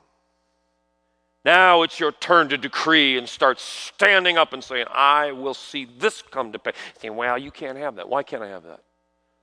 Now 1.45 1.83
it's 1.83 1.99
your 1.99 2.11
turn 2.11 2.49
to 2.49 2.57
decree 2.57 3.17
and 3.17 3.29
start 3.29 3.59
standing 3.59 4.37
up 4.37 4.53
and 4.53 4.63
saying, 4.63 4.87
I 4.91 5.31
will 5.31 5.53
see 5.53 5.87
this 5.99 6.21
come 6.21 6.51
to 6.51 6.59
pass. 6.59 6.73
Saying, 6.99 7.15
well, 7.15 7.37
you 7.37 7.51
can't 7.51 7.77
have 7.77 7.95
that. 7.95 8.09
Why 8.09 8.23
can't 8.23 8.41
I 8.41 8.47
have 8.47 8.63
that? 8.63 8.81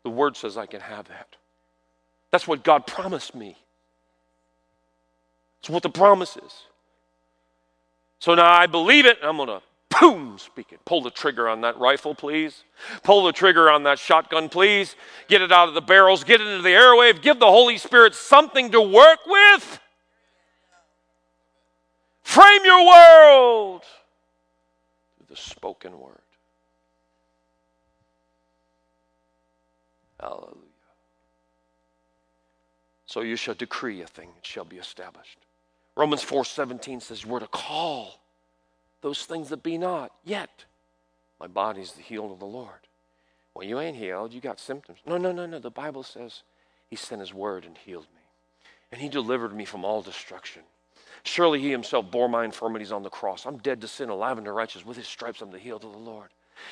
The 0.03 0.11
word 0.11 0.37
says 0.37 0.57
I 0.57 0.67
can 0.67 0.81
have 0.81 1.09
that. 1.09 1.37
That's 2.31 2.49
what 2.49 2.65
God 2.65 2.87
promised 2.87 3.35
me. 3.35 3.57
It's 5.61 5.71
what 5.71 5.83
the 5.83 5.89
promise 5.89 6.37
is. 6.37 6.53
So 8.25 8.35
now 8.35 8.51
I 8.51 8.65
believe 8.65 9.05
it, 9.05 9.19
I'm 9.23 9.37
going 9.37 9.51
to 9.51 9.61
boom, 10.01 10.39
speak 10.39 10.73
it. 10.73 10.83
Pull 10.87 11.03
the 11.03 11.11
trigger 11.11 11.47
on 11.47 11.61
that 11.61 11.79
rifle, 11.79 12.15
please. 12.15 12.65
Pull 13.03 13.25
the 13.25 13.33
trigger 13.33 13.71
on 13.71 13.83
that 13.83 13.99
shotgun, 13.99 14.49
please. 14.49 14.97
Get 15.29 15.43
it 15.43 15.53
out 15.53 15.69
of 15.69 15.75
the 15.75 15.83
barrels, 15.83 16.25
get 16.25 16.41
it 16.41 16.47
into 16.47 16.63
the 16.63 16.71
airwave. 16.71 17.21
Give 17.21 17.39
the 17.39 17.45
Holy 17.45 17.77
Spirit 17.77 18.15
something 18.15 18.71
to 18.71 18.81
work 18.81 19.19
with. 19.27 19.79
Frame 22.23 22.65
your 22.65 22.87
world 22.87 23.83
through 25.19 25.27
the 25.29 25.37
spoken 25.37 26.01
word. 26.01 26.17
Hallelujah. 30.19 30.55
So 33.05 33.21
you 33.21 33.37
shall 33.37 33.55
decree 33.55 34.01
a 34.01 34.07
thing, 34.07 34.31
it 34.39 34.47
shall 34.47 34.65
be 34.65 34.79
established. 34.79 35.44
Romans 35.97 36.25
4:17 36.25 37.01
says 37.01 37.25
we're 37.25 37.41
to 37.41 37.47
call 37.47 38.21
those 39.01 39.25
things 39.27 39.49
that 39.51 39.63
be 39.63 39.79
not. 39.79 40.13
Yet 40.25 40.65
my 41.39 41.47
body's 41.47 41.93
the 41.93 42.03
healed 42.03 42.33
of 42.33 42.39
the 42.39 42.47
Lord. 42.47 42.89
Well, 43.55 43.67
you 43.67 43.79
ain't 43.79 43.97
healed, 43.97 44.33
you 44.33 44.41
got 44.41 44.59
symptoms. 44.59 44.99
No, 45.07 45.17
no, 45.17 45.31
no, 45.31 45.47
no. 45.47 45.59
The 45.59 45.71
Bible 45.71 46.03
says 46.03 46.43
he 46.89 46.97
sent 46.97 47.21
his 47.21 47.33
word 47.33 47.65
and 47.65 47.79
healed 47.79 48.07
me. 48.15 48.23
And 48.91 49.01
he 49.01 49.09
delivered 49.09 49.55
me 49.55 49.65
from 49.65 49.85
all 49.85 50.03
destruction. 50.03 50.63
Surely 51.23 51.61
he 51.61 51.71
himself 51.71 52.11
bore 52.11 52.29
my 52.29 52.45
infirmities 52.45 52.93
on 52.93 53.03
the 53.03 53.11
cross. 53.11 53.47
I'm 53.47 53.59
dead 53.59 53.81
to 53.81 53.89
sin, 53.89 54.09
alive 54.09 54.39
unto 54.39 54.51
righteousness. 54.51 54.87
With 54.87 54.97
his 54.97 55.07
stripes 55.07 55.41
I'm 55.41 55.51
the 55.51 55.59
healed 55.59 55.85
of 55.85 55.93
the 55.93 55.99
Lord. 55.99 56.29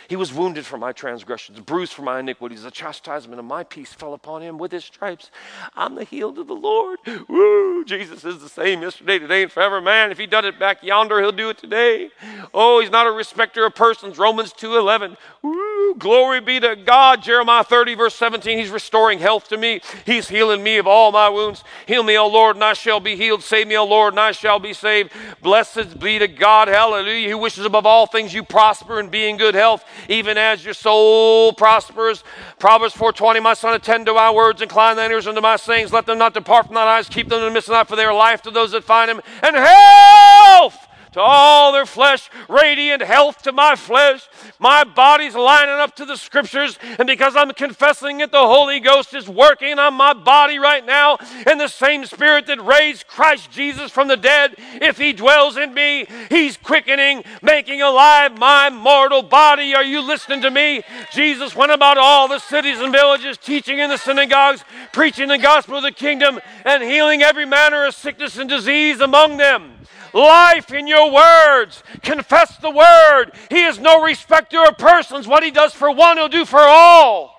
He 0.09 0.17
was 0.17 0.33
wounded 0.33 0.67
for 0.67 0.79
my 0.79 0.93
transgressions, 0.93 1.61
bruised 1.61 1.93
for 1.93 2.03
my 2.03 2.21
iniquities. 2.21 2.63
The 2.63 2.71
chastisement 2.71 3.39
of 3.39 3.45
my 3.45 3.65
peace 3.65 3.93
fell 3.93 4.15
upon 4.15 4.43
him. 4.43 4.59
With 4.59 4.73
his 4.73 4.85
stripes, 4.85 5.31
I'm 5.75 5.95
the 5.95 6.05
healed 6.05 6.39
of 6.39 6.47
the 6.47 6.55
Lord. 6.55 6.99
Woo! 7.29 7.85
Jesus 7.85 8.25
is 8.25 8.41
the 8.41 8.49
same 8.49 8.83
yesterday, 8.83 9.19
today, 9.19 9.43
and 9.43 9.53
forever. 9.53 9.81
Man, 9.81 10.11
if 10.11 10.19
he 10.19 10.27
done 10.27 10.45
it 10.45 10.59
back 10.59 10.83
yonder, 10.83 11.21
he'll 11.21 11.33
do 11.33 11.49
it 11.49 11.59
today. 11.59 12.11
Oh, 12.53 12.81
he's 12.81 12.91
not 12.91 13.07
a 13.07 13.13
respecter 13.13 13.65
of 13.65 13.75
persons. 13.75 14.19
Romans 14.19 14.53
2.11. 14.53 15.17
Woo! 15.43 15.95
Glory 15.99 16.41
be 16.41 16.61
to 16.61 16.77
God. 16.77 17.23
Jeremiah 17.23 17.65
30, 17.65 17.95
verse 17.95 18.15
17. 18.15 18.59
He's 18.59 18.71
restoring 18.71 19.19
health 19.19 19.49
to 19.49 19.57
me. 19.57 19.81
He's 20.07 20.29
healing 20.29 20.63
me 20.63 20.79
of 20.79 20.87
all 20.87 21.13
my 21.13 21.29
wounds. 21.29 21.65
Heal 21.87 22.03
me, 22.03 22.17
O 22.19 22.27
Lord, 22.27 22.57
and 22.57 22.65
I 22.65 22.73
shall 22.73 23.01
be 23.01 23.17
healed. 23.17 23.43
Save 23.43 23.69
me, 23.69 23.77
O 23.77 23.85
Lord, 23.85 24.13
and 24.13 24.21
I 24.21 24.33
shall 24.33 24.59
be 24.59 24.73
saved. 24.73 25.13
Blessed 25.43 25.99
be 25.99 26.19
to 26.19 26.29
God. 26.29 26.69
Hallelujah. 26.69 27.31
Who 27.31 27.39
wishes 27.39 27.65
above 27.65 27.87
all 27.87 28.07
things 28.07 28.33
you 28.33 28.43
prosper 28.43 29.01
and 29.01 29.11
be 29.11 29.29
in 29.29 29.37
good 29.37 29.55
health 29.55 29.72
health, 29.73 29.85
even 30.09 30.37
as 30.37 30.65
your 30.65 30.75
soul 30.75 31.53
prospers. 31.53 32.25
Proverbs 32.59 32.95
4.20, 32.95 33.43
my 33.43 33.55
son, 33.55 33.75
attend 33.75 34.07
to 34.07 34.15
my 34.15 34.31
words, 34.31 34.61
incline 34.61 34.97
thine 34.97 35.11
ears 35.11 35.27
unto 35.27 35.41
my 35.41 35.57
sayings. 35.57 35.93
Let 35.93 36.07
them 36.07 36.19
not 36.19 36.35
depart 36.35 36.67
from 36.67 36.75
thine 36.75 36.89
eyes, 36.89 37.09
keep 37.09 37.29
them 37.29 37.41
in 37.41 37.47
the 37.47 37.51
midst 37.51 37.69
of 37.69 37.73
night, 37.73 37.89
for 37.89 37.97
they 37.97 38.05
are 38.05 38.15
life 38.15 38.43
to 38.43 38.51
those 38.51 38.73
that 38.73 38.85
find 38.85 39.09
them, 39.09 39.21
and 39.43 39.57
health 39.57 40.89
to 41.13 41.21
all 41.21 41.73
their 41.73 41.87
flesh, 41.87 42.31
radiant 42.49 43.03
health 43.03 43.43
to 43.43 43.53
my 43.53 43.77
flesh. 43.77 44.29
My 44.59 44.85
body's 44.85 45.35
lining 45.35 45.75
up 45.75 45.95
to 45.97 46.05
the 46.05 46.17
scriptures, 46.17 46.79
and 46.99 47.07
because 47.07 47.37
I'm 47.37 47.53
confessing 47.53 48.21
it, 48.21 48.33
the 48.33 48.39
Holy 48.39 48.81
Ghost 48.81 49.15
is 49.15 49.29
working 49.29 49.79
on 49.79 49.95
my 49.95 50.15
body 50.15 50.59
right 50.59 50.85
now. 50.85 51.19
And 51.47 51.61
the 51.61 51.69
same 51.69 52.05
Spirit 52.07 52.47
that 52.47 52.65
raised 52.65 53.07
Christ 53.07 53.51
Jesus 53.51 53.91
from 53.91 54.09
the 54.09 54.17
dead, 54.17 54.55
if 54.59 54.99
He 54.99 55.13
dwells 55.13 55.57
in 55.57 55.75
me, 55.75 56.07
He's 56.31 56.57
quickening, 56.57 57.25
making 57.43 57.83
alive 57.83 58.39
my 58.39 58.71
mortal 58.71 59.23
body. 59.23 59.75
Are 59.75 59.85
you 59.85 60.01
listening 60.01 60.41
to 60.43 60.51
me? 60.51 60.83
Jesus 61.13 61.55
went 61.55 61.73
about 61.73 61.99
all 61.99 62.29
the 62.29 62.39
cities 62.39 62.81
and 62.81 62.93
villages, 62.93 63.37
teaching 63.37 63.79
in 63.79 63.91
the 63.91 63.99
synagogues, 63.99 64.65
preaching 64.93 65.29
the 65.29 65.39
gospel 65.39 65.77
of 65.77 65.83
the 65.83 65.93
kingdom, 65.93 66.41
and 66.65 66.83
healing 66.83 67.23
every 67.23 67.45
manner 67.45 67.85
of 67.85 67.95
sickness 67.95 68.39
and 68.39 68.49
disease 68.49 69.01
among 69.01 69.37
them 69.37 69.82
life 70.13 70.73
in 70.73 70.87
your 70.87 71.13
words. 71.13 71.83
Confess 72.03 72.57
the 72.59 72.71
word. 72.71 73.33
He 73.51 73.65
is 73.65 73.79
no 73.79 74.03
respecter 74.03 74.63
of 74.65 74.79
persons. 74.79 75.27
What 75.27 75.43
he 75.43 75.51
does 75.51 75.73
for 75.73 75.91
one, 75.91 76.17
he'll 76.17 76.29
do 76.29 76.45
for 76.45 76.61
all. 76.61 77.33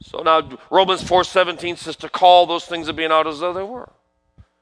So 0.00 0.22
now 0.22 0.58
Romans 0.70 1.02
4:17 1.02 1.76
says 1.78 1.96
to 1.96 2.08
call 2.08 2.46
those 2.46 2.66
things 2.66 2.86
that 2.86 2.92
be 2.92 3.08
not 3.08 3.26
as 3.26 3.40
though 3.40 3.54
they 3.54 3.62
were. 3.62 3.90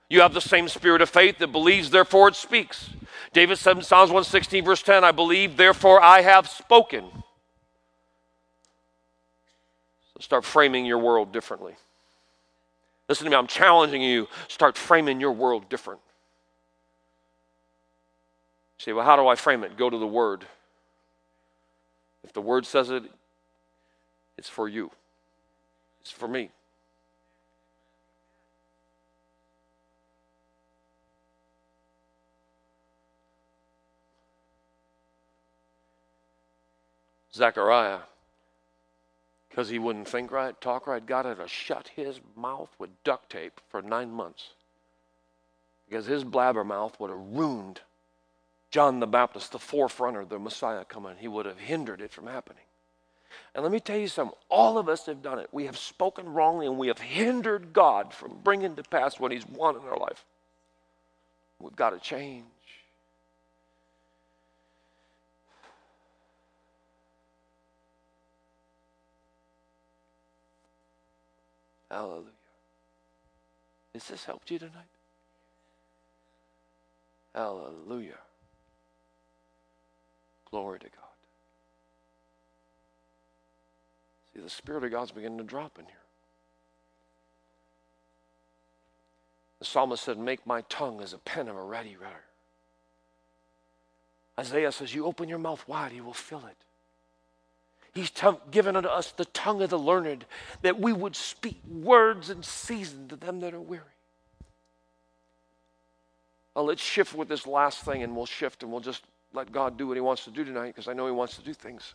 You 0.08 0.20
have 0.20 0.32
the 0.34 0.40
same 0.40 0.68
spirit 0.68 1.02
of 1.02 1.10
faith 1.10 1.38
that 1.38 1.48
believes, 1.48 1.90
therefore 1.90 2.28
it 2.28 2.36
speaks. 2.36 2.90
David 3.32 3.58
said 3.58 3.76
in 3.76 3.82
Psalms 3.82 4.10
116, 4.10 4.64
verse 4.64 4.82
10, 4.82 5.04
I 5.04 5.12
believe, 5.12 5.56
therefore 5.56 6.02
I 6.02 6.22
have 6.22 6.48
spoken. 6.48 7.04
So 10.14 10.20
start 10.20 10.44
framing 10.44 10.84
your 10.84 10.98
world 10.98 11.32
differently. 11.32 11.74
Listen 13.10 13.24
to 13.24 13.30
me, 13.30 13.36
I'm 13.36 13.48
challenging 13.48 14.02
you. 14.02 14.28
Start 14.46 14.78
framing 14.78 15.18
your 15.20 15.32
world 15.32 15.68
different. 15.68 15.98
You 18.78 18.84
say, 18.84 18.92
well, 18.92 19.04
how 19.04 19.16
do 19.16 19.26
I 19.26 19.34
frame 19.34 19.64
it? 19.64 19.76
Go 19.76 19.90
to 19.90 19.98
the 19.98 20.06
Word. 20.06 20.46
If 22.22 22.32
the 22.32 22.40
Word 22.40 22.66
says 22.66 22.88
it, 22.88 23.02
it's 24.38 24.48
for 24.48 24.68
you, 24.68 24.92
it's 26.02 26.12
for 26.12 26.28
me. 26.28 26.50
Zechariah 37.34 37.98
Because 39.50 39.68
he 39.68 39.78
wouldn't 39.78 40.08
think 40.08 40.30
right, 40.30 40.58
talk 40.60 40.86
right. 40.86 41.04
God 41.04 41.26
had 41.26 41.38
to 41.38 41.48
shut 41.48 41.90
his 41.94 42.20
mouth 42.36 42.70
with 42.78 42.90
duct 43.02 43.30
tape 43.30 43.60
for 43.68 43.82
nine 43.82 44.12
months. 44.12 44.50
Because 45.88 46.06
his 46.06 46.24
blabbermouth 46.24 46.98
would 47.00 47.10
have 47.10 47.18
ruined 47.18 47.80
John 48.70 49.00
the 49.00 49.08
Baptist, 49.08 49.50
the 49.50 49.58
forefronter, 49.58 50.28
the 50.28 50.38
Messiah 50.38 50.84
coming. 50.84 51.16
He 51.18 51.26
would 51.26 51.46
have 51.46 51.58
hindered 51.58 52.00
it 52.00 52.12
from 52.12 52.28
happening. 52.28 52.62
And 53.54 53.64
let 53.64 53.72
me 53.72 53.80
tell 53.80 53.98
you 53.98 54.06
something 54.06 54.36
all 54.48 54.78
of 54.78 54.88
us 54.88 55.06
have 55.06 55.22
done 55.22 55.40
it. 55.40 55.48
We 55.50 55.66
have 55.66 55.76
spoken 55.76 56.28
wrongly 56.28 56.66
and 56.66 56.78
we 56.78 56.86
have 56.86 57.00
hindered 57.00 57.72
God 57.72 58.14
from 58.14 58.38
bringing 58.44 58.76
to 58.76 58.84
pass 58.84 59.18
what 59.18 59.32
He's 59.32 59.46
wanted 59.46 59.82
in 59.82 59.88
our 59.88 59.98
life. 59.98 60.24
We've 61.58 61.74
got 61.74 61.90
to 61.90 61.98
change. 61.98 62.44
Hallelujah. 71.90 72.24
Has 73.94 74.04
this 74.04 74.24
helped 74.24 74.50
you 74.50 74.58
tonight? 74.58 74.74
Hallelujah. 77.34 78.18
Glory 80.50 80.78
to 80.78 80.86
God. 80.86 80.94
See, 84.34 84.40
the 84.40 84.50
Spirit 84.50 84.84
of 84.84 84.90
God's 84.90 85.10
beginning 85.10 85.38
to 85.38 85.44
drop 85.44 85.78
in 85.78 85.86
here. 85.86 85.94
The 89.58 89.64
psalmist 89.64 90.04
said, 90.04 90.18
Make 90.18 90.46
my 90.46 90.62
tongue 90.62 91.00
as 91.00 91.12
a 91.12 91.18
pen 91.18 91.48
of 91.48 91.56
a 91.56 91.62
ready 91.62 91.96
writer. 91.96 92.24
Isaiah 94.38 94.72
says, 94.72 94.94
You 94.94 95.04
open 95.06 95.28
your 95.28 95.38
mouth 95.38 95.66
wide, 95.68 95.92
he 95.92 96.00
will 96.00 96.14
fill 96.14 96.46
it. 96.46 96.56
He's 97.94 98.10
t- 98.10 98.28
given 98.50 98.76
unto 98.76 98.88
us 98.88 99.12
the 99.12 99.24
tongue 99.26 99.62
of 99.62 99.70
the 99.70 99.78
learned, 99.78 100.24
that 100.62 100.78
we 100.78 100.92
would 100.92 101.16
speak 101.16 101.60
words 101.68 102.30
in 102.30 102.42
season 102.42 103.08
to 103.08 103.16
them 103.16 103.40
that 103.40 103.52
are 103.52 103.60
weary. 103.60 103.82
Well, 106.54 106.66
let's 106.66 106.82
shift 106.82 107.14
with 107.14 107.28
this 107.28 107.46
last 107.46 107.84
thing, 107.84 108.02
and 108.02 108.16
we'll 108.16 108.26
shift 108.26 108.62
and 108.62 108.70
we'll 108.70 108.80
just 108.80 109.04
let 109.32 109.52
God 109.52 109.76
do 109.76 109.86
what 109.86 109.96
He 109.96 110.00
wants 110.00 110.24
to 110.24 110.30
do 110.30 110.44
tonight 110.44 110.68
because 110.68 110.88
I 110.88 110.92
know 110.92 111.06
He 111.06 111.12
wants 111.12 111.36
to 111.36 111.42
do 111.42 111.54
things. 111.54 111.94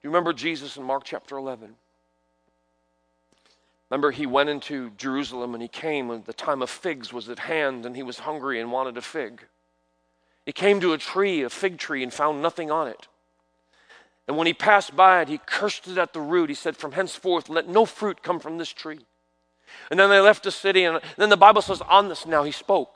Do 0.00 0.08
you 0.08 0.10
remember 0.10 0.32
Jesus 0.32 0.76
in 0.76 0.84
Mark 0.84 1.04
chapter 1.04 1.36
11? 1.36 1.74
Remember, 3.90 4.10
he 4.10 4.26
went 4.26 4.48
into 4.48 4.90
Jerusalem 4.98 5.54
and 5.54 5.62
he 5.62 5.68
came, 5.68 6.10
and 6.10 6.24
the 6.24 6.32
time 6.32 6.60
of 6.60 6.70
figs 6.70 7.12
was 7.12 7.28
at 7.28 7.38
hand, 7.38 7.86
and 7.86 7.94
he 7.94 8.02
was 8.02 8.18
hungry 8.18 8.60
and 8.60 8.72
wanted 8.72 8.96
a 8.96 9.02
fig. 9.02 9.44
He 10.44 10.52
came 10.52 10.80
to 10.80 10.92
a 10.92 10.98
tree, 10.98 11.42
a 11.42 11.50
fig 11.50 11.78
tree, 11.78 12.02
and 12.02 12.12
found 12.12 12.42
nothing 12.42 12.70
on 12.70 12.88
it. 12.88 13.06
And 14.28 14.36
when 14.36 14.46
he 14.46 14.54
passed 14.54 14.96
by 14.96 15.22
it, 15.22 15.28
he 15.28 15.38
cursed 15.38 15.86
it 15.86 15.98
at 15.98 16.12
the 16.12 16.20
root. 16.20 16.48
He 16.48 16.54
said, 16.54 16.76
From 16.76 16.92
henceforth, 16.92 17.48
let 17.48 17.68
no 17.68 17.84
fruit 17.84 18.22
come 18.22 18.40
from 18.40 18.58
this 18.58 18.72
tree. 18.72 19.00
And 19.90 20.00
then 20.00 20.10
they 20.10 20.20
left 20.20 20.42
the 20.42 20.50
city, 20.50 20.84
and 20.84 21.00
then 21.16 21.28
the 21.28 21.36
Bible 21.36 21.62
says, 21.62 21.80
On 21.88 22.08
this 22.08 22.26
now 22.26 22.42
he 22.42 22.52
spoke, 22.52 22.92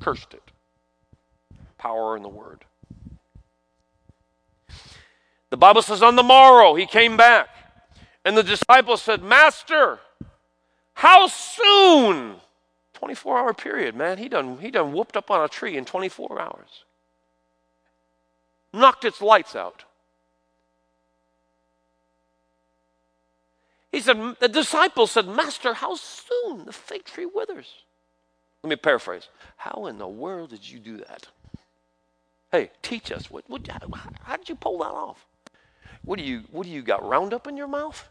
cursed 0.00 0.34
it. 0.34 0.42
Power 1.78 2.16
in 2.16 2.22
the 2.22 2.28
word. 2.28 2.64
The 5.50 5.56
Bible 5.56 5.82
says, 5.82 6.02
On 6.02 6.16
the 6.16 6.22
morrow 6.22 6.74
he 6.74 6.86
came 6.86 7.16
back, 7.16 7.48
and 8.24 8.36
the 8.36 8.42
disciples 8.42 9.02
said, 9.02 9.22
Master, 9.22 10.00
how 10.94 11.28
soon? 11.28 12.36
24 12.94 13.38
hour 13.38 13.54
period, 13.54 13.94
man. 13.94 14.18
He 14.18 14.28
done, 14.28 14.58
he 14.58 14.70
done 14.70 14.92
whooped 14.92 15.16
up 15.16 15.30
on 15.30 15.42
a 15.44 15.48
tree 15.48 15.76
in 15.76 15.84
24 15.84 16.40
hours 16.40 16.84
knocked 18.72 19.04
its 19.04 19.20
lights 19.20 19.56
out. 19.56 19.84
He 23.92 24.00
said, 24.00 24.36
The 24.40 24.48
disciples 24.48 25.10
said, 25.10 25.26
Master, 25.26 25.74
how 25.74 25.96
soon 25.96 26.64
the 26.64 26.72
fig 26.72 27.04
tree 27.04 27.26
withers? 27.26 27.84
Let 28.62 28.70
me 28.70 28.76
paraphrase. 28.76 29.28
How 29.56 29.86
in 29.86 29.98
the 29.98 30.08
world 30.08 30.50
did 30.50 30.68
you 30.68 30.78
do 30.78 30.98
that? 30.98 31.26
Hey, 32.52 32.70
teach 32.82 33.10
us. 33.10 33.30
What, 33.30 33.44
what, 33.48 33.66
how, 33.66 33.80
how 34.22 34.36
did 34.36 34.48
you 34.48 34.54
pull 34.54 34.78
that 34.78 34.90
off? 34.90 35.24
What 36.02 36.18
do 36.18 36.24
you, 36.24 36.42
what 36.50 36.64
do 36.64 36.70
you 36.70 36.82
got? 36.82 37.06
Roundup 37.06 37.46
in 37.46 37.56
your 37.56 37.68
mouth? 37.68 38.08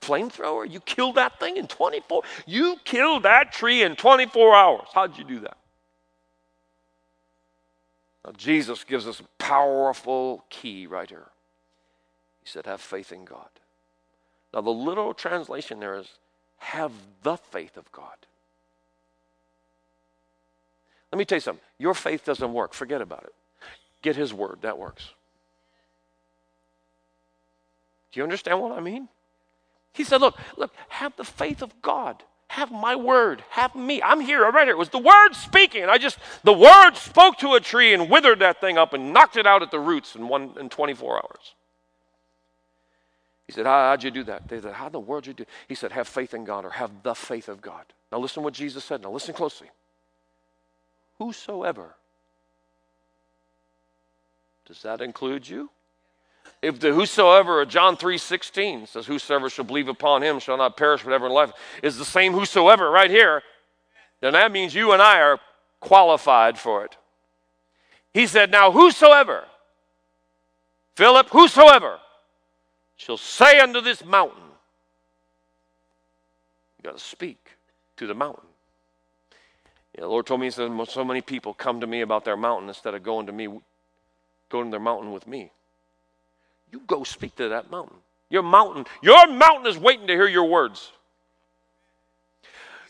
Flamethrower? 0.00 0.70
You 0.70 0.80
killed 0.80 1.16
that 1.16 1.38
thing 1.40 1.56
in 1.56 1.66
24? 1.66 2.22
You 2.46 2.76
killed 2.84 3.24
that 3.24 3.52
tree 3.52 3.82
in 3.82 3.96
24 3.96 4.54
hours. 4.54 4.88
How'd 4.94 5.18
you 5.18 5.24
do 5.24 5.40
that? 5.40 5.56
Now, 8.26 8.32
Jesus 8.36 8.82
gives 8.82 9.06
us 9.06 9.20
a 9.20 9.24
powerful 9.38 10.44
key 10.50 10.88
right 10.88 11.08
here. 11.08 11.28
He 12.42 12.48
said, 12.48 12.66
Have 12.66 12.80
faith 12.80 13.12
in 13.12 13.24
God. 13.24 13.48
Now, 14.52 14.62
the 14.62 14.70
literal 14.70 15.14
translation 15.14 15.78
there 15.78 15.96
is, 15.96 16.08
Have 16.58 16.92
the 17.22 17.36
faith 17.36 17.76
of 17.76 17.90
God. 17.92 18.16
Let 21.12 21.18
me 21.18 21.24
tell 21.24 21.36
you 21.36 21.40
something. 21.40 21.64
Your 21.78 21.94
faith 21.94 22.24
doesn't 22.24 22.52
work. 22.52 22.74
Forget 22.74 23.00
about 23.00 23.22
it. 23.22 23.34
Get 24.02 24.16
His 24.16 24.34
word. 24.34 24.58
That 24.62 24.76
works. 24.76 25.10
Do 28.10 28.18
you 28.18 28.24
understand 28.24 28.60
what 28.60 28.72
I 28.72 28.80
mean? 28.80 29.08
He 29.92 30.02
said, 30.02 30.20
Look, 30.20 30.36
look, 30.56 30.74
have 30.88 31.14
the 31.16 31.24
faith 31.24 31.62
of 31.62 31.80
God. 31.80 32.24
Have 32.48 32.70
my 32.70 32.94
word. 32.94 33.42
Have 33.50 33.74
me. 33.74 34.00
I'm 34.02 34.20
here. 34.20 34.44
I 34.44 34.50
read 34.50 34.68
it. 34.68 34.72
It 34.72 34.78
was 34.78 34.88
the 34.88 34.98
word 34.98 35.32
speaking. 35.32 35.84
I 35.84 35.98
just, 35.98 36.18
the 36.44 36.52
word 36.52 36.94
spoke 36.94 37.38
to 37.38 37.54
a 37.54 37.60
tree 37.60 37.92
and 37.92 38.08
withered 38.08 38.38
that 38.38 38.60
thing 38.60 38.78
up 38.78 38.92
and 38.92 39.12
knocked 39.12 39.36
it 39.36 39.46
out 39.46 39.62
at 39.62 39.70
the 39.70 39.80
roots 39.80 40.14
in, 40.14 40.28
one, 40.28 40.52
in 40.58 40.68
24 40.68 41.16
hours. 41.16 41.54
He 43.46 43.52
said, 43.52 43.66
How, 43.66 43.90
would 43.90 44.02
you 44.02 44.10
do 44.10 44.24
that? 44.24 44.48
They 44.48 44.60
said, 44.60 44.74
How 44.74 44.88
the 44.88 45.00
world 45.00 45.26
you 45.26 45.32
do 45.32 45.44
He 45.68 45.74
said, 45.74 45.92
Have 45.92 46.08
faith 46.08 46.34
in 46.34 46.44
God 46.44 46.64
or 46.64 46.70
have 46.70 47.02
the 47.02 47.14
faith 47.14 47.48
of 47.48 47.60
God. 47.60 47.84
Now 48.10 48.18
listen 48.18 48.42
what 48.42 48.54
Jesus 48.54 48.84
said. 48.84 49.02
Now 49.02 49.10
listen 49.10 49.34
closely. 49.34 49.70
Whosoever. 51.18 51.94
Does 54.66 54.82
that 54.82 55.00
include 55.00 55.48
you? 55.48 55.70
If 56.62 56.80
the 56.80 56.92
whosoever 56.92 57.64
John 57.64 57.96
3:16 57.96 58.88
says 58.88 59.06
whosoever 59.06 59.48
shall 59.50 59.64
believe 59.64 59.88
upon 59.88 60.22
him 60.22 60.38
shall 60.38 60.56
not 60.56 60.76
perish 60.76 61.02
but 61.02 61.12
ever 61.12 61.26
in 61.26 61.32
life 61.32 61.52
is 61.82 61.98
the 61.98 62.04
same 62.04 62.32
whosoever 62.32 62.90
right 62.90 63.10
here, 63.10 63.42
then 64.20 64.32
that 64.32 64.52
means 64.52 64.74
you 64.74 64.92
and 64.92 65.02
I 65.02 65.20
are 65.20 65.38
qualified 65.80 66.58
for 66.58 66.84
it. 66.84 66.96
He 68.12 68.26
said, 68.26 68.50
Now 68.50 68.72
whosoever, 68.72 69.44
Philip, 70.94 71.28
whosoever 71.28 72.00
shall 72.96 73.18
say 73.18 73.60
unto 73.60 73.80
this 73.80 74.04
mountain, 74.04 74.42
you 76.78 76.82
got 76.82 76.96
to 76.96 77.04
speak 77.04 77.56
to 77.98 78.06
the 78.06 78.14
mountain. 78.14 78.48
The 79.98 80.06
Lord 80.06 80.26
told 80.26 80.40
me, 80.40 80.46
He 80.46 80.50
said, 80.50 80.70
so 80.88 81.04
many 81.04 81.20
people 81.20 81.54
come 81.54 81.80
to 81.80 81.86
me 81.86 82.00
about 82.00 82.24
their 82.24 82.36
mountain 82.36 82.68
instead 82.68 82.94
of 82.94 83.02
going 83.02 83.26
to 83.26 83.32
me, 83.32 83.48
going 84.48 84.66
to 84.66 84.70
their 84.70 84.80
mountain 84.80 85.12
with 85.12 85.26
me. 85.26 85.52
You 86.72 86.80
go 86.86 87.04
speak 87.04 87.36
to 87.36 87.48
that 87.50 87.70
mountain. 87.70 87.96
Your 88.28 88.42
mountain, 88.42 88.86
your 89.02 89.26
mountain 89.28 89.66
is 89.66 89.78
waiting 89.78 90.06
to 90.08 90.12
hear 90.12 90.26
your 90.26 90.46
words. 90.46 90.92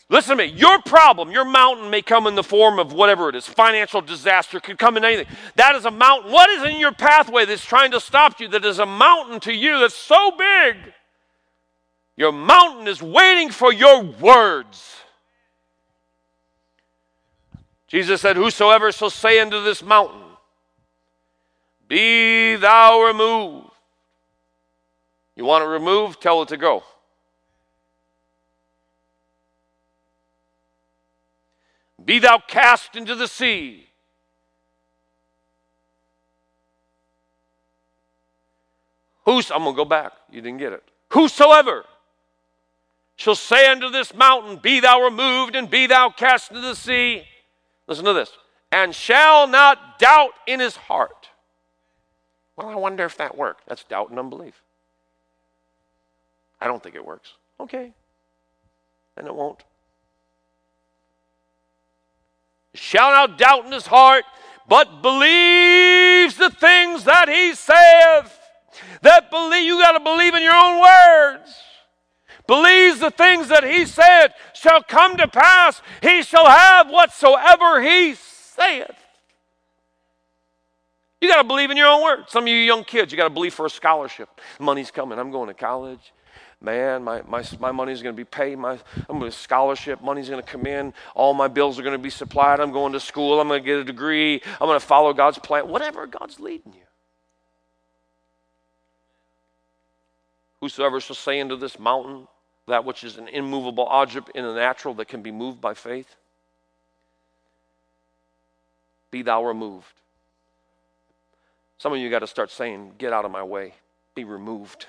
Listen 0.09 0.37
to 0.37 0.45
me. 0.45 0.51
Your 0.51 0.81
problem, 0.81 1.31
your 1.31 1.43
mountain 1.43 1.89
may 1.89 2.01
come 2.01 2.27
in 2.27 2.35
the 2.35 2.43
form 2.43 2.79
of 2.79 2.93
whatever 2.93 3.27
it 3.27 3.35
is. 3.35 3.45
Financial 3.45 4.01
disaster 4.01 4.59
could 4.59 4.77
come 4.77 4.95
in 4.95 5.03
anything. 5.03 5.27
That 5.55 5.75
is 5.75 5.85
a 5.85 5.91
mountain. 5.91 6.31
What 6.31 6.49
is 6.49 6.63
in 6.63 6.79
your 6.79 6.93
pathway 6.93 7.45
that's 7.45 7.65
trying 7.65 7.91
to 7.91 7.99
stop 7.99 8.39
you 8.39 8.47
that 8.49 8.63
is 8.63 8.79
a 8.79 8.85
mountain 8.85 9.41
to 9.41 9.53
you 9.53 9.79
that's 9.79 9.95
so 9.95 10.31
big? 10.31 10.77
Your 12.15 12.31
mountain 12.31 12.87
is 12.87 13.01
waiting 13.01 13.51
for 13.51 13.71
your 13.71 14.01
words. 14.01 14.95
Jesus 17.87 18.21
said, 18.21 18.37
Whosoever 18.37 18.91
shall 18.91 19.09
say 19.09 19.39
unto 19.39 19.61
this 19.61 19.83
mountain, 19.83 20.21
Be 21.87 22.55
thou 22.55 23.03
removed 23.03 23.66
you 25.37 25.45
want 25.45 25.63
it 25.63 25.67
removed? 25.67 26.19
Tell 26.19 26.41
it 26.41 26.49
to 26.49 26.57
go. 26.57 26.83
Be 32.03 32.17
thou 32.17 32.39
cast 32.39 32.95
into 32.95 33.13
the 33.13 33.27
sea. 33.27 33.87
Who's, 39.25 39.51
I'm 39.51 39.63
going 39.63 39.75
to 39.75 39.77
go 39.77 39.85
back. 39.85 40.13
You 40.31 40.41
didn't 40.41 40.57
get 40.57 40.73
it. 40.73 40.83
Whosoever 41.09 41.85
shall 43.15 43.35
say 43.35 43.69
unto 43.69 43.89
this 43.89 44.15
mountain, 44.15 44.57
Be 44.57 44.79
thou 44.79 45.03
removed 45.03 45.55
and 45.55 45.69
be 45.69 45.85
thou 45.85 46.09
cast 46.09 46.49
into 46.49 46.61
the 46.61 46.75
sea. 46.75 47.23
Listen 47.87 48.05
to 48.05 48.13
this. 48.13 48.31
And 48.71 48.95
shall 48.95 49.47
not 49.47 49.99
doubt 49.99 50.31
in 50.47 50.59
his 50.59 50.77
heart. 50.77 51.29
Well, 52.55 52.69
I 52.69 52.75
wonder 52.75 53.05
if 53.05 53.17
that 53.17 53.37
worked. 53.37 53.67
That's 53.67 53.83
doubt 53.83 54.09
and 54.09 54.17
unbelief. 54.17 54.63
I 56.59 56.67
don't 56.67 56.81
think 56.81 56.95
it 56.95 57.05
works. 57.05 57.33
Okay. 57.59 57.93
Then 59.15 59.27
it 59.27 59.35
won't. 59.35 59.63
Shall 62.73 63.11
not 63.11 63.37
doubt 63.37 63.65
in 63.65 63.71
his 63.71 63.87
heart, 63.87 64.23
but 64.67 65.01
believes 65.01 66.35
the 66.35 66.49
things 66.49 67.03
that 67.05 67.27
he 67.27 67.55
saith. 67.55 68.39
that 69.01 69.31
believe 69.31 69.65
you 69.65 69.79
got 69.79 69.93
to 69.93 69.99
believe 69.99 70.35
in 70.35 70.43
your 70.43 70.55
own 70.55 70.81
words. 70.81 71.55
Believes 72.45 72.99
the 72.99 73.11
things 73.11 73.49
that 73.49 73.63
he 73.63 73.85
said 73.85 74.29
shall 74.53 74.81
come 74.81 75.17
to 75.17 75.27
pass. 75.27 75.81
He 76.01 76.21
shall 76.21 76.47
have 76.47 76.89
whatsoever 76.89 77.81
he 77.81 78.15
saith. 78.15 78.95
You 81.19 81.27
got 81.27 81.41
to 81.41 81.47
believe 81.47 81.71
in 81.71 81.77
your 81.77 81.87
own 81.87 82.03
word. 82.03 82.25
Some 82.29 82.43
of 82.43 82.47
you 82.47 82.55
young 82.55 82.83
kids, 82.83 83.11
you 83.11 83.17
got 83.17 83.25
to 83.25 83.33
believe 83.33 83.53
for 83.53 83.65
a 83.65 83.69
scholarship. 83.69 84.29
Money's 84.59 84.91
coming. 84.91 85.17
I'm 85.17 85.31
going 85.31 85.47
to 85.47 85.53
college. 85.53 86.13
Man, 86.59 87.03
my, 87.03 87.21
my, 87.27 87.43
my 87.59 87.71
money's 87.71 88.01
going 88.01 88.15
to 88.15 88.19
be 88.19 88.25
paid. 88.25 88.57
My, 88.57 88.79
I'm 89.07 89.19
going 89.19 89.31
to 89.31 89.37
scholarship. 89.37 90.01
Money's 90.01 90.27
going 90.27 90.41
to 90.41 90.47
come 90.51 90.65
in. 90.65 90.93
All 91.13 91.33
my 91.33 91.47
bills 91.47 91.77
are 91.77 91.83
going 91.83 91.93
to 91.93 92.01
be 92.01 92.09
supplied. 92.09 92.59
I'm 92.59 92.71
going 92.71 92.93
to 92.93 92.99
school. 92.99 93.39
I'm 93.39 93.47
going 93.47 93.61
to 93.61 93.65
get 93.65 93.77
a 93.77 93.83
degree. 93.83 94.41
I'm 94.59 94.67
going 94.67 94.79
to 94.79 94.85
follow 94.85 95.13
God's 95.13 95.37
plan. 95.37 95.67
Whatever 95.67 96.07
God's 96.07 96.39
leading 96.39 96.73
you. 96.73 96.81
Whosoever 100.61 100.99
shall 100.99 101.15
say 101.15 101.39
unto 101.39 101.55
this 101.55 101.77
mountain, 101.77 102.27
that 102.67 102.83
which 102.83 103.03
is 103.03 103.17
an 103.17 103.27
immovable 103.27 103.85
object 103.85 104.31
in 104.33 104.43
the 104.43 104.53
natural 104.53 104.95
that 104.95 105.07
can 105.07 105.21
be 105.21 105.31
moved 105.31 105.61
by 105.61 105.75
faith, 105.75 106.15
be 109.11 109.21
thou 109.21 109.45
removed. 109.45 109.85
Some 111.77 111.93
of 111.93 111.99
you 111.99 112.09
got 112.09 112.19
to 112.19 112.27
start 112.27 112.49
saying, 112.49 112.93
Get 112.97 113.13
out 113.13 113.23
of 113.23 113.31
my 113.31 113.43
way, 113.43 113.75
be 114.15 114.23
removed. 114.23 114.87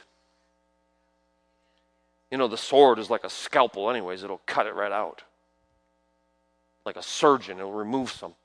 You 2.30 2.38
know, 2.38 2.48
the 2.48 2.56
sword 2.56 2.98
is 2.98 3.08
like 3.08 3.24
a 3.24 3.30
scalpel, 3.30 3.90
anyways, 3.90 4.22
it'll 4.22 4.42
cut 4.46 4.66
it 4.66 4.74
right 4.74 4.92
out. 4.92 5.22
Like 6.84 6.96
a 6.96 7.02
surgeon, 7.02 7.58
it'll 7.58 7.72
remove 7.72 8.10
something. 8.10 8.36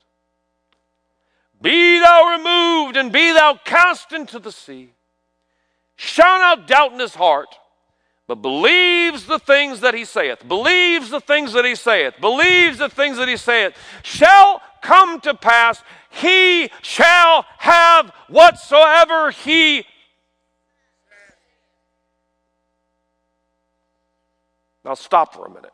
Be 1.60 1.98
thou 1.98 2.36
removed 2.36 2.96
and 2.96 3.12
be 3.12 3.32
thou 3.32 3.58
cast 3.64 4.12
into 4.12 4.38
the 4.38 4.52
sea. 4.52 4.90
Shall 5.96 6.38
not 6.38 6.66
doubt 6.66 6.92
in 6.92 6.98
his 6.98 7.14
heart, 7.14 7.56
but 8.26 8.36
believes 8.36 9.26
the 9.26 9.38
things 9.38 9.80
that 9.80 9.94
he 9.94 10.04
saith, 10.04 10.46
believes 10.48 11.10
the 11.10 11.20
things 11.20 11.52
that 11.52 11.64
he 11.64 11.74
saith, 11.74 12.14
believes 12.20 12.78
the 12.78 12.88
things 12.88 13.18
that 13.18 13.28
he 13.28 13.36
saith, 13.36 13.74
shall 14.02 14.60
come 14.82 15.20
to 15.20 15.34
pass. 15.34 15.82
He 16.10 16.70
shall 16.82 17.44
have 17.58 18.10
whatsoever 18.28 19.30
he 19.30 19.86
Now 24.84 24.94
stop 24.94 25.34
for 25.34 25.46
a 25.46 25.50
minute. 25.50 25.72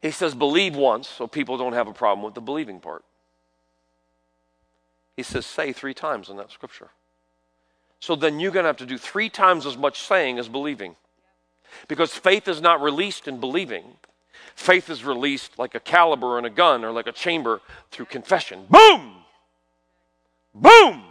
He 0.00 0.10
says, 0.10 0.34
believe 0.34 0.76
once, 0.76 1.08
so 1.08 1.26
people 1.26 1.58
don't 1.58 1.74
have 1.74 1.88
a 1.88 1.92
problem 1.92 2.24
with 2.24 2.34
the 2.34 2.40
believing 2.40 2.80
part. 2.80 3.04
He 5.16 5.22
says, 5.22 5.44
say 5.44 5.72
three 5.72 5.92
times 5.92 6.30
in 6.30 6.36
that 6.38 6.50
scripture. 6.50 6.88
So 7.98 8.16
then 8.16 8.40
you're 8.40 8.52
going 8.52 8.64
to 8.64 8.68
have 8.68 8.78
to 8.78 8.86
do 8.86 8.96
three 8.96 9.28
times 9.28 9.66
as 9.66 9.76
much 9.76 10.00
saying 10.00 10.38
as 10.38 10.48
believing. 10.48 10.96
Because 11.86 12.14
faith 12.14 12.48
is 12.48 12.60
not 12.60 12.80
released 12.80 13.28
in 13.28 13.38
believing. 13.38 13.84
Faith 14.54 14.88
is 14.88 15.04
released 15.04 15.58
like 15.58 15.74
a 15.74 15.80
caliber 15.80 16.38
in 16.38 16.46
a 16.46 16.50
gun 16.50 16.84
or 16.84 16.92
like 16.92 17.06
a 17.06 17.12
chamber 17.12 17.60
through 17.90 18.06
confession. 18.06 18.64
Boom! 18.70 19.16
Boom! 20.54 21.02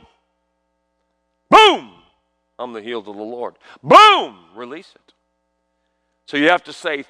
Boom! 1.50 1.92
I'm 2.58 2.74
the 2.74 2.82
healed 2.82 3.08
of 3.08 3.16
the 3.16 3.22
Lord. 3.22 3.56
Boom! 3.84 4.38
Release 4.56 4.94
it. 4.96 5.09
So 6.30 6.38
you 6.38 6.50
have 6.50 6.64
to 6.66 6.74
say, 6.74 7.06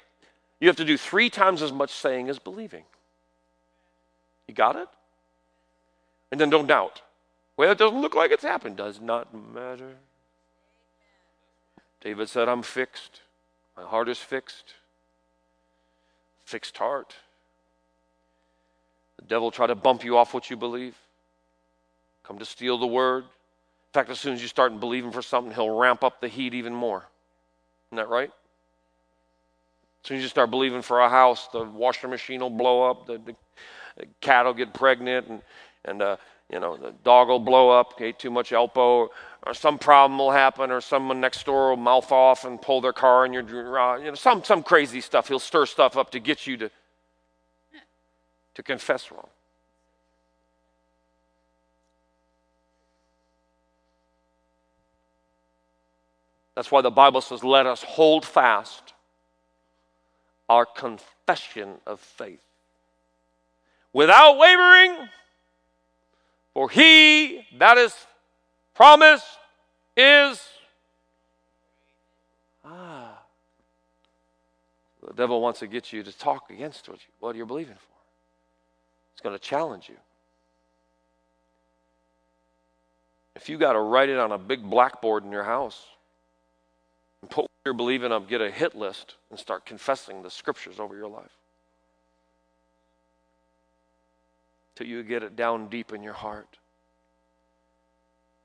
you 0.60 0.68
have 0.68 0.76
to 0.76 0.84
do 0.86 0.96
three 0.96 1.28
times 1.28 1.60
as 1.60 1.70
much 1.70 1.90
saying 1.90 2.30
as 2.30 2.38
believing. 2.38 2.84
You 4.48 4.54
got 4.54 4.76
it? 4.76 4.88
And 6.32 6.40
then 6.40 6.48
don't 6.48 6.66
doubt. 6.66 7.02
Well, 7.58 7.70
it 7.70 7.76
doesn't 7.76 8.00
look 8.00 8.14
like 8.14 8.30
it's 8.30 8.42
happened. 8.42 8.78
Does 8.78 8.98
not 8.98 9.28
matter. 9.34 9.96
David 12.00 12.30
said, 12.30 12.48
I'm 12.48 12.62
fixed. 12.62 13.20
My 13.76 13.82
heart 13.82 14.08
is 14.08 14.16
fixed. 14.16 14.72
Fixed 16.46 16.78
heart. 16.78 17.14
The 19.18 19.26
devil 19.26 19.50
try 19.50 19.66
to 19.66 19.74
bump 19.74 20.02
you 20.02 20.16
off 20.16 20.32
what 20.32 20.48
you 20.48 20.56
believe. 20.56 20.96
Come 22.22 22.38
to 22.38 22.46
steal 22.46 22.78
the 22.78 22.86
word. 22.86 23.24
In 23.24 23.92
fact, 23.92 24.08
as 24.08 24.18
soon 24.18 24.32
as 24.32 24.40
you 24.40 24.48
start 24.48 24.80
believing 24.80 25.12
for 25.12 25.20
something, 25.20 25.52
he'll 25.52 25.76
ramp 25.76 26.02
up 26.02 26.22
the 26.22 26.28
heat 26.28 26.54
even 26.54 26.74
more. 26.74 27.04
Isn't 27.90 27.96
that 27.96 28.08
right? 28.08 28.30
As 30.04 30.10
you 30.10 30.28
start 30.28 30.50
believing 30.50 30.82
for 30.82 31.00
a 31.00 31.08
house, 31.08 31.48
the 31.52 31.62
washing 31.64 32.10
machine 32.10 32.40
will 32.40 32.50
blow 32.50 32.90
up, 32.90 33.06
the, 33.06 33.18
the, 33.18 33.36
cat 34.20 34.46
will 34.46 34.54
get 34.54 34.72
pregnant, 34.72 35.28
and, 35.28 35.42
and 35.84 36.02
uh, 36.02 36.16
you 36.50 36.58
know, 36.58 36.76
the 36.76 36.92
dog 37.04 37.28
will 37.28 37.38
blow 37.38 37.70
up, 37.70 38.00
ate 38.00 38.18
too 38.18 38.30
much 38.30 38.50
Alpo, 38.50 39.08
or 39.44 39.54
some 39.54 39.78
problem 39.78 40.18
will 40.18 40.30
happen, 40.30 40.70
or 40.70 40.80
someone 40.80 41.20
next 41.20 41.44
door 41.44 41.70
will 41.70 41.76
mouth 41.76 42.10
off 42.10 42.44
and 42.44 42.60
pull 42.60 42.80
their 42.80 42.92
car 42.92 43.24
in 43.26 43.32
your, 43.32 43.78
uh, 43.78 43.98
you 43.98 44.06
know, 44.06 44.14
some, 44.14 44.42
some 44.42 44.62
crazy 44.62 45.00
stuff. 45.00 45.28
He'll 45.28 45.38
stir 45.38 45.66
stuff 45.66 45.96
up 45.96 46.10
to 46.10 46.18
get 46.18 46.46
you 46.46 46.56
to, 46.56 46.70
to 48.54 48.62
confess 48.62 49.12
wrong. 49.12 49.28
That's 56.56 56.70
why 56.70 56.80
the 56.80 56.90
Bible 56.90 57.20
says, 57.20 57.44
let 57.44 57.66
us 57.66 57.82
hold 57.82 58.26
fast 58.26 58.92
our 60.50 60.66
confession 60.66 61.76
of 61.86 62.00
faith. 62.00 62.42
Without 63.92 64.36
wavering, 64.36 65.08
for 66.52 66.68
he 66.68 67.46
that 67.58 67.78
is 67.78 67.94
promised 68.74 69.24
is. 69.96 70.42
Ah. 72.64 73.22
The 75.06 75.14
devil 75.14 75.40
wants 75.40 75.60
to 75.60 75.68
get 75.68 75.92
you 75.92 76.02
to 76.02 76.18
talk 76.18 76.50
against 76.50 76.88
what, 76.88 76.98
you, 76.98 77.12
what 77.20 77.36
you're 77.36 77.46
believing 77.46 77.76
for. 77.76 77.96
It's 79.12 79.22
going 79.22 79.36
to 79.36 79.42
challenge 79.42 79.88
you. 79.88 79.96
If 83.36 83.48
you 83.48 83.56
got 83.56 83.74
to 83.74 83.80
write 83.80 84.08
it 84.08 84.18
on 84.18 84.32
a 84.32 84.38
big 84.38 84.68
blackboard 84.68 85.24
in 85.24 85.30
your 85.30 85.44
house, 85.44 85.80
and 87.22 87.30
put 87.30 87.49
you're 87.70 87.76
believing 87.76 88.10
get 88.26 88.40
a 88.40 88.50
hit 88.50 88.74
list, 88.74 89.14
and 89.30 89.38
start 89.38 89.64
confessing 89.64 90.22
the 90.22 90.30
scriptures 90.30 90.80
over 90.80 90.96
your 90.96 91.06
life. 91.06 91.30
Till 94.74 94.88
you 94.88 95.04
get 95.04 95.22
it 95.22 95.36
down 95.36 95.68
deep 95.68 95.92
in 95.92 96.02
your 96.02 96.14
heart. 96.14 96.58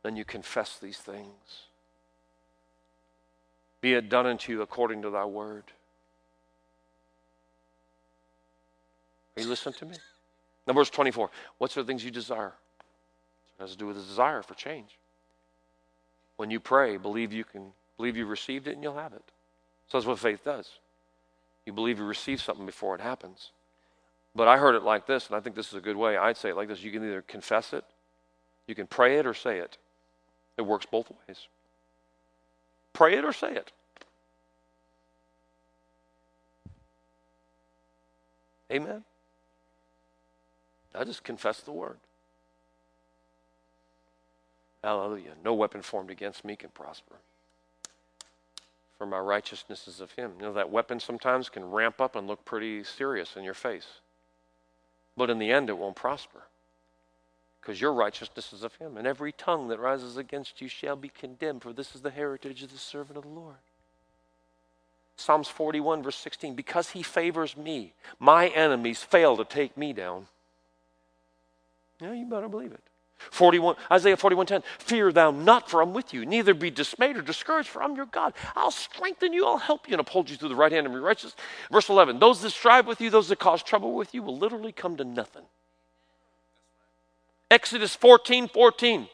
Then 0.03 0.15
you 0.15 0.25
confess 0.25 0.77
these 0.77 0.99
things. 0.99 1.63
Be 3.81 3.95
it 3.95 4.09
done 4.09 4.27
unto 4.27 4.51
you 4.51 4.61
according 4.61 5.01
to 5.01 5.09
thy 5.09 5.25
word. 5.25 5.63
Are 9.35 9.41
you 9.41 9.49
listening 9.49 9.73
to 9.79 9.85
me? 9.87 9.95
Now, 10.67 10.73
verse 10.73 10.91
24. 10.91 11.31
What's 11.57 11.73
the 11.73 11.83
things 11.83 12.05
you 12.05 12.11
desire? 12.11 12.53
It 13.57 13.63
has 13.63 13.71
to 13.71 13.77
do 13.77 13.87
with 13.87 13.97
a 13.97 14.01
desire 14.01 14.43
for 14.43 14.53
change. 14.53 14.99
When 16.37 16.51
you 16.51 16.59
pray, 16.59 16.97
believe 16.97 17.33
you 17.33 17.43
can 17.43 17.71
Believe 17.97 18.17
you 18.17 18.25
received 18.25 18.67
it 18.67 18.73
and 18.73 18.83
you'll 18.83 18.97
have 18.97 19.13
it. 19.13 19.23
So 19.87 19.97
that's 19.97 20.05
what 20.05 20.19
faith 20.19 20.43
does. 20.43 20.69
You 21.65 21.73
believe 21.73 21.99
you 21.99 22.05
receive 22.05 22.41
something 22.41 22.65
before 22.65 22.95
it 22.95 23.01
happens. 23.01 23.51
But 24.35 24.47
I 24.47 24.57
heard 24.57 24.75
it 24.75 24.83
like 24.83 25.07
this, 25.07 25.27
and 25.27 25.35
I 25.35 25.39
think 25.39 25.55
this 25.55 25.69
is 25.69 25.75
a 25.75 25.81
good 25.81 25.95
way. 25.95 26.17
I'd 26.17 26.37
say 26.37 26.49
it 26.49 26.55
like 26.55 26.67
this 26.67 26.83
you 26.83 26.91
can 26.91 27.03
either 27.03 27.21
confess 27.21 27.73
it, 27.73 27.85
you 28.67 28.75
can 28.75 28.87
pray 28.87 29.17
it, 29.17 29.25
or 29.25 29.33
say 29.33 29.59
it. 29.59 29.77
It 30.57 30.63
works 30.63 30.85
both 30.85 31.11
ways. 31.27 31.47
Pray 32.93 33.17
it 33.17 33.25
or 33.25 33.33
say 33.33 33.53
it. 33.53 33.71
Amen. 38.71 39.03
I 40.93 41.03
just 41.03 41.23
confess 41.23 41.59
the 41.59 41.71
word. 41.71 41.97
Hallelujah. 44.83 45.33
No 45.43 45.53
weapon 45.53 45.81
formed 45.81 46.09
against 46.09 46.45
me 46.45 46.55
can 46.55 46.69
prosper 46.69 47.15
for 48.97 49.05
my 49.05 49.19
righteousness 49.19 49.87
is 49.87 49.99
of 49.99 50.11
him. 50.11 50.33
You 50.37 50.47
know, 50.47 50.53
that 50.53 50.71
weapon 50.71 50.99
sometimes 50.99 51.49
can 51.49 51.69
ramp 51.69 51.99
up 51.99 52.15
and 52.15 52.27
look 52.27 52.45
pretty 52.45 52.83
serious 52.83 53.35
in 53.35 53.43
your 53.43 53.53
face. 53.53 53.87
But 55.17 55.29
in 55.29 55.39
the 55.39 55.51
end, 55.51 55.69
it 55.69 55.77
won't 55.77 55.95
prosper 55.95 56.43
because 57.65 57.81
your 57.81 57.93
righteousness 57.93 58.53
is 58.53 58.63
of 58.63 58.75
him. 58.75 58.95
And 58.95 59.07
every 59.07 59.31
tongue 59.31 59.69
that 59.69 59.79
rises 59.79 60.17
against 60.17 60.61
you 60.61 60.67
shall 60.67 60.95
be 60.95 61.09
condemned, 61.09 61.63
for 61.63 61.73
this 61.73 61.95
is 61.95 62.01
the 62.01 62.11
heritage 62.11 62.61
of 62.61 62.71
the 62.71 62.77
servant 62.77 63.17
of 63.17 63.23
the 63.23 63.29
Lord. 63.29 63.55
Psalms 65.17 65.47
41, 65.47 66.03
verse 66.03 66.17
16 66.17 66.53
Because 66.53 66.91
he 66.91 67.01
favors 67.01 67.57
me, 67.57 67.93
my 68.19 68.47
enemies 68.49 69.01
fail 69.01 69.35
to 69.37 69.45
take 69.45 69.77
me 69.77 69.93
down. 69.93 70.27
Yeah, 71.99 72.13
you 72.13 72.25
better 72.25 72.49
believe 72.49 72.71
it. 72.71 72.83
41, 73.31 73.75
Isaiah 73.91 74.17
41:10, 74.17 74.63
fear 74.79 75.11
thou 75.11 75.31
not, 75.31 75.69
for 75.69 75.81
I'm 75.81 75.93
with 75.93 76.13
you. 76.13 76.25
Neither 76.25 76.53
be 76.53 76.71
dismayed 76.71 77.17
or 77.17 77.21
discouraged, 77.21 77.69
for 77.69 77.83
I'm 77.83 77.95
your 77.95 78.05
God. 78.05 78.33
I'll 78.55 78.71
strengthen 78.71 79.33
you, 79.33 79.45
I'll 79.45 79.57
help 79.57 79.87
you, 79.87 79.93
and 79.93 80.01
uphold 80.01 80.29
you 80.29 80.37
through 80.37 80.49
the 80.49 80.55
right 80.55 80.71
hand 80.71 80.87
of 80.87 80.93
your 80.93 81.01
righteousness. 81.01 81.35
Verse 81.71 81.89
11, 81.89 82.19
those 82.19 82.41
that 82.41 82.51
strive 82.51 82.87
with 82.87 83.01
you, 83.01 83.09
those 83.09 83.29
that 83.29 83.39
cause 83.39 83.63
trouble 83.63 83.93
with 83.93 84.13
you, 84.13 84.23
will 84.23 84.37
literally 84.37 84.71
come 84.71 84.97
to 84.97 85.03
nothing. 85.03 85.43
Exodus 87.51 87.95
14, 87.95 88.47
14. 88.47 89.07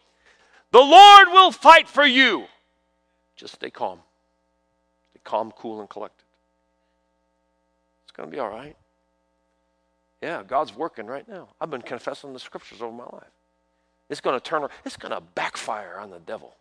The 0.71 0.79
Lord 0.79 1.27
will 1.29 1.51
fight 1.51 1.89
for 1.89 2.05
you. 2.05 2.45
Just 3.35 3.55
stay 3.55 3.69
calm. 3.69 3.99
Stay 5.11 5.19
calm, 5.23 5.51
cool, 5.51 5.81
and 5.81 5.89
collected. 5.89 6.25
It's 8.03 8.11
going 8.11 8.29
to 8.29 8.33
be 8.33 8.39
all 8.39 8.49
right. 8.49 8.75
Yeah, 10.21 10.43
God's 10.47 10.75
working 10.75 11.07
right 11.07 11.27
now. 11.27 11.49
I've 11.59 11.69
been 11.71 11.81
confessing 11.81 12.33
the 12.33 12.39
scriptures 12.39 12.81
over 12.81 12.95
my 12.95 13.05
life. 13.05 13.23
It's 14.11 14.21
going 14.21 14.37
to 14.37 14.43
turn, 14.43 14.67
it's 14.85 14.97
going 14.97 15.13
to 15.13 15.21
backfire 15.21 15.97
on 15.97 16.11
the 16.11 16.19
devil. 16.19 16.53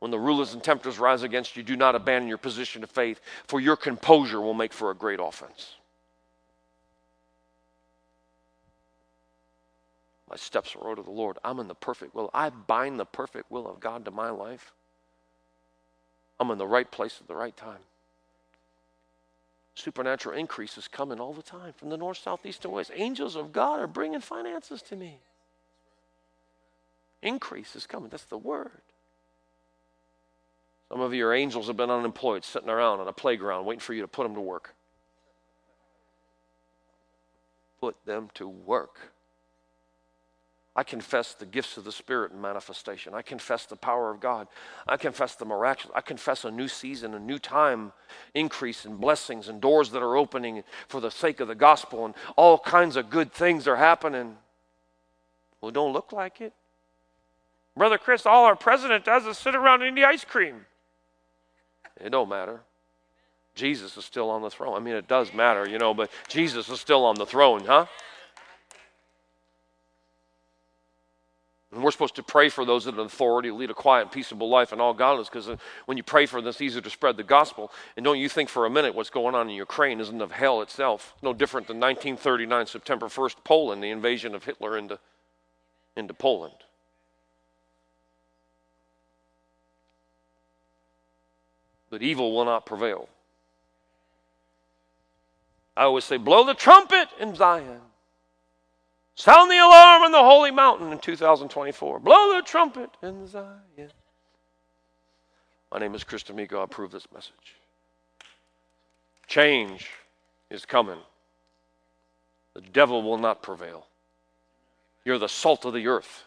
When 0.00 0.10
the 0.10 0.18
rulers 0.18 0.54
and 0.54 0.62
tempters 0.62 0.98
rise 0.98 1.22
against 1.22 1.56
you, 1.56 1.62
do 1.62 1.76
not 1.76 1.94
abandon 1.94 2.28
your 2.28 2.36
position 2.36 2.82
of 2.82 2.90
faith, 2.90 3.20
for 3.46 3.60
your 3.60 3.76
composure 3.76 4.40
will 4.40 4.54
make 4.54 4.72
for 4.72 4.90
a 4.90 4.94
great 4.94 5.20
offense. 5.22 5.76
My 10.28 10.36
steps 10.36 10.74
are 10.74 10.80
ordered 10.80 11.00
of 11.00 11.06
the 11.06 11.12
Lord. 11.12 11.38
I'm 11.42 11.60
in 11.60 11.68
the 11.68 11.74
perfect 11.74 12.14
will. 12.14 12.28
I 12.34 12.50
bind 12.50 12.98
the 12.98 13.06
perfect 13.06 13.50
will 13.50 13.68
of 13.68 13.80
God 13.80 14.04
to 14.04 14.10
my 14.10 14.30
life. 14.30 14.72
I'm 16.38 16.50
in 16.50 16.58
the 16.58 16.66
right 16.66 16.90
place 16.90 17.18
at 17.20 17.28
the 17.28 17.36
right 17.36 17.56
time. 17.56 17.80
Supernatural 19.74 20.36
increase 20.36 20.76
is 20.76 20.88
coming 20.88 21.20
all 21.20 21.32
the 21.32 21.42
time 21.42 21.72
from 21.72 21.88
the 21.88 21.96
north, 21.96 22.18
south, 22.18 22.44
east, 22.44 22.64
and 22.64 22.74
west. 22.74 22.90
Angels 22.94 23.36
of 23.36 23.52
God 23.52 23.78
are 23.80 23.86
bringing 23.86 24.20
finances 24.20 24.82
to 24.82 24.96
me. 24.96 25.20
Increase 27.22 27.74
is 27.74 27.86
coming. 27.86 28.10
That's 28.10 28.24
the 28.24 28.38
word. 28.38 28.82
Some 30.88 31.00
of 31.00 31.12
your 31.12 31.34
angels 31.34 31.66
have 31.66 31.76
been 31.76 31.90
unemployed, 31.90 32.44
sitting 32.44 32.70
around 32.70 33.00
on 33.00 33.08
a 33.08 33.12
playground 33.12 33.66
waiting 33.66 33.80
for 33.80 33.92
you 33.92 34.02
to 34.02 34.08
put 34.08 34.22
them 34.22 34.34
to 34.34 34.40
work. 34.40 34.74
Put 37.80 37.96
them 38.06 38.30
to 38.34 38.48
work. 38.48 38.98
I 40.74 40.84
confess 40.84 41.34
the 41.34 41.44
gifts 41.44 41.76
of 41.76 41.82
the 41.82 41.90
Spirit 41.90 42.30
in 42.30 42.40
manifestation. 42.40 43.12
I 43.12 43.22
confess 43.22 43.66
the 43.66 43.74
power 43.74 44.12
of 44.12 44.20
God. 44.20 44.46
I 44.86 44.96
confess 44.96 45.34
the 45.34 45.44
miraculous. 45.44 45.92
I 45.96 46.00
confess 46.00 46.44
a 46.44 46.52
new 46.52 46.68
season, 46.68 47.14
a 47.14 47.18
new 47.18 47.40
time, 47.40 47.92
increase 48.32 48.84
in 48.84 48.96
blessings 48.96 49.48
and 49.48 49.60
doors 49.60 49.90
that 49.90 50.04
are 50.04 50.16
opening 50.16 50.62
for 50.86 51.00
the 51.00 51.10
sake 51.10 51.40
of 51.40 51.48
the 51.48 51.56
gospel, 51.56 52.04
and 52.04 52.14
all 52.36 52.58
kinds 52.60 52.94
of 52.94 53.10
good 53.10 53.32
things 53.32 53.66
are 53.66 53.74
happening. 53.74 54.36
Well, 55.60 55.72
don't 55.72 55.92
look 55.92 56.12
like 56.12 56.40
it. 56.40 56.52
Brother 57.78 57.96
Chris, 57.96 58.26
all 58.26 58.44
our 58.44 58.56
president 58.56 59.04
does 59.04 59.24
is 59.24 59.38
sit 59.38 59.54
around 59.54 59.82
and 59.82 59.96
eat 59.96 60.04
ice 60.04 60.24
cream. 60.24 60.66
It 62.00 62.10
don't 62.10 62.28
matter. 62.28 62.60
Jesus 63.54 63.96
is 63.96 64.04
still 64.04 64.30
on 64.30 64.42
the 64.42 64.50
throne. 64.50 64.76
I 64.76 64.80
mean, 64.80 64.94
it 64.94 65.08
does 65.08 65.32
matter, 65.32 65.68
you 65.68 65.78
know, 65.78 65.94
but 65.94 66.10
Jesus 66.28 66.68
is 66.68 66.80
still 66.80 67.04
on 67.04 67.14
the 67.14 67.26
throne, 67.26 67.64
huh? 67.64 67.86
And 71.70 71.84
we're 71.84 71.90
supposed 71.90 72.16
to 72.16 72.22
pray 72.22 72.48
for 72.48 72.64
those 72.64 72.86
in 72.86 72.98
authority, 72.98 73.50
lead 73.50 73.70
a 73.70 73.74
quiet, 73.74 74.10
peaceable 74.10 74.48
life 74.48 74.72
and 74.72 74.80
all 74.80 74.94
godliness, 74.94 75.28
because 75.28 75.48
uh, 75.48 75.56
when 75.84 75.96
you 75.96 76.02
pray 76.02 76.26
for 76.26 76.40
them, 76.40 76.48
it's 76.48 76.60
easier 76.60 76.80
to 76.80 76.90
spread 76.90 77.16
the 77.16 77.22
gospel. 77.22 77.70
And 77.96 78.04
don't 78.04 78.18
you 78.18 78.28
think 78.28 78.48
for 78.48 78.64
a 78.64 78.70
minute 78.70 78.94
what's 78.94 79.10
going 79.10 79.34
on 79.34 79.50
in 79.50 79.54
Ukraine 79.54 80.00
isn't 80.00 80.20
of 80.20 80.32
hell 80.32 80.62
itself. 80.62 81.14
No 81.22 81.32
different 81.32 81.66
than 81.66 81.78
1939, 81.78 82.66
September 82.66 83.06
1st, 83.06 83.36
Poland, 83.44 83.82
the 83.82 83.90
invasion 83.90 84.34
of 84.34 84.44
Hitler 84.44 84.78
into, 84.78 84.98
into 85.94 86.14
Poland. 86.14 86.54
But 91.90 92.02
evil 92.02 92.34
will 92.34 92.44
not 92.44 92.66
prevail. 92.66 93.08
I 95.76 95.84
always 95.84 96.04
say, 96.04 96.16
blow 96.16 96.44
the 96.44 96.54
trumpet 96.54 97.08
in 97.20 97.34
Zion. 97.34 97.80
Sound 99.14 99.50
the 99.50 99.58
alarm 99.58 100.02
on 100.02 100.12
the 100.12 100.18
holy 100.18 100.50
mountain 100.50 100.92
in 100.92 100.98
2024. 100.98 102.00
Blow 102.00 102.36
the 102.36 102.42
trumpet 102.42 102.90
in 103.02 103.26
Zion. 103.26 103.90
My 105.72 105.78
name 105.78 105.94
is 105.94 106.04
Chris 106.04 106.22
D'Amico. 106.22 106.60
I 106.60 106.64
approve 106.64 106.90
this 106.90 107.06
message. 107.12 107.56
Change 109.26 109.88
is 110.50 110.64
coming. 110.64 110.98
The 112.54 112.60
devil 112.60 113.02
will 113.02 113.18
not 113.18 113.42
prevail. 113.42 113.86
You're 115.04 115.18
the 115.18 115.28
salt 115.28 115.64
of 115.64 115.74
the 115.74 115.86
earth. 115.86 116.24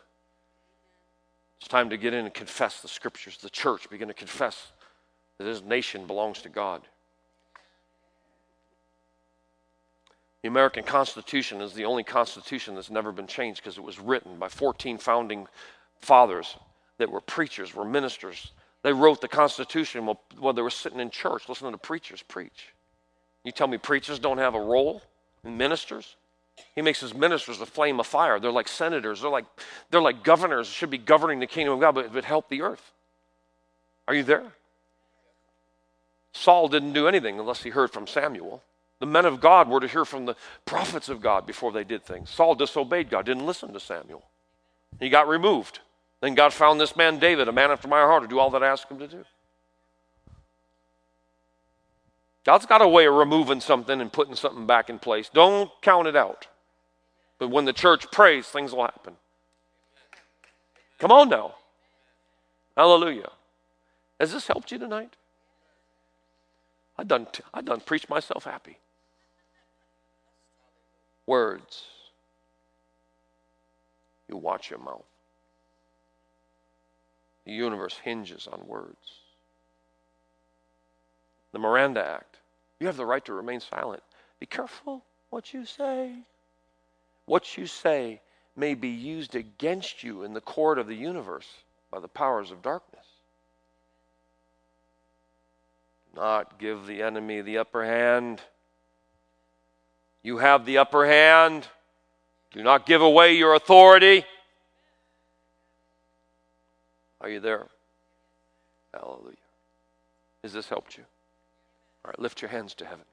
It's 1.59 1.67
time 1.67 1.89
to 1.89 1.97
get 1.97 2.13
in 2.13 2.25
and 2.25 2.33
confess 2.33 2.81
the 2.81 2.87
scriptures. 2.87 3.37
The 3.37 3.49
church 3.49 3.89
begin 3.89 4.07
to 4.07 4.13
confess 4.13 4.71
that 5.41 5.49
this 5.49 5.63
nation 5.63 6.05
belongs 6.05 6.41
to 6.41 6.49
God. 6.49 6.81
The 10.41 10.47
American 10.47 10.83
Constitution 10.83 11.61
is 11.61 11.73
the 11.73 11.85
only 11.85 12.03
Constitution 12.03 12.75
that's 12.75 12.89
never 12.89 13.11
been 13.11 13.27
changed 13.27 13.61
because 13.61 13.77
it 13.77 13.83
was 13.83 13.99
written 13.99 14.37
by 14.37 14.49
14 14.49 14.97
founding 14.97 15.47
fathers 15.99 16.57
that 16.97 17.11
were 17.11 17.21
preachers, 17.21 17.75
were 17.75 17.85
ministers. 17.85 18.51
They 18.83 18.93
wrote 18.93 19.21
the 19.21 19.27
Constitution 19.27 20.05
while, 20.05 20.21
while 20.39 20.53
they 20.53 20.63
were 20.63 20.71
sitting 20.71 20.99
in 20.99 21.11
church 21.11 21.47
listening 21.47 21.71
to 21.73 21.77
preachers 21.77 22.23
preach. 22.23 22.73
You 23.43 23.51
tell 23.51 23.67
me 23.67 23.77
preachers 23.77 24.19
don't 24.19 24.39
have 24.39 24.55
a 24.55 24.61
role 24.61 25.01
in 25.43 25.57
ministers? 25.57 26.15
He 26.75 26.81
makes 26.81 26.99
his 26.99 27.13
ministers 27.13 27.61
a 27.61 27.65
flame 27.65 27.99
of 27.99 28.07
fire. 28.07 28.39
They're 28.39 28.51
like 28.51 28.67
senators. 28.67 29.21
They're 29.21 29.31
like, 29.31 29.45
they're 29.89 30.01
like 30.01 30.23
governors, 30.23 30.67
should 30.67 30.89
be 30.89 30.97
governing 30.97 31.39
the 31.39 31.47
kingdom 31.47 31.75
of 31.75 31.79
God, 31.79 31.93
but, 31.93 32.13
but 32.13 32.25
help 32.25 32.49
the 32.49 32.61
earth. 32.61 32.91
Are 34.07 34.13
you 34.13 34.23
there? 34.23 34.51
Saul 36.33 36.67
didn't 36.67 36.93
do 36.93 37.07
anything 37.07 37.39
unless 37.39 37.63
he 37.63 37.69
heard 37.69 37.91
from 37.91 38.07
Samuel. 38.07 38.63
The 38.99 39.05
men 39.05 39.25
of 39.25 39.41
God 39.41 39.67
were 39.67 39.79
to 39.79 39.87
hear 39.87 40.05
from 40.05 40.25
the 40.25 40.35
prophets 40.65 41.09
of 41.09 41.21
God 41.21 41.45
before 41.45 41.71
they 41.71 41.83
did 41.83 42.05
things. 42.05 42.29
Saul 42.29 42.55
disobeyed 42.55 43.09
God, 43.09 43.25
didn't 43.25 43.45
listen 43.45 43.73
to 43.73 43.79
Samuel. 43.79 44.23
He 44.99 45.09
got 45.09 45.27
removed. 45.27 45.79
Then 46.21 46.35
God 46.35 46.53
found 46.53 46.79
this 46.79 46.95
man, 46.95 47.17
David, 47.17 47.47
a 47.47 47.51
man 47.51 47.71
after 47.71 47.87
my 47.87 48.01
heart, 48.01 48.21
to 48.21 48.27
do 48.27 48.39
all 48.39 48.51
that 48.51 48.63
I 48.63 48.67
asked 48.67 48.91
him 48.91 48.99
to 48.99 49.07
do. 49.07 49.25
God's 52.43 52.65
got 52.65 52.81
a 52.81 52.87
way 52.87 53.05
of 53.05 53.13
removing 53.13 53.59
something 53.59 54.01
and 54.01 54.11
putting 54.11 54.35
something 54.35 54.65
back 54.65 54.89
in 54.89 54.99
place. 54.99 55.29
Don't 55.29 55.69
count 55.81 56.07
it 56.07 56.15
out. 56.15 56.47
But 57.39 57.49
when 57.49 57.65
the 57.65 57.73
church 57.73 58.09
prays, 58.11 58.47
things 58.47 58.71
will 58.71 58.83
happen. 58.83 59.15
Come 60.99 61.11
on 61.11 61.29
now. 61.29 61.55
Hallelujah. 62.77 63.31
Has 64.19 64.31
this 64.31 64.47
helped 64.47 64.71
you 64.71 64.77
tonight? 64.77 65.15
I 67.01 67.03
done, 67.03 67.25
I 67.51 67.61
done 67.61 67.79
preached 67.79 68.11
myself 68.11 68.43
happy 68.43 68.77
words. 71.25 71.81
You 74.29 74.37
watch 74.37 74.69
your 74.69 74.77
mouth. 74.77 75.05
The 77.45 77.53
universe 77.53 77.97
hinges 78.03 78.47
on 78.51 78.67
words. 78.67 79.21
The 81.53 81.57
Miranda 81.57 82.05
Act. 82.05 82.37
You 82.79 82.85
have 82.85 82.97
the 82.97 83.05
right 83.05 83.25
to 83.25 83.33
remain 83.33 83.61
silent. 83.61 84.03
Be 84.39 84.45
careful 84.45 85.03
what 85.31 85.55
you 85.55 85.65
say. 85.65 86.13
What 87.25 87.57
you 87.57 87.65
say 87.65 88.21
may 88.55 88.75
be 88.75 88.89
used 88.89 89.33
against 89.33 90.03
you 90.03 90.21
in 90.21 90.33
the 90.33 90.41
court 90.41 90.77
of 90.77 90.85
the 90.85 90.95
universe 90.95 91.47
by 91.89 91.99
the 91.99 92.07
powers 92.07 92.51
of 92.51 92.61
darkness. 92.61 92.90
Not 96.15 96.59
give 96.59 96.85
the 96.85 97.01
enemy 97.01 97.41
the 97.41 97.59
upper 97.59 97.85
hand. 97.85 98.41
You 100.23 100.37
have 100.37 100.65
the 100.65 100.77
upper 100.77 101.05
hand. 101.05 101.67
Do 102.51 102.61
not 102.61 102.85
give 102.85 103.01
away 103.01 103.33
your 103.33 103.53
authority. 103.53 104.25
Are 107.21 107.29
you 107.29 107.39
there? 107.39 107.67
Hallelujah. 108.93 109.35
Has 110.43 110.53
this 110.53 110.67
helped 110.67 110.97
you? 110.97 111.03
All 112.03 112.09
right, 112.09 112.19
lift 112.19 112.41
your 112.41 112.49
hands 112.49 112.73
to 112.75 112.85
heaven. 112.85 113.05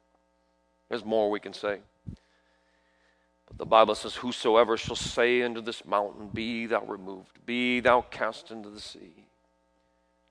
There's 0.88 1.04
more 1.04 1.30
we 1.30 1.40
can 1.40 1.52
say. 1.52 1.78
But 3.46 3.58
the 3.58 3.66
Bible 3.66 3.94
says, 3.94 4.16
Whosoever 4.16 4.76
shall 4.76 4.96
say 4.96 5.42
unto 5.42 5.60
this 5.60 5.84
mountain, 5.84 6.28
Be 6.28 6.66
thou 6.66 6.84
removed, 6.84 7.38
be 7.46 7.80
thou 7.80 8.02
cast 8.02 8.50
into 8.50 8.70
the 8.70 8.80
sea, 8.80 9.27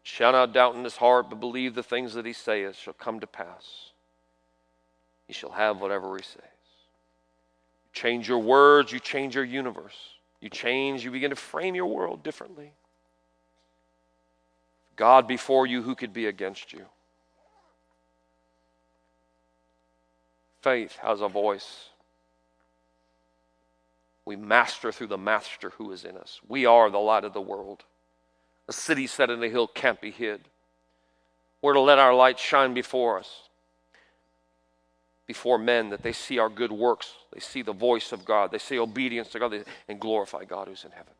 shall 0.08 0.32
not 0.32 0.54
doubt 0.54 0.74
in 0.74 0.86
his 0.86 0.96
heart, 0.96 1.30
but 1.30 1.42
believe 1.42 1.76
the 1.76 1.84
things 1.84 2.14
that 2.14 2.26
he 2.26 2.32
saith 2.32 2.78
shall 2.78 2.94
come 2.94 3.20
to 3.20 3.28
pass. 3.28 3.92
He 5.28 5.34
shall 5.34 5.52
have 5.52 5.82
whatever 5.82 6.16
he 6.16 6.24
says 6.24 6.44
change 7.92 8.30
your 8.30 8.40
words, 8.40 8.92
you 8.92 9.00
change 9.00 9.36
your 9.36 9.44
universe. 9.44 9.98
You 10.40 10.50
change, 10.50 11.04
you 11.04 11.10
begin 11.10 11.32
to 11.32 11.36
frame 11.36 11.74
your 11.74 11.88
world 11.88 12.24
differently. 12.24 12.72
God 14.96 15.28
before 15.28 15.66
you, 15.66 15.82
who 15.82 15.96
could 15.96 16.14
be 16.14 16.28
against 16.28 16.74
you? 16.74 16.86
Faith 20.62 20.96
has 21.02 21.22
a 21.22 21.28
voice. 21.28 21.90
We 24.26 24.36
master 24.36 24.92
through 24.92 25.08
the 25.08 25.18
master 25.18 25.72
who 25.72 25.92
is 25.92 26.06
in 26.06 26.18
us. 26.18 26.40
We 26.48 26.68
are 26.68 26.90
the 26.92 27.00
light 27.00 27.24
of 27.24 27.34
the 27.34 27.42
world. 27.42 27.84
A 28.68 28.74
city 28.74 29.08
set 29.08 29.30
in 29.30 29.42
a 29.44 29.50
hill 29.50 29.68
can't 29.68 30.02
be 30.02 30.12
hid. 30.12 30.42
We're 31.62 31.74
to 31.74 31.80
let 31.80 32.00
our 32.00 32.14
light 32.14 32.40
shine 32.40 32.74
before 32.74 33.20
us 33.20 33.48
before 35.28 35.58
men 35.58 35.90
that 35.90 36.02
they 36.02 36.14
see 36.14 36.40
our 36.40 36.50
good 36.50 36.72
works, 36.72 37.14
they 37.34 37.42
see 37.42 37.62
the 37.62 37.74
voice 37.74 38.14
of 38.14 38.24
God, 38.24 38.50
they 38.50 38.58
see 38.58 38.80
obedience 38.80 39.28
to 39.30 39.40
God, 39.40 39.66
and 39.90 40.00
glorify 40.00 40.46
God 40.46 40.70
who's 40.70 40.86
in 40.86 40.92
heaven. 40.92 41.14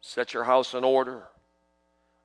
Set 0.00 0.32
your 0.32 0.44
house 0.44 0.74
in 0.74 0.84
order. 0.84 1.24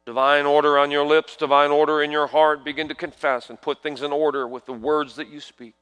Divine 0.05 0.45
order 0.45 0.77
on 0.77 0.91
your 0.91 1.05
lips, 1.05 1.35
divine 1.35 1.71
order 1.71 2.03
in 2.03 2.11
your 2.11 2.27
heart. 2.27 2.63
Begin 2.63 2.87
to 2.89 2.95
confess 2.95 3.49
and 3.49 3.59
put 3.59 3.81
things 3.81 4.03
in 4.03 4.11
order 4.11 4.47
with 4.47 4.65
the 4.65 4.73
words 4.73 5.15
that 5.15 5.29
you 5.29 5.39
speak. 5.39 5.73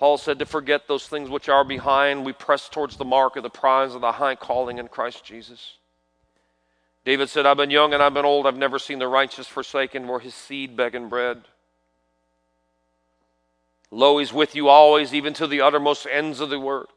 Paul 0.00 0.16
said 0.16 0.38
to 0.38 0.46
forget 0.46 0.88
those 0.88 1.06
things 1.06 1.28
which 1.28 1.50
are 1.50 1.62
behind. 1.62 2.24
We 2.24 2.32
press 2.32 2.70
towards 2.70 2.96
the 2.96 3.04
mark 3.04 3.36
of 3.36 3.42
the 3.42 3.50
prize 3.50 3.94
of 3.94 4.00
the 4.00 4.12
high 4.12 4.34
calling 4.34 4.78
in 4.78 4.88
Christ 4.88 5.24
Jesus. 5.24 5.74
David 7.04 7.28
said, 7.28 7.44
I've 7.44 7.58
been 7.58 7.68
young 7.68 7.92
and 7.92 8.02
I've 8.02 8.14
been 8.14 8.24
old. 8.24 8.46
I've 8.46 8.56
never 8.56 8.78
seen 8.78 8.98
the 8.98 9.06
righteous 9.06 9.46
forsaken 9.46 10.08
or 10.08 10.18
his 10.18 10.34
seed 10.34 10.74
begging 10.74 11.10
bread. 11.10 11.42
Lo, 13.90 14.16
he's 14.16 14.32
with 14.32 14.54
you 14.54 14.68
always, 14.68 15.12
even 15.12 15.34
to 15.34 15.46
the 15.46 15.60
uttermost 15.60 16.06
ends 16.10 16.40
of 16.40 16.48
the 16.48 16.58
world. 16.58 16.88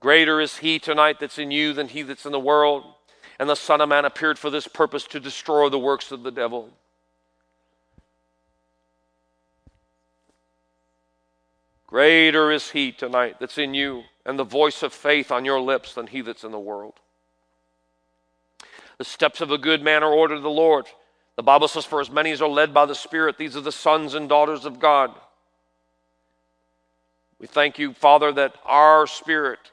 Greater 0.00 0.40
is 0.40 0.56
he 0.56 0.78
tonight 0.78 1.20
that's 1.20 1.38
in 1.38 1.50
you 1.50 1.74
than 1.74 1.88
he 1.88 2.00
that's 2.00 2.24
in 2.24 2.32
the 2.32 2.40
world. 2.40 2.82
And 3.38 3.46
the 3.46 3.54
Son 3.54 3.82
of 3.82 3.90
Man 3.90 4.06
appeared 4.06 4.38
for 4.38 4.48
this 4.48 4.66
purpose 4.66 5.04
to 5.08 5.20
destroy 5.20 5.68
the 5.68 5.78
works 5.78 6.12
of 6.12 6.22
the 6.22 6.32
devil. 6.32 6.70
Greater 11.88 12.52
is 12.52 12.70
he 12.70 12.92
tonight 12.92 13.36
that's 13.40 13.58
in 13.58 13.72
you 13.74 14.04
and 14.26 14.38
the 14.38 14.44
voice 14.44 14.82
of 14.82 14.92
faith 14.92 15.32
on 15.32 15.46
your 15.46 15.60
lips 15.60 15.94
than 15.94 16.06
he 16.06 16.20
that's 16.20 16.44
in 16.44 16.52
the 16.52 16.58
world. 16.58 16.94
The 18.98 19.04
steps 19.04 19.40
of 19.40 19.50
a 19.50 19.58
good 19.58 19.82
man 19.82 20.02
are 20.02 20.12
ordered 20.12 20.36
of 20.36 20.42
the 20.42 20.50
Lord. 20.50 20.86
The 21.36 21.42
Bible 21.42 21.66
says, 21.66 21.86
For 21.86 22.00
as 22.00 22.10
many 22.10 22.30
as 22.30 22.42
are 22.42 22.48
led 22.48 22.74
by 22.74 22.84
the 22.84 22.94
Spirit, 22.94 23.38
these 23.38 23.56
are 23.56 23.62
the 23.62 23.72
sons 23.72 24.14
and 24.14 24.28
daughters 24.28 24.66
of 24.66 24.78
God. 24.78 25.14
We 27.38 27.46
thank 27.46 27.78
you, 27.78 27.94
Father, 27.94 28.32
that 28.32 28.56
our 28.66 29.06
spirit 29.06 29.70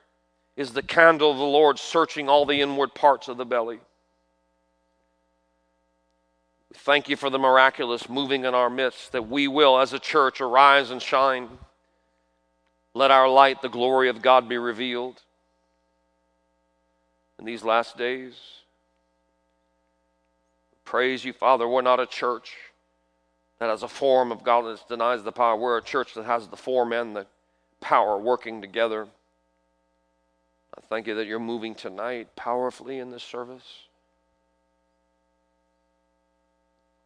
is 0.56 0.72
the 0.72 0.84
candle 0.84 1.32
of 1.32 1.38
the 1.38 1.44
Lord 1.44 1.80
searching 1.80 2.30
all 2.30 2.46
the 2.46 2.62
inward 2.62 2.94
parts 2.94 3.28
of 3.28 3.38
the 3.38 3.46
belly. 3.46 3.80
We 6.70 6.76
thank 6.76 7.10
you 7.10 7.18
for 7.18 7.30
the 7.30 7.40
miraculous 7.40 8.08
moving 8.08 8.46
in 8.46 8.54
our 8.54 8.70
midst, 8.70 9.12
that 9.12 9.28
we 9.28 9.48
will, 9.48 9.80
as 9.80 9.92
a 9.92 10.00
church, 10.00 10.40
arise 10.40 10.92
and 10.92 11.02
shine. 11.02 11.50
Let 12.96 13.12
our 13.12 13.28
light, 13.28 13.62
the 13.62 13.68
glory 13.68 14.08
of 14.08 14.22
God, 14.22 14.48
be 14.48 14.58
revealed 14.58 15.22
in 17.38 17.44
these 17.44 17.62
last 17.62 17.98
days. 17.98 18.36
Praise 20.86 21.26
you, 21.26 21.34
Father. 21.34 21.68
We're 21.68 21.82
not 21.82 22.00
a 22.00 22.06
church 22.06 22.56
that 23.60 23.70
has 23.70 23.84
a 23.84 23.90
form 23.90 24.32
of 24.32 24.46
godliness 24.46 24.82
denies 24.88 25.24
the 25.24 25.34
power. 25.34 25.58
We're 25.58 25.78
a 25.78 25.84
church 25.84 26.14
that 26.14 26.24
has 26.24 26.48
the 26.48 26.56
form 26.56 26.94
and 26.94 27.14
the 27.14 27.28
power 27.82 28.18
working 28.18 28.62
together. 28.62 29.08
I 30.78 30.82
thank 30.90 31.06
you 31.06 31.16
that 31.16 31.28
you're 31.28 31.38
moving 31.38 31.76
tonight 31.76 32.34
powerfully 32.38 33.00
in 33.00 33.12
this 33.12 33.24
service. 33.24 33.88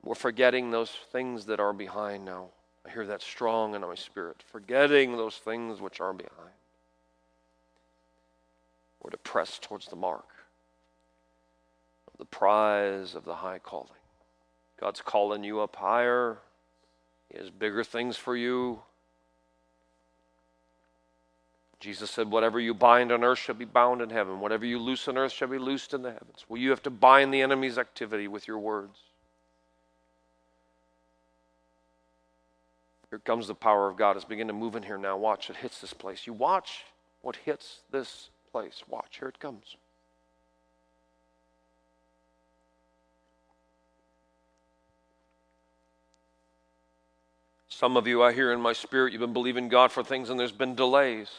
We're 0.03 0.13
forgetting 0.13 0.69
those 0.69 0.91
things 1.11 1.45
that 1.45 1.59
are 1.59 1.73
behind 1.73 2.25
now. 2.25 2.49
I 2.89 2.91
hear 2.91 3.05
that 3.05 3.21
strong 3.21 3.75
in 3.75 3.81
my 3.81 3.95
spirit. 3.95 4.43
Forgetting 4.51 5.15
those 5.15 5.35
things 5.35 5.79
which 5.79 5.99
are 5.99 6.13
behind. 6.13 6.33
We're 9.01 9.11
to 9.11 9.17
press 9.17 9.59
towards 9.61 9.87
the 9.87 9.95
mark 9.95 10.27
of 12.11 12.17
the 12.17 12.25
prize 12.25 13.15
of 13.15 13.25
the 13.25 13.35
high 13.35 13.59
calling. 13.59 13.89
God's 14.79 15.01
calling 15.01 15.43
you 15.43 15.59
up 15.61 15.75
higher. 15.75 16.37
He 17.31 17.37
has 17.37 17.49
bigger 17.49 17.83
things 17.83 18.17
for 18.17 18.35
you. 18.35 18.81
Jesus 21.79 22.09
said, 22.09 22.31
Whatever 22.31 22.59
you 22.59 22.73
bind 22.73 23.11
on 23.11 23.23
earth 23.23 23.39
shall 23.39 23.55
be 23.55 23.65
bound 23.65 24.01
in 24.01 24.09
heaven. 24.09 24.39
Whatever 24.39 24.65
you 24.65 24.79
loose 24.79 25.07
on 25.07 25.17
earth 25.17 25.31
shall 25.31 25.47
be 25.47 25.59
loosed 25.59 25.93
in 25.93 26.01
the 26.01 26.11
heavens. 26.11 26.45
Well, 26.49 26.59
you 26.59 26.71
have 26.71 26.83
to 26.83 26.89
bind 26.89 27.33
the 27.33 27.41
enemy's 27.41 27.77
activity 27.77 28.27
with 28.27 28.47
your 28.47 28.59
words. 28.59 28.97
Here 33.09 33.19
comes 33.19 33.47
the 33.47 33.55
power 33.55 33.89
of 33.89 33.97
God. 33.97 34.15
It's 34.15 34.25
beginning 34.25 34.49
to 34.49 34.53
move 34.53 34.75
in 34.75 34.83
here 34.83 34.97
now. 34.97 35.17
Watch, 35.17 35.49
it 35.49 35.55
hits 35.55 35.81
this 35.81 35.93
place. 35.93 36.27
You 36.27 36.33
watch 36.33 36.85
what 37.21 37.35
hits 37.37 37.79
this 37.91 38.29
place. 38.51 38.83
Watch, 38.87 39.17
here 39.19 39.27
it 39.27 39.39
comes. 39.39 39.75
Some 47.67 47.95
of 47.95 48.07
you, 48.07 48.21
I 48.21 48.33
hear 48.33 48.51
in 48.51 48.59
my 48.59 48.73
spirit, 48.73 49.13
you've 49.13 49.21
been 49.21 49.33
believing 49.33 49.69
God 49.69 49.91
for 49.91 50.03
things 50.03 50.29
and 50.29 50.39
there's 50.39 50.51
been 50.51 50.75
delays. 50.75 51.29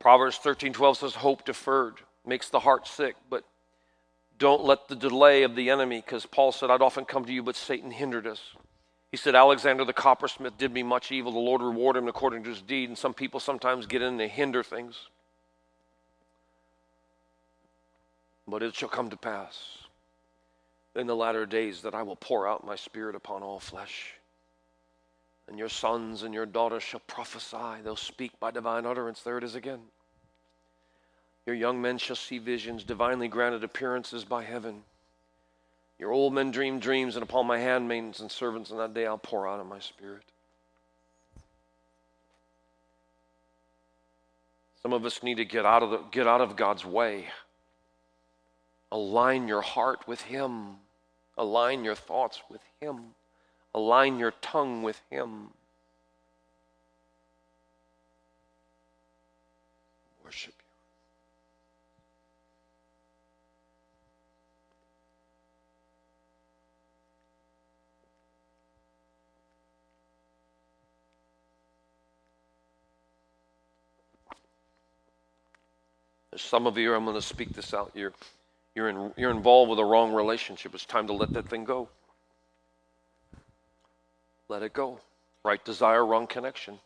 Proverbs 0.00 0.38
13 0.38 0.72
12 0.72 0.96
says, 0.96 1.14
Hope 1.14 1.44
deferred 1.44 1.94
makes 2.26 2.48
the 2.48 2.60
heart 2.60 2.86
sick, 2.86 3.16
but 3.28 3.44
don't 4.38 4.64
let 4.64 4.88
the 4.88 4.96
delay 4.96 5.42
of 5.42 5.54
the 5.54 5.70
enemy, 5.70 6.02
because 6.04 6.26
Paul 6.26 6.52
said, 6.52 6.70
I'd 6.70 6.80
often 6.80 7.04
come 7.04 7.24
to 7.24 7.32
you, 7.32 7.42
but 7.42 7.56
Satan 7.56 7.90
hindered 7.90 8.26
us. 8.26 8.40
He 9.10 9.16
said, 9.16 9.34
Alexander 9.34 9.84
the 9.84 9.92
coppersmith 9.92 10.56
did 10.56 10.72
me 10.72 10.82
much 10.82 11.10
evil. 11.10 11.32
The 11.32 11.38
Lord 11.38 11.62
reward 11.62 11.96
him 11.96 12.06
according 12.06 12.44
to 12.44 12.50
his 12.50 12.62
deed. 12.62 12.88
And 12.88 12.96
some 12.96 13.14
people 13.14 13.40
sometimes 13.40 13.86
get 13.86 14.02
in 14.02 14.20
and 14.20 14.30
hinder 14.30 14.62
things. 14.62 15.08
But 18.46 18.62
it 18.62 18.74
shall 18.74 18.88
come 18.88 19.10
to 19.10 19.16
pass 19.16 19.78
in 20.94 21.06
the 21.06 21.16
latter 21.16 21.46
days 21.46 21.82
that 21.82 21.94
I 21.94 22.02
will 22.02 22.16
pour 22.16 22.48
out 22.48 22.66
my 22.66 22.76
spirit 22.76 23.14
upon 23.14 23.42
all 23.42 23.60
flesh. 23.60 24.14
And 25.48 25.58
your 25.58 25.68
sons 25.68 26.22
and 26.22 26.32
your 26.32 26.46
daughters 26.46 26.82
shall 26.82 27.00
prophesy. 27.00 27.82
They'll 27.82 27.96
speak 27.96 28.38
by 28.38 28.52
divine 28.52 28.86
utterance. 28.86 29.22
There 29.22 29.38
it 29.38 29.44
is 29.44 29.56
again. 29.56 29.80
Your 31.46 31.56
young 31.56 31.82
men 31.82 31.98
shall 31.98 32.16
see 32.16 32.38
visions, 32.38 32.84
divinely 32.84 33.26
granted 33.26 33.64
appearances 33.64 34.24
by 34.24 34.44
heaven. 34.44 34.82
Your 36.00 36.10
old 36.10 36.34
men 36.34 36.50
dream 36.50 36.80
dreams, 36.80 37.14
and 37.14 37.22
upon 37.22 37.46
my 37.46 37.58
handmaidens 37.58 38.18
and 38.18 38.32
servants 38.32 38.70
in 38.70 38.78
that 38.78 38.94
day 38.94 39.06
I'll 39.06 39.18
pour 39.18 39.46
out 39.46 39.60
of 39.60 39.66
my 39.66 39.78
spirit. 39.78 40.24
Some 44.82 44.92
of 44.92 45.04
us 45.04 45.22
need 45.22 45.36
to 45.36 45.44
get 45.44 45.64
out 45.64 45.84
of, 45.84 45.90
the, 45.90 45.98
get 46.10 46.26
out 46.26 46.40
of 46.40 46.56
God's 46.56 46.84
way. 46.84 47.26
Align 48.90 49.46
your 49.46 49.60
heart 49.60 50.08
with 50.08 50.22
Him, 50.22 50.78
align 51.38 51.84
your 51.84 51.94
thoughts 51.94 52.42
with 52.50 52.62
Him. 52.80 53.14
Align 53.74 54.18
your 54.18 54.32
tongue 54.42 54.82
with 54.82 55.00
Him. 55.10 55.50
Worship 60.24 60.54
you. 60.58 60.64
There's 76.29 76.29
some 76.40 76.66
of 76.66 76.76
you, 76.78 76.94
I'm 76.94 77.04
going 77.04 77.16
to 77.16 77.22
speak 77.22 77.54
this 77.54 77.74
out. 77.74 77.92
You're, 77.94 78.12
you're, 78.74 78.88
in, 78.88 79.12
you're 79.16 79.30
involved 79.30 79.70
with 79.70 79.78
a 79.78 79.84
wrong 79.84 80.12
relationship. 80.12 80.74
It's 80.74 80.84
time 80.84 81.06
to 81.06 81.12
let 81.12 81.32
that 81.32 81.48
thing 81.48 81.64
go. 81.64 81.88
Let 84.48 84.62
it 84.62 84.72
go. 84.72 85.00
Right 85.44 85.64
desire, 85.64 86.04
wrong 86.04 86.26
connection. 86.26 86.78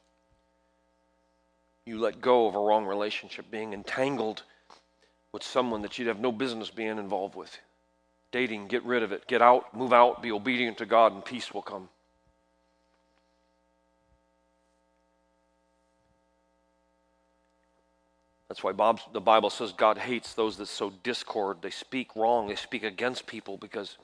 You 1.87 1.99
let 1.99 2.21
go 2.21 2.47
of 2.47 2.55
a 2.55 2.59
wrong 2.59 2.87
relationship, 2.87 3.51
being 3.51 3.73
entangled 3.73 4.43
with 5.33 5.43
someone 5.43 5.83
that 5.83 5.99
you'd 5.99 6.09
have 6.09 6.21
no 6.21 6.33
business 6.33 6.71
being 6.71 6.99
involved 6.99 7.35
with. 7.35 7.59
Dating, 8.33 8.69
get 8.69 8.85
rid 8.85 9.03
of 9.03 9.13
it. 9.13 9.27
Get 9.27 9.43
out, 9.43 9.75
move 9.77 9.93
out, 9.93 10.23
be 10.23 10.33
obedient 10.33 10.79
to 10.79 10.87
God, 10.87 11.13
and 11.13 11.25
peace 11.25 11.53
will 11.53 11.63
come. 11.63 11.89
That's 18.55 18.63
why 18.63 18.71
Bob, 18.71 19.01
the 19.13 19.21
Bible 19.21 19.51
says 19.51 19.73
God 19.73 19.99
hates 19.99 20.33
those 20.33 20.59
that 20.59 20.67
sow 20.67 20.93
discord. 21.03 21.57
They 21.61 21.71
speak 21.71 22.15
wrong, 22.15 22.47
they 22.47 22.55
speak 22.55 22.85
against 22.85 23.27
people 23.27 23.57
because 23.57 23.99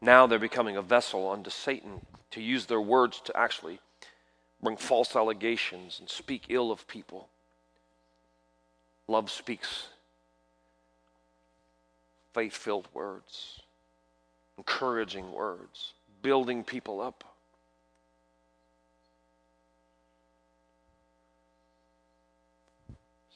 now 0.00 0.24
they're 0.24 0.38
becoming 0.38 0.76
a 0.76 0.82
vessel 0.82 1.28
unto 1.28 1.50
Satan 1.50 2.00
to 2.30 2.40
use 2.40 2.66
their 2.66 2.80
words 2.80 3.20
to 3.24 3.36
actually 3.36 3.80
bring 4.62 4.76
false 4.76 5.16
allegations 5.16 5.98
and 5.98 6.08
speak 6.08 6.44
ill 6.48 6.70
of 6.70 6.86
people. 6.86 7.28
Love 9.08 9.32
speaks 9.32 9.88
faith 12.34 12.54
filled 12.54 12.86
words, 12.94 13.62
encouraging 14.58 15.32
words, 15.32 15.94
building 16.22 16.62
people 16.62 17.00
up. 17.00 17.24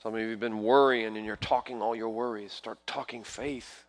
Some 0.02 0.14
of 0.14 0.20
you 0.20 0.30
have 0.30 0.40
been 0.40 0.64
worrying 0.64 1.16
and 1.16 1.24
you're 1.24 1.36
talking 1.36 1.80
all 1.80 1.94
your 1.94 2.08
worries. 2.08 2.52
Start 2.52 2.78
talking 2.88 3.22
faith. 3.22 3.84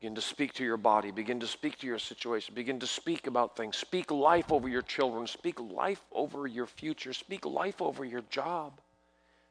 Begin 0.00 0.14
to 0.14 0.22
speak 0.22 0.54
to 0.54 0.64
your 0.64 0.78
body. 0.78 1.10
Begin 1.10 1.38
to 1.40 1.46
speak 1.46 1.78
to 1.80 1.86
your 1.86 1.98
situation. 1.98 2.54
Begin 2.54 2.78
to 2.80 2.86
speak 2.86 3.26
about 3.26 3.56
things. 3.56 3.76
Speak 3.76 4.10
life 4.10 4.50
over 4.50 4.68
your 4.68 4.80
children. 4.80 5.26
Speak 5.26 5.60
life 5.60 6.00
over 6.12 6.46
your 6.46 6.66
future. 6.66 7.12
Speak 7.12 7.44
life 7.44 7.82
over 7.82 8.06
your 8.06 8.22
job. 8.30 8.80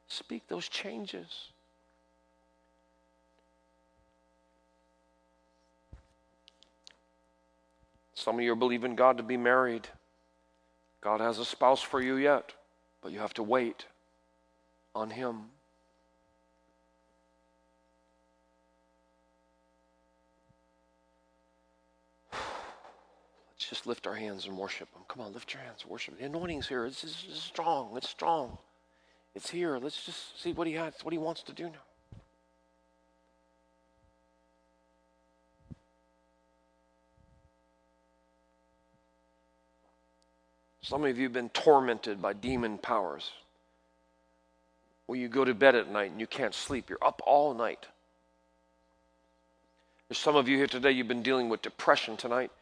Speak 0.08 0.48
those 0.48 0.68
changes. 0.68 1.50
Some 8.14 8.36
of 8.36 8.40
you 8.40 8.50
are 8.50 8.56
believing 8.56 8.96
God 8.96 9.16
to 9.18 9.22
be 9.22 9.36
married. 9.36 9.86
God 11.00 11.20
has 11.20 11.38
a 11.38 11.44
spouse 11.44 11.82
for 11.82 12.00
you 12.00 12.16
yet, 12.16 12.52
but 13.06 13.12
you 13.12 13.20
have 13.20 13.34
to 13.34 13.44
wait 13.44 13.84
on 14.92 15.10
Him. 15.10 15.42
Let's 22.32 23.68
just 23.68 23.86
lift 23.86 24.08
our 24.08 24.16
hands 24.16 24.48
and 24.48 24.58
worship 24.58 24.88
Him. 24.92 25.02
Come 25.06 25.22
on, 25.22 25.32
lift 25.32 25.54
your 25.54 25.62
hands, 25.62 25.86
worship. 25.86 26.18
The 26.18 26.24
anointing's 26.24 26.66
here. 26.66 26.84
It's, 26.84 27.04
it's, 27.04 27.26
it's 27.30 27.40
strong. 27.40 27.96
It's 27.96 28.08
strong. 28.08 28.58
It's 29.36 29.48
here. 29.48 29.78
Let's 29.78 30.04
just 30.04 30.42
see 30.42 30.52
what 30.52 30.66
He 30.66 30.72
has, 30.72 30.94
what 31.04 31.12
He 31.12 31.18
wants 31.18 31.44
to 31.44 31.52
do 31.52 31.66
now. 31.66 31.85
Some 40.86 41.02
of 41.02 41.18
you 41.18 41.24
have 41.24 41.32
been 41.32 41.48
tormented 41.48 42.22
by 42.22 42.32
demon 42.32 42.78
powers. 42.78 43.32
Well, 45.08 45.18
you 45.18 45.26
go 45.26 45.44
to 45.44 45.52
bed 45.52 45.74
at 45.74 45.90
night 45.90 46.12
and 46.12 46.20
you 46.20 46.28
can't 46.28 46.54
sleep. 46.54 46.88
You're 46.88 47.04
up 47.04 47.20
all 47.26 47.54
night. 47.54 47.86
There's 50.08 50.18
some 50.18 50.36
of 50.36 50.48
you 50.48 50.56
here 50.56 50.68
today, 50.68 50.92
you've 50.92 51.08
been 51.08 51.24
dealing 51.24 51.48
with 51.48 51.60
depression 51.60 52.16
tonight. 52.16 52.52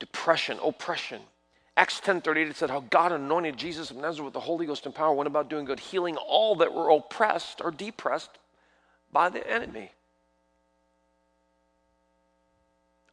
Depression, 0.00 0.58
oppression. 0.60 1.22
Acts 1.76 2.00
10:38 2.00 2.50
it 2.50 2.56
said 2.56 2.68
how 2.68 2.80
God 2.80 3.12
anointed 3.12 3.56
Jesus 3.56 3.92
of 3.92 3.96
Nazareth 3.96 4.24
with 4.24 4.34
the 4.34 4.40
Holy 4.40 4.66
Ghost 4.66 4.84
and 4.84 4.92
power, 4.94 5.14
went 5.14 5.28
about 5.28 5.48
doing 5.48 5.64
good, 5.64 5.78
healing 5.78 6.16
all 6.16 6.56
that 6.56 6.74
were 6.74 6.90
oppressed 6.90 7.60
or 7.60 7.70
depressed 7.70 8.40
by 9.12 9.28
the 9.28 9.48
enemy. 9.48 9.92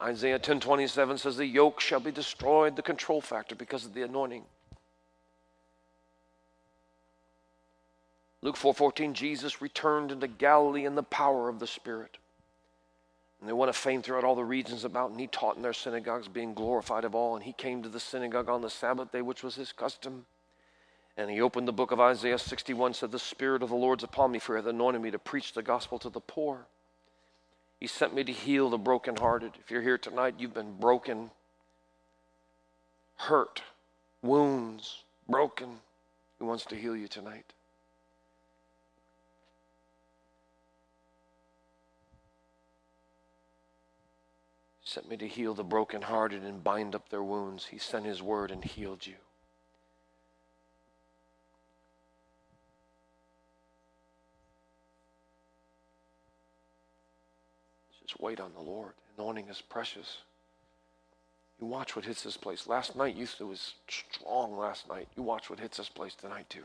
Isaiah 0.01 0.39
10:27 0.39 1.17
says 1.17 1.37
the 1.37 1.45
yoke 1.45 1.79
shall 1.79 1.99
be 1.99 2.11
destroyed, 2.11 2.75
the 2.75 2.81
control 2.81 3.21
factor 3.21 3.55
because 3.55 3.85
of 3.85 3.93
the 3.93 4.03
anointing. 4.03 4.45
Luke 8.41 8.55
4:14 8.55 9.13
Jesus 9.13 9.61
returned 9.61 10.11
into 10.11 10.27
Galilee 10.27 10.85
in 10.85 10.95
the 10.95 11.03
power 11.03 11.49
of 11.49 11.59
the 11.59 11.67
Spirit. 11.67 12.17
And 13.39 13.47
they 13.47 13.53
went 13.53 13.69
a 13.69 13.73
fame 13.73 14.01
throughout 14.01 14.23
all 14.23 14.35
the 14.35 14.43
regions 14.43 14.83
about, 14.83 15.11
and 15.11 15.19
he 15.19 15.27
taught 15.27 15.55
in 15.55 15.61
their 15.61 15.73
synagogues, 15.73 16.27
being 16.27 16.53
glorified 16.53 17.05
of 17.05 17.15
all. 17.15 17.35
And 17.35 17.43
he 17.43 17.53
came 17.53 17.81
to 17.83 17.89
the 17.89 17.99
synagogue 17.99 18.49
on 18.49 18.61
the 18.61 18.69
Sabbath 18.69 19.11
day, 19.11 19.21
which 19.21 19.43
was 19.43 19.55
his 19.55 19.71
custom. 19.71 20.25
And 21.15 21.29
he 21.29 21.41
opened 21.41 21.67
the 21.67 21.73
book 21.73 21.91
of 21.91 22.01
Isaiah 22.01 22.37
61, 22.37 22.93
said, 22.93 23.11
The 23.11 23.19
Spirit 23.19 23.63
of 23.63 23.69
the 23.69 23.75
Lord's 23.75 24.03
upon 24.03 24.31
me, 24.31 24.39
for 24.39 24.55
he 24.55 24.61
hath 24.61 24.69
anointed 24.69 25.01
me 25.01 25.11
to 25.11 25.19
preach 25.19 25.53
the 25.53 25.63
gospel 25.63 25.99
to 25.99 26.09
the 26.09 26.19
poor. 26.19 26.67
He 27.79 27.87
sent 27.87 28.13
me 28.13 28.23
to 28.25 28.31
heal 28.31 28.69
the 28.69 28.77
brokenhearted. 28.77 29.53
If 29.59 29.71
you're 29.71 29.81
here 29.81 29.97
tonight, 29.97 30.35
you've 30.37 30.53
been 30.53 30.73
broken, 30.73 31.31
hurt, 33.15 33.61
wounds, 34.21 35.03
broken. 35.29 35.79
He 36.37 36.43
wants 36.43 36.65
to 36.65 36.75
heal 36.75 36.95
you 36.95 37.07
tonight. 37.07 37.53
He 44.81 44.89
sent 44.89 45.09
me 45.09 45.15
to 45.15 45.27
heal 45.27 45.53
the 45.53 45.63
brokenhearted 45.63 46.43
and 46.43 46.63
bind 46.63 46.95
up 46.95 47.09
their 47.09 47.23
wounds. 47.23 47.67
He 47.67 47.77
sent 47.77 48.05
his 48.05 48.21
word 48.21 48.51
and 48.51 48.63
healed 48.63 49.07
you. 49.07 49.15
Wait 58.19 58.39
on 58.39 58.51
the 58.53 58.61
Lord. 58.61 58.93
Anointing 59.17 59.49
is 59.49 59.61
precious. 59.61 60.19
You 61.59 61.67
watch 61.67 61.95
what 61.95 62.05
hits 62.05 62.23
this 62.23 62.37
place. 62.37 62.67
Last 62.67 62.95
night, 62.95 63.15
you 63.15 63.27
it 63.39 63.43
was 63.43 63.73
strong 63.89 64.57
last 64.57 64.87
night. 64.87 65.07
You 65.17 65.23
watch 65.23 65.49
what 65.49 65.59
hits 65.59 65.77
this 65.77 65.89
place 65.89 66.15
tonight, 66.15 66.49
too. 66.49 66.63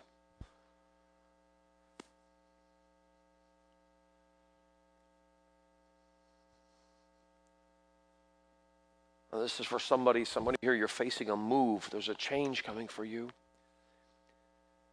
Now, 9.32 9.40
this 9.40 9.58
is 9.58 9.66
for 9.66 9.80
somebody, 9.80 10.24
somebody 10.24 10.56
here, 10.62 10.74
you're 10.74 10.86
facing 10.86 11.28
a 11.28 11.36
move. 11.36 11.88
There's 11.90 12.08
a 12.08 12.14
change 12.14 12.62
coming 12.62 12.86
for 12.86 13.04
you. 13.04 13.30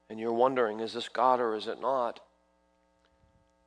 And 0.10 0.20
you're 0.20 0.34
wondering, 0.34 0.80
is 0.80 0.94
this 0.94 1.08
God 1.08 1.40
or 1.40 1.56
is 1.56 1.68
it 1.68 1.80
not? 1.80 2.20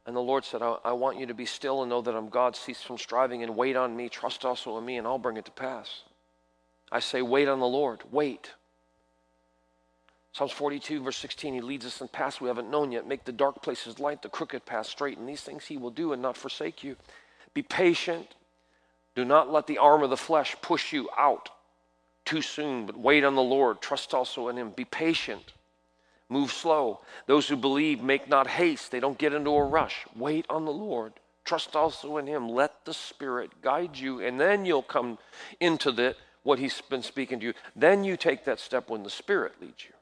And 0.06 0.14
the 0.14 0.20
Lord 0.20 0.44
said, 0.44 0.60
I, 0.60 0.76
I, 0.84 0.92
want 0.92 1.18
you 1.18 1.26
to 1.26 1.34
be 1.34 1.46
still 1.46 1.82
and 1.82 1.88
know 1.88 2.02
that 2.02 2.14
I'm 2.14 2.28
God. 2.28 2.56
Cease 2.56 2.82
from 2.82 2.98
striving 2.98 3.42
and 3.42 3.56
wait 3.56 3.74
on 3.74 3.96
me. 3.96 4.08
Trust 4.08 4.44
also 4.44 4.76
in 4.76 4.84
me, 4.84 4.98
and 4.98 5.06
I'll 5.06 5.18
bring 5.18 5.38
it 5.38 5.46
to 5.46 5.50
pass. 5.50 6.02
I 6.92 7.00
say, 7.00 7.22
wait 7.22 7.48
on 7.48 7.58
the 7.58 7.66
Lord. 7.66 8.02
Wait. 8.10 8.52
Psalms 10.32 10.52
42, 10.52 11.02
verse 11.02 11.16
16, 11.16 11.54
He 11.54 11.60
leads 11.60 11.86
us 11.86 12.00
in 12.00 12.08
paths 12.08 12.40
we 12.40 12.48
haven't 12.48 12.70
known 12.70 12.92
yet. 12.92 13.06
Make 13.06 13.24
the 13.24 13.32
dark 13.32 13.62
places 13.62 13.98
light, 13.98 14.20
the 14.20 14.28
crooked 14.28 14.66
paths 14.66 14.90
straight. 14.90 15.16
And 15.16 15.28
these 15.28 15.40
things 15.40 15.64
He 15.64 15.78
will 15.78 15.90
do 15.90 16.12
and 16.12 16.20
not 16.20 16.36
forsake 16.36 16.84
you. 16.84 16.96
Be 17.54 17.62
patient. 17.62 18.34
Do 19.14 19.24
not 19.24 19.50
let 19.50 19.66
the 19.66 19.78
arm 19.78 20.02
of 20.02 20.10
the 20.10 20.16
flesh 20.16 20.56
push 20.60 20.92
you 20.92 21.08
out 21.16 21.50
too 22.24 22.42
soon, 22.42 22.84
but 22.84 22.98
wait 22.98 23.24
on 23.24 23.36
the 23.36 23.42
Lord. 23.42 23.80
Trust 23.80 24.12
also 24.12 24.48
in 24.48 24.58
Him. 24.58 24.70
Be 24.70 24.84
patient. 24.84 25.52
Move 26.28 26.50
slow. 26.50 27.00
Those 27.26 27.48
who 27.48 27.56
believe 27.56 28.02
make 28.02 28.28
not 28.28 28.46
haste. 28.46 28.90
They 28.90 29.00
don't 29.00 29.18
get 29.18 29.32
into 29.32 29.50
a 29.50 29.64
rush. 29.64 30.06
Wait 30.16 30.46
on 30.48 30.64
the 30.64 30.72
Lord. 30.72 31.12
Trust 31.44 31.76
also 31.76 32.16
in 32.16 32.26
Him. 32.26 32.48
Let 32.48 32.84
the 32.84 32.94
Spirit 32.94 33.60
guide 33.60 33.96
you, 33.96 34.20
and 34.20 34.40
then 34.40 34.64
you'll 34.64 34.82
come 34.82 35.18
into 35.60 35.92
the, 35.92 36.16
what 36.42 36.58
He's 36.58 36.80
been 36.80 37.02
speaking 37.02 37.40
to 37.40 37.46
you. 37.46 37.54
Then 37.76 38.04
you 38.04 38.16
take 38.16 38.44
that 38.46 38.58
step 38.60 38.88
when 38.88 39.02
the 39.02 39.10
Spirit 39.10 39.52
leads 39.60 39.84
you. 39.84 39.92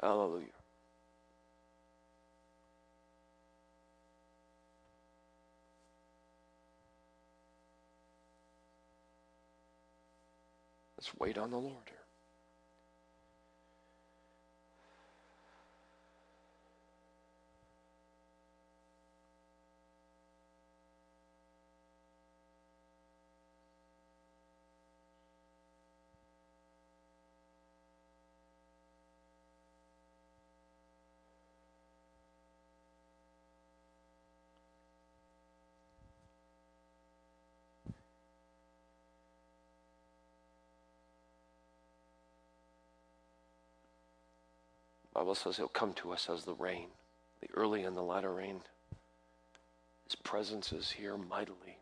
Hallelujah. 0.00 0.46
Let's 10.98 11.16
wait 11.18 11.38
on 11.38 11.50
the 11.50 11.58
Lord 11.58 11.91
Bible 45.22 45.36
says 45.36 45.56
he'll 45.56 45.68
come 45.68 45.92
to 45.92 46.10
us 46.10 46.28
as 46.28 46.44
the 46.44 46.54
rain, 46.54 46.88
the 47.40 47.48
early 47.54 47.84
and 47.84 47.96
the 47.96 48.02
latter 48.02 48.34
rain. 48.34 48.60
His 50.02 50.16
presence 50.16 50.72
is 50.72 50.90
here 50.90 51.16
mightily. 51.16 51.78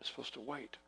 You're 0.00 0.06
supposed 0.06 0.34
to 0.34 0.40
wait. 0.40 0.78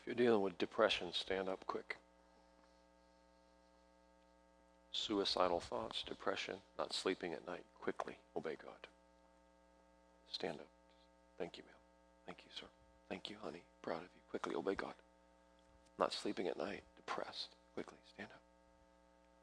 If 0.00 0.06
you're 0.06 0.14
dealing 0.14 0.42
with 0.42 0.58
depression, 0.58 1.08
stand 1.12 1.48
up 1.48 1.66
quick. 1.66 1.96
Suicidal 4.92 5.60
thoughts, 5.60 6.02
depression, 6.06 6.56
not 6.78 6.92
sleeping 6.92 7.32
at 7.32 7.46
night, 7.46 7.64
quickly 7.80 8.16
obey 8.36 8.56
God. 8.62 8.88
Stand 10.32 10.58
up. 10.58 10.66
Thank 11.38 11.56
you, 11.56 11.62
ma'am. 11.64 11.74
Thank 12.26 12.38
you, 12.44 12.50
sir. 12.58 12.66
Thank 13.08 13.30
you, 13.30 13.36
honey. 13.42 13.62
Proud 13.82 13.98
of 13.98 14.02
you. 14.02 14.20
Quickly 14.30 14.54
obey 14.54 14.74
God. 14.74 14.94
Not 15.98 16.12
sleeping 16.12 16.48
at 16.48 16.56
night, 16.56 16.82
depressed. 16.96 17.48
Quickly 17.74 17.98
stand 18.14 18.28
up. 18.32 18.40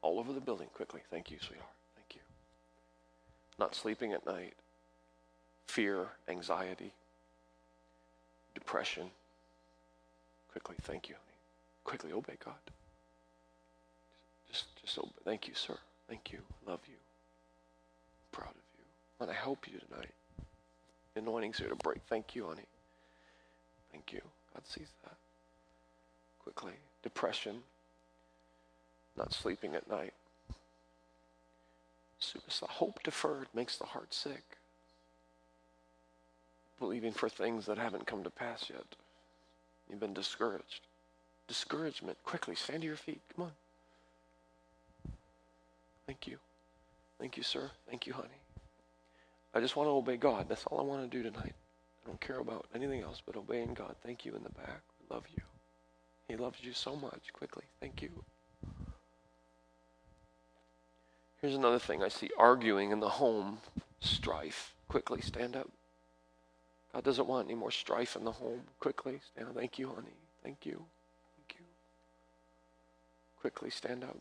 All 0.02 0.18
over 0.18 0.32
the 0.32 0.40
building, 0.40 0.68
quickly. 0.74 1.00
Thank 1.10 1.30
you, 1.30 1.38
sweetheart. 1.40 1.68
Thank 1.96 2.14
you. 2.14 2.20
Not 3.58 3.74
sleeping 3.74 4.12
at 4.12 4.26
night, 4.26 4.54
fear, 5.66 6.08
anxiety, 6.28 6.92
depression. 8.54 9.10
Quickly, 10.50 10.76
thank 10.82 11.08
you, 11.08 11.14
honey. 11.14 11.36
Quickly 11.84 12.12
obey 12.12 12.36
God. 12.44 12.54
Just, 14.50 14.64
just 14.80 14.98
obey. 14.98 15.10
Thank 15.24 15.48
you, 15.48 15.54
sir. 15.54 15.76
Thank 16.08 16.32
you. 16.32 16.38
Love 16.66 16.80
you. 16.88 16.94
proud 18.32 18.50
of 18.50 18.54
you. 18.78 18.84
Want 19.20 19.30
to 19.32 19.38
help 19.38 19.66
you 19.66 19.78
tonight. 19.78 20.10
The 21.14 21.20
anointing's 21.20 21.58
here 21.58 21.68
to 21.68 21.76
break. 21.76 21.98
Thank 22.08 22.34
you, 22.34 22.46
honey. 22.46 22.66
Thank 23.92 24.12
you. 24.12 24.20
God 24.54 24.66
sees 24.66 24.88
that. 25.04 25.16
Quickly. 26.42 26.72
Depression. 27.02 27.56
Not 29.16 29.32
sleeping 29.32 29.74
at 29.74 29.88
night. 29.90 30.14
Suicide. 32.20 32.68
Hope 32.70 33.02
deferred 33.02 33.48
makes 33.54 33.76
the 33.76 33.86
heart 33.86 34.14
sick. 34.14 34.42
Believing 36.78 37.12
for 37.12 37.28
things 37.28 37.66
that 37.66 37.78
haven't 37.78 38.06
come 38.06 38.22
to 38.22 38.30
pass 38.30 38.70
yet. 38.70 38.84
You've 39.88 40.00
been 40.00 40.14
discouraged. 40.14 40.80
Discouragement. 41.46 42.18
Quickly, 42.24 42.54
stand 42.54 42.82
to 42.82 42.86
your 42.86 42.96
feet. 42.96 43.20
Come 43.34 43.46
on. 43.46 43.52
Thank 46.06 46.26
you. 46.26 46.38
Thank 47.18 47.36
you, 47.36 47.42
sir. 47.42 47.70
Thank 47.88 48.06
you, 48.06 48.12
honey. 48.12 48.28
I 49.54 49.60
just 49.60 49.76
want 49.76 49.88
to 49.88 49.92
obey 49.92 50.16
God. 50.16 50.46
That's 50.48 50.64
all 50.66 50.78
I 50.78 50.82
want 50.82 51.10
to 51.10 51.16
do 51.16 51.22
tonight. 51.22 51.54
I 52.04 52.06
don't 52.06 52.20
care 52.20 52.38
about 52.38 52.66
anything 52.74 53.02
else 53.02 53.22
but 53.24 53.36
obeying 53.36 53.74
God. 53.74 53.94
Thank 54.02 54.24
you 54.24 54.34
in 54.34 54.42
the 54.42 54.50
back. 54.50 54.82
I 55.10 55.14
love 55.14 55.24
you. 55.34 55.42
He 56.28 56.36
loves 56.36 56.58
you 56.62 56.72
so 56.72 56.94
much. 56.96 57.32
Quickly. 57.32 57.64
Thank 57.80 58.02
you. 58.02 58.10
Here's 61.40 61.54
another 61.54 61.78
thing 61.78 62.02
I 62.02 62.08
see 62.08 62.30
arguing 62.36 62.90
in 62.90 63.00
the 63.00 63.08
home, 63.08 63.58
strife. 64.00 64.74
Quickly, 64.88 65.20
stand 65.20 65.56
up. 65.56 65.68
God 66.92 67.04
doesn't 67.04 67.28
want 67.28 67.46
any 67.48 67.54
more 67.54 67.70
strife 67.70 68.16
in 68.16 68.24
the 68.24 68.32
home. 68.32 68.62
Quickly, 68.80 69.20
stand 69.32 69.48
up. 69.48 69.54
Thank 69.54 69.78
you, 69.78 69.88
honey. 69.88 70.16
Thank 70.42 70.64
you. 70.64 70.84
Thank 71.36 71.58
you. 71.58 71.66
Quickly, 73.40 73.70
stand 73.70 74.04
up. 74.04 74.16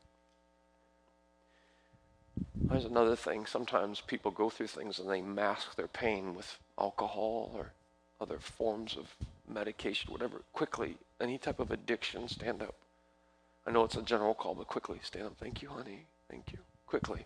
There's 2.55 2.85
another 2.85 3.15
thing. 3.15 3.45
Sometimes 3.45 4.01
people 4.01 4.31
go 4.31 4.49
through 4.49 4.67
things 4.67 4.99
and 4.99 5.09
they 5.09 5.21
mask 5.21 5.75
their 5.75 5.87
pain 5.87 6.35
with 6.35 6.57
alcohol 6.77 7.51
or 7.55 7.71
other 8.19 8.39
forms 8.39 8.97
of 8.97 9.15
medication, 9.47 10.11
whatever. 10.11 10.41
Quickly, 10.53 10.97
any 11.21 11.37
type 11.37 11.59
of 11.59 11.71
addiction, 11.71 12.27
stand 12.27 12.61
up. 12.61 12.75
I 13.65 13.71
know 13.71 13.83
it's 13.83 13.95
a 13.95 14.01
general 14.01 14.33
call, 14.33 14.55
but 14.55 14.67
quickly, 14.67 14.99
stand 15.01 15.27
up. 15.27 15.37
Thank 15.39 15.61
you, 15.61 15.69
honey. 15.69 16.05
Thank 16.29 16.51
you. 16.51 16.59
Quickly. 16.87 17.25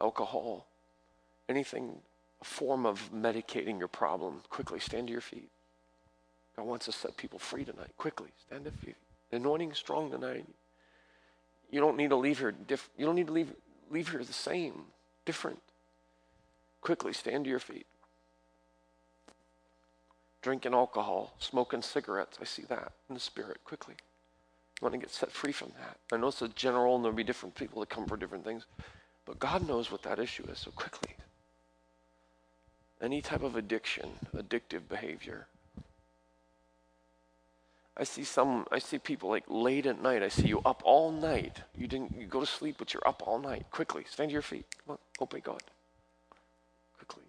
Alcohol, 0.00 0.66
anything, 1.48 1.98
form 2.44 2.86
of 2.86 3.10
medicating 3.12 3.78
your 3.78 3.88
problem, 3.88 4.42
quickly, 4.48 4.80
stand 4.80 5.08
to 5.08 5.12
your 5.12 5.20
feet. 5.20 5.50
God 6.56 6.66
wants 6.66 6.86
to 6.86 6.92
set 6.92 7.16
people 7.16 7.38
free 7.38 7.64
tonight. 7.64 7.90
Quickly, 7.96 8.28
stand 8.46 8.64
to 8.64 8.70
your 8.70 8.78
feet. 8.78 8.96
The 9.30 9.36
anointing 9.36 9.72
is 9.72 9.78
strong 9.78 10.10
tonight. 10.10 10.44
You 11.70 11.80
don't 11.80 11.96
need 11.96 12.10
to 12.10 12.16
leave 12.16 12.38
here. 12.38 12.52
Diff- 12.52 12.90
you 12.98 13.06
don't 13.06 13.14
need 13.14 13.28
to 13.28 13.32
leave 13.32 13.52
leave 13.90 14.08
here 14.10 14.24
the 14.24 14.32
same, 14.32 14.84
different. 15.24 15.60
Quickly 16.80 17.12
stand 17.12 17.44
to 17.44 17.50
your 17.50 17.58
feet. 17.58 17.86
Drinking 20.42 20.74
alcohol, 20.74 21.34
smoking 21.38 21.82
cigarettes. 21.82 22.38
I 22.40 22.44
see 22.44 22.64
that 22.64 22.92
in 23.08 23.14
the 23.14 23.20
spirit. 23.20 23.58
Quickly. 23.64 23.94
You 24.80 24.86
want 24.86 24.94
to 24.94 24.98
get 24.98 25.10
set 25.10 25.30
free 25.30 25.52
from 25.52 25.72
that. 25.78 25.96
I 26.12 26.18
know 26.18 26.28
it's 26.28 26.42
a 26.42 26.48
general 26.48 26.96
and 26.96 27.04
there'll 27.04 27.16
be 27.16 27.22
different 27.22 27.54
people 27.54 27.80
that 27.80 27.88
come 27.88 28.06
for 28.06 28.16
different 28.16 28.44
things, 28.44 28.66
but 29.24 29.38
God 29.38 29.66
knows 29.66 29.92
what 29.92 30.02
that 30.02 30.18
issue 30.18 30.44
is. 30.50 30.58
So 30.58 30.72
quickly. 30.72 31.14
Any 33.02 33.20
type 33.20 33.42
of 33.42 33.56
addiction, 33.56 34.10
addictive 34.34 34.88
behavior, 34.88 35.48
I 37.96 38.04
see 38.04 38.24
some, 38.24 38.66
I 38.70 38.78
see 38.78 38.98
people 38.98 39.28
like 39.28 39.44
late 39.48 39.86
at 39.86 40.00
night. 40.00 40.22
I 40.22 40.28
see 40.28 40.46
you 40.46 40.62
up 40.64 40.82
all 40.84 41.12
night. 41.12 41.58
You 41.76 41.86
didn't, 41.86 42.16
you 42.16 42.26
go 42.26 42.40
to 42.40 42.46
sleep, 42.46 42.76
but 42.78 42.94
you're 42.94 43.06
up 43.06 43.22
all 43.26 43.38
night. 43.38 43.66
Quickly, 43.70 44.04
stand 44.08 44.30
to 44.30 44.32
your 44.32 44.40
feet. 44.40 44.64
Come 44.86 44.92
on, 44.92 44.98
obey 45.20 45.40
God. 45.40 45.62
Quickly. 46.96 47.24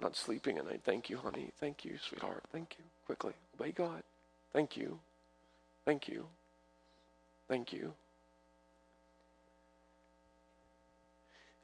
Not 0.00 0.14
sleeping 0.14 0.58
at 0.58 0.66
night. 0.66 0.82
Thank 0.84 1.10
you, 1.10 1.16
honey. 1.16 1.50
Thank 1.58 1.84
you, 1.84 1.96
sweetheart. 1.98 2.44
Thank 2.52 2.76
you. 2.78 2.84
Quickly, 3.06 3.32
obey 3.58 3.72
God. 3.72 4.02
Thank 4.52 4.76
you. 4.76 5.00
Thank 5.84 6.08
you. 6.08 6.26
Thank 7.48 7.72
you. 7.72 7.94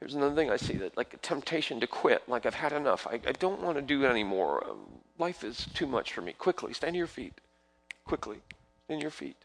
Here's 0.02 0.16
another 0.16 0.34
thing 0.34 0.50
I 0.50 0.56
see 0.56 0.74
that 0.78 0.96
like 0.96 1.14
a 1.14 1.16
temptation 1.18 1.78
to 1.78 1.86
quit. 1.86 2.28
Like 2.28 2.44
I've 2.44 2.56
had 2.56 2.72
enough. 2.72 3.06
I, 3.08 3.20
I 3.24 3.30
don't 3.38 3.62
want 3.62 3.76
to 3.76 3.82
do 3.82 4.04
it 4.04 4.08
anymore. 4.08 4.66
Um, 4.68 4.80
life 5.16 5.44
is 5.44 5.68
too 5.74 5.86
much 5.86 6.12
for 6.12 6.22
me. 6.22 6.32
Quickly, 6.32 6.74
stand 6.74 6.94
to 6.94 6.98
your 6.98 7.06
feet 7.06 7.34
quickly 8.04 8.38
in 8.88 9.00
your 9.00 9.12
feet. 9.12 9.36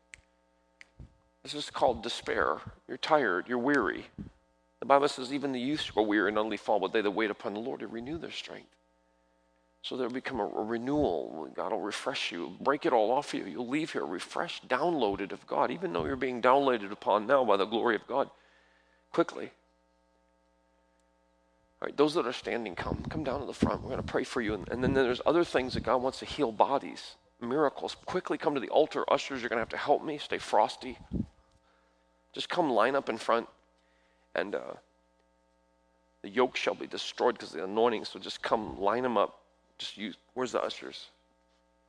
This 1.43 1.53
is 1.53 1.69
called 1.69 2.01
despair. 2.01 2.57
You're 2.87 2.97
tired, 2.97 3.47
you're 3.47 3.59
weary. 3.59 4.07
The 4.79 4.87
Bible 4.87 5.07
says 5.09 5.31
even 5.31 5.51
the 5.51 5.59
youths 5.59 5.83
shall 5.83 6.07
weary 6.07 6.29
and 6.29 6.39
only 6.39 6.57
fall, 6.57 6.79
but 6.79 6.91
they 6.91 7.01
that 7.01 7.11
wait 7.11 7.29
upon 7.29 7.53
the 7.53 7.59
Lord 7.59 7.81
to 7.81 7.87
renew 7.87 8.17
their 8.17 8.31
strength. 8.31 8.73
So 9.83 9.95
there'll 9.95 10.11
become 10.11 10.39
a, 10.39 10.47
a 10.47 10.63
renewal. 10.63 11.51
God 11.55 11.71
will 11.71 11.81
refresh 11.81 12.31
you, 12.31 12.55
break 12.59 12.87
it 12.87 12.93
all 12.93 13.11
off 13.11 13.31
you. 13.31 13.45
You'll 13.45 13.69
leave 13.69 13.93
here 13.93 14.07
refreshed, 14.07 14.67
downloaded 14.67 15.31
of 15.31 15.45
God, 15.45 15.69
even 15.69 15.93
though 15.93 16.05
you're 16.05 16.15
being 16.15 16.41
downloaded 16.41 16.91
upon 16.91 17.27
now 17.27 17.45
by 17.45 17.57
the 17.57 17.65
glory 17.65 17.95
of 17.95 18.07
God. 18.07 18.31
Quickly. 19.11 19.51
All 21.81 21.87
right, 21.87 21.95
those 21.95 22.15
that 22.15 22.25
are 22.25 22.33
standing, 22.33 22.75
come. 22.75 23.03
Come 23.09 23.23
down 23.23 23.39
to 23.39 23.45
the 23.45 23.53
front. 23.53 23.81
We're 23.81 23.89
going 23.89 24.01
to 24.01 24.11
pray 24.11 24.23
for 24.23 24.41
you. 24.41 24.55
And, 24.55 24.67
and 24.69 24.83
then 24.83 24.93
there's 24.93 25.21
other 25.25 25.43
things 25.43 25.75
that 25.75 25.81
God 25.81 26.01
wants 26.01 26.19
to 26.19 26.25
heal 26.25 26.51
bodies 26.51 27.15
miracles. 27.41 27.95
Quickly 28.05 28.37
come 28.37 28.53
to 28.55 28.59
the 28.59 28.69
altar. 28.69 29.03
Ushers, 29.11 29.41
you're 29.41 29.49
going 29.49 29.57
to 29.57 29.61
have 29.61 29.69
to 29.69 29.77
help 29.77 30.03
me. 30.03 30.17
Stay 30.17 30.37
frosty. 30.37 30.97
Just 32.33 32.49
come 32.49 32.69
line 32.69 32.95
up 32.95 33.09
in 33.09 33.17
front, 33.17 33.47
and 34.35 34.55
uh, 34.55 34.73
the 36.21 36.29
yoke 36.29 36.55
shall 36.55 36.75
be 36.75 36.87
destroyed 36.87 37.35
because 37.35 37.51
the 37.51 37.63
anointing. 37.63 38.05
So 38.05 38.19
just 38.19 38.41
come 38.41 38.79
line 38.79 39.03
them 39.03 39.17
up. 39.17 39.39
Just 39.77 39.97
use. 39.97 40.17
Where's 40.33 40.51
the 40.51 40.61
ushers? 40.61 41.07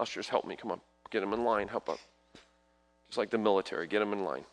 Ushers, 0.01 0.29
help 0.29 0.47
me. 0.47 0.57
Come 0.57 0.71
on. 0.71 0.81
Get 1.11 1.21
them 1.21 1.33
in 1.33 1.45
line. 1.45 1.69
Help 1.69 1.89
up. 1.89 1.99
Just 3.09 3.19
like 3.19 3.31
the 3.31 3.39
military, 3.39 3.87
get 3.87 4.01
them 4.01 4.13
in 4.13 4.23
line. 4.23 4.45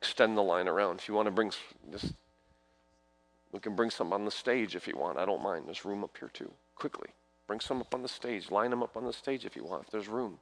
Extend 0.00 0.36
the 0.36 0.42
line 0.42 0.68
around. 0.68 1.00
If 1.00 1.08
you 1.08 1.14
want 1.14 1.26
to 1.26 1.32
bring 1.32 1.50
this, 1.90 2.12
we 3.54 3.60
can 3.60 3.76
bring 3.76 3.88
some 3.88 4.12
on 4.12 4.24
the 4.24 4.32
stage 4.32 4.74
if 4.74 4.88
you 4.88 4.96
want. 4.96 5.16
I 5.16 5.24
don't 5.24 5.40
mind. 5.40 5.66
There's 5.66 5.84
room 5.84 6.02
up 6.02 6.16
here 6.18 6.28
too. 6.34 6.50
Quickly. 6.74 7.08
Bring 7.46 7.60
some 7.60 7.80
up 7.80 7.94
on 7.94 8.02
the 8.02 8.08
stage. 8.08 8.50
Line 8.50 8.70
them 8.70 8.82
up 8.82 8.96
on 8.96 9.04
the 9.04 9.12
stage 9.12 9.44
if 9.44 9.54
you 9.54 9.62
want, 9.62 9.84
if 9.84 9.90
there's 9.92 10.08
room. 10.08 10.40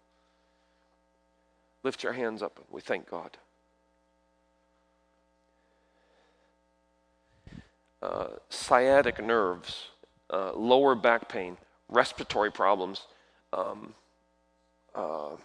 Lift 1.82 2.02
your 2.02 2.14
hands 2.14 2.42
up. 2.42 2.58
We 2.70 2.80
thank 2.80 3.10
God. 3.10 3.36
Uh, 8.00 8.28
sciatic 8.48 9.22
nerves, 9.22 9.88
uh, 10.30 10.54
lower 10.54 10.94
back 10.94 11.28
pain, 11.28 11.58
respiratory 11.90 12.50
problems, 12.50 13.02
um, 13.52 13.92
uh, 14.94 15.36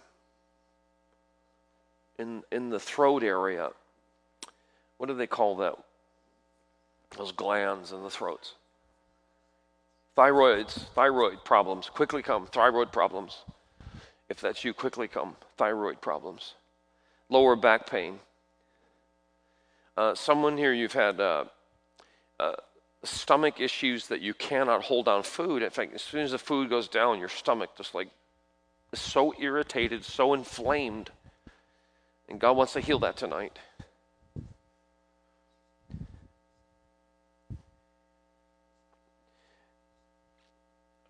in 2.18 2.42
in 2.50 2.70
the 2.70 2.80
throat 2.80 3.22
area. 3.22 3.68
What 4.96 5.08
do 5.08 5.14
they 5.14 5.26
call 5.26 5.56
that? 5.56 5.74
Those 7.16 7.32
glands 7.32 7.92
in 7.92 8.02
the 8.02 8.10
throats. 8.10 8.54
Thyroids, 10.16 10.88
thyroid 10.94 11.44
problems, 11.44 11.88
quickly 11.88 12.22
come. 12.22 12.46
Thyroid 12.46 12.92
problems. 12.92 13.44
If 14.28 14.40
that's 14.40 14.64
you, 14.64 14.74
quickly 14.74 15.08
come. 15.08 15.36
Thyroid 15.56 16.00
problems. 16.00 16.54
Lower 17.28 17.56
back 17.56 17.88
pain. 17.88 18.18
Uh, 19.96 20.14
someone 20.14 20.56
here, 20.56 20.72
you've 20.72 20.92
had 20.92 21.20
uh, 21.20 21.44
uh, 22.38 22.52
stomach 23.04 23.60
issues 23.60 24.08
that 24.08 24.20
you 24.20 24.34
cannot 24.34 24.82
hold 24.82 25.06
down 25.06 25.22
food. 25.22 25.62
In 25.62 25.70
fact, 25.70 25.94
as 25.94 26.02
soon 26.02 26.20
as 26.20 26.32
the 26.32 26.38
food 26.38 26.68
goes 26.68 26.88
down, 26.88 27.18
your 27.18 27.28
stomach 27.28 27.70
just 27.76 27.94
like 27.94 28.08
is 28.92 29.00
so 29.00 29.34
irritated, 29.38 30.04
so 30.04 30.34
inflamed. 30.34 31.10
And 32.28 32.40
God 32.40 32.56
wants 32.56 32.74
to 32.74 32.80
heal 32.80 32.98
that 33.00 33.16
tonight. 33.16 33.58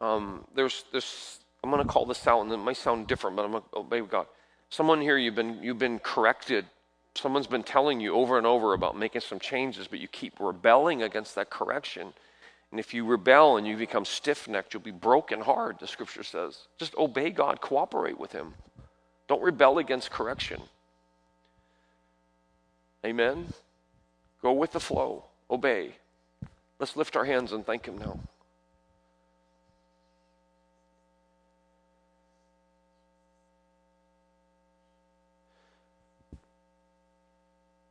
Um, 0.01 0.45
there's, 0.55 0.85
there's 0.93 1.41
I'm 1.63 1.71
going 1.71 1.83
to 1.83 1.89
call 1.89 2.07
this 2.07 2.27
out, 2.27 2.43
and 2.43 2.53
it 2.53 2.57
might 2.57 2.77
sound 2.77 3.07
different, 3.07 3.37
but 3.37 3.45
I'm 3.45 3.51
going 3.53 3.63
to 3.63 3.79
obey 3.79 4.01
God. 4.01 4.27
Someone 4.71 5.01
here, 5.01 5.19
you've 5.19 5.35
been, 5.35 5.63
you've 5.63 5.79
been 5.79 5.99
corrected. 5.99 6.67
Someone's 7.15 7.47
been 7.47 7.65
telling 7.65 8.01
you 8.01 8.15
over 8.15 8.39
and 8.39 8.47
over 8.47 8.75
about 8.75 8.97
making 8.97 9.23
some 9.23 9.41
changes, 9.41 9.89
but 9.89 9.99
you 9.99 10.09
keep 10.09 10.39
rebelling 10.39 11.03
against 11.03 11.35
that 11.35 11.51
correction. 11.51 12.13
And 12.71 12.79
if 12.79 12.93
you 12.93 13.05
rebel 13.05 13.57
and 13.57 13.67
you 13.67 13.77
become 13.77 14.05
stiff 14.05 14.47
necked, 14.47 14.75
you'll 14.75 14.83
be 14.83 14.91
broken 14.91 15.41
hard, 15.41 15.79
the 15.81 15.87
scripture 15.87 16.23
says. 16.23 16.69
Just 16.79 16.95
obey 16.97 17.31
God, 17.31 17.61
cooperate 17.61 18.19
with 18.19 18.33
Him. 18.33 18.55
Don't 19.27 19.43
rebel 19.43 19.79
against 19.79 20.11
correction. 20.11 20.61
Amen? 23.05 23.53
Go 24.43 24.53
with 24.53 24.73
the 24.73 24.81
flow, 24.81 25.25
obey. 25.51 25.97
Let's 26.79 26.95
lift 26.95 27.17
our 27.17 27.25
hands 27.25 27.53
and 27.53 27.65
thank 27.65 27.87
Him 27.87 27.99
now. 27.99 28.21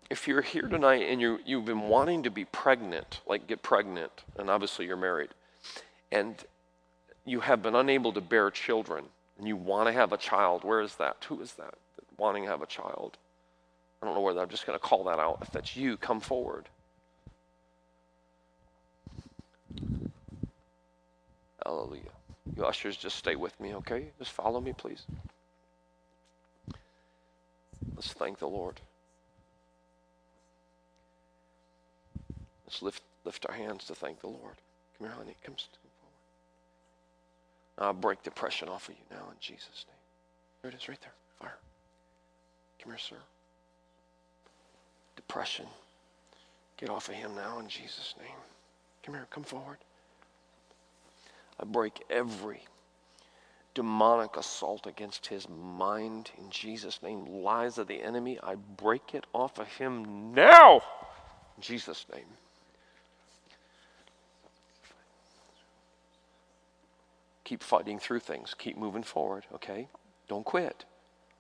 If 0.10 0.28
you're 0.28 0.42
here 0.42 0.68
tonight 0.68 1.04
and 1.10 1.20
you 1.20 1.40
you've 1.46 1.66
been 1.66 1.84
wanting 1.84 2.24
to 2.24 2.32
be 2.32 2.46
pregnant, 2.46 3.22
like 3.28 3.48
get 3.48 3.62
pregnant, 3.62 4.12
and 4.38 4.50
obviously 4.50 4.86
you're 4.86 4.98
married, 4.98 5.30
and 6.12 6.36
you 7.26 7.42
have 7.42 7.62
been 7.62 7.76
unable 7.76 8.14
to 8.14 8.22
bear 8.22 8.50
children, 8.50 9.06
and 9.38 9.48
you 9.48 9.56
want 9.56 9.88
to 9.88 9.94
have 9.94 10.14
a 10.14 10.18
child, 10.18 10.64
where 10.64 10.82
is 10.82 10.96
that? 10.96 11.26
Who 11.28 11.42
is 11.42 11.54
that? 11.54 11.74
Wanting 12.18 12.44
to 12.44 12.50
have 12.50 12.62
a 12.62 12.68
child? 12.68 13.18
I 14.02 14.06
don't 14.06 14.16
know 14.16 14.22
where 14.22 14.34
that. 14.34 14.42
I'm 14.42 14.50
just 14.50 14.66
going 14.66 14.78
to 14.78 14.84
call 14.84 15.04
that 15.06 15.20
out. 15.20 15.40
If 15.42 15.52
that's 15.52 15.76
you, 15.76 15.98
come 15.98 16.20
forward. 16.20 16.66
Hallelujah. 21.66 22.02
You 22.56 22.66
ushers, 22.66 22.96
just 22.96 23.18
stay 23.18 23.36
with 23.36 23.60
me, 23.60 23.74
okay? 23.76 24.12
Just 24.20 24.32
follow 24.32 24.62
me, 24.62 24.74
please. 24.74 25.04
Let's 27.96 28.14
thank 28.14 28.40
the 28.40 28.48
Lord. 28.48 28.80
Let's 32.68 32.82
lift, 32.82 33.04
lift 33.24 33.46
our 33.48 33.56
hands 33.56 33.86
to 33.86 33.96
thank 33.96 34.20
the 34.20 34.28
Lord. 34.28 34.56
Come 34.98 35.08
here, 35.08 35.16
honey. 35.16 35.36
Come 35.44 35.56
forward. 35.56 35.68
I'll 37.80 37.94
break 37.94 38.24
depression 38.24 38.70
off 38.70 38.90
of 38.90 38.96
you 38.96 39.04
now 39.10 39.30
in 39.30 39.38
Jesus' 39.40 39.86
name. 39.88 39.96
There 40.62 40.72
it 40.72 40.76
is, 40.76 40.90
right 40.90 41.00
there. 41.00 41.14
Fire. 41.40 41.58
Come 42.82 42.92
here, 42.92 43.00
sir. 43.00 43.16
Depression. 45.16 45.66
Get 46.78 46.90
off 46.90 47.10
of 47.10 47.16
him 47.16 47.36
now 47.36 47.60
in 47.60 47.68
Jesus' 47.68 48.16
name. 48.20 48.36
Come 49.04 49.16
here, 49.16 49.28
come 49.30 49.44
forward. 49.44 49.78
I 51.60 51.66
break 51.66 52.04
every 52.10 52.62
demonic 53.74 54.36
assault 54.38 54.88
against 54.88 55.28
his 55.28 55.48
mind 55.50 56.32
in 56.38 56.50
Jesus' 56.50 57.02
name. 57.02 57.26
Lies 57.26 57.78
of 57.78 57.88
the 57.88 58.02
enemy, 58.02 58.40
I 58.42 58.56
break 58.56 59.14
it 59.14 59.26
off 59.34 59.60
of 59.60 59.68
him 59.68 60.34
now 60.34 60.82
in 61.56 61.62
Jesus' 61.62 62.06
name. 62.14 62.26
Keep 67.48 67.64
fighting 67.64 67.98
through 67.98 68.20
things. 68.20 68.54
Keep 68.58 68.76
moving 68.76 69.04
forward, 69.04 69.46
okay? 69.54 69.88
Don't 70.28 70.44
quit. 70.44 70.84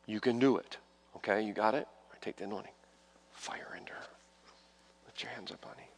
You 0.05 0.21
can 0.21 0.39
do 0.39 0.55
it, 0.55 0.77
okay? 1.17 1.41
You 1.41 1.51
got 1.51 1.75
it? 1.75 1.85
I 2.13 2.15
take 2.21 2.37
the 2.37 2.45
anointing. 2.45 2.71
Fire 3.33 3.75
into 3.77 3.91
her. 3.91 4.07
Lift 5.05 5.21
your 5.21 5.33
hands 5.33 5.51
up, 5.51 5.65
honey. 5.65 5.89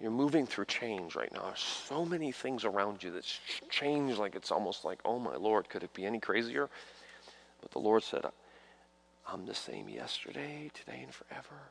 You're 0.00 0.10
moving 0.10 0.48
through 0.48 0.64
change 0.64 1.14
right 1.14 1.32
now. 1.32 1.42
There's 1.44 1.60
so 1.60 2.04
many 2.04 2.32
things 2.32 2.64
around 2.64 3.04
you 3.04 3.12
that's 3.12 3.38
changed 3.70 4.18
like 4.18 4.34
it's 4.34 4.50
almost 4.50 4.84
like, 4.84 4.98
oh 5.04 5.20
my 5.20 5.36
Lord, 5.36 5.68
could 5.68 5.84
it 5.84 5.94
be 5.94 6.04
any 6.06 6.18
crazier? 6.18 6.68
But 7.60 7.70
the 7.70 7.78
Lord 7.78 8.02
said, 8.02 8.24
I'm 9.28 9.46
the 9.46 9.54
same 9.54 9.88
yesterday, 9.88 10.72
today, 10.74 11.02
and 11.04 11.14
forever. 11.14 11.70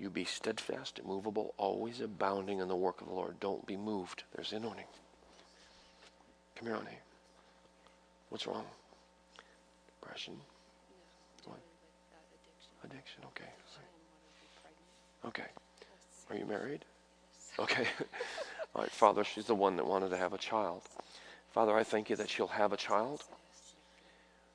You 0.00 0.08
be 0.08 0.24
steadfast, 0.24 0.98
immovable, 0.98 1.52
always 1.58 2.00
abounding 2.00 2.60
in 2.60 2.68
the 2.68 2.74
work 2.76 3.02
of 3.02 3.08
the 3.08 3.12
Lord. 3.12 3.38
Don't 3.38 3.66
be 3.66 3.76
moved. 3.76 4.24
There's 4.34 4.48
the 4.48 4.56
anointing. 4.56 4.86
Come 6.56 6.68
here, 6.68 6.76
honey. 6.76 6.98
What's 8.30 8.46
wrong? 8.46 8.64
Depression? 10.00 10.40
What? 11.44 11.58
Addiction, 12.82 13.22
okay. 13.26 13.50
Okay. 15.26 15.50
Are 16.30 16.36
you 16.36 16.46
married? 16.46 16.86
Okay. 17.58 17.86
All 18.74 18.80
right, 18.80 18.90
Father, 18.90 19.22
she's 19.22 19.46
the 19.46 19.54
one 19.54 19.76
that 19.76 19.86
wanted 19.86 20.08
to 20.10 20.16
have 20.16 20.32
a 20.32 20.38
child. 20.38 20.80
Father, 21.52 21.76
I 21.76 21.84
thank 21.84 22.08
you 22.08 22.16
that 22.16 22.30
she'll 22.30 22.46
have 22.46 22.72
a 22.72 22.76
child, 22.78 23.24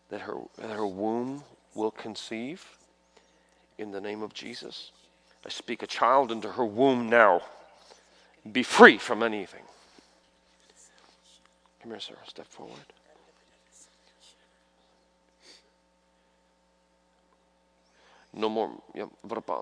that 0.09 0.21
her, 0.21 0.37
that 0.57 0.71
her 0.71 0.87
womb 0.87 1.43
will 1.75 1.91
conceive 1.91 2.65
in 3.77 3.91
the 3.91 4.01
name 4.01 4.23
of 4.23 4.33
Jesus. 4.33 4.91
I 5.45 5.49
speak 5.49 5.83
a 5.83 5.87
child 5.87 6.31
into 6.31 6.51
her 6.53 6.65
womb 6.65 7.07
now. 7.07 7.41
Be 8.51 8.63
free 8.63 8.97
from 8.97 9.21
anything. 9.21 9.61
Come 11.81 11.91
here, 11.91 11.99
Sarah. 11.99 12.17
Step 12.27 12.47
forward. 12.47 12.73
No 18.33 18.49
more. 18.49 18.71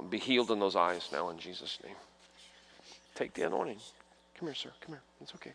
Be 0.10 0.18
healed 0.18 0.52
in 0.52 0.60
those 0.60 0.76
eyes 0.76 1.10
now 1.12 1.30
in 1.30 1.38
Jesus' 1.38 1.78
name. 1.84 1.96
Take 3.14 3.34
the 3.34 3.46
anointing. 3.46 3.80
Come 4.40 4.48
here, 4.48 4.56
sir. 4.56 4.72
Come 4.82 4.96
here. 4.96 5.02
It's 5.22 5.36
okay. 5.36 5.52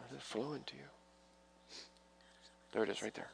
Let 0.00 0.18
it 0.18 0.22
flow 0.22 0.52
into 0.52 0.74
you. 0.74 0.82
There 2.72 2.84
it 2.84 2.90
is, 2.90 3.02
right 3.02 3.14
there. 3.14 3.30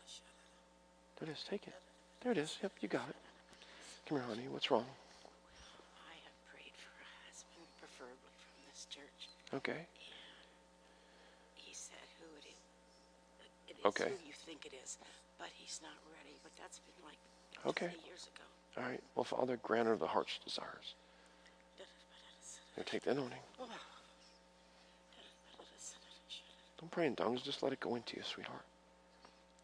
There 1.21 1.29
it 1.29 1.33
is. 1.33 1.45
Take 1.49 1.67
it. 1.67 1.75
There 2.23 2.33
it 2.33 2.39
is. 2.39 2.57
Yep, 2.63 2.73
you 2.81 2.89
got 2.89 3.09
it. 3.09 3.17
Come 4.09 4.19
here, 4.19 4.27
honey. 4.27 4.49
What's 4.51 4.71
wrong? 4.71 4.87
Okay. 9.55 9.87
He 11.55 11.75
said 11.75 12.07
who 12.19 12.27
it 12.39 12.47
is. 12.49 12.61
It 13.69 13.77
is 13.79 13.85
Okay. 13.87 14.11
who 14.11 14.27
you 14.27 14.33
think 14.47 14.65
it 14.67 14.73
is, 14.83 14.99
but 15.39 15.49
he's 15.55 15.81
not 15.83 15.95
ready. 16.17 16.37
But 16.43 16.53
that's 16.61 16.81
been 16.81 17.05
like 17.05 17.19
Okay. 17.67 17.87
20 17.95 18.07
years 18.07 18.29
ago. 18.35 18.45
All 18.77 18.89
right. 18.89 19.01
Well, 19.15 19.25
Father, 19.25 19.59
grant 19.63 19.89
her 19.89 19.97
the 19.97 20.07
heart's 20.07 20.39
desires. 20.45 20.95
Here, 22.75 22.85
take 22.85 23.03
the 23.03 23.11
anointing. 23.11 23.39
Don't 26.81 26.91
pray 26.91 27.07
in 27.07 27.15
tongues. 27.15 27.43
Just 27.43 27.63
let 27.63 27.73
it 27.73 27.81
go 27.81 27.95
into 27.95 28.17
you, 28.17 28.23
sweetheart. 28.25 28.65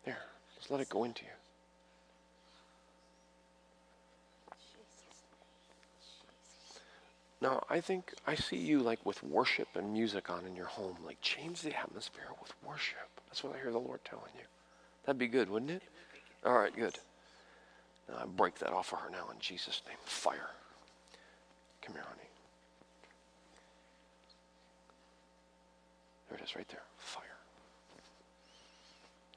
There. 0.05 0.23
Just 0.57 0.71
let 0.71 0.81
it 0.81 0.89
go 0.89 1.05
into 1.05 1.25
you. 1.25 1.31
Now, 7.41 7.65
I 7.71 7.81
think 7.81 8.15
I 8.27 8.35
see 8.35 8.57
you 8.57 8.81
like 8.81 9.05
with 9.07 9.23
worship 9.23 9.69
and 9.75 9.93
music 9.93 10.29
on 10.29 10.45
in 10.45 10.57
your 10.57 10.67
home. 10.67 10.97
Like, 11.05 11.21
change 11.21 11.63
the 11.63 11.79
atmosphere 11.79 12.31
with 12.41 12.53
worship. 12.67 13.09
That's 13.29 13.45
what 13.45 13.55
I 13.55 13.59
hear 13.59 13.71
the 13.71 13.79
Lord 13.79 14.01
telling 14.05 14.33
you. 14.35 14.45
That'd 15.05 15.19
be 15.19 15.29
good, 15.29 15.49
wouldn't 15.49 15.71
it? 15.71 15.83
All 16.45 16.59
right, 16.59 16.75
good. 16.75 16.99
Now, 18.09 18.17
I 18.23 18.27
break 18.27 18.59
that 18.59 18.73
off 18.73 18.93
of 18.93 19.01
her 19.01 19.11
now 19.11 19.29
in 19.33 19.39
Jesus' 19.39 19.83
name. 19.87 19.97
Fire. 20.05 20.51
Come 21.83 21.95
here, 21.95 22.05
honey. 22.07 22.29
There 26.29 26.39
it 26.39 26.45
is 26.45 26.57
right 26.57 26.69
there. 26.69 26.83
Fire. 26.99 27.25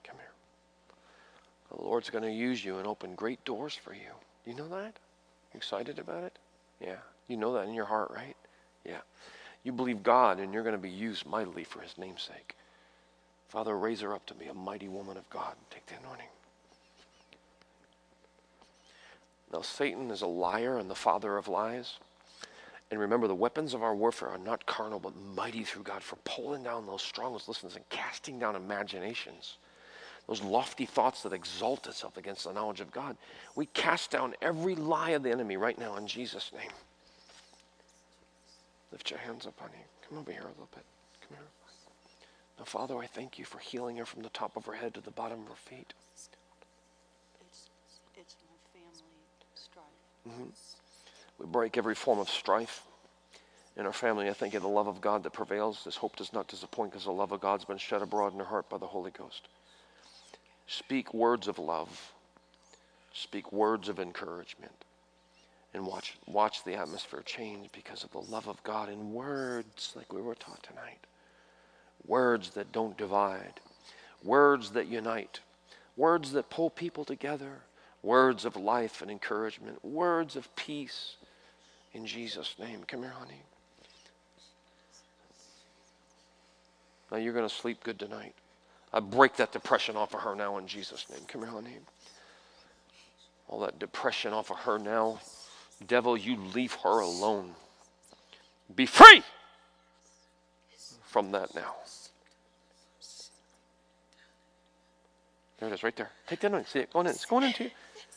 Come 0.04 0.16
here. 0.18 0.32
The 1.78 1.84
Lord's 1.84 2.10
going 2.10 2.24
to 2.24 2.32
use 2.32 2.66
you 2.66 2.80
and 2.80 2.88
open 2.88 3.14
great 3.16 3.44
doors 3.46 3.76
for 3.76 3.94
you. 3.94 4.12
You 4.46 4.56
know 4.56 4.68
that? 4.70 4.94
You 5.54 5.58
excited 5.58 6.00
about 6.00 6.24
it? 6.24 6.38
Yeah. 6.80 6.98
You 7.32 7.38
know 7.38 7.54
that 7.54 7.66
in 7.66 7.74
your 7.74 7.86
heart, 7.86 8.12
right? 8.14 8.36
Yeah. 8.86 9.00
You 9.64 9.72
believe 9.72 10.04
God 10.04 10.38
and 10.38 10.54
you're 10.54 10.64
going 10.64 10.76
to 10.76 10.82
be 10.82 10.90
used 10.90 11.26
mightily 11.26 11.64
for 11.64 11.80
his 11.80 11.98
namesake. 11.98 12.58
Father, 13.48 13.78
raise 13.78 14.02
her 14.02 14.14
up 14.14 14.26
to 14.26 14.34
be 14.34 14.48
a 14.48 14.54
mighty 14.54 14.90
woman 14.90 15.16
of 15.16 15.30
God. 15.30 15.56
Take 15.70 15.86
the 15.86 15.96
anointing. 16.04 16.28
Now, 19.54 19.62
Satan 19.62 20.12
is 20.12 20.22
a 20.22 20.28
liar 20.28 20.78
and 20.78 20.90
the 20.90 20.96
father 20.96 21.38
of 21.38 21.48
lies. 21.48 22.00
And 22.90 23.00
remember, 23.00 23.28
the 23.28 23.36
weapons 23.36 23.74
of 23.74 23.82
our 23.82 23.96
warfare 23.96 24.28
are 24.28 24.38
not 24.38 24.66
carnal, 24.66 25.00
but 25.00 25.14
mighty 25.34 25.64
through 25.64 25.84
God 25.84 26.04
for 26.04 26.18
pulling 26.26 26.64
down 26.64 26.86
those 26.86 27.02
strongest 27.02 27.48
listens 27.48 27.78
and 27.78 27.88
casting 27.88 28.40
down 28.40 28.58
imaginations, 28.58 29.58
those 30.28 30.42
lofty 30.42 30.86
thoughts 30.86 31.24
that 31.24 31.32
exalt 31.32 31.88
itself 31.88 32.18
against 32.18 32.44
the 32.44 32.52
knowledge 32.52 32.82
of 32.82 32.92
God. 32.92 33.16
We 33.56 33.68
cast 33.68 34.12
down 34.12 34.36
every 34.42 34.76
lie 34.76 35.12
of 35.12 35.24
the 35.24 35.32
enemy 35.32 35.56
right 35.56 35.80
now 35.80 35.96
in 35.96 36.08
Jesus' 36.08 36.52
name. 36.54 36.72
Lift 38.92 39.10
your 39.10 39.20
hands 39.20 39.46
up, 39.46 39.54
on 39.62 39.70
honey. 39.70 39.84
Come 40.08 40.18
over 40.18 40.32
here 40.32 40.42
a 40.42 40.48
little 40.48 40.70
bit. 40.74 40.84
Come 41.28 41.38
here. 41.38 41.48
Now, 42.60 42.66
Father, 42.66 42.98
I 42.98 43.08
thank 43.08 43.40
you 43.40 43.46
for 43.46 43.60
healing 43.60 43.98
her 43.98 44.06
from 44.06 44.22
the 44.22 44.30
top 44.30 44.56
of 44.56 44.66
her 44.66 44.74
head 44.74 44.94
to 44.96 45.02
the 45.02 45.12
bottom 45.12 45.42
of 45.42 45.48
her 45.48 45.56
feet. 45.56 45.94
It's, 46.16 47.70
it's 48.16 48.36
my 48.48 48.80
family 48.80 49.16
strife. 49.56 49.86
Mm-hmm. 50.28 50.50
We 51.40 51.46
break 51.48 51.78
every 51.78 51.96
form 51.96 52.20
of 52.20 52.30
strife, 52.30 52.84
In 53.78 53.86
our 53.86 53.94
family, 53.94 54.30
I 54.30 54.34
think 54.34 54.54
of 54.54 54.62
the 54.62 54.68
love 54.68 54.88
of 54.88 55.02
God 55.02 55.24
that 55.24 55.34
prevails. 55.34 55.84
This 55.84 55.96
hope 55.96 56.18
does 56.18 56.34
not 56.34 56.48
disappoint 56.48 56.92
because 56.92 57.06
the 57.06 57.12
love 57.12 57.32
of 57.32 57.40
God's 57.40 57.66
been 57.66 57.78
shed 57.78 58.02
abroad 58.02 58.34
in 58.34 58.40
her 58.40 58.46
heart 58.46 58.70
by 58.70 58.78
the 58.78 58.88
Holy 58.88 59.12
Ghost. 59.12 59.48
Speak 60.68 61.14
words 61.14 61.48
of 61.48 61.58
love. 61.58 62.14
Speak 63.14 63.52
words 63.52 63.90
of 63.90 64.00
encouragement. 64.00 64.86
And 65.74 65.86
watch, 65.86 66.18
watch 66.28 66.64
the 66.64 66.76
atmosphere 66.76 67.24
change 67.26 67.70
because 67.72 68.04
of 68.04 68.12
the 68.12 68.20
love 68.20 68.48
of 68.48 68.62
God 68.64 68.90
in 68.90 69.14
words 69.14 69.94
like 69.96 70.12
we 70.12 70.22
were 70.22 70.36
taught 70.36 70.62
tonight. 70.64 71.00
Words 72.06 72.52
that 72.52 72.72
don't 72.72 72.98
divide. 72.98 73.62
Words 74.24 74.72
that 74.72 74.88
unite. 74.88 75.40
Words 75.96 76.34
that 76.34 76.50
pull 76.50 76.70
people 76.70 77.06
together. 77.06 77.62
Words 78.04 78.44
of 78.44 78.56
life 78.56 79.02
and 79.02 79.10
encouragement. 79.10 79.84
Words 79.86 80.36
of 80.36 80.54
peace. 80.56 81.16
In 81.94 82.06
Jesus' 82.06 82.56
name. 82.60 82.84
Come 82.86 83.04
here, 83.04 83.14
honey. 83.18 83.44
Now 87.12 87.18
you're 87.18 87.34
going 87.34 87.48
to 87.48 87.54
sleep 87.54 87.84
good 87.84 88.00
tonight. 88.00 88.34
I 88.94 89.00
break 89.00 89.38
that 89.38 89.52
depression 89.52 89.96
off 89.96 90.14
of 90.14 90.22
her 90.22 90.36
now 90.36 90.58
in 90.58 90.68
Jesus' 90.68 91.06
name. 91.10 91.22
Come 91.28 91.42
here, 91.42 91.50
honey. 91.52 91.78
All 93.48 93.60
that 93.62 93.80
depression 93.80 94.34
off 94.34 94.50
of 94.52 94.58
her 94.60 94.80
now. 94.80 95.20
Devil, 95.88 96.18
you 96.18 96.38
leave 96.38 96.74
her 96.84 97.00
alone. 97.00 97.56
Be 98.74 98.86
free 98.86 99.24
from 101.06 101.32
that 101.32 101.54
now. 101.56 101.76
There 105.60 105.70
it 105.70 105.74
is, 105.74 105.84
right 105.84 105.96
there. 105.96 106.12
Take 106.28 106.40
the 106.40 106.48
anointing. 106.48 106.68
See 106.68 106.80
it 106.80 106.94
going 106.94 107.06
in. 107.06 107.12
It's 107.12 107.26
going 107.26 107.44
into 107.44 107.66
you. 107.66 107.72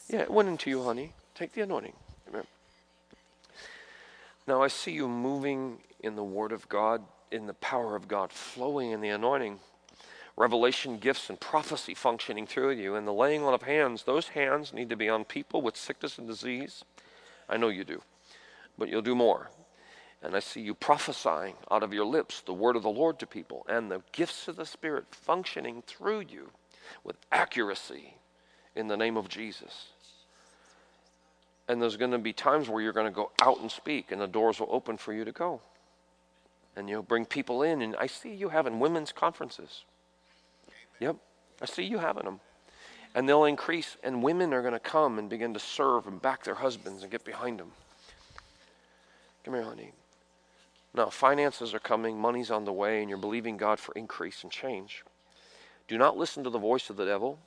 Yeah, 0.08 0.20
it 0.20 0.30
went 0.30 0.48
into 0.48 0.70
you, 0.70 0.82
honey. 0.82 1.12
Take 1.34 1.52
the 1.52 1.62
anointing. 1.62 1.94
Now 4.46 4.62
I 4.62 4.68
see 4.68 4.92
you 4.92 5.08
moving 5.08 5.78
in 6.00 6.16
the 6.16 6.24
Word 6.24 6.52
of 6.52 6.68
God, 6.68 7.02
in 7.30 7.46
the 7.46 7.54
power 7.54 7.96
of 7.96 8.08
God, 8.08 8.30
flowing 8.30 8.90
in 8.90 9.00
the 9.00 9.08
anointing 9.08 9.58
revelation 10.36 10.98
gifts 10.98 11.30
and 11.30 11.38
prophecy 11.38 11.94
functioning 11.94 12.46
through 12.46 12.72
you, 12.72 12.94
and 12.94 13.06
the 13.06 13.12
laying 13.12 13.42
on 13.44 13.54
of 13.54 13.62
hands, 13.62 14.04
those 14.04 14.28
hands 14.28 14.72
need 14.72 14.90
to 14.90 14.96
be 14.96 15.08
on 15.08 15.24
people 15.24 15.62
with 15.62 15.76
sickness 15.76 16.18
and 16.18 16.26
disease. 16.26 16.84
I 17.48 17.56
know 17.56 17.68
you 17.68 17.84
do, 17.84 18.02
but 18.78 18.88
you'll 18.88 19.02
do 19.02 19.14
more. 19.14 19.50
And 20.22 20.34
I 20.34 20.40
see 20.40 20.62
you 20.62 20.74
prophesying 20.74 21.54
out 21.70 21.82
of 21.82 21.92
your 21.92 22.06
lips 22.06 22.40
the 22.40 22.54
word 22.54 22.76
of 22.76 22.82
the 22.82 22.88
Lord 22.88 23.18
to 23.18 23.26
people, 23.26 23.66
and 23.68 23.90
the 23.90 24.02
gifts 24.12 24.48
of 24.48 24.56
the 24.56 24.66
Spirit 24.66 25.04
functioning 25.10 25.82
through 25.86 26.20
you 26.20 26.50
with 27.02 27.16
accuracy 27.30 28.16
in 28.74 28.88
the 28.88 28.96
name 28.96 29.16
of 29.16 29.28
Jesus. 29.28 29.88
And 31.68 31.80
there's 31.80 31.96
going 31.96 32.10
to 32.10 32.18
be 32.18 32.32
times 32.32 32.68
where 32.68 32.82
you're 32.82 32.92
going 32.92 33.06
to 33.06 33.12
go 33.12 33.30
out 33.40 33.60
and 33.60 33.70
speak, 33.70 34.12
and 34.12 34.20
the 34.20 34.26
doors 34.26 34.60
will 34.60 34.68
open 34.70 34.96
for 34.96 35.12
you 35.12 35.24
to 35.24 35.32
go. 35.32 35.60
And 36.76 36.88
you'll 36.88 37.02
bring 37.02 37.24
people 37.24 37.62
in. 37.62 37.82
And 37.82 37.94
I 37.96 38.06
see 38.06 38.34
you 38.34 38.48
having 38.48 38.80
women's 38.80 39.12
conferences. 39.12 39.84
Yep, 41.00 41.16
I 41.62 41.66
see 41.66 41.84
you 41.84 41.98
having 41.98 42.24
them. 42.24 42.40
And 43.14 43.28
they'll 43.28 43.44
increase, 43.44 43.96
and 44.02 44.22
women 44.22 44.52
are 44.52 44.62
going 44.62 44.72
to 44.74 44.80
come 44.80 45.18
and 45.18 45.30
begin 45.30 45.54
to 45.54 45.60
serve 45.60 46.06
and 46.06 46.20
back 46.20 46.44
their 46.44 46.54
husbands 46.54 47.02
and 47.02 47.12
get 47.12 47.24
behind 47.24 47.60
them. 47.60 47.70
Come 49.44 49.54
here, 49.54 49.62
honey. 49.62 49.92
Now, 50.94 51.10
finances 51.10 51.74
are 51.74 51.80
coming, 51.80 52.18
money's 52.18 52.50
on 52.50 52.64
the 52.64 52.72
way, 52.72 53.00
and 53.00 53.08
you're 53.08 53.18
believing 53.18 53.56
God 53.56 53.78
for 53.78 53.92
increase 53.94 54.42
and 54.42 54.50
change. 54.50 55.04
Do 55.86 55.98
not 55.98 56.16
listen 56.16 56.44
to 56.44 56.50
the 56.50 56.58
voice 56.58 56.90
of 56.90 56.96
the 56.96 57.04
devil. 57.04 57.38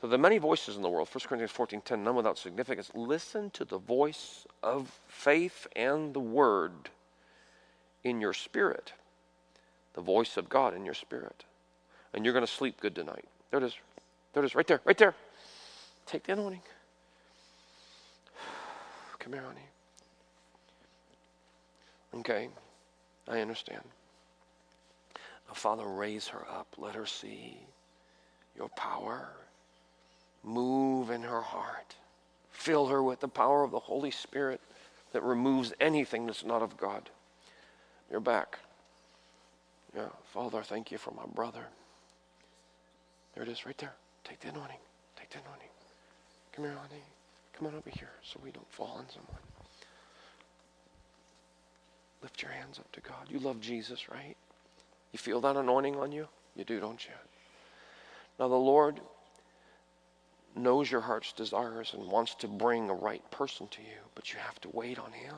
So 0.00 0.06
there 0.06 0.18
are 0.18 0.22
many 0.22 0.38
voices 0.38 0.76
in 0.76 0.82
the 0.82 0.88
world. 0.88 1.08
1 1.12 1.28
Corinthians 1.28 1.52
14.10, 1.52 2.00
none 2.00 2.14
without 2.14 2.38
significance. 2.38 2.90
Listen 2.94 3.50
to 3.50 3.64
the 3.64 3.78
voice 3.78 4.46
of 4.62 5.00
faith 5.08 5.66
and 5.74 6.14
the 6.14 6.20
word 6.20 6.90
in 8.02 8.20
your 8.20 8.32
spirit. 8.32 8.92
The 9.94 10.00
voice 10.00 10.36
of 10.36 10.48
God 10.48 10.74
in 10.74 10.84
your 10.84 10.94
spirit 10.94 11.44
and 12.12 12.24
you're 12.24 12.34
going 12.34 12.46
to 12.46 12.52
sleep 12.52 12.80
good 12.80 12.94
tonight. 12.94 13.24
There 13.50 13.60
it 13.60 13.66
is. 13.66 13.74
There 14.32 14.42
it 14.42 14.46
is, 14.46 14.54
right 14.54 14.66
there, 14.66 14.80
right 14.84 14.96
there. 14.96 15.14
Take 16.06 16.24
the 16.24 16.32
anointing. 16.32 16.62
Come 19.18 19.32
here, 19.32 19.42
honey. 19.42 19.60
Okay, 22.14 22.48
I 23.28 23.40
understand. 23.40 23.82
Now, 25.48 25.54
Father, 25.54 25.86
raise 25.86 26.28
her 26.28 26.46
up. 26.48 26.68
Let 26.78 26.94
her 26.94 27.06
see 27.06 27.58
your 28.56 28.68
power. 28.70 29.30
Move 30.42 31.10
in 31.10 31.22
her 31.22 31.40
heart. 31.40 31.94
Fill 32.50 32.86
her 32.86 33.02
with 33.02 33.20
the 33.20 33.28
power 33.28 33.62
of 33.62 33.70
the 33.70 33.78
Holy 33.78 34.10
Spirit 34.10 34.60
that 35.12 35.22
removes 35.22 35.72
anything 35.80 36.26
that's 36.26 36.44
not 36.44 36.62
of 36.62 36.76
God. 36.76 37.10
You're 38.10 38.20
back. 38.20 38.58
Yeah, 39.94 40.08
Father, 40.32 40.62
thank 40.62 40.90
you 40.90 40.98
for 40.98 41.12
my 41.12 41.26
brother. 41.34 41.66
There 43.34 43.42
it 43.42 43.48
is, 43.48 43.66
right 43.66 43.78
there. 43.78 43.94
Take 44.24 44.40
the 44.40 44.48
anointing. 44.48 44.78
Take 45.16 45.30
the 45.30 45.38
anointing. 45.38 45.68
Come 46.52 46.64
here, 46.64 46.74
honey. 46.74 47.02
Come 47.52 47.68
on 47.68 47.74
over 47.74 47.90
here 47.90 48.10
so 48.22 48.40
we 48.42 48.50
don't 48.50 48.70
fall 48.72 48.96
on 48.98 49.06
someone. 49.08 49.42
Lift 52.22 52.42
your 52.42 52.52
hands 52.52 52.78
up 52.78 52.90
to 52.92 53.00
God. 53.00 53.28
You 53.28 53.38
love 53.38 53.60
Jesus, 53.60 54.08
right? 54.10 54.36
You 55.12 55.18
feel 55.18 55.40
that 55.40 55.56
anointing 55.56 55.96
on 55.96 56.12
you? 56.12 56.28
You 56.54 56.64
do, 56.64 56.80
don't 56.80 57.04
you? 57.04 57.12
Now, 58.38 58.48
the 58.48 58.54
Lord 58.54 59.00
knows 60.56 60.90
your 60.90 61.00
heart's 61.00 61.32
desires 61.32 61.94
and 61.94 62.10
wants 62.10 62.34
to 62.36 62.48
bring 62.48 62.90
a 62.90 62.94
right 62.94 63.28
person 63.30 63.68
to 63.68 63.82
you, 63.82 63.98
but 64.14 64.32
you 64.32 64.38
have 64.38 64.60
to 64.62 64.68
wait 64.72 64.98
on 64.98 65.12
Him. 65.12 65.36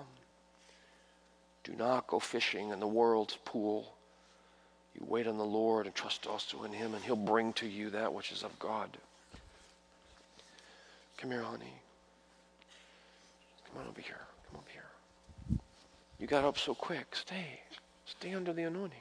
Do 1.65 1.75
not 1.75 2.07
go 2.07 2.19
fishing 2.19 2.71
in 2.71 2.81
the 2.81 2.87
world's 2.87 3.37
pool 3.45 3.95
you 4.95 5.05
wait 5.07 5.27
on 5.27 5.39
the 5.39 5.45
Lord 5.45 5.87
and 5.87 5.95
trust 5.95 6.27
also 6.27 6.65
in 6.65 6.73
Him, 6.73 6.95
and 6.95 7.03
He'll 7.05 7.17
bring 7.17 7.53
to 7.55 7.67
you 7.67 7.91
that 7.91 8.13
which 8.13 8.33
is 8.33 8.43
of 8.43 8.59
God. 8.59 8.97
Come 11.17 11.31
here, 11.31 11.43
honey. 11.43 11.73
Come 13.69 13.83
on 13.83 13.89
over 13.89 14.01
here. 14.01 14.21
Come 14.51 14.61
over 14.61 14.71
here. 14.71 15.61
You 16.19 16.27
got 16.27 16.45
up 16.45 16.59
so 16.59 16.75
quick. 16.75 17.15
Stay. 17.15 17.61
Stay 18.05 18.35
under 18.35 18.53
the 18.53 18.65
anointing. 18.65 19.01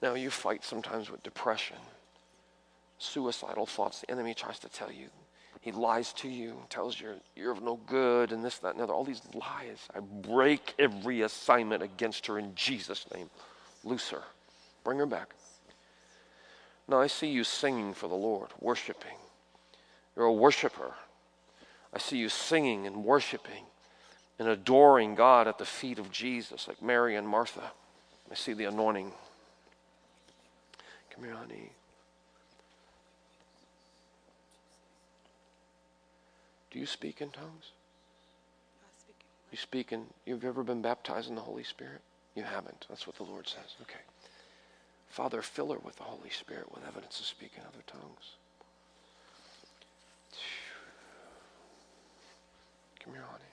Now, 0.00 0.14
you 0.14 0.30
fight 0.30 0.64
sometimes 0.64 1.10
with 1.10 1.22
depression, 1.22 1.76
suicidal 2.98 3.66
thoughts. 3.66 4.00
The 4.00 4.10
enemy 4.10 4.34
tries 4.34 4.58
to 4.60 4.68
tell 4.68 4.90
you. 4.90 5.08
He 5.62 5.70
lies 5.70 6.12
to 6.14 6.28
you, 6.28 6.56
tells 6.68 7.00
you 7.00 7.14
you're 7.36 7.52
of 7.52 7.62
no 7.62 7.78
good, 7.86 8.32
and 8.32 8.44
this, 8.44 8.58
that, 8.58 8.70
and 8.70 8.80
the 8.80 8.84
other. 8.84 8.92
All 8.92 9.04
these 9.04 9.22
lies. 9.32 9.78
I 9.94 10.00
break 10.00 10.74
every 10.76 11.22
assignment 11.22 11.84
against 11.84 12.26
her 12.26 12.36
in 12.36 12.52
Jesus' 12.56 13.06
name. 13.14 13.30
Loose 13.84 14.10
her. 14.10 14.22
Bring 14.82 14.98
her 14.98 15.06
back. 15.06 15.34
Now 16.88 17.00
I 17.00 17.06
see 17.06 17.28
you 17.28 17.44
singing 17.44 17.94
for 17.94 18.08
the 18.08 18.16
Lord, 18.16 18.50
worshiping. 18.60 19.16
You're 20.16 20.26
a 20.26 20.32
worshiper. 20.32 20.94
I 21.94 21.98
see 21.98 22.18
you 22.18 22.28
singing 22.28 22.88
and 22.88 23.04
worshiping 23.04 23.64
and 24.40 24.48
adoring 24.48 25.14
God 25.14 25.46
at 25.46 25.58
the 25.58 25.64
feet 25.64 26.00
of 26.00 26.10
Jesus, 26.10 26.66
like 26.66 26.82
Mary 26.82 27.14
and 27.14 27.28
Martha. 27.28 27.70
I 28.28 28.34
see 28.34 28.52
the 28.52 28.64
anointing. 28.64 29.12
Come 31.10 31.24
here, 31.24 31.34
honey. 31.34 31.70
Do 36.72 36.78
you 36.78 36.86
speak 36.86 37.20
in 37.20 37.28
tongues? 37.30 37.72
You 39.50 39.58
speak 39.58 39.92
in, 39.92 40.06
you've 40.24 40.44
ever 40.44 40.64
been 40.64 40.80
baptized 40.80 41.28
in 41.28 41.34
the 41.34 41.42
Holy 41.42 41.64
Spirit? 41.64 42.00
You 42.34 42.44
haven't. 42.44 42.86
That's 42.88 43.06
what 43.06 43.16
the 43.16 43.24
Lord 43.24 43.46
says. 43.46 43.76
Okay. 43.82 44.00
Father, 45.10 45.42
fill 45.42 45.70
her 45.72 45.78
with 45.78 45.96
the 45.96 46.04
Holy 46.04 46.30
Spirit 46.30 46.72
with 46.74 46.86
evidence 46.86 47.18
to 47.18 47.24
speak 47.24 47.52
in 47.58 47.62
other 47.62 47.84
tongues. 47.86 48.36
Come 53.04 53.12
here, 53.12 53.24
honey. 53.30 53.44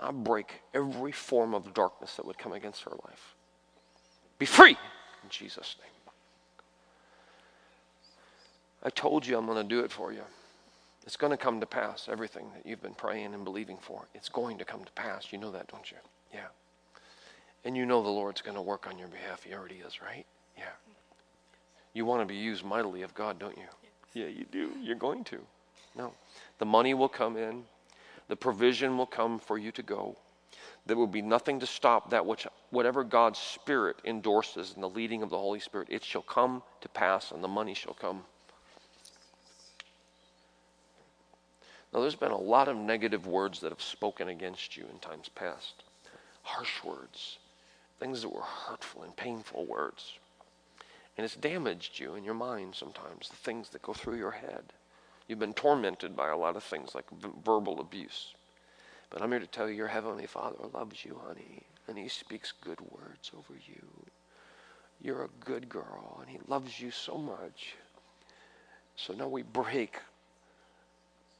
I 0.00 0.10
break 0.10 0.62
every 0.74 1.12
form 1.12 1.54
of 1.54 1.72
darkness 1.74 2.16
that 2.16 2.26
would 2.26 2.38
come 2.38 2.52
against 2.52 2.82
her 2.82 2.96
life. 3.04 3.34
Be 4.38 4.46
free 4.46 4.76
in 5.22 5.30
Jesus' 5.30 5.76
name. 5.80 5.90
I 8.82 8.90
told 8.90 9.26
you 9.26 9.36
I'm 9.36 9.46
going 9.46 9.56
to 9.56 9.64
do 9.68 9.80
it 9.80 9.90
for 9.90 10.12
you. 10.12 10.22
It's 11.04 11.16
going 11.16 11.30
to 11.30 11.36
come 11.36 11.58
to 11.60 11.66
pass, 11.66 12.08
everything 12.10 12.46
that 12.54 12.66
you've 12.66 12.82
been 12.82 12.94
praying 12.94 13.34
and 13.34 13.42
believing 13.42 13.78
for. 13.80 14.06
It's 14.14 14.28
going 14.28 14.58
to 14.58 14.64
come 14.64 14.84
to 14.84 14.92
pass. 14.92 15.32
You 15.32 15.38
know 15.38 15.50
that, 15.52 15.68
don't 15.68 15.90
you? 15.90 15.96
Yeah. 16.32 16.46
And 17.64 17.76
you 17.76 17.86
know 17.86 18.02
the 18.02 18.08
Lord's 18.08 18.40
going 18.40 18.56
to 18.56 18.62
work 18.62 18.86
on 18.86 18.98
your 18.98 19.08
behalf. 19.08 19.42
He 19.42 19.54
already 19.54 19.82
is, 19.86 20.00
right? 20.02 20.26
Yeah. 20.56 20.64
You 21.94 22.04
want 22.04 22.20
to 22.20 22.26
be 22.26 22.36
used 22.36 22.64
mightily 22.64 23.02
of 23.02 23.14
God, 23.14 23.38
don't 23.38 23.56
you? 23.56 23.64
Yeah, 24.14 24.26
you 24.28 24.44
do. 24.52 24.70
You're 24.80 24.96
going 24.96 25.24
to. 25.24 25.38
No. 25.96 26.12
The 26.58 26.66
money 26.66 26.94
will 26.94 27.08
come 27.08 27.36
in, 27.36 27.64
the 28.28 28.36
provision 28.36 28.96
will 28.96 29.06
come 29.06 29.38
for 29.38 29.58
you 29.58 29.72
to 29.72 29.82
go 29.82 30.16
there 30.88 30.96
will 30.96 31.06
be 31.06 31.22
nothing 31.22 31.60
to 31.60 31.66
stop 31.66 32.10
that 32.10 32.24
which 32.24 32.46
whatever 32.70 33.04
God's 33.04 33.38
Spirit 33.38 33.96
endorses 34.06 34.72
in 34.74 34.80
the 34.80 34.88
leading 34.88 35.22
of 35.22 35.28
the 35.28 35.36
Holy 35.36 35.60
Spirit, 35.60 35.88
it 35.90 36.02
shall 36.02 36.22
come 36.22 36.62
to 36.80 36.88
pass 36.88 37.30
and 37.30 37.44
the 37.44 37.48
money 37.48 37.74
shall 37.74 37.92
come. 37.92 38.24
Now, 41.92 42.00
there's 42.00 42.14
been 42.14 42.30
a 42.30 42.38
lot 42.38 42.68
of 42.68 42.76
negative 42.76 43.26
words 43.26 43.60
that 43.60 43.70
have 43.70 43.82
spoken 43.82 44.30
against 44.30 44.78
you 44.78 44.86
in 44.90 44.98
times 44.98 45.28
past 45.28 45.84
harsh 46.42 46.82
words, 46.82 47.36
things 48.00 48.22
that 48.22 48.30
were 48.30 48.40
hurtful 48.40 49.02
and 49.02 49.14
painful 49.14 49.66
words. 49.66 50.14
And 51.18 51.24
it's 51.24 51.36
damaged 51.36 51.98
you 51.98 52.14
in 52.14 52.24
your 52.24 52.32
mind 52.32 52.74
sometimes, 52.74 53.28
the 53.28 53.36
things 53.36 53.68
that 53.70 53.82
go 53.82 53.92
through 53.92 54.16
your 54.16 54.30
head. 54.30 54.72
You've 55.26 55.38
been 55.38 55.52
tormented 55.52 56.16
by 56.16 56.30
a 56.30 56.36
lot 56.36 56.56
of 56.56 56.64
things 56.64 56.94
like 56.94 57.04
verbal 57.44 57.80
abuse. 57.80 58.32
But 59.10 59.22
I'm 59.22 59.30
here 59.30 59.40
to 59.40 59.46
tell 59.46 59.68
you 59.68 59.74
your 59.74 59.88
Heavenly 59.88 60.26
Father 60.26 60.56
loves 60.72 61.04
you, 61.04 61.20
honey, 61.26 61.62
and 61.86 61.96
He 61.96 62.08
speaks 62.08 62.52
good 62.52 62.80
words 62.80 63.30
over 63.36 63.58
you. 63.66 63.86
You're 65.00 65.24
a 65.24 65.44
good 65.44 65.68
girl, 65.68 66.18
and 66.20 66.28
He 66.28 66.38
loves 66.46 66.80
you 66.80 66.90
so 66.90 67.16
much. 67.16 67.74
So 68.96 69.14
now 69.14 69.28
we 69.28 69.42
break 69.42 70.00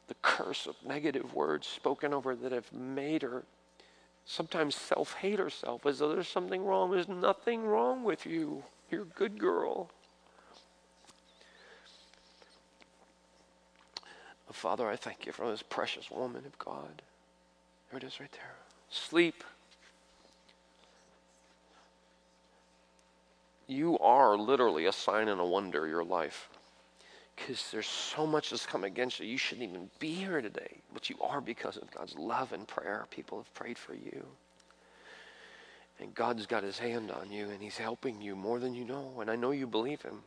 the 0.06 0.14
curse 0.22 0.66
of 0.66 0.76
negative 0.86 1.34
words 1.34 1.66
spoken 1.66 2.14
over 2.14 2.34
that 2.34 2.52
have 2.52 2.72
made 2.72 3.22
her 3.22 3.44
sometimes 4.24 4.74
self 4.74 5.14
hate 5.14 5.38
herself 5.38 5.84
as 5.86 5.98
though 5.98 6.08
there's 6.08 6.28
something 6.28 6.64
wrong. 6.64 6.90
There's 6.90 7.08
nothing 7.08 7.64
wrong 7.64 8.04
with 8.04 8.24
you. 8.26 8.62
You're 8.90 9.02
a 9.02 9.06
good 9.06 9.38
girl. 9.38 9.90
Father, 14.52 14.88
I 14.88 14.96
thank 14.96 15.26
you 15.26 15.32
for 15.32 15.48
this 15.50 15.62
precious 15.62 16.10
woman 16.10 16.44
of 16.46 16.58
God. 16.58 17.02
There 17.90 17.98
it 17.98 18.04
is 18.04 18.20
right 18.20 18.32
there. 18.32 18.54
Sleep. 18.90 19.44
You 23.66 23.98
are 23.98 24.36
literally 24.36 24.86
a 24.86 24.92
sign 24.92 25.28
and 25.28 25.40
a 25.40 25.44
wonder, 25.44 25.86
your 25.86 26.04
life 26.04 26.48
because 27.38 27.70
there's 27.70 27.86
so 27.86 28.26
much 28.26 28.50
that's 28.50 28.66
come 28.66 28.84
against 28.84 29.20
you. 29.20 29.26
You 29.26 29.38
shouldn't 29.38 29.68
even 29.68 29.88
be 29.98 30.12
here 30.14 30.40
today, 30.40 30.78
but 30.92 31.08
you 31.08 31.16
are 31.20 31.40
because 31.40 31.76
of 31.76 31.90
God's 31.90 32.16
love 32.16 32.52
and 32.52 32.66
prayer. 32.66 33.06
People 33.10 33.38
have 33.38 33.52
prayed 33.54 33.78
for 33.78 33.94
you. 33.94 34.26
And 36.00 36.14
God's 36.14 36.46
got 36.46 36.62
his 36.62 36.78
hand 36.78 37.10
on 37.10 37.30
you, 37.30 37.48
and 37.50 37.60
he's 37.60 37.78
helping 37.78 38.20
you 38.20 38.36
more 38.36 38.58
than 38.58 38.74
you 38.74 38.84
know. 38.84 39.12
And 39.20 39.30
I 39.30 39.36
know 39.36 39.50
you 39.50 39.66
believe 39.66 40.02
him. 40.02 40.20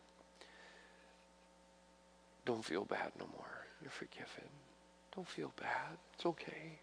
Don't 2.45 2.63
feel 2.63 2.85
bad 2.85 3.11
no 3.19 3.27
more. 3.37 3.65
You're 3.81 3.91
forgiven. 3.91 4.49
Don't 5.15 5.27
feel 5.27 5.53
bad. 5.59 5.97
It's 6.15 6.25
okay. 6.25 6.79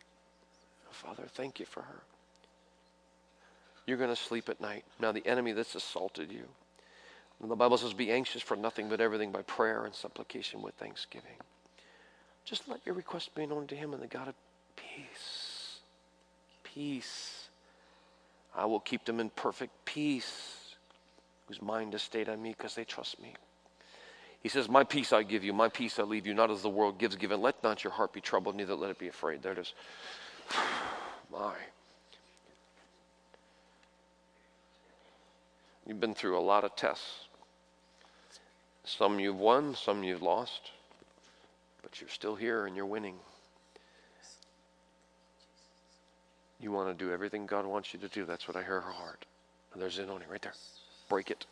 Oh, 0.89 0.93
Father, 0.93 1.25
thank 1.29 1.61
you 1.61 1.67
for 1.67 1.83
her. 1.83 2.03
You're 3.87 3.99
going 3.99 4.15
to 4.15 4.17
sleep 4.17 4.49
at 4.49 4.61
night. 4.61 4.85
Now, 5.01 5.13
the 5.13 5.27
enemy 5.27 5.53
that's 5.53 5.75
assaulted 5.75 6.31
you, 6.31 6.45
and 7.41 7.51
the 7.51 7.57
Bible 7.57 7.79
says, 7.79 7.95
Be 7.95 8.11
anxious 8.11 8.43
for 8.43 8.57
nothing 8.57 8.89
but 8.89 9.01
everything 9.01 9.33
by 9.33 9.43
prayer 9.43 9.85
and 9.85 9.95
supplication 9.95 10.61
with 10.63 10.75
thanksgiving. 10.75 11.37
Just 12.45 12.69
let 12.69 12.85
your 12.85 12.95
request 12.95 13.35
be 13.35 13.47
known 13.47 13.67
to 13.69 13.77
Him 13.77 13.93
and 13.93 14.03
the 14.03 14.07
God 14.07 14.29
of 14.29 14.35
peace. 14.77 15.81
Peace. 16.65 17.49
I 18.55 18.65
will 18.65 18.81
keep 18.81 19.05
them 19.05 19.21
in 19.21 19.31
perfect 19.31 19.73
peace, 19.85 20.75
whose 21.47 21.63
mind 21.63 21.95
is 21.95 22.03
stayed 22.03 22.29
on 22.29 22.43
me 22.43 22.55
because 22.57 22.75
they 22.75 22.85
trust 22.85 23.21
me. 23.23 23.35
He 24.43 24.49
says, 24.49 24.69
My 24.69 24.85
peace 24.85 25.13
I 25.13 25.23
give 25.23 25.45
you, 25.45 25.53
my 25.53 25.69
peace 25.69 25.99
I 25.99 26.03
leave 26.03 26.27
you, 26.27 26.35
not 26.35 26.51
as 26.51 26.63
the 26.63 26.69
world 26.69 26.99
gives 26.99 27.17
given. 27.17 27.41
Let 27.41 27.63
not 27.63 27.85
your 27.85 27.93
heart 27.93 28.13
be 28.13 28.21
troubled, 28.21 28.57
neither 28.57 28.75
let 28.75 28.91
it 28.91 28.99
be 28.99 29.09
afraid. 29.09 29.43
There 29.43 29.53
it 29.53 29.59
is. 29.59 29.73
my. 31.33 31.55
You've 35.87 36.01
been 36.01 36.15
through 36.15 36.39
a 36.39 36.41
lot 36.41 36.65
of 36.65 36.77
tests. 36.77 37.29
Some 38.85 39.21
you've 39.21 39.39
won, 39.39 39.75
some 39.75 40.03
you've 40.03 40.23
lost, 40.23 40.71
but 41.83 42.01
you're 42.01 42.11
still 42.11 42.35
here 42.35 42.67
and 42.67 42.77
you're 42.77 42.87
winning. 42.87 43.17
You 46.61 46.73
want 46.73 46.89
to 46.89 47.05
do 47.05 47.13
everything 47.13 47.47
God 47.47 47.67
wants 47.67 47.93
you 47.95 48.01
to 48.01 48.09
do. 48.09 48.25
That's 48.25 48.49
what 48.49 48.57
I 48.57 48.63
hear 48.63 48.81
her 48.81 48.93
heart. 48.93 49.25
There's 49.77 49.99
it 49.99 50.11
on 50.11 50.23
right 50.31 50.43
there. 50.43 50.55
Break 51.09 51.31
it. 51.31 51.47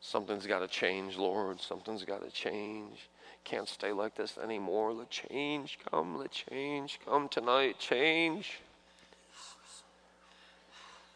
Something's 0.00 0.46
got 0.46 0.60
to 0.60 0.68
change, 0.68 1.16
Lord. 1.16 1.60
Something's 1.60 2.04
got 2.04 2.24
to 2.24 2.30
change. 2.30 3.08
Can't 3.44 3.68
stay 3.68 3.92
like 3.92 4.14
this 4.14 4.38
anymore. 4.42 4.92
Let 4.92 5.10
change 5.10 5.78
come. 5.90 6.16
Let 6.16 6.30
change 6.30 7.00
come 7.04 7.28
tonight. 7.28 7.78
Change. 7.78 8.60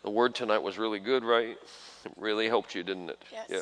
The 0.03 0.11
word 0.11 0.35
tonight 0.35 0.63
was 0.63 0.79
really 0.79 1.01
good, 1.01 1.25
right? 1.25 1.57
It 2.05 2.13
really 2.17 2.49
helped 2.49 2.75
you, 2.75 2.83
didn't 2.83 3.11
it? 3.11 3.23
Yes. 3.33 3.47
Yeah. 3.49 3.61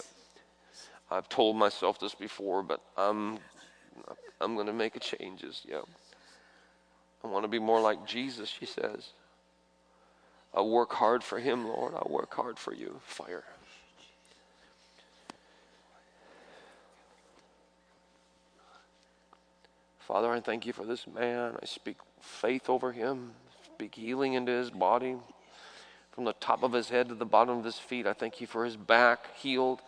I've 1.10 1.28
told 1.28 1.56
myself 1.56 1.98
this 2.00 2.14
before, 2.14 2.62
but 2.62 2.80
I'm 2.96 3.38
I'm 4.40 4.54
going 4.54 4.66
to 4.66 4.72
make 4.72 4.96
a 4.96 5.00
changes. 5.00 5.62
Yeah. 5.66 5.82
I 7.22 7.28
want 7.28 7.44
to 7.44 7.48
be 7.48 7.58
more 7.58 7.80
like 7.80 8.06
Jesus, 8.06 8.48
she 8.48 8.66
says. 8.66 9.10
I 10.52 10.60
work 10.60 10.92
hard 10.92 11.24
for 11.24 11.38
him, 11.38 11.66
Lord. 11.66 11.94
I 11.94 12.06
work 12.08 12.34
hard 12.34 12.58
for 12.58 12.74
you. 12.74 13.00
Fire. 13.04 13.44
Father, 20.06 20.30
I 20.30 20.40
thank 20.40 20.66
you 20.66 20.72
for 20.72 20.84
this 20.84 21.06
man. 21.06 21.56
I 21.62 21.64
speak 21.64 21.96
faith 22.20 22.68
over 22.68 22.92
him, 22.92 23.32
speak 23.64 23.94
healing 23.94 24.34
into 24.34 24.52
his 24.52 24.70
body 24.70 25.16
from 26.12 26.24
the 26.24 26.34
top 26.34 26.62
of 26.62 26.72
his 26.72 26.90
head 26.90 27.08
to 27.08 27.14
the 27.14 27.24
bottom 27.24 27.58
of 27.58 27.64
his 27.64 27.78
feet. 27.78 28.06
I 28.06 28.12
thank 28.12 28.40
you 28.40 28.46
for 28.46 28.64
his 28.64 28.76
back 28.76 29.34
healed, 29.36 29.80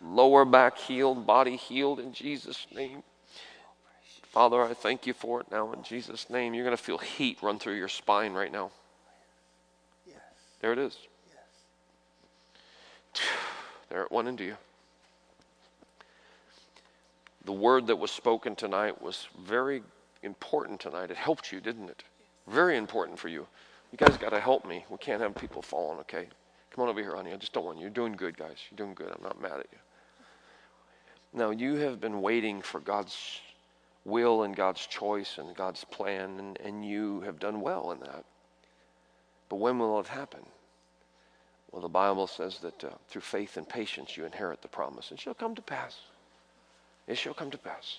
lower 0.00 0.44
back 0.44 0.78
healed, 0.78 1.26
body 1.26 1.56
healed 1.56 1.98
in 1.98 2.12
Jesus' 2.12 2.66
name. 2.74 3.02
Father, 4.22 4.62
I 4.62 4.74
thank 4.74 5.06
you 5.06 5.12
for 5.12 5.40
it 5.40 5.46
now 5.50 5.72
in 5.72 5.82
Jesus' 5.82 6.30
name. 6.30 6.54
You're 6.54 6.64
going 6.64 6.76
to 6.76 6.82
feel 6.82 6.98
heat 6.98 7.38
run 7.42 7.58
through 7.58 7.74
your 7.74 7.88
spine 7.88 8.32
right 8.32 8.52
now. 8.52 8.70
Yes. 10.06 10.16
There 10.60 10.72
it 10.72 10.78
is. 10.78 10.96
Yes. 13.14 13.22
There 13.90 14.02
it 14.02 14.12
went 14.12 14.28
into 14.28 14.44
you. 14.44 14.56
The 17.44 17.52
word 17.52 17.86
that 17.88 17.96
was 17.96 18.10
spoken 18.10 18.56
tonight 18.56 19.02
was 19.02 19.28
very 19.46 19.82
important 20.22 20.80
tonight. 20.80 21.10
It 21.10 21.16
helped 21.16 21.52
you, 21.52 21.60
didn't 21.60 21.90
it? 21.90 22.02
Very 22.48 22.76
important 22.76 23.18
for 23.18 23.28
you. 23.28 23.46
You 23.92 23.98
guys 23.98 24.16
got 24.16 24.30
to 24.30 24.40
help 24.40 24.66
me. 24.66 24.84
We 24.90 24.96
can't 24.98 25.20
have 25.20 25.34
people 25.34 25.62
falling, 25.62 25.98
okay? 26.00 26.26
Come 26.70 26.82
on 26.82 26.88
over 26.88 27.00
here, 27.00 27.14
honey. 27.14 27.32
I 27.32 27.36
just 27.36 27.52
don't 27.52 27.64
want 27.64 27.78
you. 27.78 27.82
You're 27.82 27.90
doing 27.90 28.14
good, 28.14 28.36
guys. 28.36 28.56
You're 28.70 28.76
doing 28.76 28.94
good. 28.94 29.12
I'm 29.14 29.22
not 29.22 29.40
mad 29.40 29.60
at 29.60 29.66
you. 29.70 29.78
Now, 31.32 31.50
you 31.50 31.76
have 31.76 32.00
been 32.00 32.22
waiting 32.22 32.62
for 32.62 32.80
God's 32.80 33.40
will 34.04 34.42
and 34.42 34.54
God's 34.54 34.86
choice 34.86 35.38
and 35.38 35.54
God's 35.54 35.84
plan, 35.84 36.38
and, 36.38 36.58
and 36.60 36.84
you 36.84 37.20
have 37.20 37.38
done 37.38 37.60
well 37.60 37.92
in 37.92 38.00
that. 38.00 38.24
But 39.48 39.56
when 39.56 39.78
will 39.78 40.00
it 40.00 40.06
happen? 40.06 40.40
Well, 41.70 41.82
the 41.82 41.88
Bible 41.88 42.26
says 42.26 42.58
that 42.60 42.84
uh, 42.84 42.90
through 43.08 43.22
faith 43.22 43.56
and 43.56 43.68
patience 43.68 44.16
you 44.16 44.24
inherit 44.24 44.62
the 44.62 44.68
promise. 44.68 45.10
It 45.10 45.20
shall 45.20 45.34
come 45.34 45.54
to 45.56 45.62
pass. 45.62 46.00
It 47.06 47.18
shall 47.18 47.34
come 47.34 47.50
to 47.50 47.58
pass. 47.58 47.98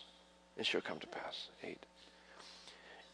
It 0.58 0.66
shall 0.66 0.82
come 0.82 1.00
to 1.00 1.08
pass. 1.08 1.50
Eight 1.64 1.86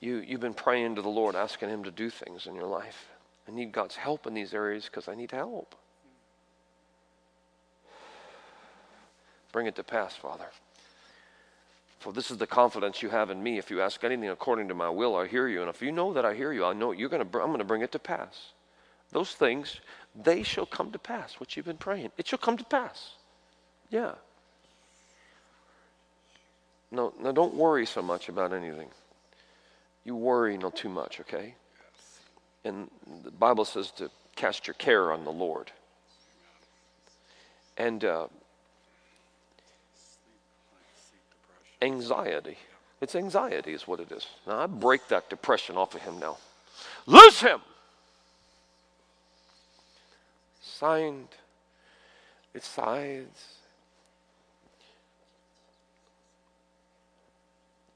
you, 0.02 0.18
you've 0.18 0.42
been 0.42 0.56
praying 0.56 0.96
to 0.96 1.02
the 1.02 1.10
Lord, 1.10 1.36
asking 1.36 1.70
Him 1.70 1.84
to 1.86 1.92
do 1.92 2.10
things 2.10 2.48
in 2.48 2.56
your 2.56 2.66
life. 2.66 3.08
I 3.48 3.52
need 3.52 3.72
God's 3.72 3.96
help 3.96 4.28
in 4.28 4.34
these 4.34 4.54
areas 4.54 4.86
because 4.86 5.08
I 5.08 5.16
need 5.16 5.32
help. 5.32 5.76
Bring 9.52 9.68
it 9.68 9.76
to 9.76 9.84
pass, 9.84 10.16
Father. 10.16 10.48
For 12.00 12.12
this 12.12 12.32
is 12.32 12.38
the 12.38 12.48
confidence 12.48 13.04
you 13.04 13.10
have 13.10 13.30
in 13.30 13.44
me. 13.44 13.60
If 13.60 13.70
you 13.70 13.82
ask 13.82 14.04
anything 14.04 14.30
according 14.30 14.70
to 14.70 14.74
my 14.74 14.90
will, 14.90 15.16
I 15.16 15.28
hear 15.28 15.48
you. 15.48 15.62
And 15.62 15.70
if 15.70 15.84
you 15.84 15.92
know 15.92 16.14
that 16.14 16.26
I 16.26 16.34
hear 16.34 16.52
you, 16.52 16.66
I 16.66 16.74
know 16.74 16.92
you're 16.92 17.10
going 17.10 17.24
to. 17.24 17.40
I'm 17.40 17.48
going 17.48 17.60
to 17.60 17.64
bring 17.64 17.84
it 17.84 17.92
to 17.92 18.00
pass. 18.00 18.54
Those 19.12 19.34
things, 19.34 19.82
they 20.16 20.42
shall 20.42 20.66
come 20.66 20.92
to 20.94 21.00
pass. 21.00 21.40
What 21.40 21.56
you've 21.56 21.66
been 21.66 21.78
praying, 21.78 22.12
it 22.18 22.28
shall 22.28 22.40
come 22.40 22.58
to 22.58 22.64
pass. 22.64 23.12
Yeah. 23.92 24.14
No, 26.92 27.14
no, 27.22 27.32
don't 27.32 27.54
worry 27.56 27.86
so 27.86 28.02
much 28.02 28.30
about 28.30 28.54
anything 28.54 28.90
you 30.04 30.16
worry 30.16 30.58
not 30.58 30.76
too 30.76 30.90
much, 30.90 31.20
okay? 31.20 31.56
And 32.64 32.90
the 33.24 33.32
Bible 33.32 33.66
says 33.66 33.92
to 33.92 34.10
cast 34.36 34.68
your 34.68 34.74
care 34.76 35.12
on 35.12 35.24
the 35.24 35.32
Lord. 35.32 35.72
And 37.78 38.04
uh, 38.04 38.28
anxiety. 41.82 42.58
It's 43.00 43.16
anxiety, 43.16 43.74
is 43.74 43.88
what 43.88 44.00
it 44.00 44.12
is. 44.12 44.28
Now, 44.46 44.60
I 44.60 44.68
break 44.68 45.08
that 45.08 45.30
depression 45.30 45.78
off 45.78 45.96
of 45.96 46.02
him 46.02 46.20
now. 46.20 46.38
Loose 47.06 47.42
him! 47.42 47.62
Signed. 50.62 51.30
It 52.54 52.64
sides. 52.64 53.61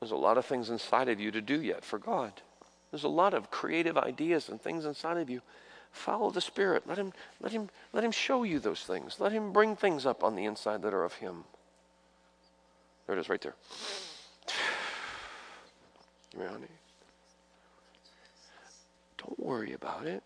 There's 0.06 0.12
a 0.12 0.18
lot 0.18 0.38
of 0.38 0.46
things 0.46 0.70
inside 0.70 1.10
of 1.10 1.20
you 1.20 1.32
to 1.32 1.42
do 1.42 1.60
yet 1.60 1.84
for 1.84 1.98
God. 1.98 2.32
There's 2.92 3.06
a 3.06 3.08
lot 3.08 3.34
of 3.34 3.50
creative 3.50 3.98
ideas 3.98 4.50
and 4.50 4.62
things 4.62 4.86
inside 4.86 5.18
of 5.18 5.32
you. 5.32 5.42
Follow 5.92 6.30
the 6.30 6.42
Spirit. 6.42 6.84
Let 6.86 7.00
him, 7.00 7.12
let 7.42 7.52
him, 7.52 7.72
let 7.92 8.04
him 8.04 8.12
show 8.12 8.44
you 8.44 8.60
those 8.60 8.82
things. 8.82 9.16
Let 9.20 9.32
him 9.32 9.52
bring 9.52 9.76
things 9.76 10.06
up 10.06 10.24
on 10.24 10.36
the 10.36 10.46
inside 10.46 10.84
that 10.84 10.94
are 10.94 11.04
of 11.04 11.16
him. 11.16 11.44
There 13.08 13.18
it 13.18 13.20
is, 13.20 13.30
right 13.30 13.42
there. 13.42 13.56
Come 16.34 16.42
here, 16.42 16.50
honey. 16.50 16.68
Don't 19.18 19.40
worry 19.40 19.74
about 19.74 20.06
it. 20.06 20.22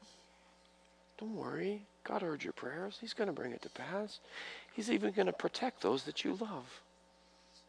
Don't 1.17 1.37
worry. 1.37 1.83
God 2.03 2.21
heard 2.21 2.43
your 2.43 2.51
prayers. 2.51 2.97
He's 2.99 3.13
going 3.13 3.27
to 3.27 3.33
bring 3.33 3.53
it 3.53 3.61
to 3.61 3.69
pass. 3.69 4.19
He's 4.73 4.91
even 4.91 5.13
going 5.13 5.27
to 5.27 5.31
protect 5.31 5.81
those 5.81 6.03
that 6.03 6.25
you 6.25 6.37
love. 6.41 6.81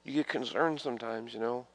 You 0.02 0.14
get 0.14 0.26
concerned 0.26 0.80
sometimes, 0.80 1.32
you 1.32 1.38
know. 1.38 1.66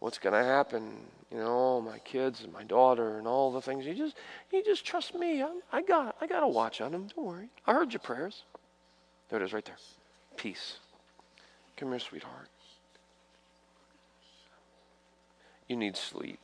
What's 0.00 0.18
going 0.18 0.34
to 0.34 0.44
happen? 0.44 0.96
You 1.30 1.38
know, 1.38 1.80
my 1.80 1.98
kids 1.98 2.42
and 2.42 2.52
my 2.52 2.62
daughter 2.62 3.18
and 3.18 3.26
all 3.26 3.50
the 3.52 3.60
things. 3.60 3.86
You 3.86 3.94
just, 3.94 4.16
you 4.52 4.62
just 4.62 4.84
trust 4.84 5.14
me. 5.14 5.42
I, 5.42 5.50
I 5.72 5.82
got, 5.82 6.16
I 6.20 6.26
got 6.26 6.40
to 6.40 6.48
watch 6.48 6.80
on 6.80 6.92
them. 6.92 7.08
Don't 7.14 7.26
worry. 7.26 7.48
I 7.66 7.72
heard 7.72 7.92
your 7.92 8.00
prayers. 8.00 8.42
There 9.28 9.40
it 9.40 9.44
is, 9.44 9.52
right 9.52 9.64
there. 9.64 9.78
Peace. 10.36 10.78
Come 11.76 11.90
here, 11.90 11.98
sweetheart. 11.98 12.48
You 15.68 15.76
need 15.76 15.96
sleep. 15.96 16.38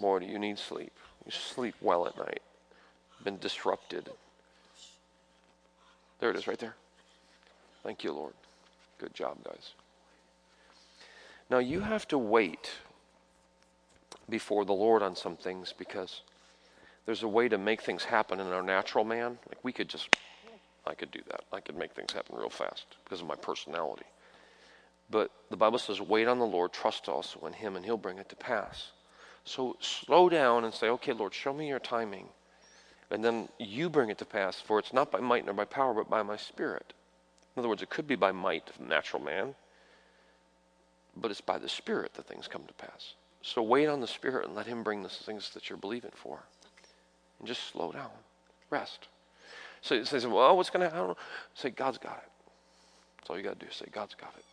Do 0.00 0.20
you 0.22 0.38
need 0.38 0.58
sleep. 0.58 0.92
You 1.26 1.30
sleep 1.30 1.74
well 1.80 2.06
at 2.06 2.16
night. 2.16 2.42
Been 3.22 3.38
disrupted. 3.38 4.08
There 6.20 6.30
it 6.30 6.36
is, 6.36 6.46
right 6.46 6.58
there. 6.58 6.74
Thank 7.82 8.04
you, 8.04 8.12
Lord. 8.12 8.34
Good 8.98 9.14
job, 9.14 9.42
guys. 9.44 9.72
Now, 11.52 11.58
you 11.58 11.80
have 11.80 12.08
to 12.08 12.16
wait 12.16 12.70
before 14.30 14.64
the 14.64 14.72
Lord 14.72 15.02
on 15.02 15.14
some 15.14 15.36
things 15.36 15.74
because 15.76 16.22
there's 17.04 17.24
a 17.24 17.28
way 17.28 17.46
to 17.46 17.58
make 17.58 17.82
things 17.82 18.04
happen 18.04 18.40
in 18.40 18.46
our 18.46 18.62
natural 18.62 19.04
man. 19.04 19.38
Like, 19.50 19.62
we 19.62 19.70
could 19.70 19.90
just, 19.90 20.16
I 20.86 20.94
could 20.94 21.10
do 21.10 21.20
that. 21.28 21.42
I 21.52 21.60
could 21.60 21.76
make 21.76 21.92
things 21.92 22.10
happen 22.10 22.36
real 22.38 22.48
fast 22.48 22.86
because 23.04 23.20
of 23.20 23.26
my 23.26 23.34
personality. 23.34 24.06
But 25.10 25.30
the 25.50 25.58
Bible 25.58 25.78
says, 25.78 26.00
wait 26.00 26.26
on 26.26 26.38
the 26.38 26.46
Lord, 26.46 26.72
trust 26.72 27.06
also 27.06 27.46
in 27.46 27.52
Him, 27.52 27.76
and 27.76 27.84
He'll 27.84 27.98
bring 27.98 28.16
it 28.16 28.30
to 28.30 28.36
pass. 28.36 28.92
So 29.44 29.76
slow 29.78 30.30
down 30.30 30.64
and 30.64 30.72
say, 30.72 30.88
okay, 30.88 31.12
Lord, 31.12 31.34
show 31.34 31.52
me 31.52 31.68
your 31.68 31.80
timing. 31.80 32.28
And 33.10 33.22
then 33.22 33.50
you 33.58 33.90
bring 33.90 34.08
it 34.08 34.16
to 34.18 34.24
pass, 34.24 34.58
for 34.58 34.78
it's 34.78 34.94
not 34.94 35.12
by 35.12 35.20
might 35.20 35.44
nor 35.44 35.52
by 35.52 35.66
power, 35.66 35.92
but 35.92 36.08
by 36.08 36.22
my 36.22 36.38
spirit. 36.38 36.94
In 37.54 37.60
other 37.60 37.68
words, 37.68 37.82
it 37.82 37.90
could 37.90 38.06
be 38.06 38.16
by 38.16 38.32
might 38.32 38.70
of 38.70 38.80
natural 38.80 39.22
man, 39.22 39.54
but 41.16 41.30
it's 41.30 41.40
by 41.40 41.58
the 41.58 41.68
spirit 41.68 42.14
that 42.14 42.26
things 42.26 42.48
come 42.48 42.64
to 42.66 42.74
pass. 42.74 43.14
So 43.42 43.62
wait 43.62 43.88
on 43.88 44.00
the 44.00 44.06
spirit 44.06 44.46
and 44.46 44.54
let 44.54 44.66
him 44.66 44.82
bring 44.82 45.02
the 45.02 45.08
things 45.08 45.50
that 45.50 45.68
you're 45.68 45.76
believing 45.76 46.12
for. 46.14 46.40
And 47.38 47.48
just 47.48 47.72
slow 47.72 47.92
down. 47.92 48.10
Rest. 48.70 49.08
So 49.80 49.94
it 49.96 50.06
says, 50.06 50.26
well, 50.26 50.56
what's 50.56 50.70
going 50.70 50.88
to 50.88 50.94
happen? 50.94 51.14
Say, 51.54 51.70
God's 51.70 51.98
got 51.98 52.22
it. 52.24 52.30
That's 53.18 53.30
all 53.30 53.36
you 53.36 53.42
got 53.42 53.58
to 53.58 53.66
do. 53.66 53.72
Say, 53.72 53.86
God's 53.92 54.14
got 54.14 54.32
it. 54.38 54.44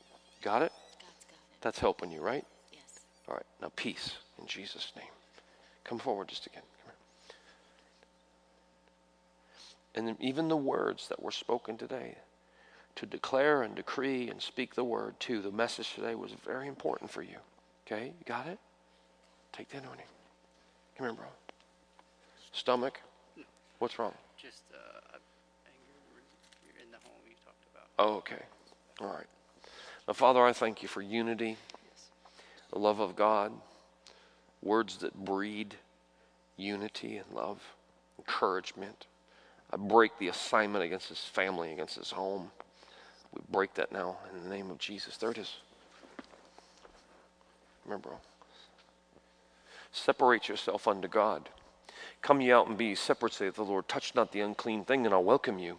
Got 0.42 0.64
it? 0.64 0.72
God's 0.72 0.96
got 1.00 1.42
it. 1.46 1.58
That's 1.62 1.80
helping 1.80 2.12
you, 2.12 2.22
right? 2.22 2.46
Yes. 2.74 2.82
All 3.28 3.36
right. 3.36 3.46
Now, 3.62 3.72
peace 3.76 4.16
in 4.40 4.48
Jesus' 4.48 4.92
name. 4.96 5.06
Come 5.84 6.00
forward 6.00 6.28
just 6.28 6.48
again. 6.48 6.64
Come 6.84 6.94
here. 10.04 10.10
And 10.10 10.18
even 10.20 10.48
the 10.48 10.58
words 10.58 11.08
that 11.10 11.22
were 11.22 11.32
spoken 11.32 11.78
today, 11.78 12.18
to 13.00 13.06
declare 13.06 13.62
and 13.62 13.76
decree 13.76 14.30
and 14.30 14.42
speak 14.42 14.76
the 14.76 14.84
word 14.84 15.18
too, 15.22 15.42
the 15.42 15.52
message 15.52 15.94
today 15.94 16.16
was 16.16 16.34
very 16.46 16.68
important 16.68 17.10
for 17.10 17.22
you. 17.22 17.38
Okay? 17.88 18.08
You 18.08 18.26
got 18.26 18.46
it? 18.46 18.60
Take 19.54 19.70
that 19.70 19.86
on 19.86 19.98
you. 19.98 20.04
Come 20.98 21.08
here, 21.08 21.14
bro. 21.14 21.26
Stomach? 22.52 23.00
What's 23.80 23.98
wrong? 23.98 24.14
Just 24.38 24.64
uh, 24.74 25.16
anger. 25.66 26.24
You're 26.66 26.84
in 26.84 26.92
the 26.92 26.98
home 26.98 27.22
you 27.26 27.36
talked 27.46 27.64
about. 27.74 27.88
Oh, 27.98 28.18
okay. 28.18 28.44
All 29.00 29.08
right. 29.08 29.28
Now, 30.06 30.14
Father, 30.14 30.44
I 30.44 30.52
thank 30.52 30.82
you 30.82 30.90
for 30.90 31.02
unity, 31.02 31.56
the 32.74 32.80
love 32.80 33.00
of 33.00 33.16
God, 33.16 33.54
words 34.62 34.98
that 34.98 35.14
breed 35.16 35.76
unity 36.58 37.16
and 37.16 37.32
love, 37.34 37.62
encouragement. 38.18 39.08
I 39.72 39.78
break 39.78 40.18
the 40.18 40.28
assignment 40.28 40.84
against 40.84 41.08
his 41.08 41.20
family, 41.20 41.72
against 41.72 41.96
his 41.96 42.12
home. 42.12 42.52
We 43.34 43.42
break 43.52 43.74
that 43.76 43.92
now 43.92 44.18
in 44.34 44.44
the 44.44 44.50
name 44.50 44.72
of 44.72 44.78
Jesus. 44.78 45.18
There 45.18 45.32
it 45.32 45.38
is. 45.38 45.58
Remember. 47.86 48.12
Separate 49.92 50.48
yourself 50.48 50.88
unto 50.88 51.08
God. 51.08 51.50
Come 52.22 52.42
ye 52.42 52.52
out 52.52 52.68
and 52.68 52.78
be 52.78 52.96
separate, 52.96 53.34
saith 53.34 53.56
the 53.56 53.64
Lord. 53.64 53.88
Touch 53.88 54.14
not 54.14 54.32
the 54.32 54.42
unclean 54.42 54.86
thing, 54.86 55.06
and 55.06 55.14
I'll 55.14 55.24
welcome 55.24 55.58
you. 55.58 55.78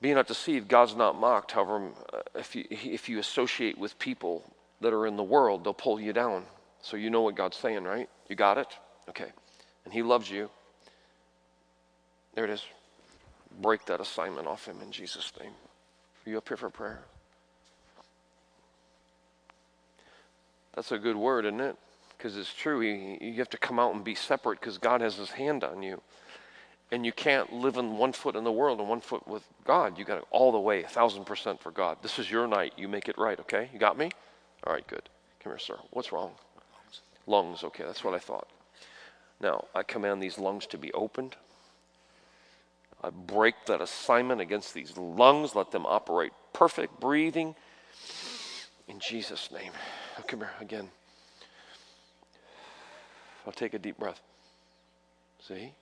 Be 0.00 0.12
not 0.12 0.26
deceived, 0.26 0.68
God's 0.68 0.96
not 0.96 1.18
mocked. 1.18 1.52
However, 1.52 1.90
uh, 2.12 2.18
if 2.34 2.56
you, 2.56 2.66
if 2.70 3.08
you 3.08 3.20
associate 3.20 3.78
with 3.78 3.98
people 4.00 4.42
that 4.80 4.92
are 4.92 5.06
in 5.06 5.16
the 5.16 5.22
world, 5.22 5.62
they'll 5.62 5.72
pull 5.72 6.00
you 6.00 6.12
down. 6.12 6.44
So 6.82 6.96
you 6.96 7.08
know 7.08 7.22
what 7.22 7.36
God's 7.36 7.56
saying, 7.56 7.84
right? 7.84 8.08
You 8.28 8.34
got 8.34 8.58
it? 8.58 8.66
Okay. 9.08 9.30
And 9.84 9.94
He 9.94 10.02
loves 10.02 10.28
you. 10.28 10.50
There 12.34 12.44
it 12.44 12.50
is. 12.50 12.64
Break 13.60 13.84
that 13.86 14.00
assignment 14.00 14.48
off 14.48 14.66
Him 14.66 14.78
in 14.82 14.90
Jesus' 14.90 15.32
name. 15.40 15.52
Are 16.26 16.30
you 16.30 16.38
up 16.38 16.48
here 16.48 16.56
for 16.56 16.70
prayer? 16.70 17.02
That's 20.74 20.92
a 20.92 20.98
good 20.98 21.16
word, 21.16 21.44
isn't 21.44 21.60
it? 21.60 21.76
Because 22.16 22.36
it's 22.36 22.52
true. 22.52 22.80
You, 22.80 23.34
have 23.34 23.50
to 23.50 23.58
come 23.58 23.78
out 23.78 23.94
and 23.94 24.04
be 24.04 24.14
separate 24.14 24.60
because 24.60 24.78
God 24.78 25.00
has 25.00 25.16
His 25.16 25.30
hand 25.30 25.64
on 25.64 25.82
you 25.82 26.00
and 26.92 27.06
you 27.06 27.12
can't 27.12 27.52
live 27.52 27.78
in 27.78 27.96
one 27.96 28.12
foot 28.12 28.36
in 28.36 28.44
the 28.44 28.52
world 28.52 28.78
and 28.78 28.88
one 28.88 29.00
foot 29.00 29.26
with 29.26 29.42
God. 29.64 29.98
You 29.98 30.04
got 30.04 30.16
to 30.20 30.26
all 30.30 30.52
the 30.52 30.60
way, 30.60 30.84
a 30.84 30.88
thousand 30.88 31.24
percent 31.24 31.58
for 31.58 31.70
God. 31.70 31.96
This 32.02 32.18
is 32.18 32.30
your 32.30 32.46
night. 32.46 32.74
You 32.76 32.86
make 32.86 33.08
it 33.08 33.16
right, 33.16 33.40
okay? 33.40 33.70
You 33.72 33.78
got 33.78 33.96
me? 33.96 34.10
All 34.64 34.74
right, 34.74 34.86
good. 34.86 35.08
Come 35.42 35.52
here, 35.52 35.58
sir. 35.58 35.78
What's 35.90 36.12
wrong? 36.12 36.32
Lungs. 37.26 37.64
Okay, 37.64 37.84
that's 37.84 38.04
what 38.04 38.12
I 38.12 38.18
thought. 38.18 38.46
Now, 39.40 39.64
I 39.74 39.82
command 39.82 40.22
these 40.22 40.38
lungs 40.38 40.66
to 40.66 40.78
be 40.78 40.92
opened. 40.92 41.34
I 43.02 43.10
break 43.10 43.54
that 43.66 43.80
assignment 43.80 44.40
against 44.40 44.74
these 44.74 44.96
lungs. 44.96 45.54
Let 45.54 45.70
them 45.70 45.86
operate 45.86 46.32
perfect 46.52 47.00
breathing. 47.00 47.54
In 48.88 49.00
Jesus' 49.00 49.50
name. 49.50 49.72
Now, 50.16 50.24
come 50.26 50.40
here 50.40 50.52
again. 50.60 50.90
I'll 53.46 53.52
take 53.52 53.74
a 53.74 53.78
deep 53.78 53.98
breath. 53.98 54.20
See? 55.40 55.72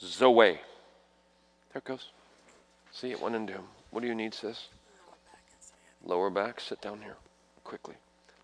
Zoe. 0.00 0.34
There 0.42 0.60
it 1.74 1.84
goes. 1.84 2.08
See, 2.92 3.10
it 3.10 3.20
went 3.20 3.34
into 3.34 3.52
him. 3.52 3.64
What 3.90 4.00
do 4.00 4.06
you 4.06 4.14
need, 4.14 4.34
sis? 4.34 4.68
Lower 6.04 6.30
back. 6.30 6.60
Sit 6.60 6.80
down 6.80 7.02
here 7.02 7.16
quickly. 7.64 7.94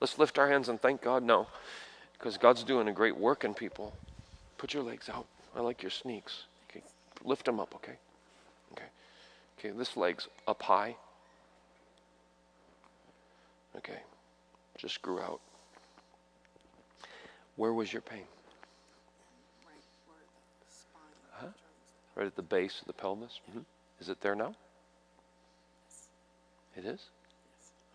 Let's 0.01 0.19
lift 0.19 0.39
our 0.39 0.49
hands 0.49 0.69
and 0.69 0.81
thank 0.81 1.01
God. 1.01 1.23
No, 1.23 1.47
because 2.19 2.37
God's 2.37 2.63
doing 2.63 2.89
a 2.89 2.93
great 2.93 3.17
work 3.17 3.45
in 3.45 3.55
people. 3.55 3.95
Put 4.59 4.75
your 4.75 4.83
legs 4.83 5.09
out. 5.09 5.27
I 5.55 5.61
like 5.61 5.83
your 5.83 5.91
sneaks. 5.91 6.45
Lift 7.27 7.45
them 7.45 7.61
up. 7.61 7.75
Okay, 7.75 7.97
okay, 8.73 8.87
okay. 9.59 9.77
This 9.77 9.97
leg's 9.97 10.29
up 10.47 10.63
high. 10.63 10.97
Okay, 13.77 13.99
just 14.79 15.03
grew 15.03 15.21
out. 15.21 15.41
Where 17.57 17.73
was 17.73 17.93
your 17.93 18.03
pain? 18.03 18.23
Right 19.67 19.83
where 20.07 20.19
the 20.61 20.73
spine 20.73 21.03
Huh? 21.33 21.47
Right 22.15 22.27
at 22.27 22.37
the 22.37 22.43
base 22.43 22.81
of 22.81 22.87
the 22.87 22.93
pelvis? 22.93 23.41
hmm 23.53 23.61
Is 24.01 24.09
it 24.09 24.21
there 24.21 24.35
now? 24.35 24.55
It 26.77 26.85
is? 26.85 27.01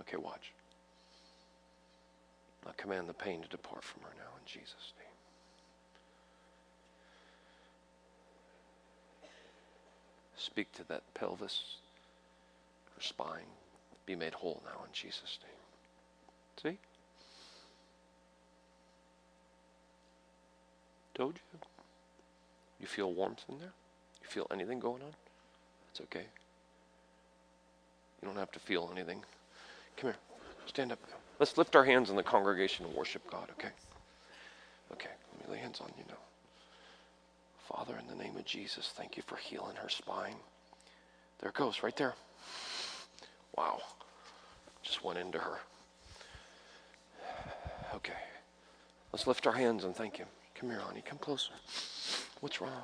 Okay, 0.02 0.18
watch. 0.18 0.52
I 2.68 2.72
command 2.78 3.08
the 3.08 3.14
pain 3.14 3.42
to 3.42 3.48
depart 3.48 3.84
from 3.84 4.04
her 4.04 4.14
now 4.18 4.30
in 4.40 4.46
Jesus' 4.46 4.94
name. 4.98 5.01
Speak 10.42 10.72
to 10.74 10.84
that 10.88 11.04
pelvis, 11.14 11.76
or 12.98 13.02
spine. 13.02 13.46
Be 14.08 14.16
made 14.16 14.34
whole 14.34 14.62
now 14.66 14.84
in 14.84 14.90
Jesus' 14.92 15.38
name. 15.44 16.74
See? 16.74 16.80
Told 21.14 21.36
you. 21.36 21.60
You 22.80 22.88
feel 22.88 23.14
warmth 23.14 23.44
in 23.50 23.60
there? 23.60 23.74
You 24.24 24.28
feel 24.28 24.48
anything 24.52 24.80
going 24.80 25.04
on? 25.04 25.14
That's 25.88 26.02
okay. 26.02 26.26
You 28.22 28.28
don't 28.28 28.38
have 28.38 28.52
to 28.54 28.60
feel 28.60 28.90
anything. 28.92 29.24
Come 29.98 30.10
here. 30.10 30.20
Stand 30.66 30.92
up. 30.92 31.00
Let's 31.38 31.58
lift 31.58 31.76
our 31.76 31.86
hands 31.86 32.10
in 32.10 32.16
the 32.16 32.24
congregation 32.24 32.86
and 32.88 32.96
worship 32.96 33.22
God, 33.30 33.50
okay? 33.52 33.72
Okay, 34.92 35.10
let 35.38 35.48
me 35.48 35.54
lay 35.56 35.62
hands 35.62 35.80
on 35.82 35.92
you 35.98 36.04
now. 36.08 36.18
Father, 37.76 37.96
in 37.98 38.08
the 38.08 38.22
name 38.22 38.36
of 38.36 38.46
Jesus, 38.46 38.92
thank 38.96 39.16
you 39.16 39.24
for 39.26 39.38
healing 39.38 39.76
her 39.78 39.90
spine. 39.90 40.36
There 41.40 41.50
it 41.50 41.56
goes, 41.56 41.84
right 41.84 41.96
there. 41.96 42.14
Wow. 43.56 43.80
Just 44.84 45.04
went 45.04 45.20
into 45.20 45.40
her. 45.40 45.60
Okay. 47.96 48.14
Let's 49.14 49.28
lift 49.28 49.48
our 49.48 49.54
hands 49.54 49.84
and 49.84 49.96
thank 49.96 50.18
him. 50.18 50.28
Come 50.56 50.70
here, 50.70 50.80
honey. 50.80 51.04
Come 51.06 51.18
closer. 51.18 51.52
What's 52.42 52.62
wrong? 52.62 52.84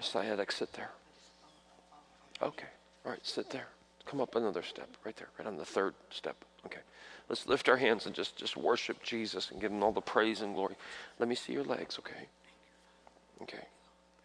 Sciatic. 0.00 0.48
Sciatic, 0.48 0.52
sit 0.52 0.72
there. 0.72 0.90
Okay. 2.42 2.66
All 3.04 3.12
right, 3.12 3.26
sit 3.26 3.50
there. 3.50 3.68
Come 4.06 4.20
up 4.20 4.34
another 4.34 4.62
step, 4.62 4.88
right 5.04 5.16
there, 5.16 5.28
right 5.38 5.48
on 5.48 5.56
the 5.56 5.64
third 5.64 5.94
step. 6.10 6.36
Okay. 6.66 6.80
Let's 7.28 7.46
lift 7.46 7.68
our 7.68 7.76
hands 7.76 8.04
and 8.04 8.14
just, 8.14 8.36
just 8.36 8.56
worship 8.56 9.02
Jesus 9.02 9.50
and 9.50 9.60
give 9.60 9.72
him 9.72 9.82
all 9.82 9.92
the 9.92 10.00
praise 10.00 10.42
and 10.42 10.54
glory. 10.54 10.76
Let 11.18 11.28
me 11.28 11.34
see 11.34 11.54
your 11.54 11.64
legs, 11.64 11.98
okay? 11.98 12.28
Okay. 13.42 13.66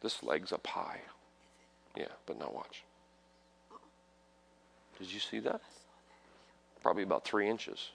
This 0.01 0.23
leg's 0.23 0.51
up 0.51 0.65
high. 0.65 1.01
Yeah, 1.95 2.05
but 2.25 2.39
now 2.39 2.51
watch. 2.53 2.83
Did 4.97 5.11
you 5.11 5.19
see 5.19 5.39
that? 5.39 5.61
Probably 6.81 7.03
about 7.03 7.25
three 7.25 7.49
inches. 7.49 7.89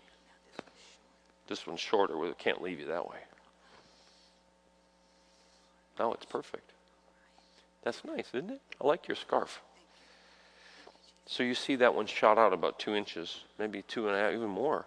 This 1.46 1.66
one's 1.66 1.80
shorter, 1.80 2.18
we 2.18 2.32
can't 2.38 2.62
leave 2.62 2.80
you 2.80 2.86
that 2.86 3.08
way. 3.08 3.18
Now 5.98 6.12
it's 6.12 6.24
perfect. 6.24 6.70
That's 7.82 8.02
nice, 8.04 8.28
isn't 8.32 8.50
it? 8.50 8.60
I 8.80 8.86
like 8.86 9.06
your 9.06 9.16
scarf. 9.16 9.60
So 11.26 11.42
you 11.42 11.54
see 11.54 11.76
that 11.76 11.94
one 11.94 12.06
shot 12.06 12.38
out 12.38 12.52
about 12.52 12.78
two 12.78 12.94
inches, 12.94 13.40
maybe 13.58 13.82
two 13.82 14.08
and 14.08 14.16
a 14.16 14.18
half, 14.18 14.32
even 14.32 14.48
more. 14.48 14.86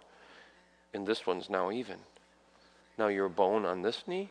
And 0.92 1.06
this 1.06 1.26
one's 1.26 1.48
now 1.48 1.70
even. 1.70 1.98
Now 2.98 3.08
your 3.08 3.28
bone 3.28 3.64
on 3.64 3.82
this 3.82 4.04
knee? 4.06 4.30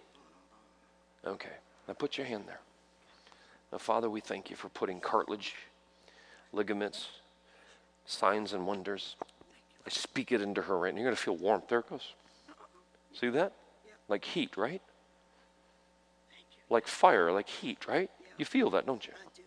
Okay. 1.26 1.56
Now 1.88 1.94
put 1.94 2.18
your 2.18 2.28
hand 2.28 2.44
there. 2.48 2.60
Now, 3.72 3.78
Father, 3.78 4.10
we 4.10 4.22
thank 4.22 4.50
you 4.50 4.56
for 4.56 4.70
putting 4.70 5.00
cartilage, 5.00 5.56
ligaments, 6.54 7.08
signs 8.06 8.54
and 8.54 8.66
wonders. 8.66 9.16
I 9.86 9.90
speak 9.90 10.32
it 10.32 10.42
into 10.42 10.62
her 10.64 10.78
right 10.78 10.94
now. 10.94 11.02
You're 11.02 11.08
going 11.08 11.16
to 11.16 11.22
feel 11.22 11.38
warmth. 11.38 11.68
There 11.68 11.80
it 11.80 11.90
goes. 11.90 12.14
See 13.14 13.30
that? 13.30 13.54
Like 14.08 14.24
heat, 14.24 14.58
right? 14.58 14.82
Like 16.70 16.88
fire, 16.88 17.32
like 17.32 17.48
heat, 17.48 17.88
right? 17.88 18.10
You 18.38 18.46
feel 18.46 18.70
that, 18.72 18.86
don't 18.86 19.06
you? 19.06 19.14
Do. 19.36 19.42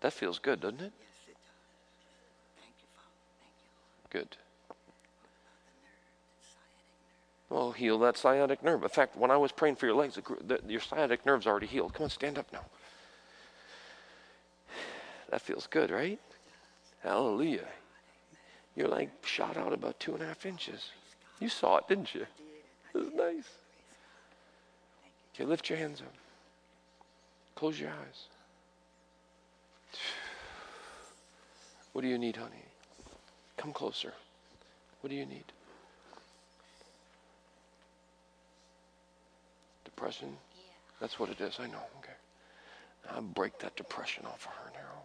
That 0.00 0.12
feels 0.12 0.38
good, 0.38 0.60
doesn't 0.60 0.80
it? 0.80 0.92
Yes, 0.98 1.08
it 1.28 1.34
does. 1.34 2.60
Thank 2.60 2.74
you, 2.80 2.86
Father. 2.94 3.16
Thank 4.10 4.14
you, 4.14 4.20
Good. 4.20 4.36
Well, 7.52 7.72
heal 7.72 7.98
that 7.98 8.16
sciatic 8.16 8.62
nerve. 8.62 8.82
In 8.82 8.88
fact, 8.88 9.14
when 9.14 9.30
I 9.30 9.36
was 9.36 9.52
praying 9.52 9.76
for 9.76 9.84
your 9.84 9.94
legs, 9.94 10.14
the, 10.14 10.22
the, 10.42 10.72
your 10.72 10.80
sciatic 10.80 11.26
nerve's 11.26 11.46
already 11.46 11.66
healed. 11.66 11.92
Come 11.92 12.04
on, 12.04 12.10
stand 12.10 12.38
up 12.38 12.50
now. 12.50 12.64
That 15.30 15.42
feels 15.42 15.66
good, 15.66 15.90
right? 15.90 16.18
Hallelujah. 17.02 17.66
You're 18.74 18.88
like 18.88 19.10
shot 19.24 19.58
out 19.58 19.74
about 19.74 20.00
two 20.00 20.14
and 20.14 20.22
a 20.22 20.26
half 20.26 20.46
inches. 20.46 20.88
You 21.40 21.50
saw 21.50 21.76
it, 21.76 21.88
didn't 21.88 22.14
you? 22.14 22.24
It 22.94 22.98
was 22.98 23.12
nice. 23.14 23.48
Okay, 25.34 25.44
lift 25.44 25.68
your 25.68 25.78
hands 25.78 26.00
up. 26.00 26.14
Close 27.54 27.78
your 27.78 27.90
eyes. 27.90 28.26
What 31.92 32.00
do 32.00 32.08
you 32.08 32.16
need, 32.16 32.36
honey? 32.36 32.64
Come 33.58 33.74
closer. 33.74 34.14
What 35.02 35.10
do 35.10 35.16
you 35.16 35.26
need? 35.26 35.44
Depression? 39.94 40.36
That's 41.00 41.18
what 41.18 41.30
it 41.30 41.40
is, 41.40 41.58
I 41.58 41.66
know. 41.66 41.82
Okay. 41.98 42.12
Now 43.10 43.20
break 43.20 43.58
that 43.58 43.76
depression 43.76 44.24
off 44.24 44.46
of 44.46 44.52
her 44.52 44.70
now. 44.74 45.02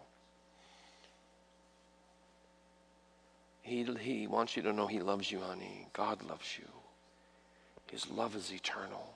He, 3.62 3.84
he 4.00 4.26
wants 4.26 4.56
you 4.56 4.62
to 4.62 4.72
know 4.72 4.86
he 4.86 5.00
loves 5.00 5.30
you, 5.30 5.40
honey. 5.40 5.88
God 5.92 6.22
loves 6.22 6.56
you. 6.58 6.64
His 7.90 8.08
love 8.08 8.36
is 8.36 8.52
eternal. 8.52 9.12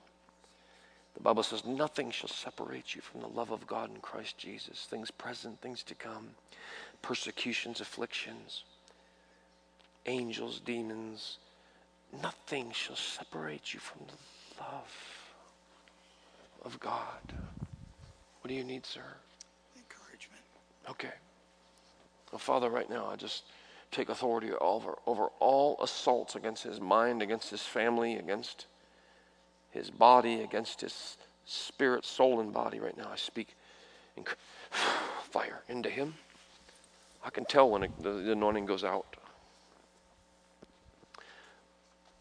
The 1.14 1.20
Bible 1.22 1.42
says 1.42 1.64
nothing 1.64 2.10
shall 2.10 2.28
separate 2.28 2.94
you 2.94 3.00
from 3.00 3.20
the 3.20 3.28
love 3.28 3.50
of 3.50 3.66
God 3.66 3.90
in 3.94 4.00
Christ 4.00 4.38
Jesus. 4.38 4.86
Things 4.90 5.10
present, 5.10 5.60
things 5.60 5.82
to 5.84 5.94
come, 5.94 6.30
persecutions, 7.00 7.80
afflictions, 7.80 8.64
angels, 10.06 10.60
demons. 10.60 11.38
Nothing 12.22 12.72
shall 12.72 12.96
separate 12.96 13.72
you 13.72 13.80
from 13.80 14.00
the 14.06 14.62
love 14.62 15.11
of 16.64 16.78
God. 16.80 17.32
What 18.40 18.48
do 18.48 18.54
you 18.54 18.64
need, 18.64 18.86
sir? 18.86 19.04
Encouragement. 19.76 20.42
Okay. 20.90 21.12
Well, 22.30 22.38
Father, 22.38 22.70
right 22.70 22.88
now, 22.88 23.06
I 23.06 23.16
just 23.16 23.44
take 23.90 24.08
authority 24.08 24.50
over, 24.60 24.98
over 25.06 25.26
all 25.38 25.76
assaults 25.82 26.34
against 26.34 26.62
his 26.62 26.80
mind, 26.80 27.22
against 27.22 27.50
his 27.50 27.62
family, 27.62 28.16
against 28.16 28.66
his 29.70 29.90
body, 29.90 30.40
against 30.40 30.80
his 30.80 31.16
spirit, 31.44 32.04
soul, 32.04 32.40
and 32.40 32.52
body 32.52 32.80
right 32.80 32.96
now. 32.96 33.10
I 33.12 33.16
speak 33.16 33.54
inc- 34.18 34.34
fire 35.30 35.62
into 35.68 35.90
him. 35.90 36.14
I 37.24 37.30
can 37.30 37.44
tell 37.44 37.70
when 37.70 37.84
it, 37.84 37.90
the, 38.02 38.10
the 38.10 38.32
anointing 38.32 38.66
goes 38.66 38.82
out. 38.84 39.06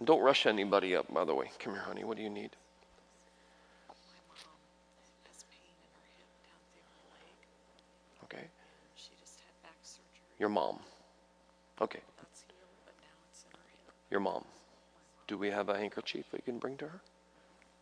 Don't 0.03 0.21
rush 0.21 0.45
anybody 0.45 0.95
up, 0.95 1.11
by 1.13 1.25
the 1.25 1.33
way. 1.35 1.51
Come 1.59 1.73
here, 1.73 1.83
honey. 1.83 2.03
What 2.03 2.17
do 2.17 2.23
you 2.23 2.29
need? 2.29 2.51
My 3.87 3.93
mom 4.27 4.57
has 5.27 5.43
pain 5.51 5.73
in 5.77 5.91
her 5.93 6.07
hip 6.17 6.29
down 6.41 6.61
through 6.73 6.89
her 6.89 7.05
leg. 7.13 7.37
Okay. 8.25 8.45
She 8.95 9.11
just 9.21 9.37
had 9.45 9.53
back 9.61 9.77
surgery. 9.83 10.30
Your 10.41 10.49
mom. 10.49 10.79
Okay. 11.79 11.99
That's 12.17 12.43
healed, 12.47 12.73
but 12.83 12.95
now 12.99 13.13
it's 13.29 13.43
in 13.43 13.51
her 13.51 13.65
hip. 13.85 13.93
Your 14.09 14.21
mom. 14.21 14.43
Do 15.27 15.37
we 15.37 15.51
have 15.51 15.69
a 15.69 15.77
handkerchief 15.77 16.25
we 16.33 16.39
can 16.39 16.57
bring 16.57 16.77
to 16.77 16.87
her? 16.87 16.99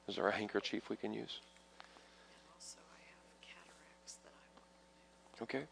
Is 0.09 0.17
there 0.17 0.27
a 0.27 0.35
handkerchief 0.35 0.89
we 0.89 0.97
can 0.97 1.13
use? 1.13 1.39
And 1.79 2.35
also, 2.53 2.79
I 2.91 2.99
have 3.07 3.23
cataracts 3.41 4.17
that 4.25 4.33
I 4.35 4.43
want 4.59 4.67
removed. 5.39 5.55
Okay. 5.55 5.65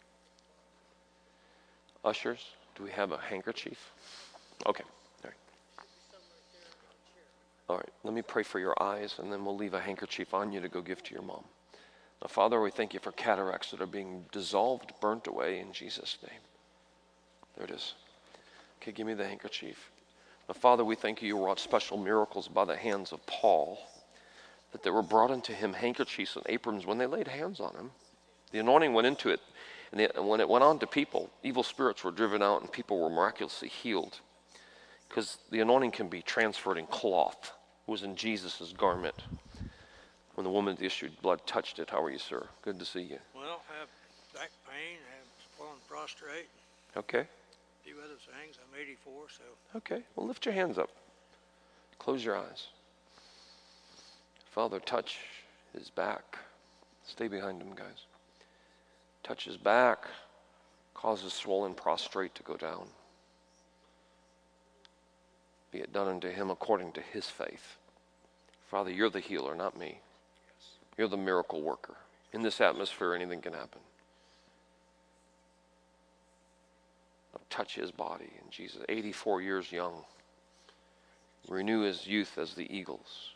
Ushers, 2.06 2.56
do 2.77 2.83
we 2.83 2.91
have 2.91 3.11
a 3.11 3.17
handkerchief? 3.17 3.91
Okay. 4.66 4.85
All 5.25 5.30
right. 5.30 5.33
All 7.67 7.75
right. 7.75 7.90
Let 8.06 8.14
me 8.14 8.22
pray 8.22 8.43
for 8.43 8.59
your 8.59 8.82
eyes, 8.82 9.16
and 9.22 9.30
then 9.30 9.43
we'll 9.43 9.57
leave 9.57 9.74
a 9.74 9.82
handkerchief 9.82 10.33
on 10.33 10.53
you 10.53 10.61
to 10.61 10.69
go 10.69 10.80
give 10.80 11.03
to 11.03 11.14
your 11.14 11.24
mom. 11.24 11.43
Now, 12.22 12.30
Father, 12.30 12.61
we 12.61 12.72
thank 12.72 12.93
you 12.93 13.01
for 13.01 13.11
cataracts 13.11 13.72
that 13.72 13.82
are 13.82 13.85
being 13.85 14.24
dissolved, 14.32 14.93
burnt 15.01 15.27
away 15.27 15.59
in 15.59 15.74
Jesus' 15.74 16.17
name. 16.25 16.40
There 17.58 17.66
it 17.66 17.72
is. 17.72 17.95
Okay, 18.82 18.92
give 18.92 19.08
me 19.08 19.16
the 19.16 19.27
handkerchief. 19.27 19.90
Now, 20.48 20.53
Father, 20.53 20.86
we 20.86 20.95
thank 20.95 21.22
you. 21.22 21.27
You 21.27 21.44
wrought 21.44 21.60
special 21.60 21.98
miracles 21.98 22.48
by 22.48 22.66
the 22.66 22.76
hands 22.76 23.11
of 23.11 23.26
Paul, 23.26 23.80
that 24.72 24.84
there 24.84 24.94
were 24.94 25.02
brought 25.02 25.32
into 25.32 25.53
him 25.53 25.74
handkerchiefs 25.74 26.36
and 26.36 26.45
aprons 26.48 26.86
when 26.86 26.98
they 26.98 27.08
laid 27.08 27.27
hands 27.27 27.60
on 27.60 27.74
him. 27.76 27.92
The 28.52 28.60
anointing 28.60 28.94
went 28.94 29.08
into 29.08 29.30
it, 29.30 29.42
and, 29.92 30.00
the, 30.00 30.16
and 30.16 30.27
when 30.27 30.40
it 30.40 30.48
went 30.48 30.64
on 30.64 30.80
to 30.80 30.88
people, 30.88 31.30
evil 31.44 31.64
spirits 31.64 32.03
were 32.03 32.11
driven 32.11 32.42
out 32.42 32.61
and 32.61 32.72
people 32.72 33.00
were 33.00 33.10
miraculously 33.10 33.69
healed. 33.69 34.19
Because 35.10 35.38
the 35.52 35.60
anointing 35.60 35.92
can 35.92 36.10
be 36.10 36.22
transferred 36.22 36.77
in 36.77 36.86
cloth. 36.86 37.53
It 37.88 37.92
was 37.92 38.03
in 38.03 38.16
Jesus' 38.16 38.74
garment. 38.77 39.24
When 40.36 40.44
the 40.44 40.52
woman 40.52 40.74
with 40.74 40.80
the 40.80 40.86
issue 40.86 41.08
of 41.08 41.22
blood 41.22 41.42
touched 41.48 41.80
it, 41.80 41.90
how 41.90 42.03
are 42.03 42.11
you, 42.11 42.19
sir? 42.19 42.48
Good 42.61 42.77
to 42.77 42.86
see 42.86 43.02
you. 43.02 43.18
Well, 43.34 43.61
I 43.72 43.80
have 43.80 43.90
back 44.36 44.52
pain, 44.69 44.98
I 45.11 45.16
have 45.18 45.58
fallen 45.58 45.80
prostrate, 45.90 46.48
Okay. 46.98 47.27
A 47.88 47.93
few 47.93 47.99
other 48.03 48.16
things. 48.16 48.57
I'm 48.61 48.80
84, 48.80 49.14
so 49.30 49.43
Okay. 49.77 50.03
Well, 50.16 50.27
lift 50.27 50.45
your 50.45 50.53
hands 50.53 50.77
up. 50.77 50.90
Close 51.99 52.24
your 52.24 52.38
eyes. 52.38 52.67
Father, 54.51 54.80
touch 54.80 55.19
his 55.74 55.90
back. 55.90 56.38
Stay 57.06 57.27
behind 57.27 57.61
him, 57.61 57.74
guys. 57.75 58.06
Touch 59.24 59.45
his 59.45 59.57
back. 59.57 60.06
Cause 60.93 61.22
his 61.22 61.33
swollen 61.33 61.75
prostrate 61.75 62.33
to 62.35 62.43
go 62.43 62.57
down. 62.57 62.88
Be 65.72 65.80
it 65.80 65.93
done 65.93 66.07
unto 66.07 66.30
him 66.30 66.49
according 66.49 66.93
to 66.93 67.01
his 67.01 67.27
faith. 67.27 67.77
Father, 68.69 68.90
you're 68.90 69.09
the 69.09 69.19
healer, 69.19 69.53
not 69.53 69.77
me. 69.77 69.99
You're 70.98 71.07
the 71.07 71.17
miracle 71.17 71.61
worker. 71.61 71.95
In 72.33 72.41
this 72.41 72.59
atmosphere, 72.59 73.14
anything 73.14 73.41
can 73.41 73.53
happen. 73.53 73.82
Touch 77.50 77.76
his 77.76 77.92
body 77.92 78.32
in 78.43 78.50
Jesus. 78.51 78.82
84 78.90 79.42
years 79.42 79.72
young. 79.72 80.03
Renew 81.48 81.82
his 81.82 82.08
youth 82.08 82.38
as 82.38 82.53
the 82.53 82.74
eagles. 82.76 83.32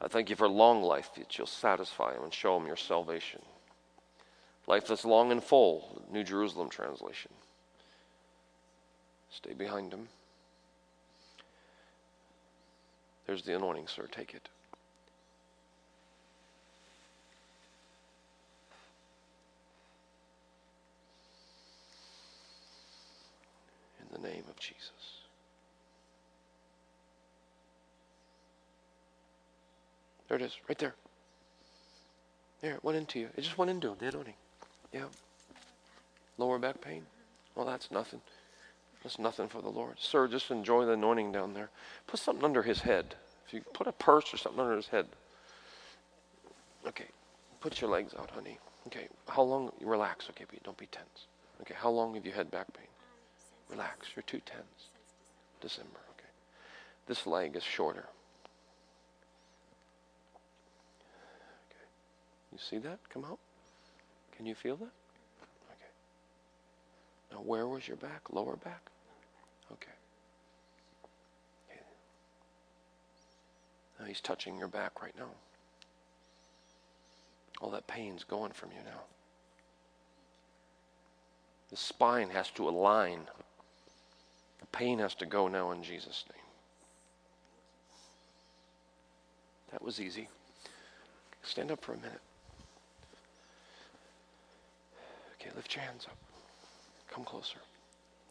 I 0.00 0.08
thank 0.08 0.30
you 0.30 0.36
for 0.36 0.48
long 0.48 0.82
life 0.82 1.10
that 1.16 1.36
you'll 1.36 1.46
satisfy 1.46 2.14
him 2.14 2.22
and 2.22 2.32
show 2.32 2.56
him 2.56 2.66
your 2.66 2.76
salvation. 2.76 3.42
Life 4.66 4.86
that's 4.86 5.04
long 5.04 5.32
and 5.32 5.42
full, 5.42 6.02
New 6.12 6.22
Jerusalem 6.22 6.68
translation. 6.68 7.32
Stay 9.30 9.54
behind 9.54 9.92
him. 9.92 10.08
There's 13.26 13.42
the 13.42 13.56
anointing, 13.56 13.88
sir. 13.88 14.06
Take 14.10 14.34
it. 14.34 14.48
In 24.08 24.22
the 24.22 24.28
name 24.28 24.44
of 24.48 24.58
Jesus. 24.58 25.18
There 30.28 30.36
it 30.36 30.42
is, 30.42 30.56
right 30.68 30.78
there. 30.78 30.94
There, 32.60 32.74
it 32.74 32.84
went 32.84 32.98
into 32.98 33.20
you. 33.20 33.28
It 33.36 33.42
just 33.42 33.56
went 33.56 33.70
into 33.70 33.88
him, 33.88 33.96
the 33.98 34.08
anointing. 34.08 34.34
Yeah. 34.92 35.04
Lower 36.36 36.58
back 36.58 36.80
pain? 36.80 37.02
Well, 37.54 37.66
that's 37.66 37.90
nothing. 37.90 38.20
That's 39.02 39.18
nothing 39.18 39.48
for 39.48 39.62
the 39.62 39.68
Lord. 39.68 39.94
Sir, 39.98 40.28
just 40.28 40.50
enjoy 40.50 40.84
the 40.84 40.92
anointing 40.92 41.32
down 41.32 41.54
there. 41.54 41.70
Put 42.06 42.20
something 42.20 42.44
under 42.44 42.62
his 42.62 42.80
head. 42.80 43.14
If 43.46 43.54
you 43.54 43.62
put 43.72 43.86
a 43.86 43.92
purse 43.92 44.34
or 44.34 44.36
something 44.36 44.60
under 44.60 44.76
his 44.76 44.88
head. 44.88 45.06
Okay. 46.86 47.06
Put 47.60 47.80
your 47.80 47.90
legs 47.90 48.12
out, 48.18 48.30
honey. 48.30 48.58
Okay. 48.88 49.08
How 49.28 49.42
long? 49.42 49.72
Relax. 49.80 50.28
Okay, 50.30 50.44
but 50.50 50.62
don't 50.62 50.76
be 50.76 50.86
tense. 50.86 51.26
Okay. 51.62 51.74
How 51.76 51.90
long 51.90 52.14
have 52.14 52.26
you 52.26 52.32
had 52.32 52.50
back 52.50 52.66
pain? 52.74 52.87
Relax. 53.70 54.08
You're 54.14 54.22
too 54.22 54.40
tense. 54.44 54.90
December. 55.60 56.00
Okay. 56.16 56.28
This 57.06 57.26
leg 57.26 57.56
is 57.56 57.62
shorter. 57.62 58.06
Okay. 61.66 61.86
You 62.52 62.58
see 62.58 62.78
that 62.78 62.98
come 63.10 63.24
out? 63.24 63.38
Can 64.36 64.46
you 64.46 64.54
feel 64.54 64.76
that? 64.76 64.84
Okay. 64.84 65.90
Now, 67.32 67.38
where 67.38 67.66
was 67.66 67.88
your 67.88 67.96
back? 67.96 68.32
Lower 68.32 68.56
back? 68.56 68.82
Okay. 69.72 69.92
okay. 71.68 71.80
Now 73.98 74.06
he's 74.06 74.20
touching 74.20 74.56
your 74.56 74.68
back 74.68 75.02
right 75.02 75.14
now. 75.18 75.30
All 77.60 77.70
that 77.70 77.86
pain's 77.86 78.22
going 78.22 78.52
from 78.52 78.70
you 78.70 78.78
now. 78.84 79.00
The 81.70 81.76
spine 81.76 82.30
has 82.30 82.50
to 82.52 82.68
align. 82.68 83.22
Pain 84.72 84.98
has 84.98 85.14
to 85.16 85.26
go 85.26 85.48
now 85.48 85.70
in 85.72 85.82
Jesus' 85.82 86.24
name. 86.32 86.42
That 89.72 89.82
was 89.82 90.00
easy. 90.00 90.28
Stand 91.42 91.70
up 91.70 91.84
for 91.84 91.92
a 91.92 91.96
minute. 91.96 92.20
Okay, 95.40 95.50
lift 95.54 95.74
your 95.74 95.84
hands 95.84 96.06
up. 96.06 96.16
Come 97.10 97.24
closer. 97.24 97.58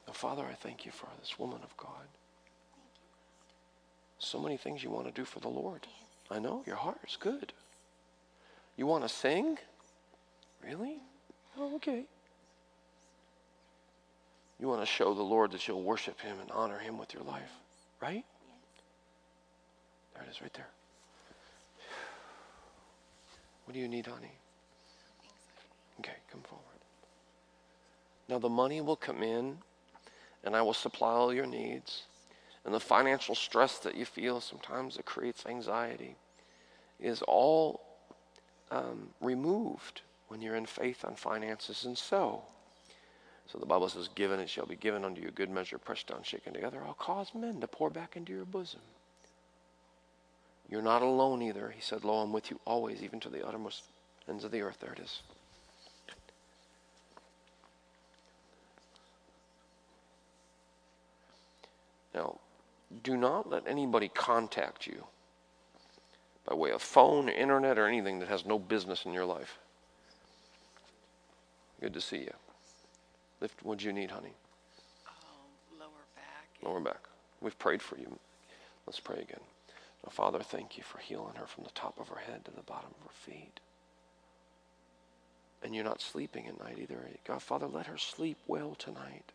Now, 0.07 0.13
Father, 0.13 0.43
I 0.49 0.53
thank 0.53 0.85
you 0.85 0.91
for 0.91 1.07
this 1.19 1.37
woman 1.37 1.59
of 1.63 1.75
God. 1.77 2.07
So 4.19 4.39
many 4.39 4.57
things 4.57 4.83
you 4.83 4.89
want 4.89 5.05
to 5.07 5.11
do 5.13 5.25
for 5.25 5.39
the 5.39 5.47
Lord. 5.47 5.85
I 6.29 6.39
know 6.39 6.63
your 6.65 6.75
heart 6.75 6.99
is 7.07 7.17
good. 7.19 7.53
You 8.75 8.85
want 8.85 9.03
to 9.03 9.09
sing? 9.09 9.57
Really? 10.65 10.97
Oh, 11.57 11.75
okay. 11.75 12.05
You 14.59 14.67
want 14.67 14.81
to 14.81 14.85
show 14.87 15.13
the 15.13 15.23
Lord 15.23 15.51
that 15.51 15.67
you'll 15.67 15.83
worship 15.83 16.19
Him 16.19 16.39
and 16.39 16.49
honor 16.51 16.79
Him 16.79 16.97
with 16.97 17.13
your 17.13 17.23
life, 17.23 17.51
right? 18.01 18.25
There 20.13 20.23
it 20.23 20.29
is, 20.29 20.41
right 20.41 20.53
there. 20.53 20.67
What 23.65 23.73
do 23.73 23.79
you 23.79 23.87
need, 23.87 24.07
honey? 24.07 24.31
Okay, 25.99 26.15
come 26.31 26.41
forward. 26.41 26.63
Now, 28.29 28.39
the 28.39 28.49
money 28.49 28.81
will 28.81 28.95
come 28.95 29.21
in, 29.21 29.57
and 30.43 30.55
I 30.55 30.61
will 30.61 30.73
supply 30.73 31.11
all 31.11 31.33
your 31.33 31.45
needs. 31.45 32.03
And 32.65 32.73
the 32.73 32.79
financial 32.79 33.35
stress 33.35 33.77
that 33.79 33.95
you 33.95 34.05
feel 34.05 34.41
sometimes 34.41 34.97
it 34.97 35.05
creates 35.05 35.45
anxiety 35.45 36.15
is 36.99 37.21
all 37.21 37.81
um, 38.71 39.09
removed 39.21 40.01
when 40.27 40.41
you're 40.41 40.55
in 40.55 40.65
faith 40.65 41.05
on 41.05 41.15
finances 41.15 41.85
and 41.85 41.97
so. 41.97 42.43
So 43.51 43.57
the 43.57 43.65
Bible 43.65 43.87
says, 43.89 44.09
Given 44.13 44.39
it 44.39 44.49
shall 44.49 44.65
be 44.65 44.75
given 44.75 45.05
unto 45.05 45.21
you, 45.21 45.31
good 45.31 45.49
measure, 45.49 45.77
pressed 45.77 46.07
down, 46.07 46.23
shaken 46.23 46.53
together. 46.53 46.81
I'll 46.85 46.93
cause 46.93 47.31
men 47.33 47.61
to 47.61 47.67
pour 47.67 47.89
back 47.89 48.17
into 48.17 48.33
your 48.33 48.45
bosom. 48.45 48.81
You're 50.69 50.81
not 50.81 51.01
alone 51.01 51.41
either. 51.41 51.69
He 51.69 51.81
said, 51.81 52.03
Lo, 52.03 52.15
I'm 52.21 52.33
with 52.33 52.51
you 52.51 52.59
always, 52.65 53.01
even 53.01 53.19
to 53.21 53.29
the 53.29 53.47
uttermost 53.47 53.83
ends 54.27 54.43
of 54.43 54.51
the 54.51 54.61
earth. 54.61 54.77
There 54.81 54.91
it 54.91 54.99
is. 54.99 55.21
Now, 62.13 62.39
do 63.03 63.15
not 63.15 63.49
let 63.49 63.67
anybody 63.67 64.09
contact 64.09 64.87
you 64.87 65.05
by 66.45 66.55
way 66.55 66.71
of 66.71 66.81
phone, 66.81 67.29
internet, 67.29 67.77
or 67.77 67.87
anything 67.87 68.19
that 68.19 68.27
has 68.27 68.45
no 68.45 68.57
business 68.57 69.05
in 69.05 69.13
your 69.13 69.25
life. 69.25 69.59
Good 71.79 71.93
to 71.93 72.01
see 72.01 72.19
you. 72.19 72.33
Lift, 73.41 73.63
what'd 73.63 73.83
you 73.83 73.93
need, 73.93 74.11
honey? 74.11 74.33
Um, 75.07 75.79
lower 75.79 76.05
back. 76.15 76.63
Lower 76.63 76.79
back. 76.79 77.07
We've 77.41 77.57
prayed 77.59 77.81
for 77.81 77.97
you. 77.97 78.17
Let's 78.85 78.99
pray 78.99 79.17
again. 79.17 79.41
Now, 80.03 80.11
Father, 80.11 80.39
thank 80.39 80.77
you 80.77 80.83
for 80.83 80.99
healing 80.99 81.35
her 81.35 81.45
from 81.45 81.63
the 81.63 81.71
top 81.71 81.99
of 81.99 82.07
her 82.09 82.19
head 82.19 82.45
to 82.45 82.51
the 82.51 82.61
bottom 82.61 82.89
of 82.99 83.03
her 83.03 83.31
feet. 83.31 83.59
And 85.63 85.75
you're 85.75 85.83
not 85.83 86.01
sleeping 86.01 86.47
at 86.47 86.59
night 86.63 86.77
either. 86.79 87.09
God, 87.25 87.41
Father, 87.41 87.67
let 87.67 87.87
her 87.87 87.97
sleep 87.97 88.37
well 88.47 88.75
tonight. 88.75 89.31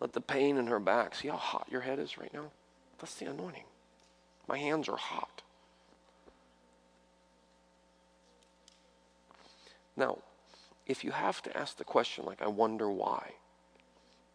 Let 0.00 0.12
the 0.12 0.20
pain 0.20 0.56
in 0.56 0.66
her 0.66 0.80
back, 0.80 1.14
see 1.14 1.28
how 1.28 1.36
hot 1.36 1.68
your 1.70 1.80
head 1.80 1.98
is 1.98 2.18
right 2.18 2.32
now? 2.34 2.50
That's 2.98 3.14
the 3.14 3.26
anointing. 3.26 3.64
My 4.48 4.58
hands 4.58 4.88
are 4.88 4.96
hot. 4.96 5.42
Now, 9.96 10.18
if 10.86 11.04
you 11.04 11.10
have 11.10 11.42
to 11.42 11.56
ask 11.56 11.76
the 11.76 11.84
question, 11.84 12.24
like, 12.24 12.42
I 12.42 12.48
wonder 12.48 12.90
why, 12.90 13.32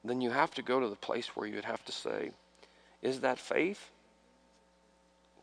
then 0.03 0.21
you 0.21 0.31
have 0.31 0.53
to 0.55 0.61
go 0.61 0.79
to 0.79 0.87
the 0.87 0.95
place 0.95 1.35
where 1.35 1.47
you'd 1.47 1.65
have 1.65 1.83
to 1.85 1.91
say, 1.91 2.31
Is 3.01 3.19
that 3.21 3.37
faith? 3.37 3.89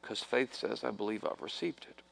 Because 0.00 0.22
faith 0.22 0.54
says, 0.54 0.84
I 0.84 0.90
believe 0.90 1.24
I've 1.24 1.42
received 1.42 1.86
it. 1.88 2.02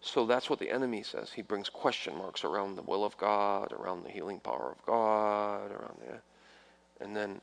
So 0.00 0.26
that's 0.26 0.48
what 0.48 0.58
the 0.58 0.70
enemy 0.70 1.02
says. 1.02 1.32
He 1.32 1.42
brings 1.42 1.68
question 1.68 2.16
marks 2.16 2.44
around 2.44 2.76
the 2.76 2.82
will 2.82 3.04
of 3.04 3.16
God, 3.16 3.72
around 3.72 4.04
the 4.04 4.10
healing 4.10 4.38
power 4.38 4.70
of 4.70 4.84
God, 4.84 5.70
around 5.70 5.98
the, 6.00 7.04
and 7.04 7.16
then, 7.16 7.40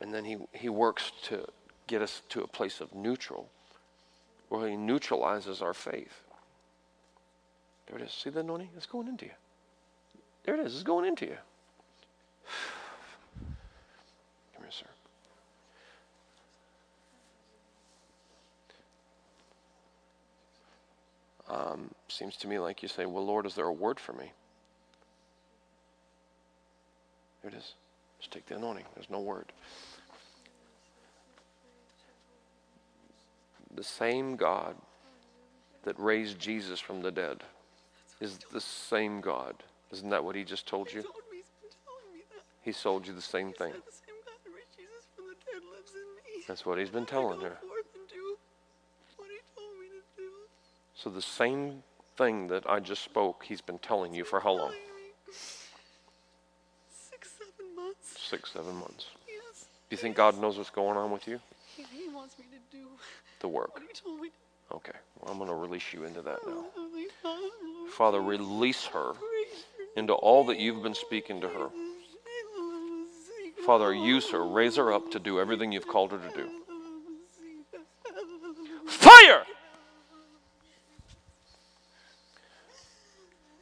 and 0.00 0.12
then 0.12 0.24
he, 0.24 0.38
he 0.52 0.68
works 0.68 1.12
to 1.24 1.46
get 1.86 2.02
us 2.02 2.22
to 2.30 2.42
a 2.42 2.46
place 2.46 2.80
of 2.80 2.94
neutral, 2.94 3.48
where 4.48 4.68
he 4.68 4.76
neutralizes 4.76 5.60
our 5.62 5.74
faith. 5.74 6.22
There 7.86 7.98
it 7.98 8.02
is. 8.02 8.12
See 8.12 8.30
the 8.30 8.40
anointing? 8.40 8.70
It's 8.76 8.86
going 8.86 9.08
into 9.08 9.26
you. 9.26 9.32
There 10.44 10.54
it 10.54 10.66
is. 10.66 10.74
It's 10.74 10.82
going 10.82 11.06
into 11.06 11.26
you. 11.26 11.36
Come 14.54 14.62
here, 14.62 14.70
sir. 14.70 14.86
Um, 21.48 21.90
seems 22.08 22.36
to 22.38 22.48
me 22.48 22.58
like 22.58 22.82
you 22.82 22.88
say, 22.88 23.06
Well, 23.06 23.24
Lord, 23.24 23.46
is 23.46 23.54
there 23.54 23.66
a 23.66 23.72
word 23.72 23.98
for 23.98 24.12
me? 24.12 24.32
There 27.42 27.50
it 27.50 27.56
is. 27.56 27.74
Just 28.18 28.32
take 28.32 28.46
the 28.46 28.56
anointing. 28.56 28.84
There's 28.94 29.10
no 29.10 29.20
word. 29.20 29.52
The 33.74 33.82
same 33.82 34.36
God 34.36 34.76
that 35.82 35.98
raised 35.98 36.38
Jesus 36.38 36.80
from 36.80 37.02
the 37.02 37.10
dead 37.10 37.42
is 38.20 38.38
the 38.52 38.60
same 38.60 39.20
God. 39.20 39.62
Isn't 39.94 40.10
that 40.10 40.24
what 40.24 40.34
he 40.34 40.42
just 40.42 40.66
told 40.66 40.92
you? 40.92 41.02
He 41.02 41.06
told 41.06 41.14
me, 41.30 41.36
he's 41.38 41.52
been 41.62 41.70
telling 41.86 42.12
me 42.12 42.24
that. 42.34 42.42
He 42.62 42.72
sold 42.72 43.06
you 43.06 43.14
the 43.14 43.22
same 43.22 43.52
thing. 43.52 43.70
said 43.70 43.82
the 43.86 43.92
same 43.92 44.18
God 44.26 44.34
that 44.42 44.50
raised 44.50 44.74
Jesus 44.76 45.06
from 45.14 45.26
the 45.28 45.36
dead 45.46 45.62
lives 45.70 45.92
in 45.94 46.02
me. 46.18 46.42
That's 46.48 46.66
what 46.66 46.78
he's 46.78 46.90
been 46.90 47.06
telling 47.06 47.38
her. 47.38 47.58
forth 47.62 47.94
and 47.94 48.08
do 48.10 48.36
what 49.16 49.28
he 49.30 49.38
told 49.54 49.70
me 49.78 49.86
to 49.94 50.02
do. 50.20 50.30
So 50.96 51.10
the 51.10 51.22
same 51.22 51.84
thing 52.16 52.48
that 52.48 52.68
I 52.68 52.80
just 52.80 53.04
spoke, 53.04 53.44
he's 53.44 53.60
been 53.60 53.78
telling 53.78 54.12
you 54.12 54.24
for 54.24 54.40
how 54.40 54.54
long? 54.54 54.72
Six, 56.90 57.30
seven 57.38 57.76
months. 57.76 58.18
Six, 58.18 58.52
seven 58.52 58.74
months. 58.74 59.06
Yes. 59.28 59.66
Do 59.88 59.94
you 59.94 59.96
think 59.96 60.16
God 60.16 60.40
knows 60.40 60.58
what's 60.58 60.70
going 60.70 60.96
on 60.96 61.12
with 61.12 61.28
you? 61.28 61.38
He, 61.76 61.84
he 61.84 62.08
wants 62.08 62.36
me 62.36 62.46
to 62.50 62.76
do 62.76 62.88
The 63.38 63.46
work. 63.46 63.74
what 63.74 63.84
he 63.84 63.94
told 63.94 64.20
me 64.20 64.30
to 64.30 64.34
Okay. 64.72 64.98
Well, 65.20 65.30
I'm 65.30 65.38
going 65.38 65.50
to 65.50 65.54
release 65.56 65.92
you 65.92 66.04
into 66.04 66.22
that 66.22 66.38
oh, 66.46 66.66
now. 67.24 67.90
Father, 67.90 68.20
release 68.20 68.86
her 68.86 69.12
into 69.96 70.12
all 70.12 70.44
that 70.44 70.58
you've 70.58 70.82
been 70.82 70.94
speaking 70.94 71.40
to 71.40 71.48
her. 71.48 71.68
Father, 73.64 73.94
use 73.94 74.30
her, 74.30 74.44
raise 74.46 74.76
her 74.76 74.92
up 74.92 75.10
to 75.12 75.18
do 75.18 75.40
everything 75.40 75.72
you've 75.72 75.88
called 75.88 76.12
her 76.12 76.18
to 76.18 76.36
do. 76.36 76.48
Fire! 78.86 79.44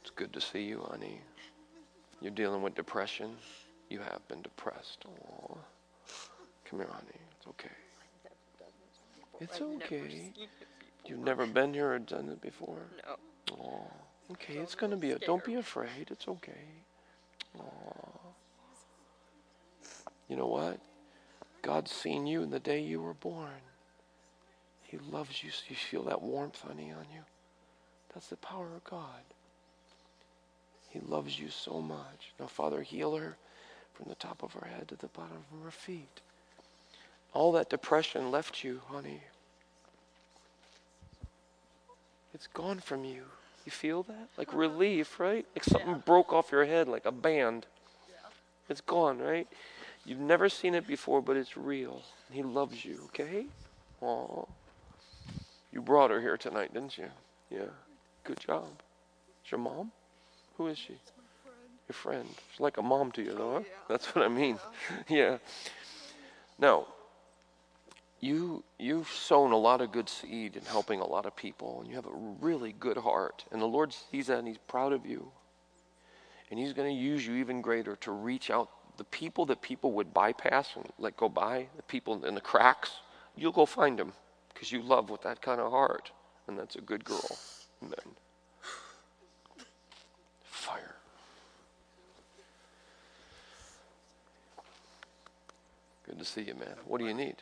It's 0.01 0.11
good 0.15 0.33
to 0.33 0.41
see 0.41 0.63
you, 0.63 0.85
honey. 0.89 1.21
You're 2.21 2.31
dealing 2.31 2.61
with 2.61 2.75
depression. 2.75 3.35
You 3.89 3.99
have 3.99 4.27
been 4.27 4.41
depressed. 4.41 5.05
Aw. 5.05 5.57
Come 6.65 6.79
here, 6.79 6.89
honey. 6.91 7.19
It's 7.37 7.47
okay. 7.47 7.69
It's 9.39 9.61
okay. 9.61 10.33
You've 11.05 11.19
never 11.19 11.45
been 11.45 11.73
here 11.73 11.93
or 11.93 11.99
done 11.99 12.29
it 12.29 12.41
before? 12.41 12.79
No. 13.05 13.15
Oh, 13.61 13.87
okay. 14.31 14.55
It's 14.55 14.75
gonna 14.75 14.97
be. 14.97 15.11
A, 15.11 15.19
don't 15.19 15.43
be 15.43 15.55
afraid. 15.55 16.09
It's 16.09 16.27
okay. 16.27 16.65
Oh. 17.59 18.19
You 20.29 20.35
know 20.35 20.47
what? 20.47 20.79
God's 21.61 21.91
seen 21.91 22.25
you 22.25 22.41
in 22.43 22.49
the 22.49 22.59
day 22.59 22.81
you 22.81 23.01
were 23.01 23.13
born. 23.13 23.61
He 24.83 24.97
loves 25.11 25.43
you. 25.43 25.49
So 25.51 25.63
you 25.69 25.75
feel 25.75 26.03
that 26.03 26.21
warmth, 26.21 26.61
honey, 26.61 26.91
on 26.91 27.05
you. 27.13 27.21
That's 28.13 28.27
the 28.27 28.37
power 28.37 28.67
of 28.75 28.83
God. 28.83 29.23
He 30.89 30.99
loves 30.99 31.39
you 31.39 31.49
so 31.49 31.81
much. 31.81 32.33
Now, 32.39 32.45
Father, 32.45 32.83
heal 32.83 33.15
her 33.15 33.37
from 33.93 34.09
the 34.09 34.15
top 34.15 34.43
of 34.43 34.53
her 34.53 34.67
head 34.67 34.87
to 34.89 34.95
the 34.95 35.07
bottom 35.07 35.37
of 35.51 35.63
her 35.63 35.71
feet. 35.71 36.21
All 37.33 37.51
that 37.53 37.69
depression 37.69 38.29
left 38.29 38.63
you, 38.63 38.81
honey. 38.87 39.21
It's 42.33 42.47
gone 42.47 42.79
from 42.79 43.03
you. 43.03 43.23
You 43.65 43.71
feel 43.71 44.03
that? 44.03 44.29
Like 44.37 44.53
relief, 44.53 45.19
right? 45.19 45.45
Like 45.55 45.63
something 45.63 46.03
broke 46.05 46.33
off 46.33 46.51
your 46.51 46.65
head 46.65 46.87
like 46.87 47.05
a 47.05 47.11
band. 47.11 47.65
It's 48.69 48.81
gone, 48.81 49.19
right? 49.19 49.47
You've 50.05 50.19
never 50.19 50.49
seen 50.49 50.75
it 50.75 50.85
before, 50.85 51.21
but 51.21 51.37
it's 51.37 51.55
real. 51.55 52.01
He 52.31 52.43
loves 52.43 52.83
you, 52.83 52.99
okay? 53.05 53.45
Aw. 54.01 54.45
You 55.71 55.81
brought 55.81 56.11
her 56.11 56.19
here 56.19 56.37
tonight, 56.37 56.73
didn't 56.73 56.97
you? 56.97 57.07
Yeah. 57.49 57.71
Good 58.23 58.39
job. 58.39 58.67
Is 59.45 59.51
your 59.51 59.59
mom? 59.59 59.91
Who 60.57 60.67
is 60.67 60.77
she? 60.77 60.93
Your 61.87 61.93
friend. 61.93 62.27
She's 62.51 62.59
like 62.59 62.77
a 62.77 62.81
mom 62.81 63.11
to 63.13 63.21
you, 63.21 63.33
though, 63.33 63.53
huh? 63.55 63.63
That's 63.89 64.13
what 64.13 64.25
I 64.25 64.27
mean. 64.29 64.59
yeah. 65.09 65.37
Now, 66.59 66.85
you 68.23 68.63
you've 68.79 69.09
sown 69.09 69.51
a 69.51 69.57
lot 69.57 69.81
of 69.81 69.91
good 69.91 70.07
seed 70.07 70.55
in 70.55 70.63
helping 70.63 71.01
a 71.01 71.05
lot 71.05 71.25
of 71.25 71.35
people, 71.35 71.81
and 71.81 71.89
you 71.89 71.95
have 71.95 72.05
a 72.05 72.15
really 72.39 72.71
good 72.71 72.97
heart. 72.97 73.43
And 73.51 73.61
the 73.61 73.65
Lord 73.65 73.93
sees 73.93 74.27
that, 74.27 74.39
and 74.39 74.47
He's 74.47 74.57
proud 74.57 74.93
of 74.93 75.05
you. 75.05 75.31
And 76.49 76.59
He's 76.59 76.73
going 76.73 76.95
to 76.95 77.01
use 77.01 77.27
you 77.27 77.35
even 77.35 77.61
greater 77.61 77.97
to 77.97 78.11
reach 78.11 78.49
out 78.49 78.69
the 78.97 79.03
people 79.03 79.45
that 79.47 79.61
people 79.61 79.91
would 79.93 80.13
bypass 80.13 80.69
and 80.75 80.85
let 80.97 81.17
go 81.17 81.27
by, 81.27 81.67
the 81.75 81.83
people 81.83 82.23
in 82.25 82.35
the 82.35 82.41
cracks. 82.41 82.91
You'll 83.35 83.51
go 83.51 83.65
find 83.65 83.99
them 83.99 84.13
because 84.53 84.71
you 84.71 84.81
love 84.81 85.09
with 85.09 85.23
that 85.23 85.41
kind 85.41 85.59
of 85.59 85.71
heart, 85.71 86.11
and 86.47 86.57
that's 86.57 86.75
a 86.75 86.81
good 86.81 87.03
girl. 87.03 87.37
Amen. 87.81 88.15
Fire. 90.43 90.95
Good 96.05 96.19
to 96.19 96.25
see 96.25 96.43
you, 96.43 96.53
man. 96.53 96.75
What 96.85 96.99
do 96.99 97.05
you 97.05 97.13
need? 97.13 97.35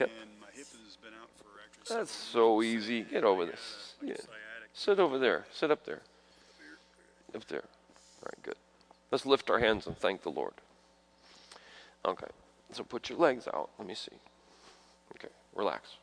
Actually. 0.00 1.96
That's 1.96 2.10
so 2.12 2.62
easy. 2.62 3.02
Get 3.02 3.24
over 3.24 3.46
this. 3.46 3.94
uh, 4.02 4.06
Yeah. 4.06 4.14
Sit 4.72 4.98
over 4.98 5.18
there. 5.18 5.46
Sit 5.52 5.70
up 5.70 5.84
there. 5.84 6.02
Up 7.34 7.44
there. 7.46 7.64
All 7.64 8.26
right, 8.26 8.42
good. 8.42 8.54
Let's 9.10 9.26
lift 9.26 9.50
our 9.50 9.58
hands 9.58 9.86
and 9.86 9.96
thank 9.96 10.22
the 10.22 10.30
Lord. 10.30 10.54
Okay. 12.04 12.26
So 12.72 12.84
put 12.84 13.08
your 13.08 13.18
legs 13.18 13.48
out. 13.52 13.70
Let 13.78 13.88
me 13.88 13.94
see. 13.94 14.16
Okay. 15.16 15.32
Relax. 15.54 15.96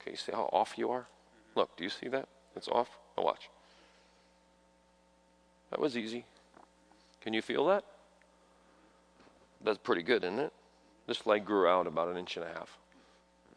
Okay. 0.00 0.12
You 0.12 0.16
see 0.16 0.32
how 0.32 0.48
off 0.52 0.76
you 0.76 0.90
are? 0.90 1.06
Look, 1.54 1.76
do 1.76 1.84
you 1.84 1.90
see 1.90 2.08
that? 2.08 2.28
It's 2.56 2.68
off? 2.68 2.88
Now 3.16 3.24
watch. 3.24 3.48
That 5.70 5.80
was 5.80 5.96
easy. 5.96 6.24
Can 7.20 7.32
you 7.32 7.42
feel 7.42 7.66
that? 7.66 7.84
That's 9.64 9.78
pretty 9.78 10.02
good, 10.02 10.24
isn't 10.24 10.38
it? 10.40 10.52
This 11.06 11.24
leg 11.24 11.44
grew 11.44 11.68
out 11.68 11.86
about 11.86 12.08
an 12.08 12.16
inch 12.16 12.36
and 12.36 12.44
a 12.44 12.48
half. 12.48 12.76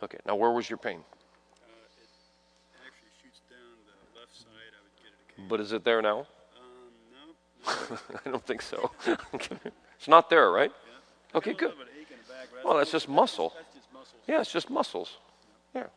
Okay. 0.04 0.18
Now, 0.26 0.36
where 0.36 0.52
was 0.52 0.70
your 0.70 0.78
pain? 0.78 1.00
Uh, 1.00 1.66
it 1.66 2.80
actually 2.86 3.10
shoots 3.22 3.42
down 3.50 3.58
the 3.86 4.20
left 4.20 4.36
side. 4.36 4.48
I 4.74 4.82
would 4.84 4.96
get 4.98 5.12
it 5.12 5.20
occasionally. 5.28 5.50
But 5.50 5.60
is 5.62 5.72
it 5.72 5.84
there 5.84 6.02
now? 6.02 6.20
Um, 6.60 7.90
no. 7.90 7.96
no. 7.96 8.20
I 8.26 8.30
don't 8.30 8.46
think 8.46 8.62
so. 8.62 8.92
it's 9.34 10.08
not 10.08 10.30
there, 10.30 10.52
right? 10.52 10.72
Yeah. 10.72 11.38
Okay, 11.38 11.52
I 11.52 11.54
got 11.54 11.58
a 11.58 11.60
good. 11.60 11.70
little 11.70 11.86
bit 11.86 11.94
of 11.94 12.02
ache 12.02 12.12
in 12.12 12.18
the 12.28 12.34
back, 12.34 12.66
Well, 12.66 12.78
that's 12.78 12.92
just 12.92 13.08
muscle. 13.10 13.54
That's 13.56 13.76
just 13.76 13.94
muscles. 13.94 14.22
Yeah, 14.28 14.42
it's 14.42 14.52
just 14.52 14.70
muscles. 14.70 15.18
Yeah. 15.74 15.88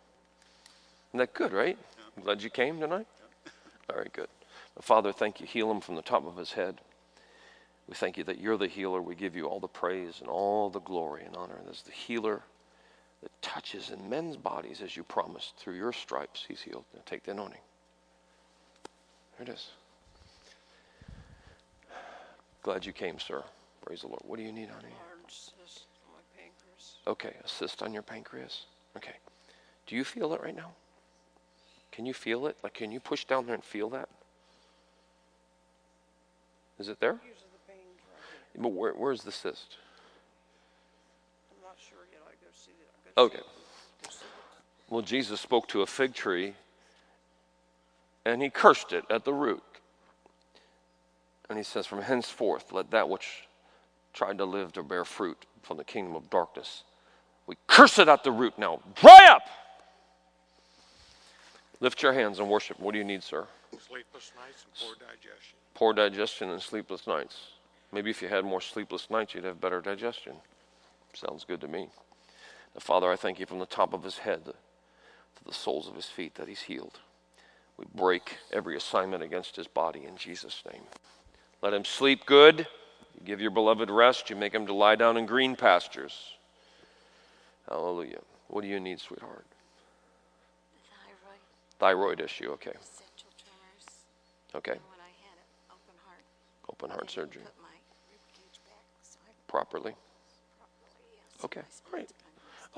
Isn't 1.11 1.19
that 1.19 1.35
good, 1.35 1.53
right? 1.53 1.79
I'm 2.17 2.23
glad 2.23 2.43
you 2.43 2.51
came 2.51 2.81
tonight. 2.81 3.07
All 3.91 3.97
right, 3.97 4.13
good. 4.13 4.29
Father, 4.81 5.13
thank 5.13 5.41
you. 5.41 5.47
Heal 5.47 5.71
him 5.71 5.81
from 5.81 5.97
the 5.97 6.03
top 6.03 6.25
of 6.27 6.37
his 6.37 6.53
head. 6.53 6.81
We 7.89 7.95
thank 7.95 8.19
you 8.19 8.25
that 8.25 8.39
you're 8.39 8.59
the 8.59 8.69
healer. 8.69 9.01
We 9.01 9.15
give 9.15 9.35
you 9.35 9.47
all 9.47 9.61
the 9.61 9.67
praise 9.69 10.21
and 10.21 10.29
all 10.29 10.69
the 10.71 10.81
glory 10.81 11.25
and 11.25 11.35
honor. 11.37 11.59
as 11.71 11.83
the 11.83 11.91
healer 11.91 12.43
that 13.23 13.31
touches 13.43 13.91
in 13.91 14.09
men's 14.09 14.37
bodies 14.37 14.81
as 14.83 14.97
you 14.97 15.03
promised. 15.03 15.57
Through 15.57 15.75
your 15.75 15.93
stripes, 15.93 16.45
he's 16.47 16.61
healed. 16.61 16.85
Now 16.95 17.03
take 17.07 17.25
the 17.25 17.33
anointing. 17.33 17.61
There 19.37 19.47
it 19.49 19.53
is. 19.53 19.71
Glad 22.63 22.85
you 22.85 22.93
came, 22.93 23.19
sir. 23.19 23.43
Praise 23.85 24.03
the 24.03 24.09
Lord. 24.09 24.21
What 24.25 24.39
do 24.39 24.43
you 24.43 24.53
need, 24.53 24.69
honey? 24.69 24.93
Hard 24.99 25.21
cyst 25.29 25.87
on 26.07 26.13
my 26.13 26.21
pancreas. 26.37 26.97
Okay, 27.07 27.35
a 27.43 27.49
cyst 27.49 27.83
on 27.83 27.93
your 27.93 28.03
pancreas. 28.03 28.67
Okay. 28.97 29.15
Do 29.87 29.97
you 29.97 30.05
feel 30.05 30.35
it 30.35 30.43
right 30.43 30.55
now? 30.55 30.73
Can 31.93 32.05
you 32.05 32.13
feel 32.13 32.47
it? 32.47 32.57
Like, 32.63 32.75
can 32.75 32.93
you 32.93 33.01
push 33.01 33.25
down 33.25 33.47
there 33.47 33.55
and 33.55 33.65
feel 33.65 33.89
that? 33.91 34.09
Is 36.79 36.89
it 36.89 37.01
there? 37.01 37.19
Usually 37.25 37.33
the 37.33 37.73
pain's 37.73 37.99
right 38.13 38.21
here. 38.53 38.63
But 38.63 38.73
where, 38.73 38.93
where's 38.93 39.23
the 39.23 39.33
cyst? 39.33 39.79
I'm 41.51 41.63
not 41.63 41.77
sure 41.79 42.07
yet. 42.13 42.21
I 42.27 42.33
go 42.45 42.51
see 42.53 42.73
it. 42.73 42.91
I 42.93 42.99
go 43.03 43.08
see 43.08 43.08
Okay. 43.19 43.39
it. 43.39 43.45
See 44.09 44.17
it. 44.17 44.23
Well, 44.89 45.03
Jesus 45.03 45.41
spoke 45.41 45.69
to 45.69 45.83
a 45.83 45.87
fig 45.87 46.15
tree 46.15 46.55
and 48.25 48.41
he 48.43 48.51
cursed 48.51 48.93
it 48.93 49.05
at 49.11 49.25
the 49.25 49.33
root. 49.33 49.63
And 51.49 51.59
he 51.59 51.65
says, 51.65 51.87
From 51.87 52.03
henceforth, 52.03 52.73
let 52.73 52.91
that 52.91 53.09
which 53.09 53.49
tried 54.13 54.39
to 54.39 54.45
live 54.45 54.73
to 54.75 54.83
bear 54.83 55.05
fruit 55.05 55.47
from 55.63 55.79
the 55.79 55.85
kingdom 55.85 56.15
of 56.15 56.31
darkness, 56.31 56.85
we 57.47 57.57
curse 57.67 57.99
it 57.99 58.09
at 58.09 58.23
the 58.23 58.31
root 58.31 58.59
now. 58.59 58.81
Dry 58.95 59.29
up! 59.31 59.43
Lift 61.81 62.03
your 62.03 62.13
hands 62.13 62.39
and 62.39 62.49
worship. 62.49 62.79
What 62.81 62.93
do 62.93 62.99
you 62.99 63.05
need, 63.05 63.23
sir? 63.23 63.47
Sleepless 63.71 64.33
nights 64.37 64.65
and 64.65 64.75
poor 64.81 64.95
digestion. 64.95 65.59
Poor 65.75 65.93
digestion 65.93 66.51
and 66.51 66.61
sleepless 66.61 67.07
nights. 67.07 67.53
Maybe 67.93 68.11
if 68.11 68.21
you 68.21 68.29
had 68.29 68.45
more 68.45 68.61
sleepless 68.61 69.09
nights, 69.11 69.35
you'd 69.35 69.45
have 69.45 69.61
better 69.61 69.81
digestion. 69.81 70.35
Sounds 71.15 71.45
good 71.45 71.61
to 71.61 71.69
me. 71.69 71.89
Father, 72.81 73.11
I 73.11 73.17
thank 73.17 73.41
you 73.41 73.47
from 73.47 73.59
the 73.59 73.67
top 73.67 73.93
of 73.93 74.03
his 74.05 74.19
head 74.19 74.45
to 74.45 75.45
the 75.45 75.53
soles 75.53 75.89
of 75.89 75.95
his 75.95 76.07
feet 76.07 76.35
that 76.37 76.49
he's 76.49 76.63
healed. 76.63 77.01
We 77.77 77.87
break 77.95 78.39
every 78.53 78.77
assignment 78.77 79.23
against 79.23 79.57
his 79.57 79.69
body 79.69 80.05
in 80.05 80.17
Jesus' 80.17 80.63
name. 80.71 80.83
Let 81.63 81.75
him 81.75 81.85
sleep 81.85 82.27
good. 82.27 82.67
You 83.15 83.25
give 83.25 83.41
your 83.41 83.51
beloved 83.51 83.91
rest. 83.91 84.31
You 84.31 84.37
make 84.37 84.53
him 84.53 84.67
to 84.67 84.75
lie 84.75 84.97
down 84.97 85.17
in 85.17 85.27
green 85.27 85.57
pastures. 85.57 86.35
Hallelujah. 87.69 88.21
What 88.49 88.63
do 88.63 88.69
you 88.69 88.81
need, 88.81 89.01
sweetheart? 89.01 89.45
Thyroid, 91.79 92.19
Thyroid 92.19 92.21
issue, 92.21 92.51
okay. 92.53 92.71
essential 92.71 93.31
tremors. 93.37 93.87
Okay. 94.55 94.73
And 94.73 94.81
when 94.89 95.01
I 95.01 95.13
had 95.27 95.37
an 95.37 95.49
open 95.71 95.95
heart. 96.07 96.25
Open 96.71 96.91
heart 96.91 97.11
surgery. 97.11 97.43
Put 97.43 97.63
my 97.63 97.77
rib 98.11 98.21
cage 98.33 98.59
back, 98.65 98.85
so 99.03 99.19
Properly. 99.47 99.93
properly, 100.59 101.07
yes. 101.15 101.45
Okay, 101.45 101.63
great. 101.91 102.11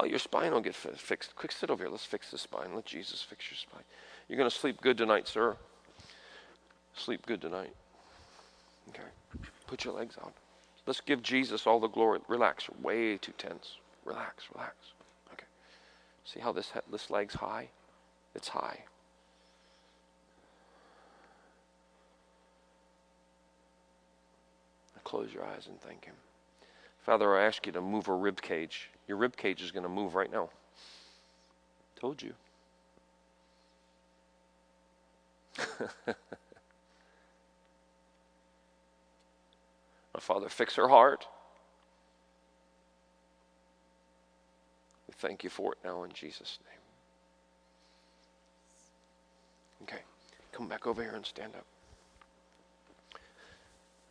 Oh, 0.01 0.05
your 0.07 0.19
spine 0.19 0.53
will 0.53 0.63
get 0.63 0.75
fi- 0.75 0.93
fixed. 0.93 1.37
Quick, 1.37 1.53
sit 1.53 1.71
over 1.71 1.85
here. 1.85 1.91
Let's 1.91 2.07
fix 2.07 2.31
the 2.31 2.39
spine. 2.39 2.75
Let 2.75 2.87
Jesus 2.87 3.21
fix 3.21 3.51
your 3.51 3.59
spine. 3.59 3.85
You're 4.29 4.39
going 4.39 4.49
to 4.49 4.57
sleep 4.57 4.81
good 4.81 4.97
tonight, 4.97 5.29
sir. 5.29 5.57
Sleep 6.97 7.27
good 7.27 7.43
tonight. 7.43 7.75
Okay. 8.89 9.03
Put 9.67 9.85
your 9.85 9.93
legs 9.93 10.17
out. 10.23 10.33
Let's 10.87 11.03
give 11.03 11.23
Jesus 11.23 11.67
all 11.67 11.81
the 11.81 11.89
glory. 11.89 12.21
Relax. 12.29 12.67
You're 12.67 12.83
way 12.83 13.19
too 13.19 13.35
tense. 13.37 13.77
Relax, 14.07 14.45
relax. 14.55 14.75
Okay. 15.35 15.45
See 16.25 16.41
how 16.41 16.53
this, 16.53 16.73
this 16.91 17.11
leg's 17.11 17.35
high? 17.35 17.69
It's 18.35 18.49
high. 18.49 18.79
Close 25.05 25.33
your 25.35 25.45
eyes 25.45 25.67
and 25.67 25.81
thank 25.81 26.05
Him. 26.05 26.15
Father, 27.05 27.37
I 27.37 27.45
ask 27.45 27.67
you 27.67 27.73
to 27.73 27.81
move 27.81 28.09
a 28.09 28.15
rib 28.15 28.41
cage. 28.41 28.90
Your 29.11 29.19
rib 29.19 29.37
cage 29.37 29.61
is 29.61 29.73
going 29.73 29.83
to 29.83 29.89
move 29.89 30.15
right 30.15 30.31
now. 30.31 30.51
Told 32.01 32.23
you. 32.23 32.33
My 36.07 36.15
Father, 40.21 40.49
fix 40.49 40.77
her 40.77 40.87
heart. 40.87 41.27
We 45.09 45.15
thank 45.19 45.43
you 45.43 45.51
for 45.51 45.73
it 45.73 45.79
now 45.85 46.05
in 46.05 46.13
Jesus' 46.13 46.61
name. 46.65 46.79
Okay. 49.89 50.03
Come 50.53 50.69
back 50.69 50.87
over 50.87 51.03
here 51.03 51.17
and 51.17 51.27
stand 51.27 51.57
up. 51.57 51.67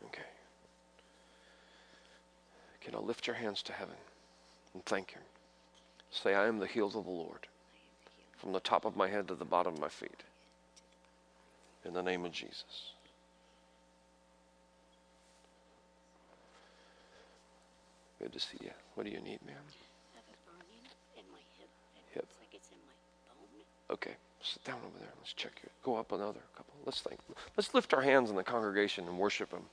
Okay. 0.07 0.23
Okay, 2.81 2.91
now 2.91 2.99
lift 2.99 3.27
your 3.27 3.37
hands 3.37 3.63
to 3.63 3.71
heaven 3.71 3.95
and 4.73 4.83
thank 4.85 5.11
Him. 5.11 5.21
Say, 6.11 6.33
I 6.33 6.47
am 6.47 6.59
the 6.59 6.67
healed 6.67 6.95
of 6.95 7.05
the 7.05 7.11
Lord, 7.11 7.47
from 8.37 8.51
the 8.53 8.59
top 8.59 8.85
of 8.85 8.95
my 8.95 9.07
head 9.07 9.27
to 9.27 9.35
the 9.35 9.45
bottom 9.45 9.75
of 9.75 9.79
my 9.79 9.89
feet. 9.89 10.23
In 11.85 11.93
the 11.93 12.03
name 12.03 12.25
of 12.25 12.31
Jesus. 12.31 12.93
Good 18.19 18.33
to 18.33 18.39
see 18.39 18.57
you. 18.61 18.71
What 18.95 19.05
do 19.05 19.11
you 19.11 19.21
need, 19.21 19.39
ma'am? 19.45 19.55
Hip. 22.13 22.27
Like. 22.41 22.61
Okay, 23.91 24.11
sit 24.41 24.63
down 24.65 24.77
over 24.85 24.99
there. 24.99 25.09
Let's 25.19 25.33
check 25.33 25.53
you. 25.63 25.69
Go 25.83 25.95
up 25.95 26.11
another 26.11 26.41
couple. 26.55 26.73
Let's 26.85 27.01
thank. 27.01 27.19
Let's 27.55 27.73
lift 27.73 27.93
our 27.93 28.01
hands 28.01 28.29
in 28.29 28.35
the 28.35 28.43
congregation 28.43 29.07
and 29.07 29.17
worship 29.17 29.51
Him. 29.51 29.63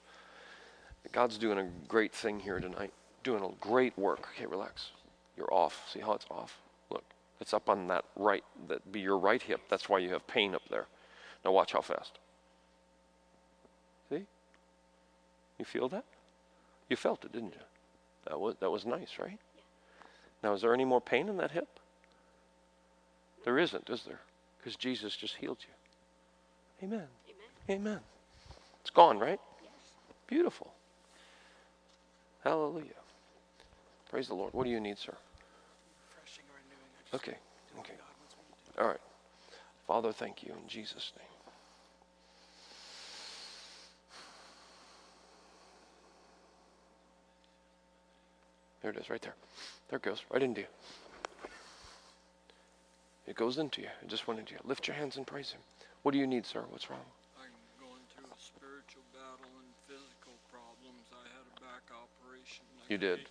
God's 1.13 1.39
doing 1.39 1.59
a 1.59 1.69
great 1.89 2.13
thing 2.13 2.41
here 2.41 2.61
tonight. 2.61 2.93
Doing 3.27 3.43
a 3.43 3.51
great 3.61 3.99
work. 3.99 4.29
Okay, 4.37 4.47
relax. 4.47 4.91
You're 5.37 5.53
off. 5.53 5.91
See 5.93 5.99
how 5.99 6.13
it's 6.13 6.27
off? 6.31 6.61
Look, 6.91 7.03
it's 7.41 7.53
up 7.53 7.69
on 7.69 7.89
that 7.89 8.05
right, 8.15 8.45
that 8.69 8.93
be 8.93 9.01
your 9.01 9.19
right 9.19 9.43
hip. 9.43 9.63
That's 9.69 9.89
why 9.89 9.99
you 9.99 10.11
have 10.11 10.25
pain 10.29 10.55
up 10.55 10.63
there. 10.71 10.87
Now 11.45 11.51
watch 11.51 11.73
how 11.73 11.81
fast. 11.81 12.21
See? 14.09 14.27
You 15.59 15.65
feel 15.65 15.89
that? 15.89 16.05
You 16.89 16.95
felt 16.95 17.25
it, 17.25 17.33
didn't 17.33 17.55
you? 17.55 17.65
That 18.29 18.39
was 18.39 18.55
that 18.61 18.71
was 18.71 18.87
nice, 18.87 19.19
right? 19.19 19.41
Now 20.45 20.53
is 20.53 20.63
there 20.63 20.73
any 20.73 20.85
more 20.85 21.01
pain 21.01 21.29
in 21.29 21.37
that 21.39 21.51
hip? 21.51 21.81
There 23.45 23.59
isn't, 23.59 23.91
is 23.91 24.05
there? 24.05 24.21
Because 24.59 24.77
Jesus 24.77 25.17
just 25.17 25.35
healed 25.35 25.59
you. 25.63 26.87
Amen. 26.87 27.09
Amen. 27.69 27.81
Amen. 27.81 28.01
It's 28.83 28.91
gone, 28.91 29.19
right? 29.19 29.41
Yes. 29.61 29.73
Beautiful. 30.29 30.73
Hallelujah. 32.45 32.93
Praise 34.11 34.29
the 34.29 34.35
Lord. 34.35 34.53
What 34.55 34.65
do 34.65 34.71
you 34.71 34.81
need, 34.81 34.99
sir? 34.99 35.15
Refreshing 36.15 36.45
or 36.49 36.57
renewing. 36.63 36.91
Okay. 37.15 37.37
Okay. 37.81 37.95
God 37.99 38.15
wants 38.21 38.35
me 38.37 38.45
to 38.67 38.73
do. 38.73 38.83
All 38.83 38.89
right. 38.89 39.01
Father, 39.87 40.13
thank 40.13 40.43
you 40.43 40.53
in 40.53 40.69
Jesus' 40.69 41.13
name. 41.17 41.27
There 48.83 48.93
it 48.93 48.99
is, 48.99 49.11
right 49.11 49.23
there. 49.23 49.35
There 49.89 49.97
it 49.97 50.03
goes, 50.03 50.23
right 50.31 50.43
into 50.43 50.61
you. 50.61 50.67
It 53.27 53.35
goes 53.35 53.59
into 53.59 53.83
you. 53.83 53.89
It 54.03 54.09
just 54.09 54.29
went 54.29 54.39
into 54.39 54.53
you. 54.55 54.61
Lift 54.65 54.87
your 54.87 54.97
hands 54.97 55.17
and 55.17 55.27
praise 55.27 55.51
Him. 55.51 55.61
What 56.03 56.13
do 56.13 56.19
you 56.19 56.27
need, 56.27 56.47
sir? 56.47 56.63
What's 56.71 56.89
wrong? 56.89 57.03
I'm 57.35 57.51
going 57.83 58.03
through 58.15 58.31
a 58.31 58.39
spiritual 58.39 59.03
battle 59.11 59.51
and 59.59 59.71
physical 59.91 60.39
problems. 60.47 61.03
I 61.11 61.27
had 61.35 61.43
a 61.51 61.55
back 61.59 61.83
operation. 61.91 62.63
I 62.79 62.93
You 62.93 62.99
did. 62.99 63.27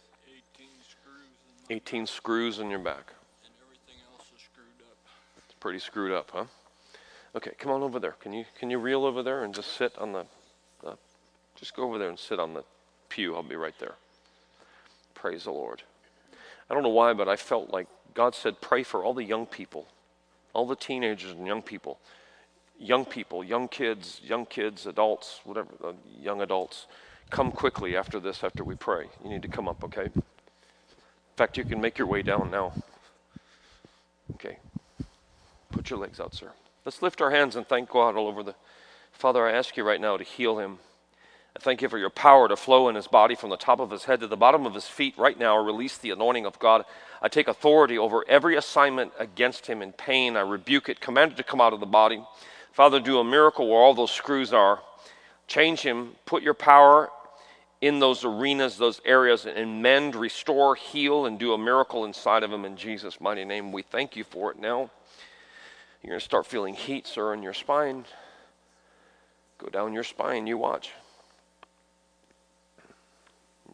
18 1.70 2.06
screws 2.06 2.60
in 2.60 2.70
your 2.70 2.80
back. 2.80 3.14
and 3.44 3.54
everything 3.64 4.02
else 4.12 4.28
is 4.36 4.42
screwed 4.42 4.82
up. 4.82 4.98
It's 5.46 5.56
pretty 5.60 5.80
screwed 5.80 6.12
up, 6.12 6.32
huh? 6.34 6.46
Okay, 7.36 7.52
come 7.58 7.72
on 7.72 7.82
over 7.82 8.00
there. 8.00 8.16
Can 8.22 8.34
you 8.34 8.46
can 8.58 8.70
you 8.70 8.78
reel 8.78 9.06
over 9.06 9.22
there 9.24 9.44
and 9.44 9.54
just 9.54 9.76
sit 9.76 9.98
on 9.98 10.14
the, 10.14 10.26
the 10.82 10.98
just 11.56 11.76
go 11.76 11.84
over 11.84 11.98
there 11.98 12.10
and 12.10 12.20
sit 12.20 12.40
on 12.40 12.54
the 12.54 12.64
pew. 13.10 13.36
I'll 13.36 13.44
be 13.44 13.56
right 13.56 13.78
there. 13.80 13.96
Praise 15.14 15.46
the 15.46 15.52
Lord. 15.52 15.82
I 16.70 16.74
don't 16.74 16.84
know 16.84 16.90
why, 16.90 17.14
but 17.14 17.28
I 17.28 17.36
felt 17.36 17.72
like 17.72 17.88
God 18.14 18.36
said, 18.36 18.62
pray 18.62 18.84
for 18.84 19.04
all 19.04 19.14
the 19.14 19.24
young 19.24 19.46
people, 19.46 19.88
all 20.54 20.66
the 20.66 20.76
teenagers 20.76 21.32
and 21.32 21.46
young 21.46 21.62
people, 21.62 22.00
young 22.80 23.06
people, 23.06 23.44
young 23.44 23.68
kids, 23.68 24.22
young 24.24 24.46
kids, 24.46 24.86
adults, 24.86 25.42
whatever, 25.44 25.70
uh, 25.84 25.94
young 26.20 26.42
adults. 26.42 26.88
Come 27.30 27.52
quickly 27.52 27.98
after 27.98 28.20
this, 28.20 28.44
after 28.44 28.64
we 28.64 28.76
pray. 28.76 29.08
You 29.24 29.30
need 29.30 29.42
to 29.42 29.48
come 29.48 29.68
up, 29.68 29.84
okay? 29.84 30.10
In 31.36 31.38
fact, 31.38 31.58
you 31.58 31.66
can 31.66 31.82
make 31.82 31.98
your 31.98 32.08
way 32.08 32.22
down 32.22 32.50
now. 32.50 32.72
Okay. 34.36 34.58
Put 35.70 35.90
your 35.90 36.00
legs 36.00 36.22
out, 36.22 36.34
sir. 36.34 36.50
Let's 36.86 37.02
lift 37.02 37.20
our 37.20 37.30
hands 37.32 37.58
and 37.58 37.68
thank 37.68 37.90
God 37.90 38.16
all 38.16 38.30
over 38.30 38.42
the. 38.42 38.56
Father, 39.12 39.46
I 39.46 39.52
ask 39.52 39.76
you 39.76 39.84
right 39.84 40.00
now 40.00 40.16
to 40.16 40.24
heal 40.24 40.60
him. 40.60 40.78
I 41.54 41.60
thank 41.60 41.82
you 41.82 41.90
for 41.90 41.98
your 41.98 42.10
power 42.10 42.48
to 42.48 42.56
flow 42.56 42.88
in 42.88 42.96
his 42.96 43.08
body 43.08 43.36
from 43.36 43.50
the 43.50 43.58
top 43.58 43.82
of 43.82 43.92
his 43.92 44.06
head 44.06 44.22
to 44.22 44.28
the 44.28 44.38
bottom 44.38 44.66
of 44.66 44.74
his 44.74 44.86
feet 44.88 45.14
right 45.18 45.38
now. 45.38 45.58
Release 45.58 45.98
the 45.98 46.12
anointing 46.12 46.46
of 46.46 46.58
God. 46.58 46.86
I 47.22 47.28
take 47.28 47.50
authority 47.50 47.98
over 47.98 48.24
every 48.30 48.56
assignment 48.56 49.12
against 49.20 49.68
him 49.68 49.82
in 49.82 49.92
pain. 49.92 50.38
I 50.38 50.42
rebuke 50.42 50.88
it. 50.88 51.02
Command 51.02 51.34
it 51.34 51.38
to 51.38 51.44
come 51.44 51.60
out 51.60 51.74
of 51.74 51.82
the 51.82 51.86
body. 51.86 52.24
Father, 52.72 53.02
do 53.02 53.20
a 53.20 53.26
miracle 53.26 53.68
where 53.68 53.80
all 53.80 53.94
those 53.94 54.12
screws 54.12 54.54
are. 54.54 54.80
Change 55.48 55.82
him. 55.82 56.16
Put 56.26 56.44
your 56.44 56.54
power 56.54 57.10
in 57.82 58.00
those 58.00 58.24
arenas, 58.24 58.78
those 58.78 59.02
areas, 59.06 59.46
and 59.46 59.82
mend, 59.82 60.16
restore, 60.16 60.76
heal, 60.76 61.26
and 61.26 61.38
do 61.38 61.54
a 61.54 61.58
miracle 61.58 62.06
inside 62.06 62.44
of 62.44 62.52
him 62.52 62.66
in 62.66 62.78
Jesus' 62.78 63.20
mighty 63.20 63.46
name. 63.46 63.72
We 63.72 63.82
thank 63.82 64.16
you 64.16 64.24
for 64.24 64.52
it 64.52 64.60
now. 64.60 64.90
You're 66.02 66.12
going 66.12 66.20
to 66.20 66.26
start 66.26 66.46
feeling 66.46 66.74
heat, 66.74 67.08
sir, 67.08 67.34
in 67.34 67.44
your 67.44 67.54
spine. 67.54 68.06
Go 69.58 69.68
down 69.68 69.94
your 69.94 70.04
spine, 70.04 70.48
you 70.48 70.58
watch. 70.58 70.92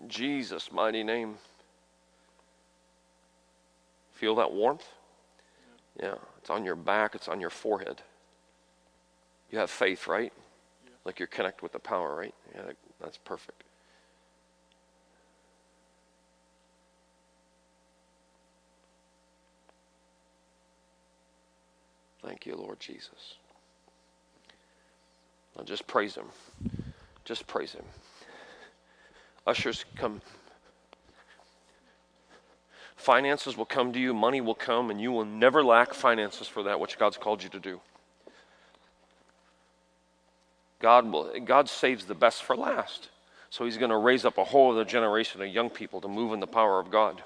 In 0.02 0.10
Jesus' 0.10 0.72
mighty 0.72 1.04
name. 1.04 1.36
Feel 4.14 4.36
that 4.36 4.52
warmth? 4.52 4.88
Yeah, 6.02 6.16
it's 6.38 6.50
on 6.50 6.64
your 6.64 6.76
back, 6.76 7.16
it's 7.16 7.28
on 7.28 7.42
your 7.42 7.50
forehead. 7.50 8.02
You 9.52 9.60
have 9.60 9.70
faith, 9.70 10.08
right? 10.08 10.32
Like 11.04 11.20
you're 11.20 11.28
connected 11.28 11.62
with 11.64 11.74
the 11.74 11.80
power, 11.80 12.16
right? 12.16 12.34
Yeah, 12.56 12.72
that's 13.00 13.18
perfect. 13.18 13.64
Thank 22.24 22.46
you, 22.46 22.56
Lord 22.56 22.80
Jesus. 22.80 23.36
Now 25.58 25.64
just 25.64 25.88
praise 25.88 26.16
Him. 26.16 26.28
Just 27.26 27.48
praise 27.48 27.74
Him. 27.74 27.86
Ushers, 29.48 29.86
come. 29.96 30.22
Finances 32.96 33.58
will 33.58 33.66
come 33.66 33.92
to 33.94 34.00
you, 34.00 34.14
money 34.14 34.42
will 34.42 34.56
come, 34.56 34.92
and 34.92 35.02
you 35.02 35.12
will 35.12 35.26
never 35.26 35.64
lack 35.64 35.94
finances 35.94 36.48
for 36.48 36.64
that 36.64 36.80
which 36.80 37.00
God's 37.00 37.18
called 37.18 37.42
you 37.42 37.50
to 37.50 37.60
do. 37.60 37.82
God, 40.80 41.12
will, 41.12 41.32
God 41.44 41.68
saves 41.68 42.06
the 42.06 42.16
best 42.16 42.44
for 42.44 42.56
last. 42.56 43.10
So 43.50 43.66
He's 43.66 43.78
going 43.78 43.90
to 43.90 43.98
raise 43.98 44.24
up 44.24 44.38
a 44.38 44.44
whole 44.44 44.72
other 44.72 44.86
generation 44.86 45.42
of 45.42 45.48
young 45.48 45.70
people 45.70 46.02
to 46.02 46.08
move 46.08 46.34
in 46.34 46.40
the 46.40 46.48
power 46.48 46.80
of 46.80 46.92
God. 46.92 47.24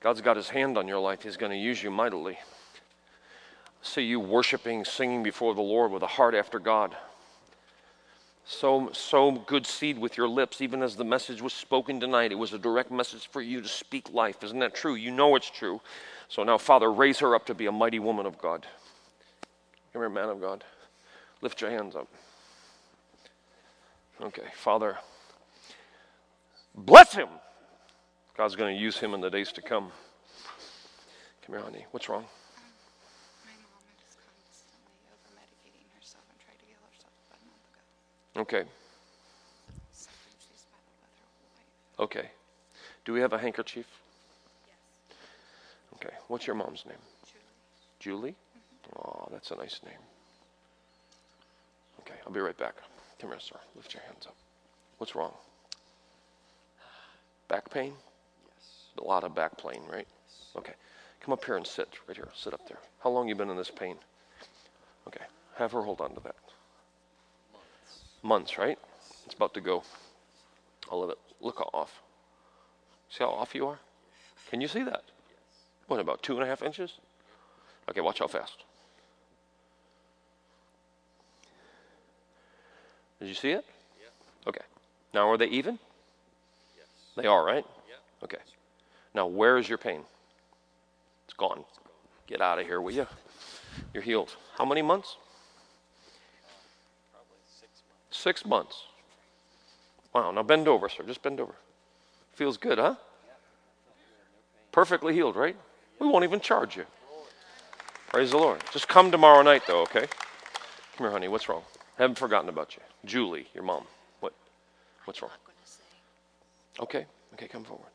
God's 0.00 0.22
got 0.22 0.36
His 0.36 0.48
hand 0.48 0.78
on 0.78 0.88
your 0.88 1.00
life, 1.00 1.22
He's 1.22 1.36
going 1.36 1.52
to 1.52 1.58
use 1.58 1.82
you 1.82 1.90
mightily 1.90 2.38
see 3.86 4.02
you 4.02 4.20
worshiping, 4.20 4.84
singing 4.84 5.22
before 5.22 5.54
the 5.54 5.62
Lord 5.62 5.90
with 5.92 6.02
a 6.02 6.06
heart 6.06 6.34
after 6.34 6.58
God. 6.58 6.96
So, 8.44 8.90
so 8.92 9.32
good 9.32 9.66
seed 9.66 9.98
with 9.98 10.16
your 10.16 10.28
lips, 10.28 10.60
even 10.60 10.82
as 10.82 10.94
the 10.94 11.04
message 11.04 11.42
was 11.42 11.52
spoken 11.52 11.98
tonight. 11.98 12.30
It 12.30 12.36
was 12.36 12.52
a 12.52 12.58
direct 12.58 12.92
message 12.92 13.28
for 13.28 13.42
you 13.42 13.60
to 13.60 13.68
speak 13.68 14.12
life. 14.12 14.44
Isn't 14.44 14.60
that 14.60 14.74
true? 14.74 14.94
You 14.94 15.10
know 15.10 15.34
it's 15.34 15.50
true. 15.50 15.80
So 16.28 16.44
now, 16.44 16.58
Father, 16.58 16.92
raise 16.92 17.18
her 17.18 17.34
up 17.34 17.46
to 17.46 17.54
be 17.54 17.66
a 17.66 17.72
mighty 17.72 17.98
woman 17.98 18.26
of 18.26 18.38
God. 18.38 18.66
Come 19.92 20.02
here, 20.02 20.08
man 20.08 20.28
of 20.28 20.40
God. 20.40 20.62
Lift 21.40 21.60
your 21.60 21.70
hands 21.70 21.96
up. 21.96 22.08
Okay, 24.20 24.46
Father, 24.54 24.96
bless 26.74 27.14
him. 27.14 27.28
God's 28.36 28.56
going 28.56 28.74
to 28.74 28.80
use 28.80 28.98
him 28.98 29.14
in 29.14 29.20
the 29.20 29.30
days 29.30 29.52
to 29.52 29.62
come. 29.62 29.90
Come 31.44 31.54
here, 31.54 31.64
honey. 31.64 31.86
What's 31.90 32.08
wrong? 32.08 32.24
My 33.44 33.52
mom 33.60 33.84
is 33.96 34.16
constantly 34.16 34.98
over 35.08 35.30
medicating 35.36 35.88
herself 35.96 36.24
and 36.32 36.40
tried 36.40 36.58
to 36.60 36.66
kill 36.66 36.80
herself 36.84 37.12
about 37.28 37.40
a 37.40 37.46
month 37.48 37.64
ago. 37.68 37.80
Okay. 38.36 38.64
Something 39.92 40.32
she's 40.38 40.66
battled 40.70 40.92
with 40.92 41.00
her 41.00 41.18
whole 41.38 42.04
life. 42.04 42.16
Okay. 42.16 42.30
Do 43.04 43.12
we 43.12 43.20
have 43.20 43.32
a 43.32 43.38
handkerchief? 43.38 43.86
Yes. 45.08 45.16
Okay. 45.94 46.14
What's 46.28 46.46
your 46.46 46.56
mom's 46.56 46.84
name? 46.84 46.98
Julie. 47.98 48.20
Julie? 48.20 48.36
Oh, 48.98 49.28
that's 49.32 49.50
a 49.50 49.56
nice 49.56 49.80
name. 49.84 49.98
Okay, 52.00 52.14
I'll 52.26 52.32
be 52.32 52.40
right 52.40 52.56
back. 52.56 52.74
Come 53.20 53.30
here, 53.30 53.40
sir. 53.40 53.56
Lift 53.74 53.94
your 53.94 54.02
hands 54.04 54.26
up. 54.26 54.36
What's 54.98 55.14
wrong? 55.14 55.32
Back 57.48 57.70
pain? 57.70 57.92
Yes. 58.46 59.04
A 59.04 59.04
lot 59.04 59.24
of 59.24 59.34
back 59.34 59.56
pain, 59.60 59.80
right? 59.90 60.06
Okay. 60.56 60.74
Come 61.20 61.32
up 61.32 61.44
here 61.44 61.56
and 61.56 61.66
sit 61.66 61.88
right 62.06 62.16
here. 62.16 62.28
Sit 62.34 62.54
up 62.54 62.68
there. 62.68 62.78
How 63.02 63.10
long 63.10 63.28
you 63.28 63.34
been 63.34 63.50
in 63.50 63.56
this 63.56 63.70
pain? 63.70 63.96
Okay. 65.08 65.24
Have 65.56 65.72
her 65.72 65.82
hold 65.82 66.00
on 66.00 66.14
to 66.14 66.20
that. 66.20 66.36
Months, 68.26 68.58
right? 68.58 68.76
It's 69.24 69.34
about 69.34 69.54
to 69.54 69.60
go. 69.60 69.84
All 70.88 71.04
of 71.04 71.10
it. 71.10 71.18
Look 71.40 71.58
how 71.58 71.70
off. 71.72 72.02
See 73.08 73.22
how 73.22 73.30
off 73.30 73.54
you 73.54 73.68
are? 73.68 73.78
Can 74.50 74.60
you 74.60 74.66
see 74.66 74.82
that? 74.82 75.04
What, 75.86 76.00
about 76.00 76.24
two 76.24 76.34
and 76.34 76.42
a 76.42 76.46
half 76.46 76.60
inches? 76.60 76.94
Okay, 77.88 78.00
watch 78.00 78.18
how 78.18 78.26
fast. 78.26 78.64
Did 83.20 83.28
you 83.28 83.34
see 83.34 83.50
it? 83.50 83.64
Yeah. 84.00 84.48
Okay. 84.48 84.64
Now 85.14 85.30
are 85.30 85.38
they 85.38 85.46
even? 85.46 85.78
Yes. 86.76 86.86
They 87.14 87.26
are, 87.28 87.44
right? 87.44 87.64
Yeah. 87.88 88.24
Okay. 88.24 88.42
Now 89.14 89.28
where 89.28 89.56
is 89.56 89.68
your 89.68 89.78
pain? 89.78 90.00
It's 91.26 91.34
gone. 91.34 91.62
Get 92.26 92.40
out 92.40 92.58
of 92.58 92.66
here, 92.66 92.80
will 92.80 92.92
you? 92.92 93.06
You're 93.94 94.02
healed. 94.02 94.34
How 94.58 94.64
many 94.64 94.82
months? 94.82 95.16
Six 98.16 98.44
months. 98.44 98.84
Wow. 100.14 100.30
Now 100.30 100.42
bend 100.42 100.66
over, 100.68 100.88
sir. 100.88 101.04
Just 101.06 101.22
bend 101.22 101.38
over. 101.38 101.54
Feels 102.32 102.56
good, 102.56 102.78
huh? 102.78 102.96
Perfectly 104.72 105.14
healed, 105.14 105.36
right? 105.36 105.56
We 106.00 106.06
won't 106.06 106.24
even 106.24 106.40
charge 106.40 106.76
you. 106.76 106.84
Praise 108.08 108.30
the 108.30 108.38
Lord. 108.38 108.62
Just 108.72 108.88
come 108.88 109.10
tomorrow 109.10 109.42
night, 109.42 109.62
though, 109.66 109.82
okay? 109.82 110.06
Come 110.96 111.06
here, 111.06 111.10
honey. 111.10 111.28
What's 111.28 111.48
wrong? 111.48 111.62
I 111.98 112.02
haven't 112.02 112.18
forgotten 112.18 112.48
about 112.48 112.76
you. 112.76 112.82
Julie, 113.04 113.46
your 113.54 113.64
mom. 113.64 113.84
What? 114.20 114.32
What's 115.04 115.22
wrong? 115.22 115.30
Okay, 116.80 117.06
okay, 117.34 117.48
come 117.48 117.64
forward. 117.64 117.88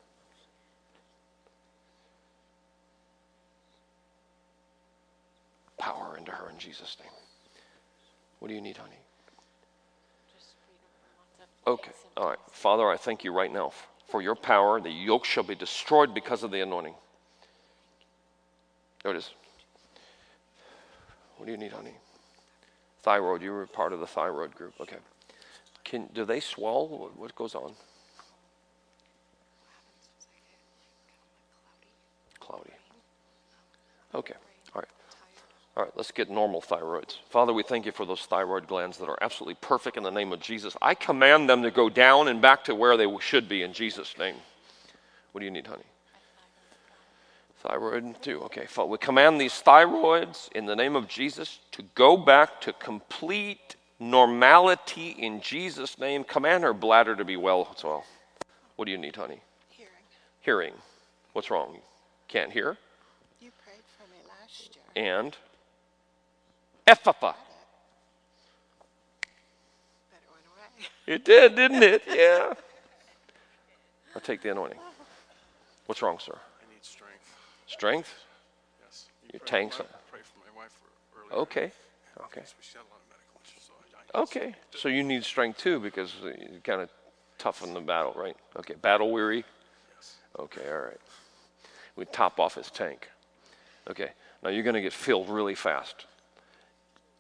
Power 5.77 6.15
into 6.17 6.31
her 6.31 6.49
in 6.49 6.57
Jesus' 6.57 6.97
name. 6.99 7.11
What 8.39 8.47
do 8.47 8.55
you 8.55 8.61
need, 8.61 8.77
honey? 8.77 8.97
Just 10.33 10.55
freedom 10.65 10.89
from 10.97 11.13
lots 11.19 11.37
of 11.41 11.50
Okay, 11.67 11.91
all 12.17 12.29
right. 12.29 12.39
Father, 12.51 12.89
I 12.89 12.97
thank 12.97 13.23
you 13.23 13.31
right 13.31 13.51
now 13.51 13.71
for 14.07 14.21
your 14.21 14.35
power. 14.35 14.81
The 14.81 14.89
yoke 14.89 15.25
shall 15.25 15.43
be 15.43 15.55
destroyed 15.55 16.13
because 16.13 16.43
of 16.43 16.51
the 16.51 16.61
anointing. 16.61 16.95
There 19.03 19.13
it 19.13 19.17
is. 19.17 19.29
What 21.37 21.45
do 21.45 21.51
you 21.51 21.57
need, 21.57 21.71
honey? 21.71 21.95
Thyroid. 23.03 23.41
You 23.41 23.51
were 23.51 23.65
part 23.67 23.93
of 23.93 23.99
the 23.99 24.07
thyroid 24.07 24.53
group. 24.53 24.73
Okay. 24.79 24.97
Can 25.83 26.07
do 26.13 26.25
they 26.25 26.39
swell? 26.39 26.87
What, 26.87 27.17
what 27.17 27.35
goes 27.35 27.55
on? 27.55 27.73
Cloudy. 32.39 32.71
Okay. 34.13 34.35
All 35.77 35.83
right. 35.83 35.91
Let's 35.95 36.11
get 36.11 36.29
normal 36.29 36.61
thyroids. 36.61 37.17
Father, 37.29 37.53
we 37.53 37.63
thank 37.63 37.85
you 37.85 37.91
for 37.91 38.05
those 38.05 38.21
thyroid 38.25 38.67
glands 38.67 38.97
that 38.97 39.07
are 39.07 39.17
absolutely 39.21 39.55
perfect 39.61 39.95
in 39.95 40.03
the 40.03 40.11
name 40.11 40.33
of 40.33 40.41
Jesus. 40.41 40.75
I 40.81 40.95
command 40.95 41.49
them 41.49 41.63
to 41.63 41.71
go 41.71 41.89
down 41.89 42.27
and 42.27 42.41
back 42.41 42.65
to 42.65 42.75
where 42.75 42.97
they 42.97 43.07
should 43.19 43.47
be 43.47 43.63
in 43.63 43.71
Jesus' 43.71 44.17
name. 44.19 44.35
What 45.31 45.39
do 45.39 45.45
you 45.45 45.51
need, 45.51 45.67
honey? 45.67 45.83
Thyroid, 47.63 48.21
too. 48.21 48.41
Okay. 48.41 48.67
We 48.85 48.97
command 48.97 49.39
these 49.39 49.61
thyroids 49.61 50.51
in 50.53 50.65
the 50.65 50.75
name 50.75 50.95
of 50.95 51.07
Jesus 51.07 51.59
to 51.71 51.83
go 51.95 52.17
back 52.17 52.59
to 52.61 52.73
complete 52.73 53.75
normality 53.99 55.11
in 55.11 55.39
Jesus' 55.39 55.97
name. 55.99 56.23
Command 56.23 56.63
her 56.63 56.73
bladder 56.73 57.15
to 57.15 57.23
be 57.23 57.37
well 57.37 57.73
as 57.75 57.83
well. 57.83 58.03
What 58.75 58.85
do 58.85 58.91
you 58.91 58.97
need, 58.97 59.15
honey? 59.15 59.39
Hearing. 59.69 59.91
Hearing. 60.41 60.73
What's 61.33 61.49
wrong? 61.51 61.77
Can't 62.27 62.51
hear? 62.51 62.77
You 63.39 63.51
prayed 63.63 63.83
for 63.97 64.11
me 64.11 64.17
last 64.27 64.75
year. 64.75 65.05
And 65.21 65.37
It 66.91 67.05
went 70.29 70.45
away. 70.57 70.85
It 71.07 71.25
did, 71.25 71.55
didn't 71.55 71.83
it? 71.83 72.03
Yeah. 72.07 72.53
I'll 74.15 74.21
take 74.21 74.41
the 74.41 74.51
anointing. 74.51 74.79
What's 75.85 76.01
wrong, 76.01 76.19
sir? 76.19 76.33
I 76.33 76.73
need 76.73 76.83
strength. 76.83 77.33
Strength? 77.67 78.13
Yes. 78.85 79.05
Your 79.31 79.39
tanks 79.41 79.79
my- 79.79 79.85
are- 79.85 79.89
Pray 80.11 80.19
for 80.23 80.39
my 80.39 80.61
wife 80.61 80.71
earlier. 81.17 81.41
Okay. 81.41 81.71
Okay. 82.25 82.41
She 82.61 82.77
had 82.77 82.83
a 82.83 82.91
lot 82.91 82.99
of 82.99 83.07
medical 83.09 83.41
issues, 83.43 83.63
so 83.63 83.73
I. 84.13 84.19
I 84.19 84.21
Okay. 84.23 84.55
So 84.75 84.89
you 84.89 85.03
need 85.03 85.23
strength 85.23 85.59
too 85.59 85.79
because 85.79 86.13
you 86.23 86.59
kind 86.63 86.81
of 86.81 86.89
toughen 87.37 87.73
the 87.73 87.81
battle, 87.81 88.13
right? 88.15 88.35
Okay. 88.57 88.75
Battle 88.75 89.11
weary? 89.11 89.45
Yes. 89.95 90.15
Okay, 90.37 90.69
all 90.69 90.79
right. 90.79 90.99
We 91.95 92.05
top 92.05 92.39
off 92.39 92.55
his 92.55 92.69
tank. 92.69 93.09
Okay. 93.89 94.11
Now 94.43 94.49
you're 94.49 94.63
going 94.63 94.75
to 94.75 94.81
get 94.81 94.93
filled 94.93 95.29
really 95.29 95.55
fast. 95.55 96.05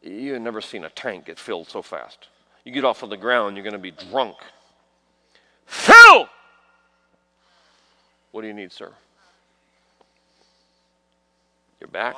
You've 0.01 0.41
never 0.41 0.61
seen 0.61 0.83
a 0.83 0.89
tank 0.89 1.25
get 1.25 1.37
filled 1.37 1.67
so 1.69 1.81
fast. 1.81 2.27
You 2.63 2.71
get 2.71 2.83
off 2.85 3.03
of 3.03 3.09
the 3.09 3.17
ground, 3.17 3.55
you're 3.55 3.63
going 3.63 3.73
to 3.73 3.79
be 3.79 3.91
drunk. 3.91 4.37
Fill! 5.65 6.27
What 8.31 8.41
do 8.41 8.47
you 8.47 8.53
need, 8.53 8.71
sir? 8.71 8.91
You're 11.79 11.89
A 11.89 11.91
back? 11.91 12.15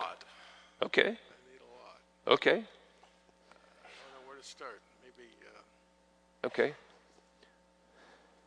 Okay. 0.82 1.02
I 1.02 1.06
need 1.08 1.16
a 1.16 2.30
lot. 2.30 2.34
Okay. 2.34 2.52
I 2.52 2.53
don't 2.53 2.64
know 2.64 4.28
where 4.28 4.38
to 4.38 4.44
start. 4.45 4.82
Maybe 5.03 5.30
uh, 6.44 6.48
Okay. 6.48 6.74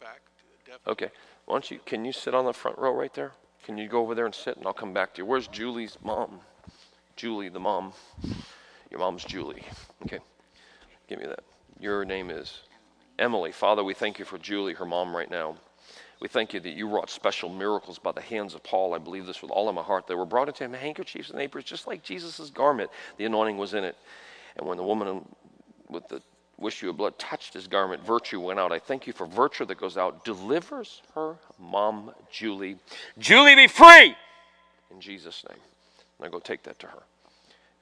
back 0.01 0.21
to 0.39 0.45
the 0.65 0.71
depth. 0.71 0.87
Okay. 0.89 1.11
Why 1.47 1.55
don't 1.55 1.71
you, 1.71 1.81
can 1.87 2.05
you 2.05 2.13
sit 2.13 2.35
on 2.35 2.45
the 2.45 2.53
front 2.53 2.79
row 2.79 2.93
right 2.93 3.13
there? 3.15 3.33
Can 3.65 3.79
you 3.79 3.89
go 3.89 4.01
over 4.01 4.15
there 4.15 4.27
and 4.27 4.35
sit 4.35 4.57
and 4.57 4.67
I'll 4.67 4.73
come 4.73 4.93
back 4.93 5.15
to 5.15 5.23
you? 5.23 5.27
Where's 5.27 5.49
Julie's 5.49 5.97
mom? 6.05 6.41
Julie, 7.17 7.49
the 7.49 7.61
mom. 7.61 7.93
Your 8.91 9.01
mom's 9.01 9.25
Julie. 9.25 9.63
Okay. 10.05 10.21
Give 11.09 11.19
me 11.19 11.27
that. 11.27 11.41
Your 11.81 12.05
name 12.05 12.31
is 12.31 12.61
Emily. 13.19 13.53
Father, 13.53 13.85
we 13.85 13.95
thank 13.95 14.19
you 14.19 14.25
for 14.25 14.39
Julie, 14.39 14.75
her 14.75 14.87
mom, 14.87 15.15
right 15.15 15.31
now. 15.31 15.57
We 16.21 16.29
thank 16.29 16.55
you 16.55 16.61
that 16.61 16.71
you 16.71 16.89
wrought 16.89 17.11
special 17.11 17.51
miracles 17.51 17.99
by 17.99 18.13
the 18.13 18.23
hands 18.23 18.55
of 18.55 18.63
Paul. 18.63 18.95
I 18.95 18.99
believe 18.99 19.27
this 19.27 19.43
with 19.43 19.51
all 19.51 19.69
of 19.69 19.75
my 19.75 19.83
heart. 19.83 20.07
They 20.07 20.15
were 20.15 20.25
brought 20.25 20.49
into 20.49 20.65
him 20.65 20.73
handkerchiefs 20.73 21.31
and 21.31 21.39
aprons, 21.39 21.67
just 21.67 21.87
like 21.87 22.03
Jesus' 22.03 22.51
garment. 22.51 22.91
The 23.19 23.27
anointing 23.27 23.59
was 23.59 23.75
in 23.75 23.85
it. 23.85 23.97
And 24.57 24.67
when 24.67 24.79
the 24.79 24.83
woman 24.83 25.27
with 25.89 26.09
the 26.09 26.23
issue 26.65 26.89
of 26.89 26.97
blood 26.97 27.19
touched 27.19 27.53
his 27.53 27.67
garment, 27.67 28.03
virtue 28.03 28.41
went 28.41 28.59
out. 28.59 28.73
I 28.73 28.79
thank 28.79 29.07
you 29.07 29.13
for 29.13 29.27
virtue 29.27 29.67
that 29.67 29.79
goes 29.79 29.99
out, 29.99 30.25
delivers 30.25 31.03
her 31.15 31.37
mom, 31.59 32.13
Julie. 32.31 32.77
Julie, 33.19 33.55
be 33.55 33.67
free! 33.67 34.17
In 34.91 35.01
Jesus' 35.01 35.45
name. 35.49 35.59
Now 36.21 36.29
go 36.29 36.39
take 36.39 36.63
that 36.63 36.79
to 36.79 36.87
her. 36.87 37.03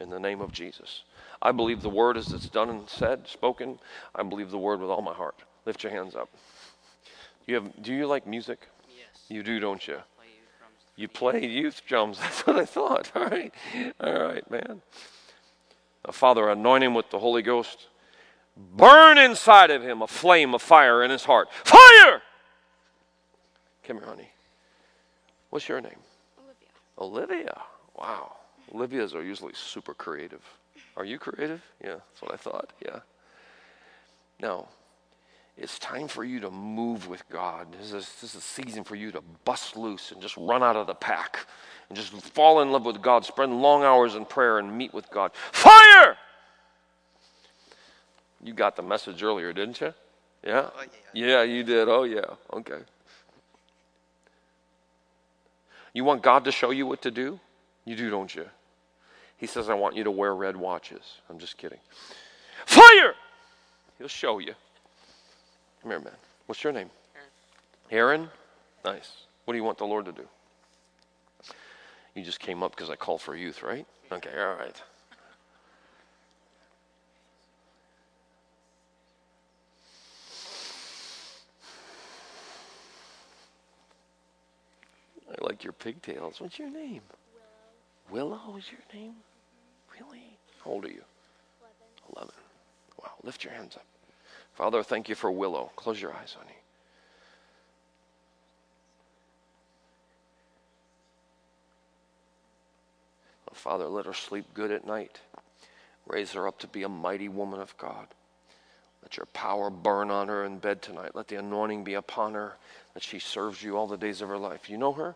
In 0.01 0.11
the 0.11 0.19
name 0.19 0.41
of 0.41 0.53
Jesus. 0.53 1.03
I 1.41 1.53
believe 1.53 1.83
the 1.83 1.89
word 1.89 2.17
as 2.17 2.33
it's 2.33 2.49
done 2.49 2.69
and 2.69 2.89
said, 2.89 3.29
spoken. 3.29 3.79
I 4.15 4.23
believe 4.23 4.51
the 4.51 4.59
word 4.59 4.81
with 4.81 4.91
all 4.91 5.03
my 5.03 5.15
heart. 5.15 5.37
Lift 5.67 5.83
your 5.83 5.93
hands 5.93 6.15
up. 6.15 6.29
You 7.47 7.57
have, 7.57 7.83
do 7.83 7.95
you 7.95 8.07
like 8.07 8.27
music? 8.27 8.69
Yes. 8.89 9.23
You 9.29 9.43
do, 9.43 9.61
don't 9.61 9.87
you? 9.87 9.95
Play 10.17 10.27
you. 10.27 11.03
You 11.03 11.09
play 11.09 11.47
youth 11.47 11.83
drums. 11.87 12.19
That's 12.21 12.47
what 12.47 12.57
I 12.57 12.65
thought. 12.65 13.13
All 13.15 13.27
right. 13.27 13.53
All 14.01 14.23
right, 14.25 14.51
man. 14.51 14.83
Now, 16.05 16.13
Father, 16.13 16.49
anoint 16.49 16.85
him 16.85 16.95
with 16.95 17.11
the 17.11 17.19
Holy 17.19 17.43
Ghost. 17.43 17.87
Burn 18.57 19.19
inside 19.19 19.71
of 19.71 19.83
him 19.83 20.03
a 20.03 20.07
flame 20.07 20.55
of 20.55 20.63
fire 20.63 21.03
in 21.03 21.11
his 21.11 21.25
heart. 21.25 21.49
Fire! 21.65 22.23
Come 23.83 23.99
here, 23.99 24.07
honey. 24.07 24.31
What's 25.51 25.69
your 25.69 25.81
name? 25.81 25.99
Olivia. 26.99 27.37
Olivia. 27.37 27.63
Wow. 27.97 28.37
Olivias 28.75 29.15
are 29.15 29.23
usually 29.23 29.53
super 29.55 29.95
creative. 29.95 30.43
Are 30.97 31.05
you 31.05 31.19
creative? 31.19 31.63
Yeah, 31.83 31.97
that's 31.97 32.23
what 32.23 32.33
I 32.33 32.37
thought. 32.37 32.73
Yeah. 32.85 33.01
Now, 34.41 34.69
it's 35.57 35.79
time 35.79 36.09
for 36.09 36.25
you 36.25 36.41
to 36.41 36.51
move 36.51 37.07
with 37.07 37.29
God. 37.29 37.69
This 37.81 37.93
is, 37.93 38.13
this 38.21 38.31
is 38.31 38.35
a 38.35 38.41
season 38.41 38.83
for 38.83 38.97
you 38.97 39.13
to 39.13 39.21
bust 39.45 39.77
loose 39.77 40.11
and 40.11 40.21
just 40.21 40.37
run 40.37 40.63
out 40.63 40.75
of 40.75 40.89
the 40.89 40.95
pack 40.95 41.47
and 41.89 41.97
just 41.97 42.13
fall 42.13 42.61
in 42.63 42.73
love 42.73 42.85
with 42.85 43.01
God, 43.01 43.25
spend 43.25 43.61
long 43.63 43.85
hours 43.85 44.17
in 44.17 44.25
prayer 44.25 44.59
and 44.59 44.77
meet 44.77 44.93
with 44.93 45.09
God. 45.11 45.31
Fire! 45.53 46.17
You 48.43 48.53
got 48.53 48.75
the 48.75 48.83
message 48.83 49.23
earlier, 49.23 49.53
didn't 49.53 49.81
you? 49.81 49.95
Yeah? 50.45 50.71
Oh, 50.77 50.85
Yeah, 51.13 51.43
you 51.43 51.63
did. 51.63 51.89
Oh, 51.89 52.03
yeah. 52.03 52.35
Okay. 52.53 52.81
You 55.93 56.03
want 56.03 56.23
God 56.23 56.45
to 56.45 56.53
show 56.53 56.71
you 56.71 56.87
what 56.87 57.01
to 57.03 57.13
do? 57.13 57.39
You 57.85 57.95
do, 57.95 58.11
don't 58.11 58.35
you? 58.35 58.47
He 59.45 59.47
says, 59.47 59.69
I 59.69 59.75
want 59.75 59.95
you 59.95 60.05
to 60.05 60.11
wear 60.11 60.35
red 60.35 60.57
watches. 60.57 61.19
I'm 61.29 61.39
just 61.39 61.59
kidding. 61.59 61.79
Fire! 62.65 63.15
He'll 63.99 64.09
show 64.09 64.39
you. 64.39 64.55
Come 65.83 65.91
here, 65.91 66.01
man. 66.01 66.15
What's 66.47 66.65
your 66.65 66.73
name? 66.73 66.89
Aaron. 67.91 68.31
Nice. 68.87 69.27
What 69.45 69.53
do 69.53 69.59
you 69.59 69.63
want 69.63 69.77
the 69.77 69.85
Lord 69.85 70.07
to 70.07 70.13
do? 70.13 70.27
You 72.15 72.25
just 72.25 72.41
came 72.41 72.63
up 72.63 72.75
because 72.75 72.89
I 72.89 72.97
called 72.97 73.21
for 73.21 73.37
youth, 73.37 73.63
right? 73.63 73.85
Okay, 74.11 74.31
all 74.35 74.55
right. 74.55 74.83
I 85.31 85.45
like 85.45 85.63
your 85.63 85.75
pigtails. 85.75 86.41
What's 86.41 86.59
your 86.59 86.71
name? 86.71 87.03
Willow. 88.11 88.41
Willow 88.47 88.57
is 88.57 88.65
your 88.71 88.81
name? 88.99 89.17
Really? 90.01 90.39
How 90.65 90.71
old 90.71 90.85
are 90.85 90.89
you? 90.89 91.03
11. 91.63 91.79
11. 92.17 92.35
Wow. 93.01 93.13
Lift 93.23 93.45
your 93.45 93.53
hands 93.53 93.77
up. 93.77 93.85
Father, 94.55 94.83
thank 94.83 95.09
you 95.09 95.15
for 95.15 95.31
Willow. 95.31 95.71
Close 95.77 96.01
your 96.01 96.13
eyes, 96.13 96.37
honey. 96.39 96.57
Oh, 103.51 103.55
Father, 103.55 103.89
let 103.89 104.07
her 104.07 104.15
sleep 104.15 104.47
good 104.55 104.71
at 104.71 104.87
night. 104.87 105.21
Raise 106.07 106.33
her 106.33 106.47
up 106.47 106.59
to 106.61 106.67
be 106.67 106.83
a 106.83 106.89
mighty 106.89 107.29
woman 107.29 107.61
of 107.61 107.77
God. 107.79 108.07
Let 109.03 109.17
your 109.17 109.27
power 109.27 109.71
burn 109.71 110.11
on 110.11 110.29
her 110.29 110.45
in 110.45 110.59
bed 110.59 110.83
tonight. 110.83 111.15
Let 111.15 111.29
the 111.29 111.37
anointing 111.37 111.85
be 111.85 111.95
upon 111.95 112.35
her 112.35 112.57
that 112.95 113.03
she 113.03 113.19
serves 113.19 113.63
you 113.63 113.77
all 113.77 113.87
the 113.87 113.97
days 113.97 114.23
of 114.23 114.29
her 114.29 114.39
life. 114.39 114.71
You 114.71 114.79
know 114.79 114.93
her? 114.93 115.15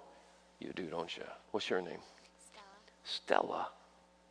You 0.58 0.72
do, 0.74 0.86
don't 0.86 1.16
you? 1.16 1.22
What's 1.52 1.70
your 1.70 1.80
name? 1.80 2.00
Stella. 3.04 3.48
Stella. 3.48 3.68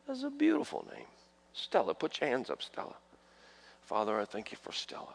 That's 0.08 0.22
a 0.22 0.30
beautiful 0.30 0.86
name. 0.90 1.04
Stella, 1.52 1.92
put 1.92 2.20
your 2.20 2.30
hands 2.30 2.48
up, 2.48 2.62
Stella. 2.62 2.94
Father, 3.82 4.18
I 4.18 4.24
thank 4.24 4.50
you 4.50 4.58
for 4.60 4.72
Stella. 4.72 5.14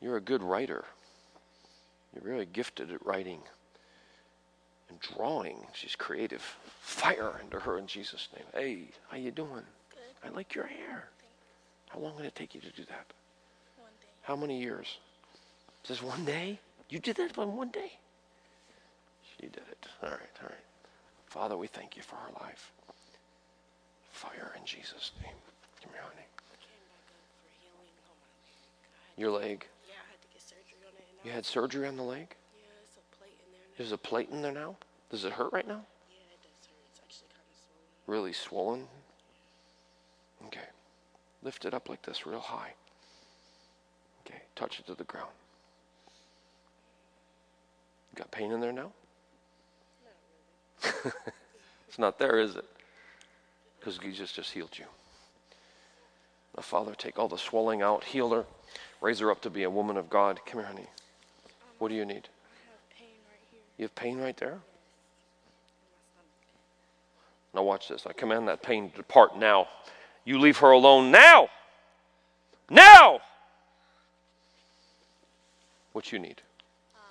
You're 0.00 0.16
a 0.16 0.20
good 0.20 0.42
writer. 0.42 0.84
You're 2.14 2.32
really 2.32 2.46
gifted 2.46 2.92
at 2.92 3.04
writing 3.04 3.40
and 4.88 5.00
drawing. 5.00 5.58
She's 5.72 5.96
creative. 5.96 6.42
Fire 6.80 7.40
into 7.42 7.58
her 7.58 7.78
in 7.78 7.88
Jesus' 7.88 8.28
name. 8.34 8.44
Hey, 8.54 8.84
how 9.08 9.16
you 9.16 9.32
doing? 9.32 9.64
Good. 9.90 10.28
I 10.28 10.28
like 10.28 10.54
your 10.54 10.66
hair. 10.66 11.08
How 11.88 11.98
long 11.98 12.16
did 12.16 12.26
it 12.26 12.36
take 12.36 12.54
you 12.54 12.60
to 12.60 12.70
do 12.70 12.84
that? 12.84 13.06
One 13.76 13.90
day. 14.00 14.08
How 14.22 14.36
many 14.36 14.60
years? 14.60 14.98
Just 15.82 16.04
one 16.04 16.24
day? 16.24 16.60
You 16.88 17.00
did 17.00 17.16
that 17.16 17.36
in 17.36 17.56
one 17.56 17.70
day? 17.70 17.92
She 19.24 19.46
did 19.46 19.56
it. 19.56 19.86
All 20.02 20.10
right, 20.10 20.20
all 20.42 20.48
right. 20.48 20.64
Father, 21.26 21.56
we 21.56 21.66
thank 21.66 21.96
you 21.96 22.02
for 22.02 22.16
her 22.16 22.32
life. 22.40 22.72
Fire 24.20 24.52
in 24.54 24.66
Jesus' 24.66 25.12
name. 25.22 25.32
Come 25.82 25.92
here, 25.94 26.02
honey. 26.02 26.26
Your 29.16 29.30
leg. 29.30 29.66
yeah, 29.88 29.94
I 29.96 30.10
had 30.10 30.20
to 30.20 30.28
get 30.30 30.42
surgery 30.42 30.76
on 30.86 30.92
it. 30.94 31.26
You 31.26 31.32
had 31.32 31.46
surgery 31.46 31.88
on 31.88 31.96
the 31.96 32.02
leg? 32.02 32.36
Yeah, 32.52 32.68
it's 32.84 32.98
a 32.98 33.16
plate 33.16 33.38
in 33.40 33.50
there 33.50 33.62
now. 33.62 33.76
There's 33.78 33.92
a 33.92 33.96
plate 33.96 34.28
in 34.30 34.42
there 34.42 34.52
now? 34.52 34.76
Does 35.10 35.24
it 35.24 35.32
hurt 35.32 35.54
right 35.54 35.66
now? 35.66 35.80
Yeah, 36.10 36.20
it 36.34 36.42
does 36.42 36.68
hurt. 36.68 36.84
It's 36.90 37.00
actually 37.02 37.28
kind 37.32 37.46
of 37.48 37.56
swollen. 37.56 38.20
Really 38.20 38.32
swollen? 38.34 38.88
Okay. 40.48 40.68
Lift 41.42 41.64
it 41.64 41.72
up 41.72 41.88
like 41.88 42.02
this, 42.02 42.26
real 42.26 42.40
high. 42.40 42.74
Okay. 44.26 44.42
Touch 44.54 44.80
it 44.80 44.86
to 44.88 44.94
the 44.94 45.04
ground. 45.04 45.32
You 48.12 48.18
got 48.18 48.30
pain 48.30 48.52
in 48.52 48.60
there 48.60 48.72
now? 48.72 48.92
it's 51.88 51.98
not 51.98 52.18
there, 52.18 52.38
is 52.38 52.56
it? 52.56 52.66
Because 53.80 53.96
Jesus 53.98 54.30
just 54.30 54.52
healed 54.52 54.78
you. 54.78 54.84
Now, 56.56 56.62
Father, 56.62 56.94
take 56.94 57.18
all 57.18 57.28
the 57.28 57.38
swelling 57.38 57.80
out, 57.80 58.04
heal 58.04 58.30
her, 58.30 58.44
raise 59.00 59.20
her 59.20 59.30
up 59.30 59.40
to 59.42 59.50
be 59.50 59.62
a 59.62 59.70
woman 59.70 59.96
of 59.96 60.10
God. 60.10 60.38
Come 60.44 60.60
here, 60.60 60.68
honey. 60.68 60.86
What 61.78 61.88
do 61.88 61.94
you 61.94 62.04
need? 62.04 62.28
I 62.28 62.70
have 62.70 62.90
pain 62.98 63.08
right 63.26 63.40
here 63.50 63.60
You 63.78 63.84
have 63.84 63.94
pain 63.94 64.18
right 64.18 64.36
there? 64.36 64.48
in 64.48 64.54
my 64.54 64.60
stomach. 66.12 67.54
Now, 67.54 67.62
watch 67.62 67.88
this. 67.88 68.06
I 68.06 68.12
command 68.12 68.48
that 68.48 68.62
pain 68.62 68.90
to 68.90 68.96
depart 68.96 69.38
now. 69.38 69.68
You 70.26 70.38
leave 70.38 70.58
her 70.58 70.70
alone 70.70 71.10
now. 71.10 71.48
Now! 72.68 73.20
What 75.92 76.12
you 76.12 76.18
need? 76.18 76.42
Um, 76.94 77.02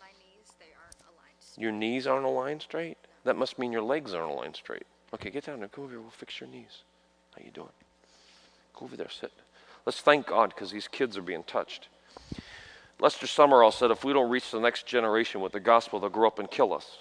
my 0.00 0.08
knees, 0.08 0.52
they 0.58 0.66
aren't 0.82 0.96
aligned. 1.08 1.36
Your 1.56 1.72
knees 1.72 2.06
aren't 2.06 2.26
aligned 2.26 2.62
straight? 2.62 2.98
That 3.24 3.36
must 3.36 3.58
mean 3.58 3.72
your 3.72 3.82
legs 3.82 4.12
aren't 4.12 4.32
aligned 4.32 4.56
straight. 4.56 4.86
Okay, 5.16 5.30
get 5.30 5.46
down 5.46 5.60
there. 5.60 5.68
Come 5.68 5.84
over 5.84 5.92
here. 5.94 6.00
We'll 6.02 6.10
fix 6.10 6.38
your 6.40 6.48
knees. 6.50 6.82
How 7.34 7.42
you 7.42 7.50
doing? 7.50 7.72
Go 8.78 8.84
over 8.84 8.96
there. 8.96 9.08
Sit. 9.08 9.32
Let's 9.86 10.00
thank 10.00 10.26
God 10.26 10.50
because 10.50 10.70
these 10.70 10.88
kids 10.88 11.16
are 11.16 11.22
being 11.22 11.42
touched. 11.44 11.88
Lester 13.00 13.26
Sumrall 13.26 13.72
said, 13.72 13.90
if 13.90 14.04
we 14.04 14.12
don't 14.12 14.28
reach 14.28 14.50
the 14.50 14.60
next 14.60 14.86
generation 14.86 15.40
with 15.40 15.52
the 15.52 15.60
gospel, 15.60 15.98
they'll 16.00 16.10
grow 16.10 16.26
up 16.26 16.38
and 16.38 16.50
kill 16.50 16.74
us. 16.74 16.98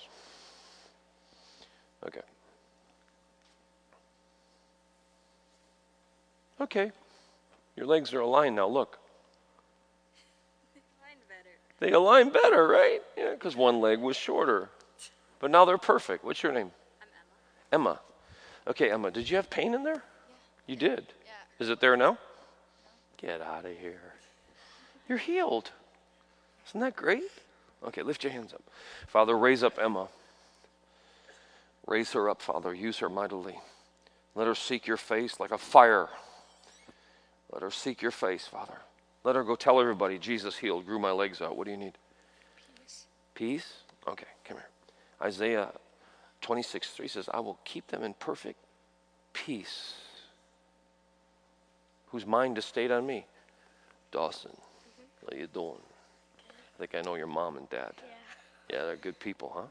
Okay. 2.07 2.21
Okay. 6.61 6.91
Your 7.75 7.85
legs 7.85 8.13
are 8.13 8.21
aligned 8.21 8.55
now. 8.55 8.67
Look. 8.67 8.97
They 11.79 11.91
align 11.91 12.29
better, 12.29 12.65
right? 12.65 13.01
Yeah, 13.17 13.31
because 13.31 13.57
one 13.57 13.81
leg 13.81 13.99
was 13.99 14.15
shorter. 14.15 14.69
But 15.39 15.51
now 15.51 15.65
they're 15.65 15.77
perfect. 15.77 16.23
What's 16.23 16.41
your 16.41 16.53
name? 16.53 16.71
I'm 17.01 17.07
Emma. 17.73 17.89
Emma. 17.89 17.99
Okay, 18.67 18.91
Emma, 18.91 19.11
did 19.11 19.29
you 19.29 19.35
have 19.35 19.49
pain 19.49 19.73
in 19.73 19.83
there? 19.83 20.03
You 20.67 20.75
did? 20.75 21.05
Yeah. 21.25 21.31
Is 21.59 21.69
it 21.69 21.79
there 21.79 21.95
now? 21.95 22.17
Get 23.17 23.41
out 23.41 23.65
of 23.65 23.77
here. 23.77 24.13
You're 25.07 25.17
healed. 25.17 25.71
Isn't 26.67 26.81
that 26.81 26.95
great? 26.95 27.23
Okay, 27.85 28.01
lift 28.01 28.23
your 28.23 28.33
hands 28.33 28.53
up. 28.53 28.63
Father, 29.07 29.37
raise 29.37 29.63
up 29.63 29.77
Emma. 29.79 30.07
Raise 31.85 32.11
her 32.13 32.29
up, 32.29 32.41
Father. 32.41 32.73
Use 32.73 32.97
her 32.99 33.09
mightily. 33.09 33.59
Let 34.33 34.47
her 34.47 34.55
seek 34.55 34.87
your 34.87 34.97
face 34.97 35.39
like 35.39 35.51
a 35.51 35.57
fire. 35.57 36.09
Let 37.51 37.61
her 37.61 37.71
seek 37.71 38.01
your 38.01 38.11
face, 38.11 38.47
Father. 38.47 38.79
Let 39.23 39.35
her 39.35 39.43
go 39.43 39.55
tell 39.55 39.79
everybody 39.79 40.17
Jesus 40.17 40.57
healed, 40.57 40.85
grew 40.85 40.99
my 40.99 41.11
legs 41.11 41.41
out. 41.41 41.55
What 41.55 41.65
do 41.65 41.71
you 41.71 41.77
need? 41.77 41.97
Peace. 42.81 43.05
Peace? 43.33 43.73
Okay, 44.07 44.27
come 44.43 44.57
here. 44.57 44.69
Isaiah 45.21 45.69
26 46.45 46.91
3 46.91 47.07
says, 47.07 47.29
I 47.33 47.39
will 47.39 47.57
keep 47.65 47.87
them 47.87 48.03
in 48.03 48.13
perfect 48.13 48.59
peace. 49.33 49.95
Whose 52.11 52.23
mind 52.23 52.59
is 52.59 52.65
stayed 52.65 52.91
on 52.91 53.07
me? 53.07 53.25
Dawson, 54.11 54.51
how 55.23 55.35
you 55.35 55.47
doing? 55.47 55.81
I 56.37 56.77
think 56.77 56.93
I 56.93 57.01
know 57.01 57.15
your 57.15 57.25
mom 57.25 57.57
and 57.57 57.67
dad. 57.71 57.93
Yeah. 57.97 58.77
Yeah, 58.77 58.85
they're 58.85 58.95
good 58.95 59.19
people, 59.19 59.53
huh? 59.55 59.65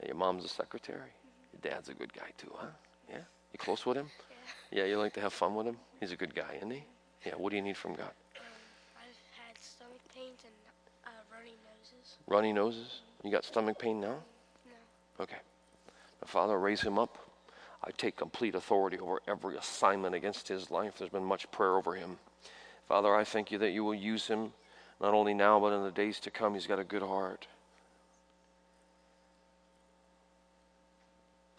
And 0.00 0.08
your 0.08 0.16
mom's 0.16 0.44
a 0.44 0.48
secretary. 0.48 1.10
Your 1.54 1.72
dad's 1.72 1.88
a 1.88 1.94
good 1.94 2.12
guy 2.12 2.28
too, 2.36 2.52
huh? 2.54 2.66
Yeah? 3.08 3.16
You 3.54 3.58
close 3.58 3.86
with 3.86 3.96
him? 3.96 4.10
Yeah, 4.70 4.84
you 4.84 4.98
like 4.98 5.14
to 5.14 5.22
have 5.22 5.32
fun 5.32 5.54
with 5.54 5.66
him? 5.66 5.78
He's 6.00 6.12
a 6.12 6.16
good 6.16 6.34
guy, 6.34 6.56
isn't 6.58 6.70
he? 6.70 6.84
Yeah, 7.24 7.32
what 7.36 7.48
do 7.48 7.56
you 7.56 7.62
need 7.62 7.78
from 7.78 7.94
God? 7.94 8.12
Um, 8.36 8.44
I've 8.98 9.46
had 9.46 9.56
stomach 9.58 10.02
pains 10.14 10.40
and 10.44 10.52
uh, 11.06 11.10
runny 11.34 11.56
noses. 11.64 12.16
Runny 12.26 12.52
noses? 12.52 13.00
You 13.24 13.30
got 13.30 13.46
stomach 13.46 13.78
pain 13.78 14.02
now? 14.02 14.18
No. 14.66 15.22
Okay. 15.24 15.38
Father, 16.26 16.58
raise 16.58 16.82
him 16.82 16.98
up. 16.98 17.18
I 17.84 17.90
take 17.90 18.16
complete 18.16 18.54
authority 18.54 18.98
over 18.98 19.20
every 19.26 19.56
assignment 19.56 20.14
against 20.14 20.48
his 20.48 20.70
life. 20.70 20.94
There's 20.98 21.10
been 21.10 21.24
much 21.24 21.50
prayer 21.50 21.76
over 21.76 21.94
him. 21.94 22.18
Father, 22.88 23.14
I 23.14 23.24
thank 23.24 23.50
you 23.50 23.58
that 23.58 23.70
you 23.70 23.84
will 23.84 23.94
use 23.94 24.28
him 24.28 24.52
not 25.00 25.14
only 25.14 25.34
now, 25.34 25.58
but 25.58 25.72
in 25.72 25.82
the 25.82 25.90
days 25.90 26.20
to 26.20 26.30
come. 26.30 26.54
He's 26.54 26.66
got 26.66 26.78
a 26.78 26.84
good 26.84 27.02
heart. 27.02 27.48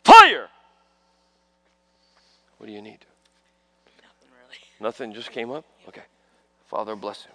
Fire! 0.06 0.48
What 2.58 2.68
do 2.68 2.74
you 2.74 2.82
need? 2.82 3.06
Nothing 4.02 4.30
really. 4.32 4.58
Nothing 4.80 5.14
just 5.14 5.32
came 5.32 5.52
up? 5.52 5.66
Okay. 5.90 6.04
Father, 6.68 6.96
bless 6.96 7.24
him. 7.24 7.34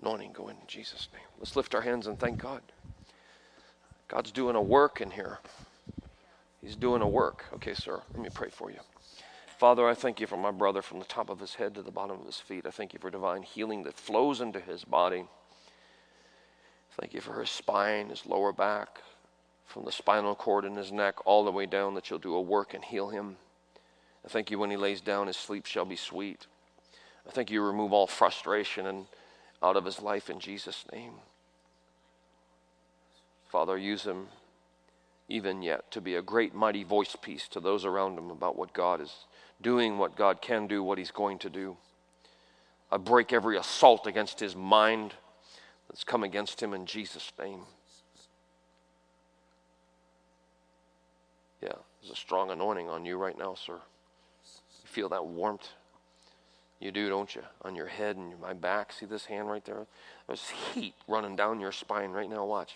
Anointing 0.00 0.32
go 0.32 0.48
in 0.48 0.56
Jesus' 0.66 1.08
name. 1.12 1.22
Let's 1.38 1.54
lift 1.54 1.74
our 1.76 1.82
hands 1.82 2.08
and 2.08 2.18
thank 2.18 2.38
God. 2.38 2.62
God's 4.12 4.30
doing 4.30 4.56
a 4.56 4.62
work 4.62 5.00
in 5.00 5.10
here. 5.10 5.38
He's 6.60 6.76
doing 6.76 7.00
a 7.00 7.08
work. 7.08 7.46
Okay, 7.54 7.72
sir, 7.72 8.02
let 8.12 8.22
me 8.22 8.28
pray 8.32 8.50
for 8.50 8.70
you. 8.70 8.80
Father, 9.58 9.88
I 9.88 9.94
thank 9.94 10.20
you 10.20 10.26
for 10.26 10.36
my 10.36 10.50
brother 10.50 10.82
from 10.82 10.98
the 10.98 11.06
top 11.06 11.30
of 11.30 11.40
his 11.40 11.54
head 11.54 11.74
to 11.74 11.82
the 11.82 11.90
bottom 11.90 12.20
of 12.20 12.26
his 12.26 12.38
feet. 12.38 12.66
I 12.66 12.70
thank 12.70 12.92
you 12.92 12.98
for 13.00 13.10
divine 13.10 13.42
healing 13.42 13.84
that 13.84 13.94
flows 13.94 14.42
into 14.42 14.60
his 14.60 14.84
body. 14.84 15.24
Thank 17.00 17.14
you 17.14 17.22
for 17.22 17.40
his 17.40 17.48
spine, 17.48 18.10
his 18.10 18.26
lower 18.26 18.52
back, 18.52 19.00
from 19.64 19.86
the 19.86 19.92
spinal 19.92 20.34
cord 20.34 20.66
in 20.66 20.76
his 20.76 20.92
neck 20.92 21.26
all 21.26 21.42
the 21.42 21.50
way 21.50 21.64
down, 21.64 21.94
that 21.94 22.10
you'll 22.10 22.18
do 22.18 22.34
a 22.34 22.40
work 22.40 22.74
and 22.74 22.84
heal 22.84 23.08
him. 23.08 23.38
I 24.26 24.28
thank 24.28 24.50
you 24.50 24.58
when 24.58 24.70
he 24.70 24.76
lays 24.76 25.00
down, 25.00 25.26
his 25.26 25.38
sleep 25.38 25.64
shall 25.64 25.86
be 25.86 25.96
sweet. 25.96 26.46
I 27.26 27.30
thank 27.30 27.50
you 27.50 27.62
remove 27.62 27.94
all 27.94 28.06
frustration 28.06 28.84
and 28.84 29.06
out 29.62 29.78
of 29.78 29.86
his 29.86 30.02
life 30.02 30.28
in 30.28 30.38
Jesus' 30.38 30.84
name. 30.92 31.14
Father, 33.52 33.76
use 33.76 34.04
him 34.04 34.28
even 35.28 35.60
yet 35.60 35.90
to 35.90 36.00
be 36.00 36.14
a 36.14 36.22
great, 36.22 36.54
mighty 36.54 36.84
voice 36.84 37.14
piece 37.20 37.46
to 37.48 37.60
those 37.60 37.84
around 37.84 38.16
him 38.16 38.30
about 38.30 38.56
what 38.56 38.72
God 38.72 38.98
is 38.98 39.12
doing, 39.60 39.98
what 39.98 40.16
God 40.16 40.40
can 40.40 40.66
do, 40.66 40.82
what 40.82 40.96
he's 40.96 41.10
going 41.10 41.38
to 41.40 41.50
do. 41.50 41.76
I 42.90 42.96
break 42.96 43.30
every 43.30 43.58
assault 43.58 44.06
against 44.06 44.40
his 44.40 44.56
mind 44.56 45.12
that's 45.86 46.02
come 46.02 46.22
against 46.22 46.62
him 46.62 46.72
in 46.72 46.86
Jesus' 46.86 47.30
name. 47.38 47.60
Yeah, 51.62 51.74
there's 52.00 52.12
a 52.12 52.16
strong 52.16 52.50
anointing 52.50 52.88
on 52.88 53.04
you 53.04 53.18
right 53.18 53.38
now, 53.38 53.54
sir. 53.54 53.74
You 53.74 54.86
feel 54.86 55.10
that 55.10 55.26
warmth? 55.26 55.68
You 56.80 56.90
do, 56.90 57.10
don't 57.10 57.34
you? 57.34 57.42
On 57.66 57.76
your 57.76 57.86
head 57.86 58.16
and 58.16 58.40
my 58.40 58.54
back. 58.54 58.94
See 58.94 59.04
this 59.04 59.26
hand 59.26 59.48
right 59.48 59.64
there? 59.66 59.86
There's 60.26 60.48
heat 60.48 60.94
running 61.06 61.36
down 61.36 61.60
your 61.60 61.70
spine 61.70 62.12
right 62.12 62.30
now. 62.30 62.46
Watch. 62.46 62.72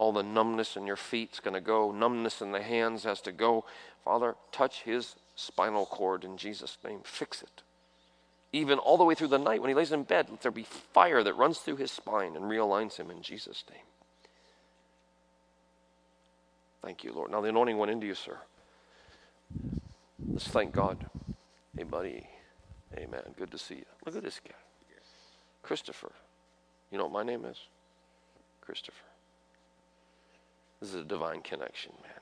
All 0.00 0.12
the 0.12 0.22
numbness 0.22 0.78
in 0.78 0.86
your 0.86 0.96
feet's 0.96 1.40
going 1.40 1.52
to 1.52 1.60
go. 1.60 1.92
Numbness 1.92 2.40
in 2.40 2.52
the 2.52 2.62
hands 2.62 3.04
has 3.04 3.20
to 3.20 3.32
go. 3.32 3.66
Father, 4.02 4.34
touch 4.50 4.80
his 4.80 5.14
spinal 5.36 5.84
cord 5.84 6.24
in 6.24 6.38
Jesus' 6.38 6.78
name. 6.82 7.00
Fix 7.04 7.42
it. 7.42 7.62
Even 8.50 8.78
all 8.78 8.96
the 8.96 9.04
way 9.04 9.14
through 9.14 9.28
the 9.28 9.38
night 9.38 9.60
when 9.60 9.68
he 9.68 9.74
lays 9.74 9.92
in 9.92 10.04
bed, 10.04 10.28
let 10.30 10.40
there 10.40 10.50
be 10.50 10.62
fire 10.62 11.22
that 11.22 11.34
runs 11.34 11.58
through 11.58 11.76
his 11.76 11.90
spine 11.90 12.34
and 12.34 12.46
realigns 12.46 12.96
him 12.96 13.10
in 13.10 13.20
Jesus' 13.20 13.62
name. 13.70 13.84
Thank 16.82 17.04
you, 17.04 17.12
Lord. 17.12 17.30
Now 17.30 17.42
the 17.42 17.50
anointing 17.50 17.76
went 17.76 17.92
into 17.92 18.06
you, 18.06 18.14
sir. 18.14 18.38
Let's 20.26 20.48
thank 20.48 20.72
God. 20.72 21.10
Hey, 21.76 21.82
buddy. 21.82 22.26
Amen. 22.96 23.20
Good 23.36 23.50
to 23.50 23.58
see 23.58 23.74
you. 23.74 23.84
Look 24.06 24.16
at 24.16 24.22
this 24.22 24.40
guy. 24.42 24.54
Christopher. 25.62 26.12
You 26.90 26.96
know 26.96 27.04
what 27.04 27.12
my 27.12 27.22
name 27.22 27.44
is? 27.44 27.58
Christopher. 28.62 29.09
This 30.80 30.90
is 30.90 30.94
a 30.96 31.04
divine 31.04 31.42
connection, 31.42 31.92
man. 32.02 32.12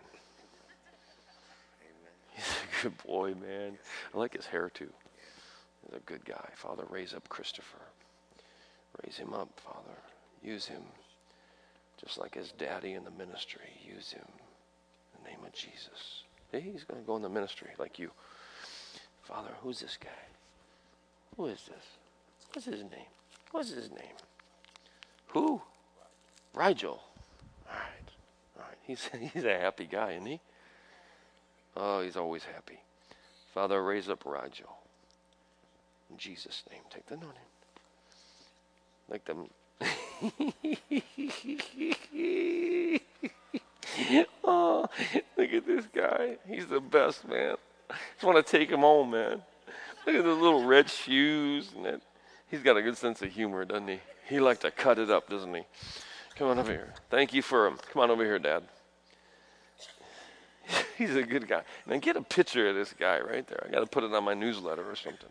He's 2.34 2.44
a 2.44 2.82
good 2.82 3.06
boy, 3.06 3.34
man. 3.34 3.78
I 4.14 4.18
like 4.18 4.34
his 4.34 4.46
hair 4.46 4.70
too. 4.70 4.92
He's 5.84 5.96
a 5.96 6.00
good 6.00 6.24
guy. 6.24 6.48
Father, 6.54 6.84
raise 6.90 7.14
up 7.14 7.28
Christopher. 7.28 7.78
Raise 9.04 9.16
him 9.16 9.32
up, 9.32 9.48
Father. 9.64 9.98
Use 10.42 10.66
him 10.66 10.82
just 12.04 12.18
like 12.18 12.34
his 12.34 12.52
daddy 12.52 12.94
in 12.94 13.04
the 13.04 13.10
ministry. 13.10 13.70
Use 13.84 14.12
him 14.12 14.26
in 14.26 15.22
the 15.22 15.30
name 15.30 15.40
of 15.44 15.52
Jesus. 15.52 16.24
He's 16.52 16.84
going 16.84 17.00
to 17.00 17.06
go 17.06 17.16
in 17.16 17.22
the 17.22 17.28
ministry 17.28 17.70
like 17.78 17.98
you. 17.98 18.10
Father, 19.22 19.50
who's 19.62 19.80
this 19.80 19.98
guy? 20.00 20.08
Who 21.36 21.46
is 21.46 21.62
this? 21.68 21.84
What's 22.52 22.66
his 22.66 22.80
name? 22.80 23.10
What's 23.50 23.70
his 23.70 23.90
name? 23.90 24.16
Who? 25.28 25.60
Rigel. 26.54 27.02
All 27.68 27.74
right. 27.74 28.10
All 28.56 28.64
right. 28.66 28.77
He's, 28.88 29.08
he's 29.32 29.44
a 29.44 29.56
happy 29.56 29.86
guy, 29.86 30.10
isn't 30.12 30.26
he? 30.26 30.40
Oh, 31.76 32.02
he's 32.02 32.16
always 32.16 32.42
happy. 32.42 32.80
Father, 33.54 33.84
raise 33.84 34.08
up 34.08 34.24
Rigel. 34.24 34.78
In 36.10 36.16
Jesus' 36.16 36.64
name, 36.70 36.80
take 36.90 37.06
the 37.06 37.14
anointing. 37.14 37.42
Like 39.08 39.24
them. 39.26 39.48
oh, 44.44 44.88
look 45.36 45.52
at 45.52 45.66
this 45.66 45.84
guy. 45.94 46.38
He's 46.48 46.66
the 46.66 46.80
best, 46.80 47.28
man. 47.28 47.54
Just 48.14 48.24
want 48.24 48.44
to 48.44 48.58
take 48.58 48.70
him 48.70 48.80
home, 48.80 49.10
man. 49.10 49.42
Look 50.06 50.16
at 50.16 50.24
the 50.24 50.32
little 50.32 50.64
red 50.64 50.90
shoes 50.90 51.70
and 51.76 51.84
that. 51.84 52.00
He's 52.50 52.62
got 52.62 52.78
a 52.78 52.82
good 52.82 52.96
sense 52.96 53.20
of 53.20 53.30
humor, 53.30 53.66
doesn't 53.66 53.88
he? 53.88 54.00
He 54.26 54.40
likes 54.40 54.60
to 54.60 54.70
cut 54.70 54.98
it 54.98 55.10
up, 55.10 55.28
doesn't 55.28 55.54
he? 55.54 55.64
Come 56.36 56.48
on 56.48 56.58
over 56.58 56.72
here. 56.72 56.94
Thank 57.10 57.34
you 57.34 57.42
for 57.42 57.66
him. 57.66 57.76
Come 57.92 58.00
on 58.02 58.10
over 58.10 58.24
here, 58.24 58.38
Dad. 58.38 58.62
He's 60.98 61.14
a 61.14 61.22
good 61.22 61.46
guy. 61.46 61.62
And 61.88 62.02
get 62.02 62.16
a 62.16 62.22
picture 62.22 62.68
of 62.68 62.74
this 62.74 62.92
guy 62.92 63.20
right 63.20 63.46
there. 63.46 63.64
I 63.64 63.70
got 63.70 63.80
to 63.80 63.86
put 63.86 64.02
it 64.02 64.12
on 64.12 64.24
my 64.24 64.34
newsletter 64.34 64.82
or 64.82 64.96
something. 64.96 65.28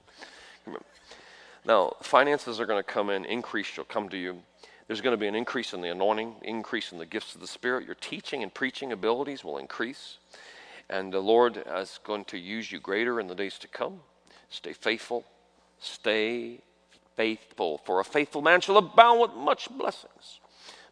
Now, 1.65 1.93
finances 2.01 2.61
are 2.61 2.65
going 2.65 2.81
to 2.81 2.89
come 2.89 3.09
in, 3.09 3.25
increase 3.25 3.65
shall 3.65 3.83
come 3.83 4.07
to 4.09 4.17
you. 4.17 4.37
There's 4.87 5.01
going 5.01 5.11
to 5.11 5.19
be 5.19 5.27
an 5.27 5.35
increase 5.35 5.73
in 5.73 5.81
the 5.81 5.89
anointing, 5.89 6.35
increase 6.43 6.93
in 6.93 6.97
the 6.97 7.05
gifts 7.05 7.35
of 7.35 7.41
the 7.41 7.47
Spirit. 7.47 7.85
Your 7.85 7.95
teaching 7.95 8.41
and 8.43 8.53
preaching 8.53 8.93
abilities 8.93 9.43
will 9.43 9.57
increase. 9.57 10.19
And 10.89 11.11
the 11.11 11.19
Lord 11.19 11.61
is 11.75 11.99
going 12.05 12.23
to 12.25 12.37
use 12.37 12.71
you 12.71 12.79
greater 12.79 13.19
in 13.19 13.27
the 13.27 13.35
days 13.35 13.59
to 13.59 13.67
come. 13.67 13.99
Stay 14.49 14.71
faithful. 14.71 15.25
Stay 15.79 16.61
faithful. 17.17 17.79
For 17.79 17.99
a 17.99 18.05
faithful 18.05 18.41
man 18.41 18.61
shall 18.61 18.77
abound 18.77 19.19
with 19.19 19.33
much 19.33 19.67
blessings. 19.77 20.39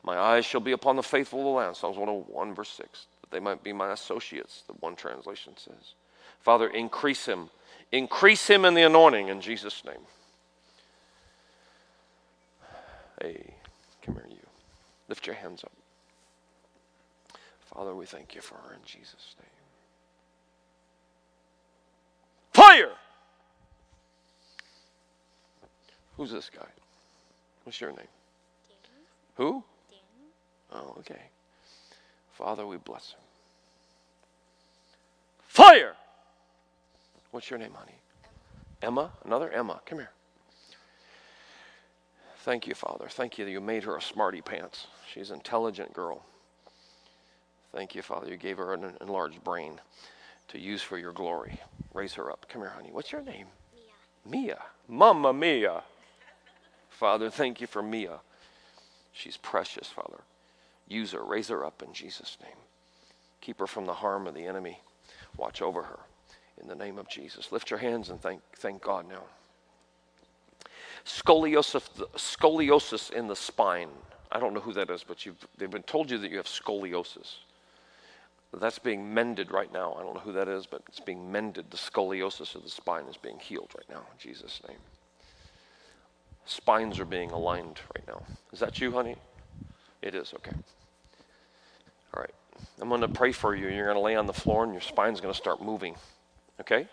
My 0.03 0.17
eyes 0.17 0.45
shall 0.45 0.59
be 0.59 0.73
upon 0.73 0.97
the 0.97 1.03
faithful 1.03 1.39
of 1.39 1.45
the 1.45 1.51
land. 1.51 1.77
Psalms 1.77 1.97
101, 1.97 2.53
verse 2.53 2.69
6. 2.69 3.05
That 3.25 3.31
they 3.31 3.39
might 3.39 3.63
be 3.63 3.73
my 3.73 3.91
associates, 3.91 4.63
the 4.67 4.73
one 4.73 4.95
translation 4.95 5.53
says. 5.57 5.95
Father, 6.39 6.67
increase 6.67 7.25
him. 7.25 7.49
Increase 7.91 8.47
him 8.47 8.65
in 8.65 8.75
the 8.75 8.83
anointing 8.83 9.29
in 9.29 9.41
Jesus' 9.41 9.83
name. 9.83 10.05
Hey, 13.21 13.55
come 14.03 14.15
here, 14.15 14.27
you. 14.29 14.45
Lift 15.07 15.25
your 15.25 15.35
hands 15.35 15.63
up. 15.63 15.71
Father, 17.73 17.95
we 17.95 18.05
thank 18.05 18.35
you 18.35 18.41
for 18.41 18.55
her 18.55 18.73
in 18.73 18.79
Jesus' 18.85 19.35
name. 19.39 19.49
Fire! 22.53 22.91
Who's 26.17 26.31
this 26.31 26.49
guy? 26.49 26.67
What's 27.63 27.81
your 27.81 27.91
name? 27.91 28.07
Who? 29.35 29.63
Oh, 30.71 30.95
okay. 30.99 31.21
Father, 32.37 32.67
we 32.67 32.77
bless 32.77 33.13
him. 33.13 33.19
Fire! 35.47 35.95
What's 37.31 37.49
your 37.49 37.59
name, 37.59 37.73
honey? 37.73 37.95
Emma? 38.81 39.11
Another 39.23 39.49
Emma. 39.49 39.79
Come 39.85 39.99
here. 39.99 40.11
Thank 42.39 42.67
you, 42.67 42.75
Father. 42.75 43.07
Thank 43.09 43.37
you 43.37 43.45
that 43.45 43.51
you 43.51 43.61
made 43.61 43.83
her 43.85 43.95
a 43.95 44.01
smarty 44.01 44.41
pants. 44.41 44.87
She's 45.11 45.29
an 45.29 45.37
intelligent 45.37 45.93
girl. 45.93 46.25
Thank 47.73 47.95
you, 47.95 48.01
Father. 48.01 48.29
You 48.29 48.37
gave 48.37 48.57
her 48.57 48.73
an 48.73 48.95
enlarged 48.99 49.43
brain 49.43 49.79
to 50.49 50.59
use 50.59 50.81
for 50.81 50.97
your 50.97 51.13
glory. 51.13 51.59
Raise 51.93 52.13
her 52.15 52.29
up. 52.29 52.45
Come 52.49 52.61
here, 52.61 52.71
honey. 52.75 52.89
What's 52.91 53.11
your 53.13 53.21
name? 53.21 53.47
Mia. 54.25 54.43
Mia. 54.43 54.61
Mamma 54.89 55.33
Mia. 55.33 55.83
Father, 56.89 57.29
thank 57.29 57.61
you 57.61 57.67
for 57.67 57.81
Mia. 57.81 58.19
She's 59.13 59.37
precious, 59.37 59.87
Father. 59.87 60.19
Use 60.87 61.11
her. 61.11 61.23
Raise 61.23 61.47
her 61.49 61.65
up 61.65 61.81
in 61.81 61.93
Jesus' 61.93 62.37
name. 62.41 62.57
Keep 63.41 63.59
her 63.59 63.67
from 63.67 63.85
the 63.85 63.93
harm 63.93 64.27
of 64.27 64.33
the 64.33 64.45
enemy. 64.45 64.79
Watch 65.37 65.61
over 65.61 65.83
her 65.83 65.99
in 66.61 66.67
the 66.67 66.75
name 66.75 66.97
of 66.97 67.07
Jesus. 67.07 67.51
Lift 67.51 67.69
your 67.69 67.79
hands 67.79 68.09
and 68.09 68.21
thank, 68.21 68.41
thank 68.57 68.81
God 68.81 69.07
now. 69.07 69.23
Scoliosis, 71.05 71.87
scoliosis 72.15 73.11
in 73.11 73.27
the 73.27 73.35
spine. 73.35 73.89
I 74.31 74.39
don't 74.39 74.53
know 74.53 74.59
who 74.59 74.73
that 74.73 74.89
is, 74.89 75.03
but 75.03 75.25
you've, 75.25 75.37
they've 75.57 75.69
been 75.69 75.83
told 75.83 76.09
you 76.09 76.17
that 76.17 76.31
you 76.31 76.37
have 76.37 76.47
scoliosis. 76.47 77.35
That's 78.53 78.79
being 78.79 79.13
mended 79.13 79.51
right 79.51 79.71
now. 79.71 79.97
I 79.99 80.01
don't 80.01 80.13
know 80.13 80.21
who 80.21 80.31
that 80.31 80.47
is, 80.47 80.65
but 80.65 80.81
it's 80.87 81.01
being 81.01 81.29
mended. 81.29 81.65
The 81.71 81.77
scoliosis 81.77 82.55
of 82.55 82.63
the 82.63 82.69
spine 82.69 83.03
is 83.05 83.17
being 83.17 83.37
healed 83.37 83.71
right 83.77 83.89
now 83.89 84.05
in 84.11 84.17
Jesus' 84.17 84.61
name. 84.67 84.77
Spines 86.45 86.99
are 86.99 87.05
being 87.05 87.31
aligned 87.31 87.81
right 87.95 88.07
now. 88.07 88.23
Is 88.53 88.59
that 88.59 88.79
you, 88.79 88.91
honey? 88.91 89.17
It 90.05 90.13
is, 90.13 90.33
okay. 90.35 90.51
All 92.13 92.21
right. 92.21 92.33
I'm 92.79 92.89
going 92.89 93.01
to 93.01 93.07
pray 93.07 93.31
for 93.31 93.55
you. 93.55 93.67
You're 93.67 93.85
going 93.85 93.97
to 93.97 94.01
lay 94.01 94.15
on 94.15 94.27
the 94.27 94.33
floor 94.33 94.63
and 94.63 94.71
your 94.71 94.81
spine's 94.81 95.19
going 95.19 95.33
to 95.33 95.37
start 95.37 95.61
moving. 95.61 95.95
Okay? 96.61 96.87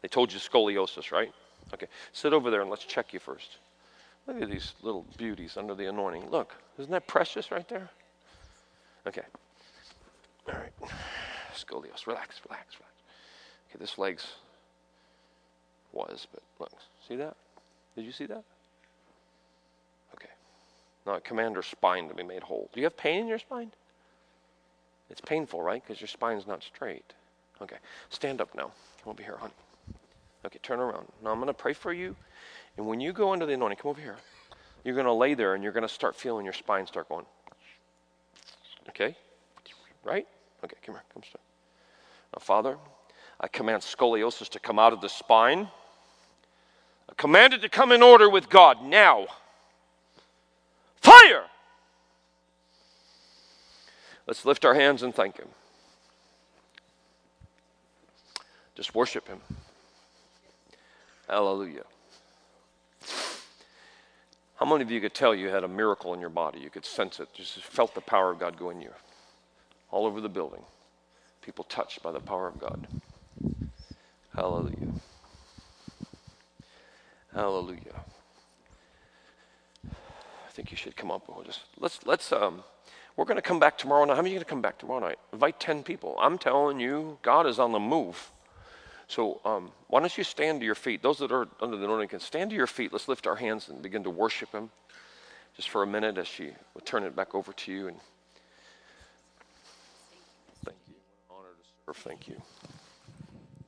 They 0.00 0.08
told 0.08 0.32
you 0.32 0.38
scoliosis, 0.38 1.10
right? 1.10 1.32
Okay. 1.74 1.86
Sit 2.12 2.32
over 2.32 2.48
there 2.50 2.60
and 2.60 2.70
let's 2.70 2.84
check 2.84 3.12
you 3.12 3.18
first. 3.18 3.58
Look 4.28 4.40
at 4.40 4.48
these 4.48 4.72
little 4.82 5.04
beauties 5.16 5.56
under 5.56 5.74
the 5.74 5.86
anointing. 5.86 6.30
Look, 6.30 6.54
isn't 6.78 6.92
that 6.92 7.08
precious 7.08 7.50
right 7.50 7.68
there? 7.68 7.90
Okay. 9.04 9.22
All 10.46 10.54
right. 10.54 10.90
Scoliosis. 11.56 12.06
Relax, 12.06 12.40
relax, 12.48 12.76
relax. 12.78 12.92
Okay, 13.68 13.80
this 13.80 13.98
leg's 13.98 14.28
was, 15.92 16.28
but 16.32 16.42
look. 16.60 16.70
See 17.08 17.16
that? 17.16 17.34
Did 17.96 18.04
you 18.04 18.12
see 18.12 18.26
that? 18.26 18.44
Okay. 21.06 21.10
Now 21.10 21.16
I 21.16 21.20
command 21.20 21.56
her 21.56 21.62
spine 21.62 22.08
to 22.08 22.14
be 22.14 22.22
made 22.22 22.42
whole. 22.42 22.68
Do 22.72 22.80
you 22.80 22.84
have 22.84 22.96
pain 22.96 23.22
in 23.22 23.28
your 23.28 23.38
spine? 23.38 23.72
It's 25.10 25.20
painful, 25.20 25.62
right? 25.62 25.82
Because 25.86 26.00
your 26.00 26.08
spine's 26.08 26.46
not 26.46 26.62
straight. 26.62 27.12
Okay. 27.60 27.76
Stand 28.10 28.40
up 28.40 28.54
now. 28.54 28.72
Come 29.02 29.12
over 29.12 29.22
here, 29.22 29.36
honey. 29.36 29.52
Okay, 30.44 30.58
turn 30.62 30.80
around. 30.80 31.06
Now 31.22 31.30
I'm 31.30 31.38
going 31.38 31.46
to 31.46 31.54
pray 31.54 31.72
for 31.72 31.92
you. 31.92 32.16
And 32.76 32.86
when 32.86 33.00
you 33.00 33.12
go 33.12 33.32
under 33.32 33.46
the 33.46 33.52
anointing, 33.52 33.78
come 33.78 33.90
over 33.90 34.00
here. 34.00 34.16
You're 34.84 34.94
going 34.94 35.06
to 35.06 35.12
lay 35.12 35.34
there 35.34 35.54
and 35.54 35.62
you're 35.62 35.72
going 35.72 35.86
to 35.86 35.92
start 35.92 36.16
feeling 36.16 36.44
your 36.44 36.54
spine 36.54 36.86
start 36.86 37.08
going. 37.08 37.26
Okay? 38.88 39.16
Right? 40.02 40.26
Okay, 40.64 40.76
come 40.84 40.96
here. 40.96 41.04
Come 41.14 41.22
start. 41.22 41.42
Now, 42.34 42.40
Father, 42.40 42.78
I 43.40 43.48
command 43.48 43.82
scoliosis 43.82 44.48
to 44.50 44.58
come 44.58 44.78
out 44.78 44.92
of 44.92 45.00
the 45.00 45.08
spine. 45.08 45.68
I 47.08 47.12
command 47.16 47.52
it 47.52 47.62
to 47.62 47.68
come 47.68 47.92
in 47.92 48.02
order 48.02 48.28
with 48.28 48.48
God 48.48 48.82
now. 48.82 49.26
Fire! 51.02 51.44
Let's 54.26 54.44
lift 54.44 54.64
our 54.64 54.74
hands 54.74 55.02
and 55.02 55.14
thank 55.14 55.36
Him. 55.38 55.48
Just 58.74 58.94
worship 58.94 59.28
Him. 59.28 59.40
Hallelujah. 61.28 61.84
How 64.56 64.66
many 64.66 64.82
of 64.82 64.90
you 64.92 65.00
could 65.00 65.14
tell 65.14 65.34
you 65.34 65.48
had 65.48 65.64
a 65.64 65.68
miracle 65.68 66.14
in 66.14 66.20
your 66.20 66.30
body? 66.30 66.60
You 66.60 66.70
could 66.70 66.86
sense 66.86 67.18
it, 67.18 67.28
just 67.34 67.62
felt 67.64 67.94
the 67.94 68.00
power 68.00 68.30
of 68.30 68.38
God 68.38 68.56
go 68.56 68.70
in 68.70 68.80
you. 68.80 68.92
All 69.90 70.06
over 70.06 70.20
the 70.20 70.28
building. 70.28 70.62
People 71.42 71.64
touched 71.64 72.02
by 72.02 72.12
the 72.12 72.20
power 72.20 72.46
of 72.46 72.60
God. 72.60 72.86
Hallelujah. 74.34 74.92
Hallelujah. 77.34 78.04
I 80.52 80.54
think 80.54 80.70
you 80.70 80.76
should 80.76 80.96
come 80.96 81.10
up. 81.10 81.22
We'll 81.28 81.44
just 81.44 81.60
let's 81.78 82.00
let's 82.04 82.30
um 82.30 82.62
we're 83.16 83.24
going 83.24 83.36
to 83.36 83.42
come 83.42 83.58
back 83.58 83.78
tomorrow 83.78 84.04
night. 84.04 84.16
How 84.16 84.22
many 84.22 84.34
are 84.34 84.36
going 84.36 84.44
to 84.44 84.50
come 84.50 84.62
back 84.62 84.78
tomorrow 84.78 85.00
night? 85.00 85.18
Invite 85.32 85.58
10 85.60 85.82
people. 85.82 86.16
I'm 86.20 86.38
telling 86.38 86.80
you, 86.80 87.18
God 87.22 87.46
is 87.46 87.58
on 87.58 87.72
the 87.72 87.78
move. 87.78 88.30
So 89.06 89.40
um, 89.44 89.70
why 89.88 90.00
don't 90.00 90.16
you 90.16 90.24
stand 90.24 90.60
to 90.60 90.66
your 90.66 90.74
feet? 90.74 91.02
Those 91.02 91.18
that 91.18 91.30
are 91.30 91.46
under 91.60 91.76
the 91.76 91.84
anointing 91.84 92.08
can 92.08 92.20
stand 92.20 92.50
to 92.50 92.56
your 92.56 92.66
feet. 92.66 92.90
Let's 92.90 93.08
lift 93.08 93.26
our 93.26 93.36
hands 93.36 93.68
and 93.68 93.82
begin 93.82 94.02
to 94.04 94.10
worship 94.10 94.52
Him 94.52 94.70
just 95.56 95.68
for 95.68 95.82
a 95.82 95.86
minute 95.86 96.16
as 96.16 96.26
she 96.26 96.52
will 96.72 96.80
turn 96.82 97.04
it 97.04 97.14
back 97.14 97.34
over 97.34 97.52
to 97.52 97.72
you. 97.72 97.88
And 97.88 97.96
thank 100.64 100.78
you. 100.88 100.94
Honor 101.30 101.48
to 101.48 101.68
serve. 101.86 101.96
Thank 101.96 102.28
you. 102.28 102.40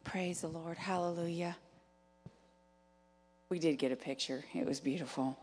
Praise 0.05 0.41
the 0.41 0.49
Lord. 0.49 0.79
Hallelujah. 0.79 1.57
We 3.51 3.59
did 3.59 3.77
get 3.77 3.93
a 3.93 3.97
picture. 3.97 4.45
It 4.55 4.67
was 4.67 4.81
beautiful. 4.81 5.39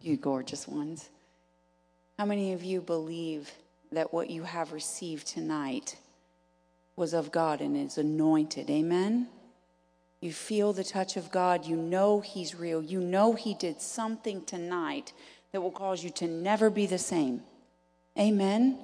You 0.00 0.16
gorgeous 0.16 0.66
ones. 0.66 1.10
How 2.18 2.24
many 2.24 2.52
of 2.52 2.64
you 2.64 2.80
believe 2.80 3.50
that 3.92 4.12
what 4.12 4.30
you 4.30 4.42
have 4.44 4.72
received 4.72 5.26
tonight 5.26 5.96
was 6.96 7.12
of 7.12 7.30
God 7.30 7.60
and 7.60 7.76
is 7.76 7.98
anointed? 7.98 8.70
Amen. 8.70 9.28
You 10.20 10.32
feel 10.32 10.72
the 10.72 10.84
touch 10.84 11.16
of 11.16 11.30
God. 11.30 11.66
You 11.66 11.76
know 11.76 12.20
He's 12.20 12.54
real. 12.54 12.82
You 12.82 13.00
know 13.00 13.34
He 13.34 13.54
did 13.54 13.80
something 13.80 14.44
tonight 14.44 15.12
that 15.52 15.60
will 15.60 15.70
cause 15.70 16.04
you 16.04 16.10
to 16.10 16.26
never 16.26 16.70
be 16.70 16.86
the 16.86 16.98
same. 16.98 17.42
Amen. 18.18 18.78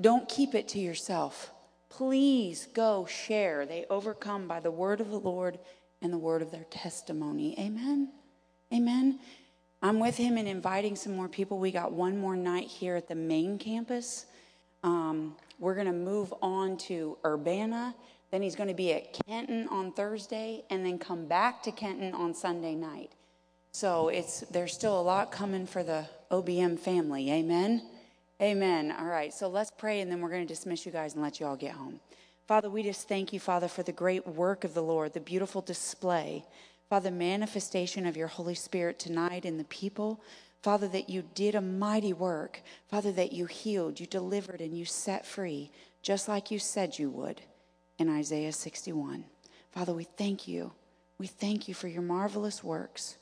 Don't 0.00 0.28
keep 0.28 0.54
it 0.54 0.68
to 0.68 0.78
yourself. 0.78 1.50
Please 1.88 2.68
go 2.74 3.06
share. 3.06 3.64
They 3.64 3.86
overcome 3.88 4.46
by 4.46 4.60
the 4.60 4.70
word 4.70 5.00
of 5.00 5.10
the 5.10 5.18
Lord 5.18 5.58
and 6.02 6.12
the 6.12 6.18
word 6.18 6.42
of 6.42 6.50
their 6.50 6.64
testimony. 6.64 7.58
Amen. 7.58 8.10
Amen. 8.72 9.18
I'm 9.82 10.00
with 10.00 10.16
him 10.16 10.38
in 10.38 10.46
inviting 10.46 10.96
some 10.96 11.14
more 11.14 11.28
people. 11.28 11.58
We 11.58 11.70
got 11.70 11.92
one 11.92 12.16
more 12.18 12.36
night 12.36 12.68
here 12.68 12.96
at 12.96 13.08
the 13.08 13.14
main 13.14 13.58
campus. 13.58 14.26
Um, 14.82 15.36
we're 15.58 15.74
going 15.74 15.86
to 15.86 15.92
move 15.92 16.32
on 16.42 16.76
to 16.78 17.18
Urbana. 17.24 17.94
Then 18.30 18.42
he's 18.42 18.56
going 18.56 18.68
to 18.68 18.74
be 18.74 18.92
at 18.92 19.12
Kenton 19.26 19.68
on 19.68 19.92
Thursday 19.92 20.64
and 20.70 20.84
then 20.84 20.98
come 20.98 21.26
back 21.26 21.62
to 21.64 21.72
Kenton 21.72 22.14
on 22.14 22.34
Sunday 22.34 22.74
night. 22.74 23.12
So 23.72 24.08
it's 24.08 24.40
there's 24.50 24.72
still 24.72 24.98
a 24.98 25.02
lot 25.02 25.30
coming 25.30 25.66
for 25.66 25.82
the 25.82 26.06
OBM 26.30 26.78
family. 26.78 27.30
Amen. 27.30 27.82
Amen. 28.40 28.94
All 28.98 29.06
right. 29.06 29.32
So 29.32 29.48
let's 29.48 29.70
pray 29.70 30.00
and 30.00 30.10
then 30.10 30.20
we're 30.20 30.30
going 30.30 30.46
to 30.46 30.48
dismiss 30.48 30.84
you 30.86 30.92
guys 30.92 31.14
and 31.14 31.22
let 31.22 31.40
you 31.40 31.46
all 31.46 31.56
get 31.56 31.72
home. 31.72 32.00
Father, 32.46 32.70
we 32.70 32.82
just 32.82 33.08
thank 33.08 33.32
you, 33.32 33.40
Father, 33.40 33.68
for 33.68 33.82
the 33.82 33.92
great 33.92 34.26
work 34.26 34.64
of 34.64 34.72
the 34.72 34.82
Lord, 34.82 35.12
the 35.12 35.20
beautiful 35.20 35.60
display. 35.60 36.44
Father, 36.88 37.10
manifestation 37.10 38.06
of 38.06 38.16
your 38.16 38.28
Holy 38.28 38.54
Spirit 38.54 38.98
tonight 38.98 39.44
in 39.44 39.58
the 39.58 39.64
people. 39.64 40.20
Father, 40.62 40.88
that 40.88 41.10
you 41.10 41.24
did 41.34 41.54
a 41.54 41.60
mighty 41.60 42.12
work. 42.12 42.62
Father, 42.88 43.12
that 43.12 43.32
you 43.32 43.46
healed, 43.46 43.98
you 43.98 44.06
delivered, 44.06 44.60
and 44.60 44.76
you 44.76 44.84
set 44.84 45.26
free, 45.26 45.70
just 46.02 46.28
like 46.28 46.50
you 46.50 46.58
said 46.58 46.98
you 46.98 47.10
would 47.10 47.40
in 47.98 48.08
Isaiah 48.08 48.52
61. 48.52 49.24
Father, 49.72 49.92
we 49.92 50.04
thank 50.04 50.46
you. 50.46 50.72
We 51.18 51.26
thank 51.26 51.66
you 51.68 51.74
for 51.74 51.88
your 51.88 52.02
marvelous 52.02 52.62
works. 52.62 53.16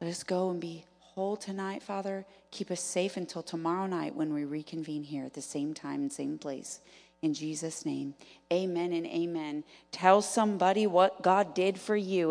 Let 0.00 0.10
us 0.10 0.22
go 0.22 0.50
and 0.50 0.60
be 0.60 0.84
whole 0.98 1.36
tonight, 1.36 1.82
Father. 1.82 2.24
Keep 2.50 2.70
us 2.70 2.80
safe 2.80 3.16
until 3.16 3.42
tomorrow 3.42 3.86
night 3.86 4.14
when 4.14 4.32
we 4.32 4.44
reconvene 4.44 5.04
here 5.04 5.24
at 5.24 5.34
the 5.34 5.42
same 5.42 5.74
time 5.74 6.00
and 6.00 6.12
same 6.12 6.38
place. 6.38 6.80
In 7.22 7.34
Jesus' 7.34 7.86
name, 7.86 8.14
amen 8.52 8.92
and 8.92 9.06
amen. 9.06 9.62
Tell 9.92 10.20
somebody 10.22 10.88
what 10.88 11.22
God 11.22 11.54
did 11.54 11.78
for 11.78 11.96
you. 11.96 12.20